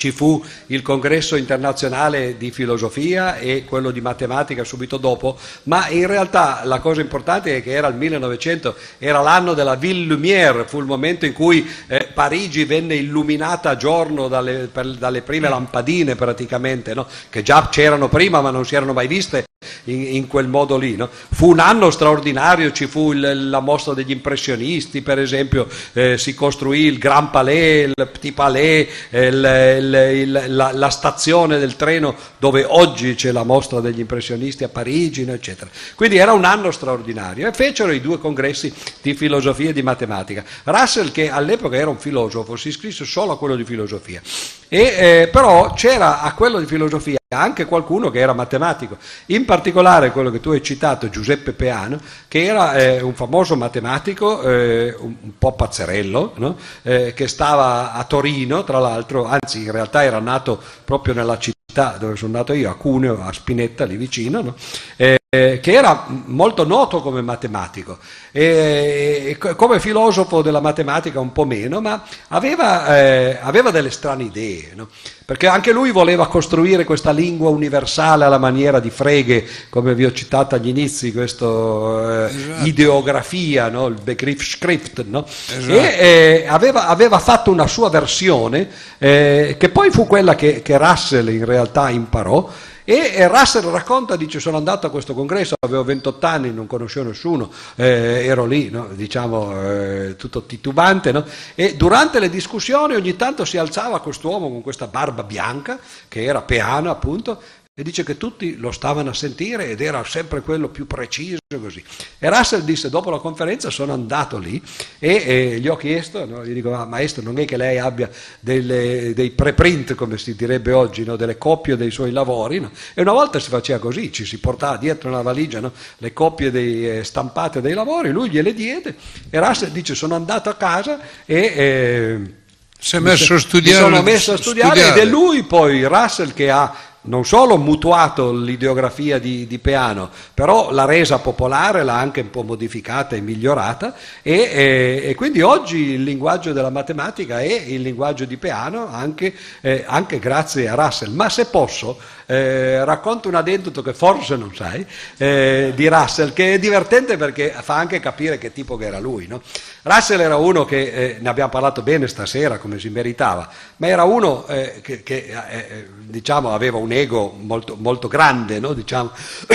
ci 0.00 0.12
fu 0.12 0.42
il 0.68 0.80
congresso 0.80 1.36
internazionale 1.36 2.38
di 2.38 2.50
filosofia 2.50 3.36
e 3.36 3.66
quello 3.66 3.90
di 3.90 4.00
matematica 4.00 4.64
subito 4.64 4.96
dopo, 4.96 5.36
ma 5.64 5.88
in 5.88 6.06
realtà 6.06 6.62
la 6.64 6.78
cosa 6.78 7.02
importante 7.02 7.54
è 7.54 7.62
che 7.62 7.72
era 7.72 7.86
il 7.88 7.96
1900, 7.96 8.74
era 8.96 9.20
l'anno 9.20 9.52
della 9.52 9.74
Ville 9.74 10.06
Lumière, 10.06 10.64
fu 10.64 10.78
il 10.78 10.86
momento 10.86 11.26
in 11.26 11.34
cui 11.34 11.70
eh, 11.86 12.08
Parigi 12.14 12.64
venne 12.64 12.94
illuminata 12.94 13.68
a 13.68 13.76
giorno 13.76 14.28
dalle, 14.28 14.70
per, 14.72 14.94
dalle 14.94 15.20
prime 15.20 15.50
lampadine 15.50 16.14
praticamente, 16.14 16.94
no? 16.94 17.06
che 17.28 17.42
già 17.42 17.68
c'erano 17.70 18.08
prima 18.08 18.40
ma 18.40 18.50
non 18.50 18.64
si 18.64 18.76
erano 18.76 18.94
mai 18.94 19.06
viste 19.06 19.44
in, 19.84 20.14
in 20.16 20.26
quel 20.26 20.48
modo 20.48 20.76
lì. 20.76 20.96
No? 20.96 21.08
Fu 21.10 21.50
un 21.50 21.58
anno 21.58 21.90
straordinario, 21.90 22.72
ci 22.72 22.86
fu 22.86 23.12
il, 23.12 23.50
la 23.50 23.60
mostra 23.60 23.94
degli 23.94 24.10
impressionisti, 24.10 25.02
per 25.02 25.18
esempio, 25.18 25.68
eh, 25.92 26.16
si 26.18 26.34
costruì 26.34 26.84
il 26.84 26.98
Grand 26.98 27.30
Palais, 27.30 27.88
il 27.88 27.94
Petit 27.94 28.32
Palais, 28.32 28.88
il, 29.10 29.78
il, 29.80 29.89
la, 29.90 30.72
la, 30.72 30.90
stazione 30.90 31.58
del 31.58 31.76
treno 31.76 32.14
dove 32.38 32.64
oggi 32.66 33.14
c'è 33.14 33.32
la 33.32 33.44
mostra 33.44 33.80
degli 33.80 34.00
impressionisti 34.00 34.64
a 34.64 34.68
Parigi, 34.68 35.24
no, 35.24 35.32
eccetera. 35.32 35.70
Quindi 35.94 36.16
era 36.16 36.32
un 36.32 36.44
anno 36.44 36.70
straordinario 36.70 37.48
e 37.48 37.52
fecero 37.52 37.92
i 37.92 38.00
due 38.00 38.18
congressi 38.18 38.72
di 39.02 39.14
filosofia 39.14 39.70
e 39.70 39.72
di 39.72 39.82
matematica. 39.82 40.44
Russell, 40.64 41.12
che 41.12 41.30
all'epoca 41.30 41.76
era 41.76 41.90
un 41.90 41.98
filosofo, 41.98 42.56
si 42.56 42.68
iscrisse 42.68 43.04
solo 43.04 43.32
a 43.32 43.38
quello 43.38 43.56
di 43.56 43.64
filosofia, 43.64 44.20
e, 44.68 44.80
eh, 44.80 45.28
però 45.32 45.72
c'era 45.74 46.20
a 46.20 46.32
quello 46.34 46.58
di 46.58 46.66
filosofia 46.66 47.18
anche 47.32 47.66
qualcuno 47.66 48.10
che 48.10 48.18
era 48.18 48.32
matematico, 48.32 48.96
in 49.26 49.44
particolare 49.44 50.10
quello 50.10 50.32
che 50.32 50.40
tu 50.40 50.50
hai 50.50 50.64
citato, 50.64 51.08
Giuseppe 51.08 51.52
Peano, 51.52 52.00
che 52.26 52.42
era 52.42 52.74
eh, 52.74 53.00
un 53.02 53.14
famoso 53.14 53.54
matematico, 53.54 54.42
eh, 54.42 54.96
un, 54.98 55.14
un, 55.20 55.38
po' 55.38 55.52
pazzerello, 55.52 56.32
no? 56.38 56.56
eh, 56.82 57.12
che 57.14 57.28
stava 57.28 57.92
a 57.92 58.02
Torino, 58.02 58.64
tra 58.64 58.80
l'altro, 58.80 59.26
anzi 59.26 59.62
in 59.62 59.70
realtà 59.70 59.79
era 59.92 60.18
nato 60.18 60.60
proprio 60.84 61.14
nella 61.14 61.38
città 61.38 61.96
dove 61.98 62.16
sono 62.16 62.32
nato 62.32 62.52
io, 62.52 62.70
a 62.70 62.74
Cuneo, 62.74 63.22
a 63.22 63.32
Spinetta, 63.32 63.84
lì 63.84 63.96
vicino, 63.96 64.42
no? 64.42 64.54
Eh, 64.96 65.18
che 65.30 65.72
era 65.72 66.06
molto 66.08 66.66
noto 66.66 67.00
come 67.00 67.22
matematico, 67.22 67.98
e, 68.32 69.38
come 69.54 69.78
filosofo 69.78 70.42
della 70.42 70.60
matematica 70.60 71.20
un 71.20 71.30
po' 71.30 71.44
meno, 71.44 71.80
ma 71.80 72.02
aveva, 72.28 72.96
eh, 72.98 73.38
aveva 73.40 73.70
delle 73.70 73.92
strane 73.92 74.24
idee, 74.24 74.72
no? 74.74 74.88
Perché 75.30 75.46
anche 75.46 75.70
lui 75.70 75.92
voleva 75.92 76.26
costruire 76.26 76.82
questa 76.82 77.12
lingua 77.12 77.50
universale 77.50 78.24
alla 78.24 78.36
maniera 78.36 78.80
di 78.80 78.90
Frege, 78.90 79.46
come 79.68 79.94
vi 79.94 80.04
ho 80.04 80.10
citato 80.10 80.56
agli 80.56 80.66
inizi, 80.66 81.12
questa 81.12 81.46
eh, 81.46 82.34
esatto. 82.34 82.66
ideografia, 82.66 83.68
no? 83.68 83.86
il 83.86 83.94
Begriffsschrift, 84.02 85.04
no? 85.06 85.24
esatto. 85.24 85.72
e 85.72 86.42
eh, 86.42 86.46
aveva, 86.48 86.88
aveva, 86.88 87.20
fatto 87.20 87.52
una 87.52 87.68
sua 87.68 87.90
versione, 87.90 88.68
eh, 88.98 89.54
che 89.56 89.68
poi 89.68 89.92
fu 89.92 90.08
quella 90.08 90.34
che, 90.34 90.62
che 90.62 90.76
Russell 90.76 91.28
in 91.28 91.44
realtà 91.44 91.90
imparò, 91.90 92.50
e 92.84 93.28
Russell 93.28 93.70
racconta, 93.70 94.16
dice, 94.16 94.40
sono 94.40 94.56
andato 94.56 94.86
a 94.86 94.90
questo 94.90 95.14
congresso, 95.14 95.54
avevo 95.60 95.84
28 95.84 96.26
anni, 96.26 96.52
non 96.52 96.66
conoscevo 96.66 97.08
nessuno, 97.08 97.50
eh, 97.76 98.24
ero 98.24 98.46
lì, 98.46 98.70
no? 98.70 98.88
diciamo, 98.92 99.52
eh, 99.62 100.16
tutto 100.16 100.42
titubante, 100.44 101.12
no? 101.12 101.24
e 101.54 101.76
durante 101.76 102.18
le 102.20 102.28
discussioni 102.28 102.94
ogni 102.94 103.16
tanto 103.16 103.44
si 103.44 103.58
alzava 103.58 104.00
quest'uomo 104.00 104.48
con 104.48 104.62
questa 104.62 104.86
barba 104.86 105.22
bianca, 105.22 105.78
che 106.08 106.24
era 106.24 106.42
Peano 106.42 106.90
appunto, 106.90 107.40
e 107.80 107.82
dice 107.82 108.04
che 108.04 108.18
tutti 108.18 108.58
lo 108.58 108.72
stavano 108.72 109.08
a 109.08 109.14
sentire 109.14 109.70
ed 109.70 109.80
era 109.80 110.04
sempre 110.04 110.42
quello 110.42 110.68
più 110.68 110.86
preciso 110.86 111.38
così. 111.58 111.82
E 112.18 112.28
Russell 112.28 112.60
disse 112.60 112.90
dopo 112.90 113.08
la 113.08 113.18
conferenza 113.18 113.70
sono 113.70 113.94
andato 113.94 114.36
lì 114.36 114.62
e, 114.98 115.24
e 115.26 115.58
gli 115.60 115.66
ho 115.66 115.76
chiesto, 115.76 116.26
no, 116.26 116.44
gli 116.44 116.52
dico 116.52 116.74
ah, 116.74 116.84
maestro 116.84 117.22
non 117.22 117.38
è 117.38 117.46
che 117.46 117.56
lei 117.56 117.78
abbia 117.78 118.10
delle, 118.38 119.14
dei 119.14 119.30
preprint 119.30 119.94
come 119.94 120.18
si 120.18 120.36
direbbe 120.36 120.72
oggi, 120.72 121.04
no, 121.04 121.16
delle 121.16 121.38
coppie 121.38 121.78
dei 121.78 121.90
suoi 121.90 122.12
lavori 122.12 122.60
no? 122.60 122.70
e 122.92 123.00
una 123.00 123.12
volta 123.12 123.38
si 123.38 123.48
faceva 123.48 123.78
così, 123.78 124.12
ci 124.12 124.26
si 124.26 124.38
portava 124.40 124.76
dietro 124.76 125.08
una 125.08 125.22
valigia 125.22 125.72
le 125.96 126.12
coppie 126.12 126.50
dei, 126.50 126.98
eh, 126.98 127.02
stampate 127.02 127.62
dei 127.62 127.72
lavori, 127.72 128.10
lui 128.10 128.28
gliele 128.28 128.52
diede 128.52 128.94
e 129.30 129.38
Russell 129.38 129.70
dice 129.70 129.94
sono 129.94 130.14
andato 130.14 130.50
a 130.50 130.54
casa 130.54 131.00
e... 131.24 131.36
Eh, 131.38 132.38
si 132.82 132.96
è 132.96 132.98
messo 132.98 133.34
a 133.34 133.38
studiare. 133.38 133.84
Mi 133.84 133.90
sono 133.90 134.02
messo 134.02 134.32
a 134.32 134.38
studiare, 134.38 134.70
studiare 134.70 135.00
ed 135.02 135.06
è 135.06 135.10
lui 135.10 135.42
poi, 135.42 135.84
Russell, 135.84 136.32
che 136.32 136.48
ha 136.48 136.89
non 137.02 137.24
solo 137.24 137.56
mutuato 137.56 138.32
l'ideografia 138.32 139.18
di, 139.18 139.46
di, 139.46 139.58
Peano, 139.58 140.10
però 140.34 140.70
l'ha 140.70 140.84
resa 140.84 141.18
popolare, 141.18 141.82
l'ha 141.82 141.98
anche 141.98 142.20
un 142.20 142.30
po' 142.30 142.42
modificata 142.42 143.16
e 143.16 143.20
migliorata 143.20 143.94
e, 144.20 144.50
e, 144.52 145.02
e 145.04 145.14
quindi 145.14 145.40
oggi 145.40 145.78
il 145.92 146.02
linguaggio 146.02 146.52
della 146.52 146.68
matematica 146.68 147.40
è 147.40 147.52
il 147.52 147.80
linguaggio 147.80 148.26
di 148.26 148.36
Peano 148.36 148.88
anche, 148.88 149.34
eh, 149.62 149.84
anche 149.86 150.18
grazie 150.18 150.68
a 150.68 150.74
Russell. 150.74 151.12
Ma 151.14 151.30
se 151.30 151.46
posso, 151.46 151.98
eh, 152.30 152.84
racconto 152.84 153.26
un 153.26 153.34
aneddoto 153.34 153.82
che 153.82 153.92
forse 153.92 154.36
non 154.36 154.54
sai, 154.54 154.86
eh, 155.16 155.72
di 155.74 155.88
Russell, 155.88 156.32
che 156.32 156.54
è 156.54 156.58
divertente 156.60 157.16
perché 157.16 157.52
fa 157.60 157.74
anche 157.74 157.98
capire 157.98 158.38
che 158.38 158.52
tipo 158.52 158.76
che 158.76 158.86
era 158.86 159.00
lui. 159.00 159.26
No? 159.26 159.42
Russell 159.82 160.20
era 160.20 160.36
uno 160.36 160.64
che, 160.64 160.80
eh, 160.80 161.16
ne 161.18 161.28
abbiamo 161.28 161.50
parlato 161.50 161.82
bene 161.82 162.06
stasera 162.06 162.58
come 162.58 162.78
si 162.78 162.88
meritava, 162.88 163.48
ma 163.78 163.88
era 163.88 164.04
uno 164.04 164.46
eh, 164.46 164.80
che, 164.80 165.02
che 165.02 165.26
eh, 165.48 165.56
eh, 165.58 165.86
diciamo, 166.02 166.52
aveva 166.54 166.78
un 166.78 166.92
ego 166.92 167.36
molto, 167.36 167.76
molto 167.76 168.06
grande, 168.06 168.60
no? 168.60 168.74
diciamo, 168.74 169.10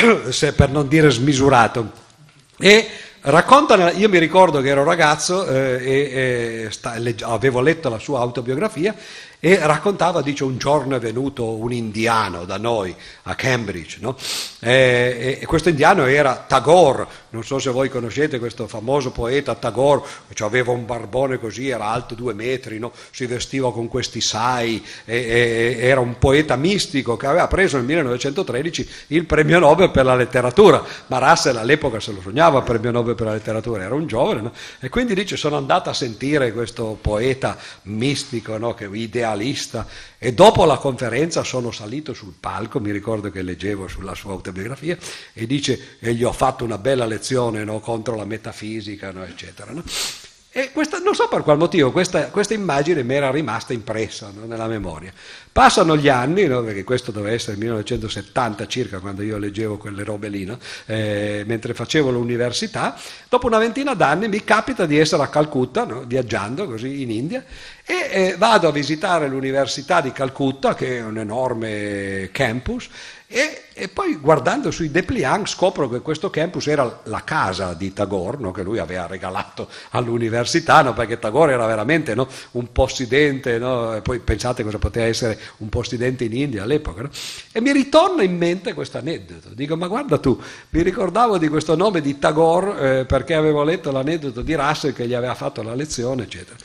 per 0.55 0.69
non 0.69 0.89
dire 0.89 1.09
smisurato. 1.11 2.03
E 2.57 2.89
racconta, 3.21 3.91
io 3.91 4.09
mi 4.09 4.19
ricordo 4.19 4.59
che 4.59 4.67
ero 4.67 4.83
ragazzo 4.83 5.47
eh, 5.47 6.65
e, 6.65 6.67
sta, 6.71 6.97
legge, 6.97 7.23
avevo 7.23 7.61
letto 7.61 7.87
la 7.87 7.99
sua 7.99 8.19
autobiografia 8.19 8.93
e 9.45 9.59
raccontava, 9.61 10.23
dice, 10.23 10.43
un 10.43 10.57
giorno 10.57 10.95
è 10.95 10.99
venuto 10.99 11.55
un 11.55 11.71
indiano 11.71 12.45
da 12.45 12.57
noi 12.57 12.95
a 13.25 13.35
Cambridge, 13.35 13.97
no? 14.01 14.17
e, 14.59 15.37
e, 15.39 15.45
questo 15.45 15.69
indiano 15.69 16.05
era 16.05 16.43
Tagore, 16.47 17.05
non 17.29 17.43
so 17.43 17.59
se 17.59 17.69
voi 17.69 17.87
conoscete 17.89 18.39
questo 18.39 18.65
famoso 18.65 19.11
poeta 19.11 19.53
Tagore, 19.53 20.01
cioè 20.33 20.47
aveva 20.47 20.71
un 20.71 20.87
barbone 20.87 21.37
così, 21.37 21.69
era 21.69 21.85
alto 21.89 22.15
due 22.15 22.33
metri, 22.33 22.79
no? 22.79 22.91
si 23.11 23.27
vestiva 23.27 23.71
con 23.71 23.87
questi 23.87 24.19
sai, 24.19 24.83
e, 25.05 25.77
era 25.79 25.99
un 25.99 26.17
poeta 26.17 26.55
mistico 26.55 27.15
che 27.15 27.27
aveva 27.27 27.45
preso 27.45 27.77
nel 27.77 27.85
1913 27.85 28.89
il 29.09 29.27
premio 29.27 29.59
Nobel 29.59 29.91
per 29.91 30.05
la 30.05 30.15
letteratura, 30.15 30.83
ma 31.05 31.19
Russell 31.19 31.57
all'epoca 31.57 31.99
se 31.99 32.13
lo 32.13 32.21
sognava 32.21 32.57
il 32.57 32.63
premio 32.63 32.89
Nobel 32.89 33.13
per 33.13 33.27
la 33.27 33.33
letteratura, 33.33 33.83
era 33.83 33.93
un 33.93 34.07
giovane, 34.07 34.41
no? 34.41 34.51
e 34.79 34.89
quindi 34.89 35.13
dice 35.13 35.37
sono 35.37 35.55
andato 35.55 35.91
a 35.91 35.93
sentire 35.93 36.51
questo 36.51 36.97
poeta 36.99 37.55
mistico, 37.83 38.53
che 38.73 38.89
idealmente 38.91 39.33
idealista 39.35 39.85
e 40.17 40.33
dopo 40.33 40.65
la 40.65 40.77
conferenza 40.77 41.43
sono 41.43 41.71
salito 41.71 42.13
sul 42.13 42.33
palco, 42.39 42.79
mi 42.79 42.91
ricordo 42.91 43.29
che 43.29 43.41
leggevo 43.41 43.87
sulla 43.87 44.15
sua 44.15 44.31
autobiografia 44.31 44.97
e 45.33 45.45
dice 45.45 45.97
e 45.99 46.13
gli 46.13 46.23
ho 46.23 46.31
fatto 46.31 46.63
una 46.63 46.77
bella 46.77 47.05
lezione 47.05 47.63
no, 47.63 47.79
contro 47.79 48.15
la 48.15 48.25
metafisica, 48.25 49.11
no, 49.11 49.23
eccetera. 49.23 49.71
No? 49.71 49.83
E 50.57 50.71
questa, 50.71 50.99
non 50.99 51.13
so 51.15 51.27
per 51.27 51.43
qual 51.43 51.57
motivo, 51.57 51.91
questa, 51.91 52.29
questa 52.29 52.53
immagine 52.53 53.03
mi 53.03 53.13
era 53.13 53.29
rimasta 53.29 53.73
impressa 53.73 54.31
nella 54.33 54.67
memoria. 54.67 55.11
Passano 55.55 55.95
gli 55.95 56.09
anni, 56.09 56.47
no, 56.47 56.61
perché 56.63 56.83
questo 56.83 57.13
doveva 57.13 57.33
essere 57.33 57.53
il 57.53 57.59
1970 57.59 58.67
circa, 58.67 58.99
quando 58.99 59.21
io 59.21 59.37
leggevo 59.37 59.77
quelle 59.77 60.03
robe 60.03 60.27
lì, 60.27 60.43
no, 60.43 60.59
eh, 60.85 61.45
mentre 61.47 61.73
facevo 61.73 62.11
l'università, 62.11 62.93
dopo 63.29 63.47
una 63.47 63.57
ventina 63.57 63.93
d'anni 63.93 64.27
mi 64.27 64.43
capita 64.43 64.85
di 64.85 64.99
essere 64.99 65.23
a 65.23 65.29
Calcutta, 65.29 65.85
viaggiando 66.05 66.67
così 66.67 67.03
in 67.03 67.09
India, 67.09 67.45
e 67.85 68.09
eh, 68.11 68.35
vado 68.37 68.67
a 68.67 68.71
visitare 68.73 69.29
l'università 69.29 70.01
di 70.01 70.11
Calcutta, 70.11 70.75
che 70.75 70.97
è 70.97 71.01
un 71.01 71.19
enorme 71.19 72.31
campus, 72.33 72.89
e, 73.27 73.63
e, 73.73 73.87
poi 73.87 74.17
guardando 74.17 74.69
sui 74.69 74.91
dépliant 74.91 75.47
scopro 75.47 75.89
che 75.89 76.01
questo 76.01 76.29
campus 76.29 76.67
era 76.67 77.01
la 77.05 77.23
casa 77.23 77.73
di 77.73 77.91
Tagore, 77.91 78.37
no? 78.39 78.51
che 78.51 78.61
lui 78.61 78.77
aveva 78.77 79.07
regalato 79.07 79.67
all'università, 79.89 80.83
no? 80.83 80.93
perché 80.93 81.17
Tagore 81.17 81.53
era 81.53 81.65
veramente 81.65 82.13
no? 82.13 82.27
un 82.51 82.71
possidente, 82.71 83.55
e 83.55 84.01
poi 84.01 84.19
pensate 84.19 84.63
cosa 84.63 84.77
poteva 84.77 85.07
essere 85.07 85.39
un 85.57 85.69
possidente 85.69 86.23
in 86.23 86.33
India 86.33 86.63
all'epoca. 86.63 87.09
E 87.51 87.61
mi 87.61 87.71
ritorna 87.71 88.23
in 88.23 88.37
mente 88.37 88.73
questo 88.73 88.97
aneddoto. 88.97 89.49
Dico, 89.53 89.75
ma 89.75 89.87
guarda 89.87 90.17
tu, 90.17 90.39
mi 90.69 90.81
ricordavo 90.81 91.37
di 91.37 91.47
questo 91.47 91.75
nome 91.75 92.01
di 92.01 92.19
Tagore 92.19 92.99
eh, 92.99 93.05
perché 93.05 93.33
avevo 93.33 93.63
letto 93.63 93.91
l'aneddoto 93.91 94.41
di 94.41 94.53
Russell 94.55 94.93
che 94.93 95.07
gli 95.07 95.13
aveva 95.13 95.35
fatto 95.35 95.61
la 95.61 95.75
lezione, 95.75 96.23
eccetera. 96.23 96.57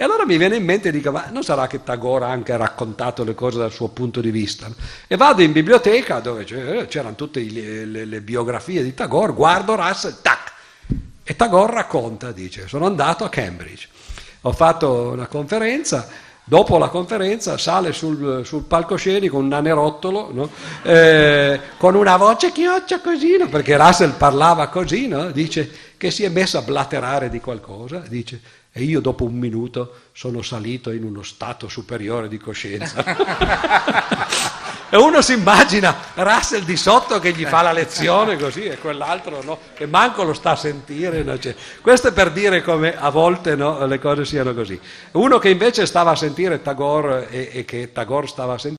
E 0.00 0.04
allora 0.04 0.24
mi 0.24 0.36
viene 0.36 0.54
in 0.54 0.64
mente 0.64 0.90
e 0.90 0.92
dico, 0.92 1.10
ma 1.10 1.26
non 1.32 1.42
sarà 1.42 1.66
che 1.66 1.82
Tagore 1.82 2.26
ha 2.26 2.30
anche 2.30 2.56
raccontato 2.56 3.24
le 3.24 3.34
cose 3.34 3.58
dal 3.58 3.72
suo 3.72 3.88
punto 3.88 4.20
di 4.20 4.30
vista? 4.30 4.70
E 5.08 5.16
vado 5.16 5.42
in 5.42 5.50
biblioteca 5.50 6.20
dove 6.20 6.44
c'erano 6.44 7.16
tutte 7.16 7.40
le, 7.40 7.84
le, 7.84 8.04
le 8.04 8.20
biografie 8.20 8.84
di 8.84 8.94
Tagore, 8.94 9.32
guardo 9.32 9.74
Russell, 9.74 10.18
tac! 10.22 10.52
E 11.24 11.34
Tagore 11.34 11.72
racconta, 11.74 12.30
dice, 12.30 12.68
sono 12.68 12.86
andato 12.86 13.24
a 13.24 13.28
Cambridge, 13.28 13.88
ho 14.42 14.52
fatto 14.52 15.10
una 15.10 15.26
conferenza, 15.26 16.08
dopo 16.48 16.78
la 16.78 16.88
conferenza 16.88 17.58
sale 17.58 17.92
sul, 17.92 18.40
sul 18.44 18.62
palcoscenico 18.62 19.36
un 19.36 19.48
nanerottolo 19.48 20.30
no? 20.32 20.50
eh, 20.82 21.60
con 21.76 21.94
una 21.94 22.16
voce 22.16 22.50
chioccia 22.52 23.00
così, 23.00 23.36
no? 23.36 23.48
perché 23.48 23.76
Russell 23.76 24.16
parlava 24.16 24.68
così, 24.68 25.06
no? 25.06 25.30
dice 25.30 25.70
che 25.96 26.10
si 26.10 26.24
è 26.24 26.28
messo 26.28 26.56
a 26.58 26.62
blaterare 26.62 27.28
di 27.28 27.40
qualcosa, 27.40 28.02
dice 28.08 28.40
e 28.72 28.82
io 28.82 29.00
dopo 29.00 29.24
un 29.24 29.34
minuto 29.34 29.94
sono 30.12 30.40
salito 30.42 30.90
in 30.92 31.02
uno 31.02 31.22
stato 31.22 31.68
superiore 31.68 32.28
di 32.28 32.38
coscienza. 32.38 33.04
e 34.90 34.96
uno 34.96 35.20
si 35.20 35.34
immagina 35.34 35.94
Russell 36.14 36.62
di 36.62 36.76
sotto 36.76 37.18
che 37.18 37.32
gli 37.32 37.44
fa 37.44 37.62
la 37.62 37.72
lezione 37.72 38.38
così 38.38 38.64
e 38.64 38.78
quell'altro 38.78 39.42
no, 39.42 39.58
che 39.74 39.86
manco 39.86 40.22
lo 40.22 40.32
sta 40.32 40.52
a 40.52 40.56
sentire. 40.56 41.22
No? 41.22 41.38
Cioè, 41.38 41.54
questo 41.82 42.08
è 42.08 42.12
per 42.12 42.30
dire 42.30 42.62
come 42.62 42.98
a 42.98 43.10
volte 43.10 43.54
no, 43.54 43.84
le 43.86 43.98
cose 43.98 44.24
siano 44.24 44.54
così. 44.54 44.80
Uno 45.12 45.38
che 45.38 45.50
invece 45.50 45.86
stava 45.86 46.12
a 46.12 46.16
sentire 46.16 46.62
Tagore 46.62 47.28
e, 47.30 47.50
e 47.52 47.64
che 47.64 47.92
Tagore 47.92 48.26
stava 48.26 48.54
a 48.54 48.58
sentire 48.58 48.77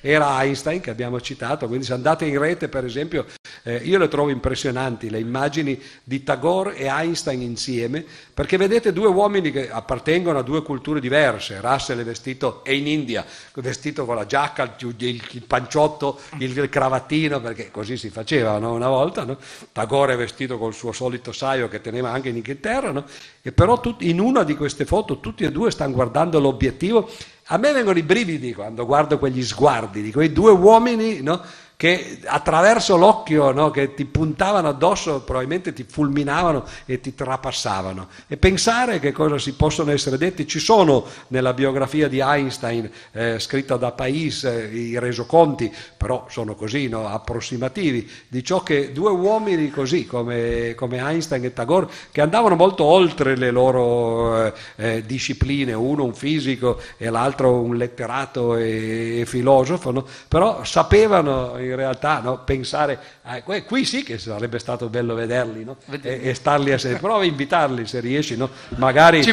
era 0.00 0.42
Einstein 0.42 0.80
che 0.80 0.90
abbiamo 0.90 1.20
citato, 1.20 1.68
quindi 1.68 1.84
se 1.84 1.92
andate 1.92 2.24
in 2.24 2.36
rete 2.36 2.68
per 2.68 2.84
esempio, 2.84 3.26
eh, 3.62 3.76
io 3.76 3.96
le 3.96 4.08
trovo 4.08 4.30
impressionanti 4.30 5.08
le 5.08 5.20
immagini 5.20 5.80
di 6.02 6.24
Tagore 6.24 6.74
e 6.74 6.86
Einstein 6.86 7.42
insieme, 7.42 8.04
perché 8.34 8.56
vedete 8.56 8.92
due 8.92 9.06
uomini 9.06 9.52
che 9.52 9.70
appartengono 9.70 10.40
a 10.40 10.42
due 10.42 10.64
culture 10.64 10.98
diverse, 10.98 11.60
Russell 11.60 12.00
è 12.00 12.04
vestito, 12.04 12.64
è 12.64 12.72
in 12.72 12.88
India, 12.88 13.24
vestito 13.54 14.04
con 14.04 14.16
la 14.16 14.26
giacca, 14.26 14.74
il, 14.80 14.94
il 14.98 15.44
panciotto, 15.46 16.18
il, 16.38 16.58
il, 16.58 16.68
cravattino, 16.68 17.40
perché 17.40 17.70
così 17.70 17.96
si 17.96 18.10
faceva 18.10 18.58
no? 18.58 18.72
una 18.72 18.88
volta, 18.88 19.22
no? 19.22 19.38
Tagore 19.70 20.14
è 20.14 20.16
vestito 20.16 20.58
col 20.58 20.74
suo 20.74 20.90
solito 20.90 21.30
saio 21.30 21.68
che 21.68 21.80
teneva 21.80 22.10
anche 22.10 22.30
in 22.30 22.36
Inghilterra, 22.36 22.90
no? 22.90 23.04
e 23.42 23.52
però 23.52 23.78
tut, 23.78 24.02
in 24.02 24.18
una 24.18 24.42
di 24.42 24.56
queste 24.56 24.84
foto 24.84 25.20
tutti 25.20 25.44
e 25.44 25.52
due 25.52 25.70
stanno 25.70 25.92
guardando 25.92 26.40
l'obiettivo 26.40 27.08
a 27.48 27.58
me 27.58 27.72
vengono 27.72 27.98
i 27.98 28.02
brividi 28.02 28.52
quando 28.52 28.84
guardo 28.84 29.18
quegli 29.18 29.44
sguardi 29.44 30.02
di 30.02 30.12
quei 30.12 30.32
due 30.32 30.50
uomini 30.50 31.22
no? 31.22 31.40
Che 31.76 32.20
attraverso 32.24 32.96
l'occhio 32.96 33.52
no, 33.52 33.70
che 33.70 33.92
ti 33.92 34.06
puntavano 34.06 34.68
addosso 34.68 35.20
probabilmente 35.20 35.74
ti 35.74 35.84
fulminavano 35.84 36.64
e 36.86 37.00
ti 37.00 37.14
trapassavano. 37.14 38.08
E 38.26 38.38
pensare 38.38 38.98
che 38.98 39.12
cosa 39.12 39.38
si 39.38 39.52
possono 39.52 39.90
essere 39.90 40.16
detti, 40.16 40.46
ci 40.46 40.58
sono 40.58 41.04
nella 41.28 41.52
biografia 41.52 42.08
di 42.08 42.20
Einstein 42.20 42.90
eh, 43.12 43.38
scritta 43.38 43.76
da 43.76 43.92
Pais 43.92 44.44
eh, 44.44 44.70
i 44.72 44.98
resoconti, 44.98 45.70
però 45.98 46.26
sono 46.30 46.54
così 46.54 46.88
no, 46.88 47.08
approssimativi, 47.08 48.10
di 48.28 48.42
ciò 48.42 48.62
che 48.62 48.92
due 48.92 49.10
uomini 49.10 49.68
così 49.70 50.06
come, 50.06 50.72
come, 50.74 50.96
Einstein 50.96 51.44
e 51.44 51.52
Tagore, 51.52 51.88
che 52.10 52.22
andavano 52.22 52.56
molto 52.56 52.84
oltre 52.84 53.36
le 53.36 53.50
loro 53.50 54.46
eh, 54.46 54.52
eh 54.76 55.04
discipline, 55.04 55.74
uno 55.74 56.04
un 56.04 56.14
fisico 56.14 56.80
e 56.96 57.10
l'altro 57.10 57.60
un 57.60 57.76
letterato 57.76 58.56
e, 58.56 59.20
e 59.20 59.26
filosofo, 59.26 59.90
no? 59.90 60.06
però 60.26 60.64
sapevano 60.64 61.64
in 61.66 61.76
realtà 61.76 62.20
no, 62.20 62.38
pensare, 62.44 62.98
a, 63.22 63.42
qui 63.42 63.84
sì 63.84 64.02
che 64.02 64.18
sarebbe 64.18 64.58
stato 64.58 64.88
bello 64.88 65.14
vederli 65.14 65.64
no? 65.64 65.76
e, 66.02 66.20
e, 66.22 66.34
starli 66.34 66.72
a 66.72 66.78
sedere, 66.78 67.00
prova 67.00 67.20
a 67.20 67.24
invitarli 67.24 67.86
se 67.86 68.00
riesci, 68.00 68.36
no? 68.36 68.50
magari 68.76 69.24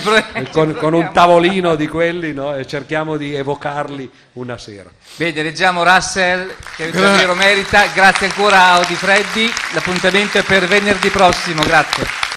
con, 0.52 0.74
con, 0.80 0.94
un 0.94 1.10
tavolino 1.12 1.76
di 1.76 1.88
quelli 1.88 2.34
e 2.58 2.68
cerchiamo 2.68 3.18
di 3.18 3.34
evocarli 3.34 4.10
una 4.34 4.58
sera. 4.58 4.90
Bene, 5.16 5.44
leggiamo 5.44 5.84
Russell 5.84 6.52
che 6.76 6.92
davvero 6.92 7.36
merita, 7.36 7.88
grazie 7.94 8.28
ancora 8.28 8.58
a 8.58 8.74
Audi 8.76 8.96
Freddi, 8.96 9.50
l'appuntamento 9.74 10.38
è 10.38 10.44
per 10.44 10.68
venerdì 10.68 11.10
prossimo, 11.10 11.64
grazie. 11.64 12.23